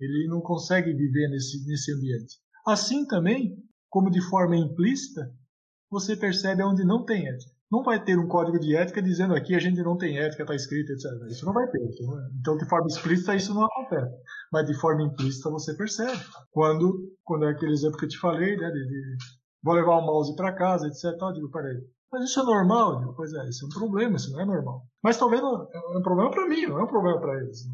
Ele 0.00 0.28
não 0.28 0.40
consegue 0.40 0.92
viver 0.92 1.28
nesse, 1.28 1.64
nesse 1.66 1.92
ambiente. 1.92 2.36
Assim 2.66 3.06
também, 3.06 3.56
como 3.88 4.10
de 4.10 4.20
forma 4.28 4.56
implícita, 4.56 5.32
você 5.90 6.16
percebe 6.16 6.62
onde 6.62 6.84
não 6.84 7.04
tem 7.04 7.28
ética. 7.28 7.57
Não 7.70 7.82
vai 7.82 8.02
ter 8.02 8.18
um 8.18 8.26
código 8.26 8.58
de 8.58 8.74
ética 8.74 9.02
dizendo 9.02 9.34
aqui 9.34 9.54
a 9.54 9.58
gente 9.58 9.82
não 9.82 9.96
tem 9.96 10.18
ética, 10.18 10.42
está 10.42 10.54
escrito, 10.54 10.92
etc. 10.92 11.04
Isso 11.28 11.44
não 11.44 11.52
vai 11.52 11.68
ter. 11.68 11.80
Então, 12.40 12.56
de 12.56 12.66
forma 12.66 12.86
explícita, 12.86 13.34
isso 13.34 13.54
não 13.54 13.64
acontece. 13.64 14.16
Mas 14.50 14.66
de 14.66 14.74
forma 14.74 15.02
implícita, 15.02 15.50
você 15.50 15.76
percebe. 15.76 16.18
Quando, 16.50 17.12
quando 17.24 17.44
é 17.44 17.50
aquele 17.50 17.72
exemplo 17.72 17.98
que 17.98 18.06
eu 18.06 18.08
te 18.08 18.18
falei, 18.18 18.56
né, 18.56 18.70
de, 18.70 18.86
de 18.86 19.16
vou 19.62 19.74
levar 19.74 19.98
o 19.98 20.06
mouse 20.06 20.34
para 20.34 20.54
casa, 20.54 20.86
etc. 20.86 21.20
Eu 21.20 21.32
digo, 21.32 21.50
peraí, 21.50 21.76
mas 22.10 22.24
isso 22.24 22.40
é 22.40 22.42
normal? 22.42 23.00
Digo, 23.00 23.14
pois 23.14 23.32
é, 23.34 23.48
isso 23.48 23.64
é 23.64 23.66
um 23.66 23.70
problema, 23.70 24.16
isso 24.16 24.32
não 24.32 24.40
é 24.40 24.46
normal. 24.46 24.82
Mas 25.02 25.18
talvez 25.18 25.42
é 25.42 25.98
um 25.98 26.02
problema 26.02 26.30
para 26.30 26.48
mim, 26.48 26.66
não 26.66 26.78
é 26.78 26.84
um 26.84 26.86
problema 26.86 27.20
para 27.20 27.36
eles. 27.36 27.66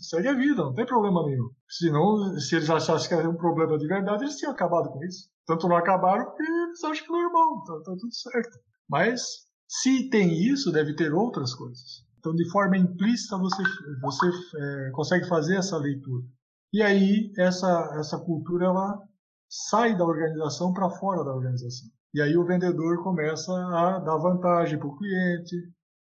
Segue 0.00 0.28
a 0.28 0.34
vida, 0.34 0.62
não 0.62 0.74
tem 0.74 0.84
problema 0.84 1.24
nenhum. 1.24 1.50
Senão, 1.68 2.38
se 2.38 2.56
eles 2.56 2.68
achassem 2.68 3.08
que 3.08 3.14
era 3.14 3.28
um 3.28 3.36
problema 3.36 3.78
de 3.78 3.86
verdade, 3.86 4.24
eles 4.24 4.36
tinham 4.36 4.52
acabado 4.52 4.90
com 4.90 5.02
isso. 5.04 5.30
Tanto 5.46 5.66
não 5.66 5.76
acabaram 5.76 6.26
porque 6.26 6.42
eles 6.42 6.84
acham 6.84 7.06
que 7.06 7.12
é 7.12 7.22
normal, 7.22 7.64
tá, 7.64 7.74
tá 7.76 7.96
tudo 7.98 8.14
certo. 8.14 8.58
Mas 8.90 9.22
se 9.68 10.10
tem 10.10 10.42
isso, 10.42 10.72
deve 10.72 10.94
ter 10.96 11.14
outras 11.14 11.54
coisas. 11.54 12.04
Então, 12.18 12.34
de 12.34 12.50
forma 12.50 12.76
implícita, 12.76 13.38
você, 13.38 13.62
você 14.02 14.26
é, 14.26 14.90
consegue 14.90 15.28
fazer 15.28 15.56
essa 15.56 15.78
leitura. 15.78 16.24
E 16.72 16.82
aí, 16.82 17.32
essa, 17.38 17.96
essa 17.98 18.18
cultura 18.18 18.66
ela 18.66 19.00
sai 19.48 19.96
da 19.96 20.04
organização 20.04 20.72
para 20.72 20.90
fora 20.90 21.24
da 21.24 21.32
organização. 21.32 21.88
E 22.12 22.20
aí, 22.20 22.36
o 22.36 22.44
vendedor 22.44 23.02
começa 23.02 23.52
a 23.52 24.00
dar 24.00 24.18
vantagem 24.18 24.78
para 24.78 24.88
o 24.88 24.96
cliente, 24.96 25.56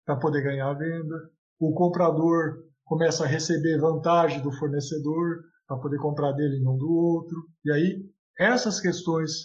para 0.05 0.15
poder 0.15 0.41
ganhar 0.41 0.69
a 0.69 0.73
venda. 0.73 1.29
O 1.59 1.73
comprador 1.73 2.63
começa 2.85 3.25
a 3.25 3.27
receber 3.27 3.79
vantagem 3.79 4.41
do 4.41 4.51
fornecedor, 4.53 5.43
para 5.67 5.77
poder 5.77 5.97
comprar 5.99 6.31
dele 6.31 6.57
e 6.57 6.63
não 6.63 6.77
do 6.77 6.89
outro. 6.89 7.35
E 7.65 7.71
aí, 7.71 8.09
essas 8.39 8.79
questões 8.79 9.43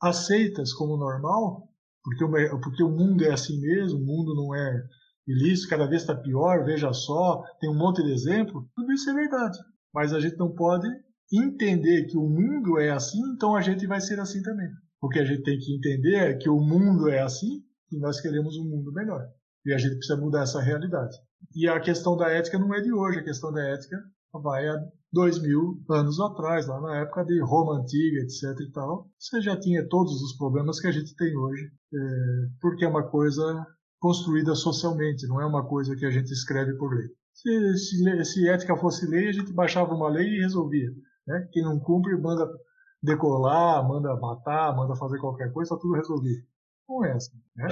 aceitas 0.00 0.74
como 0.74 0.98
normal, 0.98 1.68
porque 2.04 2.22
o, 2.22 2.60
porque 2.60 2.82
o 2.82 2.90
mundo 2.90 3.24
é 3.24 3.32
assim 3.32 3.58
mesmo, 3.60 3.98
o 3.98 4.04
mundo 4.04 4.34
não 4.34 4.54
é 4.54 4.84
ilícito, 5.26 5.70
cada 5.70 5.86
vez 5.86 6.02
está 6.02 6.14
pior, 6.14 6.64
veja 6.64 6.92
só, 6.92 7.42
tem 7.58 7.70
um 7.70 7.78
monte 7.78 8.02
de 8.02 8.12
exemplo, 8.12 8.68
tudo 8.76 8.92
isso 8.92 9.08
é 9.08 9.14
verdade. 9.14 9.58
Mas 9.92 10.12
a 10.12 10.20
gente 10.20 10.36
não 10.36 10.54
pode 10.54 10.86
entender 11.32 12.04
que 12.04 12.18
o 12.18 12.28
mundo 12.28 12.78
é 12.78 12.90
assim, 12.90 13.20
então 13.34 13.56
a 13.56 13.62
gente 13.62 13.86
vai 13.86 14.00
ser 14.00 14.20
assim 14.20 14.42
também. 14.42 14.68
O 15.00 15.08
que 15.08 15.18
a 15.18 15.24
gente 15.24 15.42
tem 15.42 15.58
que 15.58 15.74
entender 15.74 16.16
é 16.16 16.34
que 16.34 16.48
o 16.48 16.60
mundo 16.60 17.08
é 17.08 17.20
assim 17.20 17.62
e 17.90 17.98
nós 17.98 18.20
queremos 18.20 18.56
um 18.58 18.68
mundo 18.68 18.92
melhor. 18.92 19.26
E 19.64 19.72
a 19.72 19.78
gente 19.78 19.96
precisa 19.96 20.20
mudar 20.20 20.42
essa 20.42 20.60
realidade. 20.60 21.16
E 21.54 21.66
a 21.68 21.80
questão 21.80 22.16
da 22.16 22.28
ética 22.28 22.58
não 22.58 22.74
é 22.74 22.80
de 22.80 22.92
hoje, 22.92 23.18
a 23.18 23.24
questão 23.24 23.50
da 23.52 23.62
ética 23.62 23.96
vai 24.32 24.66
dois 25.14 25.40
mil 25.40 25.80
anos 25.88 26.18
atrás, 26.20 26.66
lá 26.66 26.80
na 26.80 26.96
época 26.98 27.24
de 27.24 27.40
Roma 27.40 27.78
antiga, 27.78 28.20
etc. 28.20 28.60
e 28.60 28.72
tal. 28.72 29.08
Você 29.18 29.40
já 29.40 29.58
tinha 29.58 29.88
todos 29.88 30.20
os 30.20 30.36
problemas 30.36 30.80
que 30.80 30.88
a 30.88 30.92
gente 30.92 31.14
tem 31.16 31.34
hoje, 31.36 31.70
é, 31.94 31.98
porque 32.60 32.84
é 32.84 32.88
uma 32.88 33.04
coisa 33.04 33.64
construída 34.00 34.54
socialmente, 34.54 35.26
não 35.26 35.40
é 35.40 35.46
uma 35.46 35.64
coisa 35.66 35.96
que 35.96 36.04
a 36.04 36.10
gente 36.10 36.30
escreve 36.30 36.74
por 36.74 36.92
lei. 36.92 37.08
Se, 37.32 37.78
se, 37.78 38.24
se 38.24 38.48
ética 38.48 38.76
fosse 38.76 39.06
lei, 39.06 39.28
a 39.28 39.32
gente 39.32 39.52
baixava 39.52 39.94
uma 39.94 40.08
lei 40.08 40.26
e 40.26 40.40
resolvia. 40.42 40.90
Né? 41.26 41.48
Quem 41.52 41.62
não 41.62 41.78
cumpre 41.78 42.16
manda 42.20 42.46
decolar, 43.02 43.86
manda 43.86 44.14
matar, 44.16 44.76
manda 44.76 44.96
fazer 44.96 45.18
qualquer 45.18 45.52
coisa, 45.52 45.74
está 45.74 45.80
tudo 45.80 45.94
resolvido. 45.94 46.44
Não 46.88 47.04
é 47.04 47.12
assim. 47.12 47.40
Né? 47.56 47.66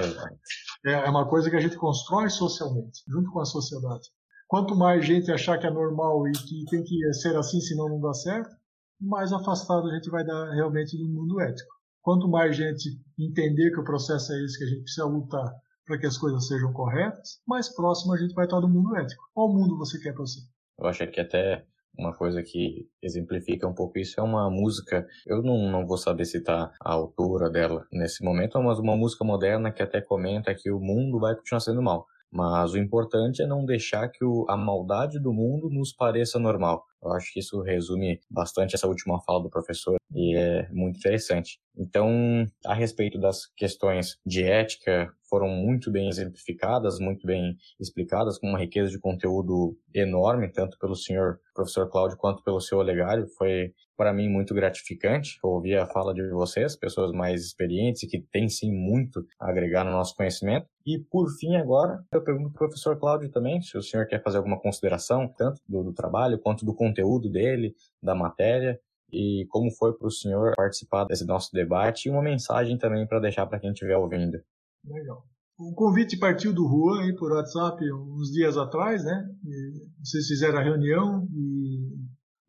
É, 0.85 0.91
é 0.91 1.09
uma 1.09 1.27
coisa 1.29 1.49
que 1.49 1.55
a 1.55 1.59
gente 1.59 1.77
constrói 1.77 2.29
socialmente, 2.29 3.03
junto 3.07 3.29
com 3.31 3.39
a 3.39 3.45
sociedade. 3.45 4.09
Quanto 4.47 4.75
mais 4.75 5.05
gente 5.05 5.31
achar 5.31 5.57
que 5.57 5.65
é 5.65 5.71
normal 5.71 6.27
e 6.27 6.31
que 6.31 6.65
tem 6.69 6.83
que 6.83 7.13
ser 7.13 7.35
assim, 7.35 7.59
senão 7.59 7.89
não 7.89 7.99
dá 7.99 8.13
certo, 8.13 8.55
mais 8.99 9.33
afastado 9.33 9.89
a 9.89 9.95
gente 9.95 10.09
vai 10.09 10.25
dar 10.25 10.51
realmente 10.51 10.97
do 10.97 11.07
mundo 11.07 11.39
ético. 11.41 11.73
Quanto 12.01 12.27
mais 12.27 12.55
gente 12.55 12.89
entender 13.17 13.71
que 13.71 13.79
o 13.79 13.83
processo 13.83 14.33
é 14.33 14.43
esse, 14.43 14.57
que 14.57 14.65
a 14.65 14.67
gente 14.67 14.83
precisa 14.83 15.05
lutar 15.05 15.53
para 15.85 15.97
que 15.97 16.05
as 16.05 16.17
coisas 16.17 16.47
sejam 16.47 16.71
corretas, 16.71 17.41
mais 17.47 17.73
próximo 17.73 18.13
a 18.13 18.17
gente 18.17 18.33
vai 18.33 18.45
estar 18.45 18.59
do 18.59 18.69
mundo 18.69 18.95
ético. 18.95 19.23
Qual 19.33 19.51
mundo 19.51 19.77
você 19.77 19.99
quer 19.99 20.13
para 20.13 20.21
você? 20.21 20.39
Eu 20.79 20.87
acho 20.87 21.05
que 21.07 21.19
até 21.19 21.65
uma 21.97 22.13
coisa 22.13 22.41
que 22.41 22.87
exemplifica 23.01 23.67
um 23.67 23.73
pouco 23.73 23.99
isso 23.99 24.19
é 24.19 24.23
uma 24.23 24.49
música, 24.49 25.05
eu 25.27 25.43
não, 25.43 25.71
não 25.71 25.85
vou 25.85 25.97
saber 25.97 26.25
citar 26.25 26.71
a 26.81 26.93
autora 26.93 27.49
dela 27.49 27.85
nesse 27.91 28.23
momento, 28.23 28.61
mas 28.61 28.79
uma 28.79 28.95
música 28.95 29.23
moderna 29.23 29.71
que 29.71 29.83
até 29.83 30.01
comenta 30.01 30.55
que 30.55 30.71
o 30.71 30.79
mundo 30.79 31.19
vai 31.19 31.35
continuar 31.35 31.59
sendo 31.59 31.81
mal. 31.81 32.07
Mas 32.33 32.73
o 32.73 32.79
importante 32.79 33.43
é 33.43 33.47
não 33.47 33.63
deixar 33.63 34.09
que 34.09 34.25
o, 34.25 34.45
a 34.49 34.57
maldade 34.57 35.19
do 35.19 35.31
mundo 35.31 35.69
nos 35.69 35.93
pareça 35.93 36.39
normal. 36.39 36.83
Eu 37.03 37.11
acho 37.11 37.33
que 37.33 37.39
isso 37.39 37.61
resume 37.61 38.19
bastante 38.29 38.75
essa 38.75 38.87
última 38.87 39.21
fala 39.21 39.43
do 39.43 39.49
professor 39.49 39.95
e 40.13 40.37
é 40.37 40.69
muito 40.71 40.97
interessante. 40.97 41.59
Então, 41.75 42.45
a 42.65 42.73
respeito 42.73 43.19
das 43.19 43.47
questões 43.55 44.17
de 44.25 44.43
ética, 44.43 45.11
foram 45.33 45.47
muito 45.47 45.91
bem 45.91 46.07
exemplificadas, 46.09 46.99
muito 46.99 47.25
bem 47.25 47.57
explicadas, 47.79 48.37
com 48.37 48.47
uma 48.47 48.59
riqueza 48.59 48.91
de 48.91 48.99
conteúdo 48.99 49.75
enorme, 49.91 50.47
tanto 50.47 50.77
pelo 50.77 50.95
senhor 50.95 51.39
professor 51.55 51.89
Cláudio 51.89 52.17
quanto 52.19 52.43
pelo 52.43 52.61
seu 52.61 52.77
Olegário. 52.77 53.25
Foi, 53.35 53.73
para 53.97 54.13
mim, 54.13 54.29
muito 54.29 54.53
gratificante 54.53 55.39
ouvir 55.41 55.77
a 55.79 55.87
fala 55.87 56.13
de 56.13 56.29
vocês, 56.29 56.75
pessoas 56.75 57.11
mais 57.11 57.41
experientes 57.41 58.03
e 58.03 58.07
que 58.07 58.21
têm, 58.31 58.47
sim, 58.47 58.71
muito 58.71 59.25
a 59.39 59.49
agregar 59.49 59.83
no 59.83 59.89
nosso 59.89 60.15
conhecimento. 60.15 60.67
E, 60.85 60.99
por 60.99 61.27
fim, 61.39 61.55
agora, 61.55 62.03
eu 62.13 62.23
pergunto 62.23 62.51
para 62.51 62.67
o 62.67 62.69
professor 62.69 62.95
Cláudio 62.99 63.31
também, 63.31 63.59
se 63.59 63.75
o 63.75 63.81
senhor 63.81 64.05
quer 64.05 64.21
fazer 64.21 64.37
alguma 64.37 64.59
consideração, 64.59 65.27
tanto 65.35 65.59
do, 65.67 65.83
do 65.83 65.93
trabalho 65.93 66.37
quanto 66.37 66.63
do 66.63 66.75
conteúdo 66.75 66.92
dele, 67.29 67.73
da 68.01 68.15
matéria, 68.15 68.79
e 69.11 69.45
como 69.49 69.71
foi 69.71 69.93
para 69.93 70.07
o 70.07 70.11
senhor 70.11 70.53
participar 70.55 71.05
desse 71.05 71.25
nosso 71.25 71.51
debate 71.53 72.07
e 72.07 72.11
uma 72.11 72.21
mensagem 72.21 72.77
também 72.77 73.07
para 73.07 73.19
deixar 73.19 73.45
para 73.45 73.59
quem 73.59 73.71
estiver 73.71 73.95
ouvindo. 73.95 74.37
Legal. 74.85 75.23
O 75.57 75.73
convite 75.75 76.17
partiu 76.17 76.51
do 76.51 76.67
Juan 76.67 77.03
aí 77.03 77.15
por 77.15 77.31
WhatsApp 77.31 77.79
uns 77.93 78.31
dias 78.31 78.57
atrás, 78.57 79.03
né? 79.05 79.23
E 79.45 79.87
vocês 80.03 80.27
fizeram 80.27 80.57
a 80.57 80.63
reunião 80.63 81.27
e 81.31 81.93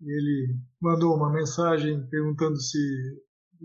ele 0.00 0.56
mandou 0.80 1.14
uma 1.14 1.30
mensagem 1.30 2.06
perguntando 2.08 2.56
se 2.56 2.78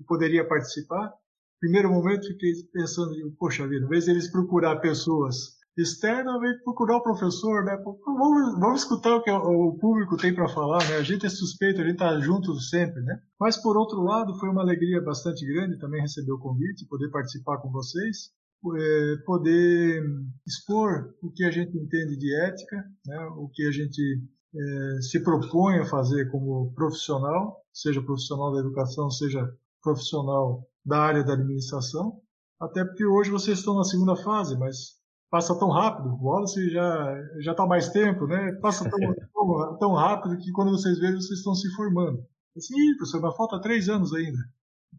poderia 0.06 0.46
participar. 0.46 1.14
Primeiro 1.60 1.90
momento 1.90 2.28
fiquei 2.28 2.52
pensando, 2.74 3.12
poxa 3.38 3.68
vida, 3.68 3.88
vez 3.88 4.08
eles 4.08 4.30
procurar 4.30 4.82
pessoas 4.82 5.59
externa 5.82 6.40
vem 6.40 6.58
procurar 6.64 6.98
o 6.98 7.04
professor, 7.04 7.64
né? 7.64 7.78
Vamos, 8.06 8.60
vamos 8.60 8.82
escutar 8.82 9.16
o 9.16 9.22
que 9.22 9.32
o 9.32 9.78
público 9.80 10.18
tem 10.18 10.34
para 10.34 10.48
falar, 10.50 10.80
né? 10.90 10.98
A 10.98 11.04
gente 11.04 11.26
é 11.26 11.30
suspeito, 11.30 11.82
a 11.82 11.84
gente 11.84 11.94
está 11.94 12.20
junto 12.20 12.54
sempre, 12.60 13.02
né? 13.02 13.20
Mas 13.40 13.58
por 13.58 13.78
outro 13.78 14.02
lado, 14.02 14.38
foi 14.40 14.50
uma 14.50 14.62
alegria 14.62 15.02
bastante 15.02 15.46
grande 15.46 15.80
também 15.80 16.02
receber 16.02 16.32
o 16.32 16.40
convite, 16.40 16.88
poder 16.88 17.10
participar 17.10 17.58
com 17.58 17.72
vocês, 17.72 18.32
é, 18.78 19.16
poder 19.26 20.04
expor 20.46 21.14
o 21.22 21.32
que 21.32 21.44
a 21.44 21.52
gente 21.52 21.78
entende 21.78 22.18
de 22.18 22.36
ética, 22.36 22.78
né? 23.06 23.26
O 23.38 23.50
que 23.50 23.68
a 23.68 23.72
gente 23.72 24.22
é, 24.56 25.02
se 25.02 25.24
propõe 25.24 25.80
a 25.80 25.86
fazer 25.86 26.30
como 26.32 26.74
profissional, 26.74 27.58
seja 27.72 28.02
profissional 28.02 28.54
da 28.54 28.60
educação, 28.60 29.10
seja 29.10 29.48
profissional 29.82 30.68
da 30.86 31.00
área 31.00 31.24
da 31.24 31.34
administração. 31.34 32.20
Até 32.60 32.84
porque 32.84 33.06
hoje 33.06 33.32
vocês 33.32 33.60
estão 33.60 33.76
na 33.76 33.84
segunda 33.84 34.16
fase, 34.18 34.58
mas 34.58 34.99
passa 35.30 35.58
tão 35.58 35.70
rápido. 35.70 36.10
O 36.10 36.26
Wallace 36.26 36.70
já 36.70 37.18
já 37.40 37.52
está 37.52 37.66
mais 37.66 37.90
tempo, 37.90 38.28
né? 38.28 38.54
Passa 38.62 38.90
tão, 38.90 39.00
tão, 39.34 39.78
tão, 39.78 39.94
rápido 39.94 40.38
que 40.38 40.52
quando 40.52 40.72
vocês 40.72 41.00
veem 41.00 41.14
vocês 41.14 41.40
estão 41.40 41.56
se 41.56 41.70
formando. 41.76 42.24
Sim, 42.58 42.96
professor, 42.98 43.22
mas 43.22 43.36
falta 43.38 43.62
três 43.62 43.88
anos 43.88 44.14
ainda. 44.14 44.40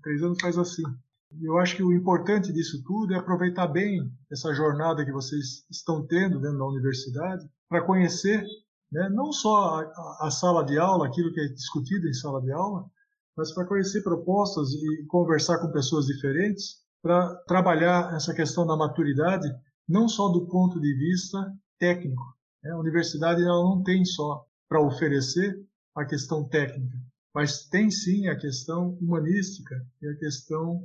Três 0.02 0.22
anos 0.22 0.38
faz 0.40 0.56
assim. 0.56 0.82
Eu 1.40 1.58
acho 1.58 1.76
que 1.76 1.82
o 1.82 1.92
importante 1.92 2.52
disso 2.52 2.82
tudo 2.84 3.14
é 3.14 3.18
aproveitar 3.18 3.68
bem 3.68 4.10
essa 4.30 4.52
jornada 4.52 5.04
que 5.04 5.12
vocês 5.12 5.64
estão 5.70 6.04
tendo 6.06 6.40
dentro 6.40 6.58
da 6.58 6.66
universidade 6.66 7.48
para 7.68 7.82
conhecer 7.82 8.44
né, 8.90 9.08
não 9.10 9.32
só 9.32 9.80
a, 9.80 10.26
a, 10.26 10.30
sala 10.30 10.64
de 10.64 10.78
aula, 10.78 11.06
aquilo 11.06 11.32
que 11.32 11.40
é 11.40 11.48
discutido 11.48 12.08
em 12.08 12.12
sala 12.12 12.42
de 12.42 12.50
aula, 12.50 12.84
mas 13.36 13.52
para 13.54 13.64
conhecer 13.64 14.02
propostas 14.02 14.70
e 14.72 15.06
conversar 15.06 15.58
com 15.58 15.70
pessoas 15.70 16.06
diferentes, 16.06 16.80
para 17.00 17.34
trabalhar 17.46 18.14
essa 18.14 18.34
questão 18.34 18.66
da 18.66 18.76
maturidade, 18.76 19.48
não 19.90 20.08
só 20.08 20.28
do 20.28 20.46
ponto 20.46 20.80
de 20.80 20.94
vista 20.94 21.52
técnico. 21.78 22.22
Né? 22.62 22.70
A 22.70 22.78
universidade 22.78 23.42
ela 23.42 23.64
não 23.64 23.82
tem 23.82 24.04
só 24.04 24.46
para 24.68 24.80
oferecer 24.80 25.60
a 25.96 26.04
questão 26.04 26.48
técnica, 26.48 26.96
mas 27.34 27.66
tem 27.68 27.90
sim 27.90 28.28
a 28.28 28.36
questão 28.38 28.96
humanística 29.00 29.74
e 30.00 30.06
a 30.06 30.14
questão 30.14 30.80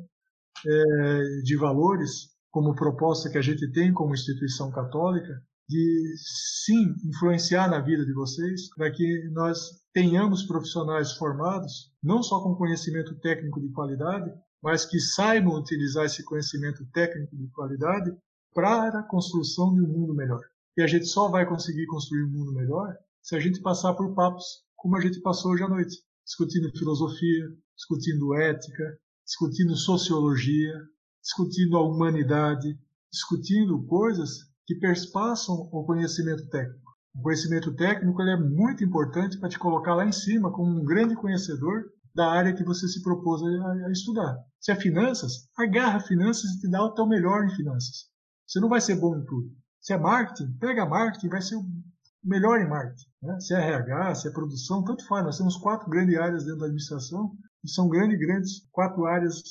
é, 0.65 1.41
de 1.44 1.56
valores, 1.56 2.32
como 2.49 2.73
proposta 2.73 3.30
que 3.30 3.38
a 3.38 3.41
gente 3.41 3.72
tem 3.72 3.94
como 3.94 4.15
instituição 4.15 4.72
católica, 4.72 5.40
de 5.69 6.15
sim 6.64 6.95
influenciar 7.06 7.69
na 7.69 7.80
vida 7.80 8.03
de 8.06 8.14
vocês, 8.14 8.69
para 8.76 8.91
que 8.91 9.30
nós 9.32 9.82
tenhamos 9.94 10.44
profissionais 10.44 11.14
formados, 11.14 11.91
não 12.02 12.23
só 12.23 12.41
com 12.41 12.56
conhecimento 12.56 13.15
técnico 13.19 13.61
de 13.61 13.72
qualidade, 13.72 14.32
mas 14.64 14.86
que 14.86 14.99
saibam 14.99 15.60
utilizar 15.60 16.06
esse 16.06 16.23
conhecimento 16.23 16.84
técnico 16.91 17.36
de 17.36 17.48
qualidade 17.49 18.11
para 18.56 18.99
a 18.99 19.03
construção 19.03 19.76
de 19.76 19.82
um 19.82 19.88
mundo 19.88 20.15
melhor. 20.15 20.41
E 20.77 20.82
a 20.82 20.88
gente 20.88 21.06
só 21.06 21.30
vai 21.30 21.45
conseguir 21.45 21.86
construir 21.88 22.23
um 22.23 22.32
mundo 22.32 22.53
melhor 22.53 22.95
se 23.22 23.36
a 23.36 23.40
gente 23.40 23.61
passar 23.61 23.94
por 23.94 24.15
papos 24.15 24.64
como 24.77 24.95
a 24.95 25.02
gente 25.02 25.19
passou 25.22 25.52
hoje 25.52 25.64
à 25.64 25.68
noite, 25.68 25.98
discutindo 26.23 26.72
filosofia, 26.77 27.45
discutindo 27.76 28.34
ética, 28.36 28.98
discutindo 29.26 29.76
sociologia, 29.76 30.73
discutindo 31.22 31.76
a 31.76 31.84
humanidade, 31.84 32.80
discutindo 33.11 33.84
coisas 33.88 34.30
que 34.65 34.76
perspassam 34.76 35.56
o 35.72 35.84
conhecimento 35.86 36.48
técnico. 36.49 36.91
O 37.15 37.22
conhecimento 37.23 37.76
técnico 37.76 38.22
é 38.22 38.40
muito 38.40 38.84
importante 38.84 39.40
para 39.40 39.49
te 39.49 39.60
colocar 39.60 39.95
lá 39.95 40.06
em 40.06 40.11
cima 40.11 40.52
como 40.52 40.69
um 40.69 40.86
grande 40.86 41.15
conhecedor 41.15 41.86
da 42.14 42.32
área 42.32 42.53
que 42.53 42.64
você 42.64 42.88
se 42.88 43.02
propôs 43.02 43.41
a, 43.41 43.72
a 43.88 43.91
estudar. 43.91 44.38
Se 44.60 44.72
é 44.72 44.76
finanças, 44.76 45.49
agarra 45.57 45.99
finanças 45.99 46.52
e 46.52 46.60
te 46.61 46.69
dá 46.69 46.84
o 46.84 46.94
teu 46.94 47.06
melhor 47.06 47.44
em 47.45 47.56
finanças. 47.56 48.14
Você 48.47 48.59
não 48.59 48.69
vai 48.69 48.81
ser 48.81 48.95
bom 48.95 49.17
em 49.17 49.26
tudo. 49.26 49.51
Se 49.80 49.93
é 49.93 49.97
marketing, 49.97 50.51
pega 50.57 50.85
marketing, 50.85 51.30
vai 51.30 51.41
ser 51.41 51.55
o 51.55 51.65
melhor 52.23 52.59
em 52.59 52.67
marketing. 52.67 53.07
Né? 53.22 53.39
Se 53.39 53.53
é 53.53 53.57
RH, 53.57 54.15
se 54.15 54.27
é 54.27 54.31
produção, 54.31 54.84
tanto 54.84 55.05
faz. 55.07 55.23
Nós 55.23 55.38
temos 55.38 55.57
quatro 55.57 55.89
grandes 55.89 56.17
áreas 56.17 56.43
dentro 56.43 56.59
da 56.59 56.65
administração 56.65 57.35
e 57.63 57.69
são 57.69 57.88
grandes, 57.88 58.19
grandes 58.19 58.67
quatro 58.72 59.05
áreas 59.05 59.41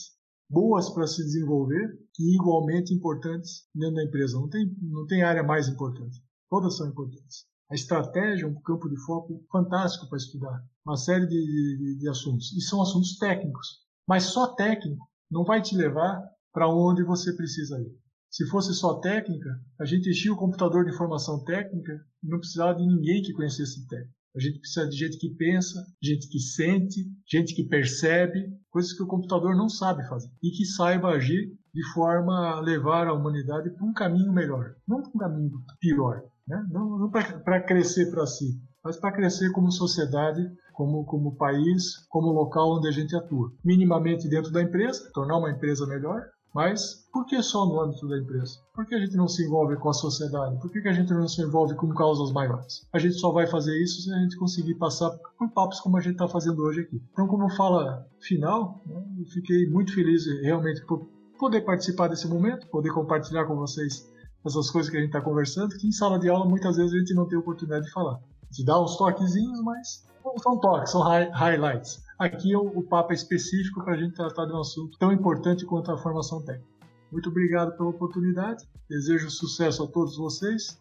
boas 0.50 0.90
para 0.90 1.06
se 1.06 1.22
desenvolver 1.24 1.98
e 2.18 2.34
igualmente 2.34 2.92
importantes 2.92 3.66
dentro 3.74 3.96
da 3.96 4.04
empresa. 4.04 4.38
Não 4.38 4.48
tem, 4.48 4.76
não 4.82 5.06
tem 5.06 5.22
área 5.22 5.42
mais 5.42 5.68
importante. 5.68 6.22
Todas 6.50 6.76
são 6.76 6.88
importantes. 6.88 7.46
A 7.70 7.74
estratégia 7.74 8.44
é 8.44 8.48
um 8.48 8.60
campo 8.60 8.88
de 8.88 8.96
foco 9.04 9.44
fantástico 9.50 10.08
para 10.08 10.18
estudar 10.18 10.62
uma 10.84 10.96
série 10.96 11.26
de, 11.26 11.34
de, 11.34 11.98
de 11.98 12.08
assuntos. 12.08 12.52
E 12.52 12.60
são 12.60 12.82
assuntos 12.82 13.16
técnicos. 13.18 13.80
Mas 14.06 14.24
só 14.24 14.54
técnico 14.54 15.08
não 15.30 15.44
vai 15.44 15.62
te 15.62 15.74
levar 15.74 16.22
para 16.52 16.68
onde 16.68 17.02
você 17.02 17.32
precisa 17.34 17.80
ir. 17.80 17.98
Se 18.34 18.44
fosse 18.48 18.74
só 18.74 18.94
técnica, 18.94 19.48
a 19.80 19.84
gente 19.84 20.10
enchia 20.10 20.32
o 20.32 20.36
computador 20.36 20.84
de 20.84 20.90
informação 20.90 21.44
técnica 21.44 21.92
e 22.20 22.28
não 22.28 22.40
precisava 22.40 22.74
de 22.74 22.84
ninguém 22.84 23.22
que 23.22 23.32
conhecesse 23.32 23.86
técnica. 23.86 24.12
A 24.34 24.40
gente 24.40 24.58
precisa 24.58 24.88
de 24.88 24.96
gente 24.96 25.18
que 25.18 25.30
pensa, 25.36 25.86
gente 26.02 26.28
que 26.28 26.40
sente, 26.40 27.06
gente 27.30 27.54
que 27.54 27.62
percebe, 27.68 28.52
coisas 28.70 28.92
que 28.92 29.04
o 29.04 29.06
computador 29.06 29.54
não 29.54 29.68
sabe 29.68 30.04
fazer. 30.08 30.28
E 30.42 30.50
que 30.50 30.64
saiba 30.64 31.10
agir 31.10 31.46
de 31.72 31.92
forma 31.92 32.56
a 32.56 32.60
levar 32.60 33.06
a 33.06 33.12
humanidade 33.12 33.70
para 33.70 33.86
um 33.86 33.92
caminho 33.92 34.32
melhor, 34.32 34.74
não 34.84 35.00
para 35.00 35.12
um 35.14 35.18
caminho 35.18 35.52
pior. 35.78 36.20
Né? 36.48 36.66
Não, 36.72 36.98
não 36.98 37.10
para 37.12 37.62
crescer 37.62 38.10
para 38.10 38.26
si, 38.26 38.60
mas 38.82 38.96
para 38.96 39.14
crescer 39.14 39.52
como 39.52 39.70
sociedade, 39.70 40.42
como, 40.72 41.04
como 41.04 41.36
país, 41.36 42.04
como 42.08 42.32
local 42.32 42.78
onde 42.78 42.88
a 42.88 42.90
gente 42.90 43.14
atua. 43.14 43.52
Minimamente 43.64 44.28
dentro 44.28 44.50
da 44.50 44.60
empresa, 44.60 45.08
tornar 45.14 45.38
uma 45.38 45.52
empresa 45.52 45.86
melhor, 45.86 46.33
mas 46.54 47.04
por 47.12 47.26
que 47.26 47.42
só 47.42 47.66
no 47.66 47.80
âmbito 47.80 48.06
da 48.06 48.16
empresa? 48.16 48.60
Por 48.72 48.86
que 48.86 48.94
a 48.94 49.00
gente 49.00 49.16
não 49.16 49.26
se 49.26 49.44
envolve 49.44 49.76
com 49.76 49.88
a 49.88 49.92
sociedade? 49.92 50.56
Por 50.60 50.70
que, 50.70 50.80
que 50.80 50.88
a 50.88 50.92
gente 50.92 51.12
não 51.12 51.26
se 51.26 51.42
envolve 51.42 51.74
com 51.74 51.88
causas 51.88 52.32
maiores? 52.32 52.86
A 52.92 52.98
gente 52.98 53.14
só 53.14 53.32
vai 53.32 53.46
fazer 53.46 53.76
isso 53.82 54.02
se 54.02 54.12
a 54.12 54.18
gente 54.18 54.36
conseguir 54.36 54.76
passar 54.76 55.10
por 55.36 55.50
papos 55.50 55.80
como 55.80 55.96
a 55.96 56.00
gente 56.00 56.12
está 56.12 56.28
fazendo 56.28 56.62
hoje 56.62 56.82
aqui. 56.82 57.02
Então, 57.12 57.26
como 57.26 57.50
fala 57.56 58.06
final, 58.20 58.80
né, 58.86 59.04
eu 59.18 59.26
fiquei 59.26 59.68
muito 59.68 59.92
feliz 59.92 60.26
realmente 60.42 60.84
por 60.86 61.08
poder 61.38 61.62
participar 61.62 62.06
desse 62.06 62.28
momento, 62.28 62.68
poder 62.68 62.92
compartilhar 62.92 63.46
com 63.46 63.56
vocês 63.56 64.08
essas 64.46 64.70
coisas 64.70 64.90
que 64.90 64.96
a 64.96 65.00
gente 65.00 65.08
está 65.08 65.20
conversando, 65.20 65.76
que 65.76 65.88
em 65.88 65.92
sala 65.92 66.18
de 66.18 66.28
aula 66.28 66.48
muitas 66.48 66.76
vezes 66.76 66.92
a 66.92 66.98
gente 66.98 67.14
não 67.14 67.26
tem 67.26 67.36
oportunidade 67.38 67.86
de 67.86 67.90
falar. 67.90 68.14
A 68.14 68.46
gente 68.52 68.64
dá 68.64 68.80
uns 68.80 68.96
toquezinhos, 68.96 69.60
mas 69.62 70.04
são 70.38 70.58
toques, 70.58 70.90
são 70.90 71.02
highlights. 71.02 72.02
Aqui 72.18 72.54
o, 72.54 72.66
o 72.78 72.82
papo 72.82 73.12
é 73.12 73.14
específico 73.14 73.82
para 73.84 73.94
a 73.94 73.96
gente 73.96 74.14
tratar 74.14 74.46
de 74.46 74.52
um 74.52 74.60
assunto 74.60 74.96
tão 74.98 75.12
importante 75.12 75.64
quanto 75.64 75.90
a 75.90 75.98
formação 75.98 76.42
técnica. 76.42 76.74
Muito 77.10 77.28
obrigado 77.28 77.76
pela 77.76 77.90
oportunidade, 77.90 78.64
desejo 78.88 79.30
sucesso 79.30 79.84
a 79.84 79.86
todos 79.86 80.16
vocês. 80.16 80.78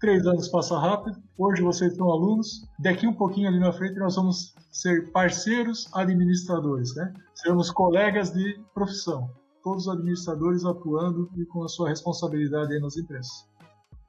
Três 0.00 0.26
anos 0.26 0.48
passa 0.48 0.78
rápido, 0.78 1.16
hoje 1.38 1.62
vocês 1.62 1.96
são 1.96 2.10
alunos, 2.10 2.68
daqui 2.78 3.06
um 3.06 3.14
pouquinho 3.14 3.48
ali 3.48 3.58
na 3.58 3.72
frente 3.72 3.98
nós 3.98 4.14
vamos 4.16 4.54
ser 4.70 5.10
parceiros 5.10 5.88
administradores, 5.94 6.94
né? 6.94 7.14
Seremos 7.34 7.70
colegas 7.70 8.30
de 8.30 8.60
profissão, 8.74 9.30
todos 9.62 9.86
os 9.86 9.92
administradores 9.92 10.64
atuando 10.64 11.30
e 11.36 11.46
com 11.46 11.64
a 11.64 11.68
sua 11.68 11.88
responsabilidade 11.88 12.74
aí 12.74 12.80
nas 12.80 12.96
empresas. 12.96 13.48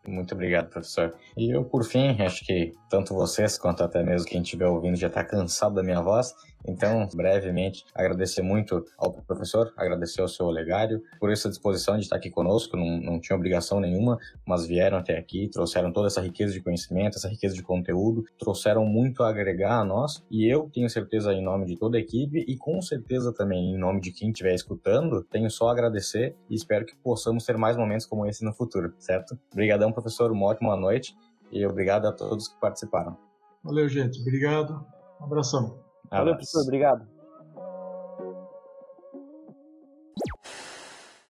Muito 0.08 0.34
obrigado, 0.34 0.70
professor. 0.70 1.14
E 1.36 1.54
eu, 1.54 1.66
por 1.66 1.84
fim, 1.84 2.22
acho 2.22 2.46
que 2.46 2.72
tanto 2.90 3.14
vocês 3.14 3.58
quanto 3.58 3.84
até 3.84 4.02
mesmo 4.02 4.26
quem 4.26 4.42
estiver 4.42 4.66
ouvindo 4.66 4.96
já 4.96 5.08
está 5.08 5.22
cansado 5.22 5.76
da 5.76 5.84
minha 5.84 6.02
voz. 6.02 6.34
Então, 6.68 7.08
brevemente, 7.14 7.86
agradecer 7.96 8.42
muito 8.42 8.84
ao 8.98 9.14
professor, 9.14 9.74
agradecer 9.78 10.22
ao 10.22 10.28
seu 10.28 10.46
Olegário 10.46 11.02
por 11.20 11.32
essa 11.32 11.50
disposição 11.50 11.96
de 11.96 12.02
estar 12.02 12.18
aqui 12.18 12.30
conosco, 12.30 12.76
não, 12.76 13.00
não 13.00 13.20
tinha 13.20 13.36
obrigação 13.36 13.80
nenhuma, 13.80 14.18
mas 14.46 14.66
vieram 14.66 14.98
até 14.98 15.18
aqui, 15.18 15.50
trouxeram 15.50 15.92
toda 15.92 16.08
essa 16.08 16.22
riqueza 16.22 16.54
de 16.54 16.62
conhecimento, 16.62 17.18
essa 17.18 17.30
riqueza 17.30 17.56
de 17.56 17.64
conteúdo, 17.64 18.24
trouxeram 18.38 18.86
muito 18.86 19.24
a 19.24 19.30
agregar 19.30 19.80
a 19.80 19.86
nós, 19.86 20.24
e 20.30 20.46
eu 20.46 20.70
tenho 20.74 20.90
certeza 20.90 21.34
em 21.34 21.42
nome 21.42 21.66
de 21.66 21.78
toda 21.78 21.98
a 21.98 22.00
equipe 22.00 22.44
e 22.48 22.58
com 22.58 22.82
certeza 22.82 23.34
também 23.34 23.74
em 23.74 23.78
nome 23.78 24.02
de 24.02 24.12
quem 24.12 24.30
estiver 24.30 24.54
escutando, 24.54 25.24
tenho 25.24 25.50
só 25.50 25.70
a 25.70 25.72
agradecer 25.72 26.36
e 26.50 26.56
espero 26.56 26.86
que 26.86 26.96
possamos 26.98 27.46
ter 27.46 27.58
mais 27.58 27.78
momentos 27.78 28.06
como 28.06 28.26
esse 28.26 28.44
no 28.44 28.54
futuro, 28.54 28.94
certo? 29.00 29.38
Obrigadão, 29.52 29.92
professor, 29.92 30.32
uma 30.32 30.48
ótima 30.48 30.76
noite 30.76 31.16
e 31.52 31.66
obrigado 31.66 32.06
a 32.08 32.12
todos 32.12 32.48
que 32.48 32.60
participaram. 32.60 33.18
Valeu, 33.64 33.88
gente. 33.88 34.20
Obrigado. 34.22 34.86
Um 35.20 35.26
abração. 35.26 35.87
Valeu, 36.10 36.36
professor. 36.36 36.62
Obrigado. 36.64 37.17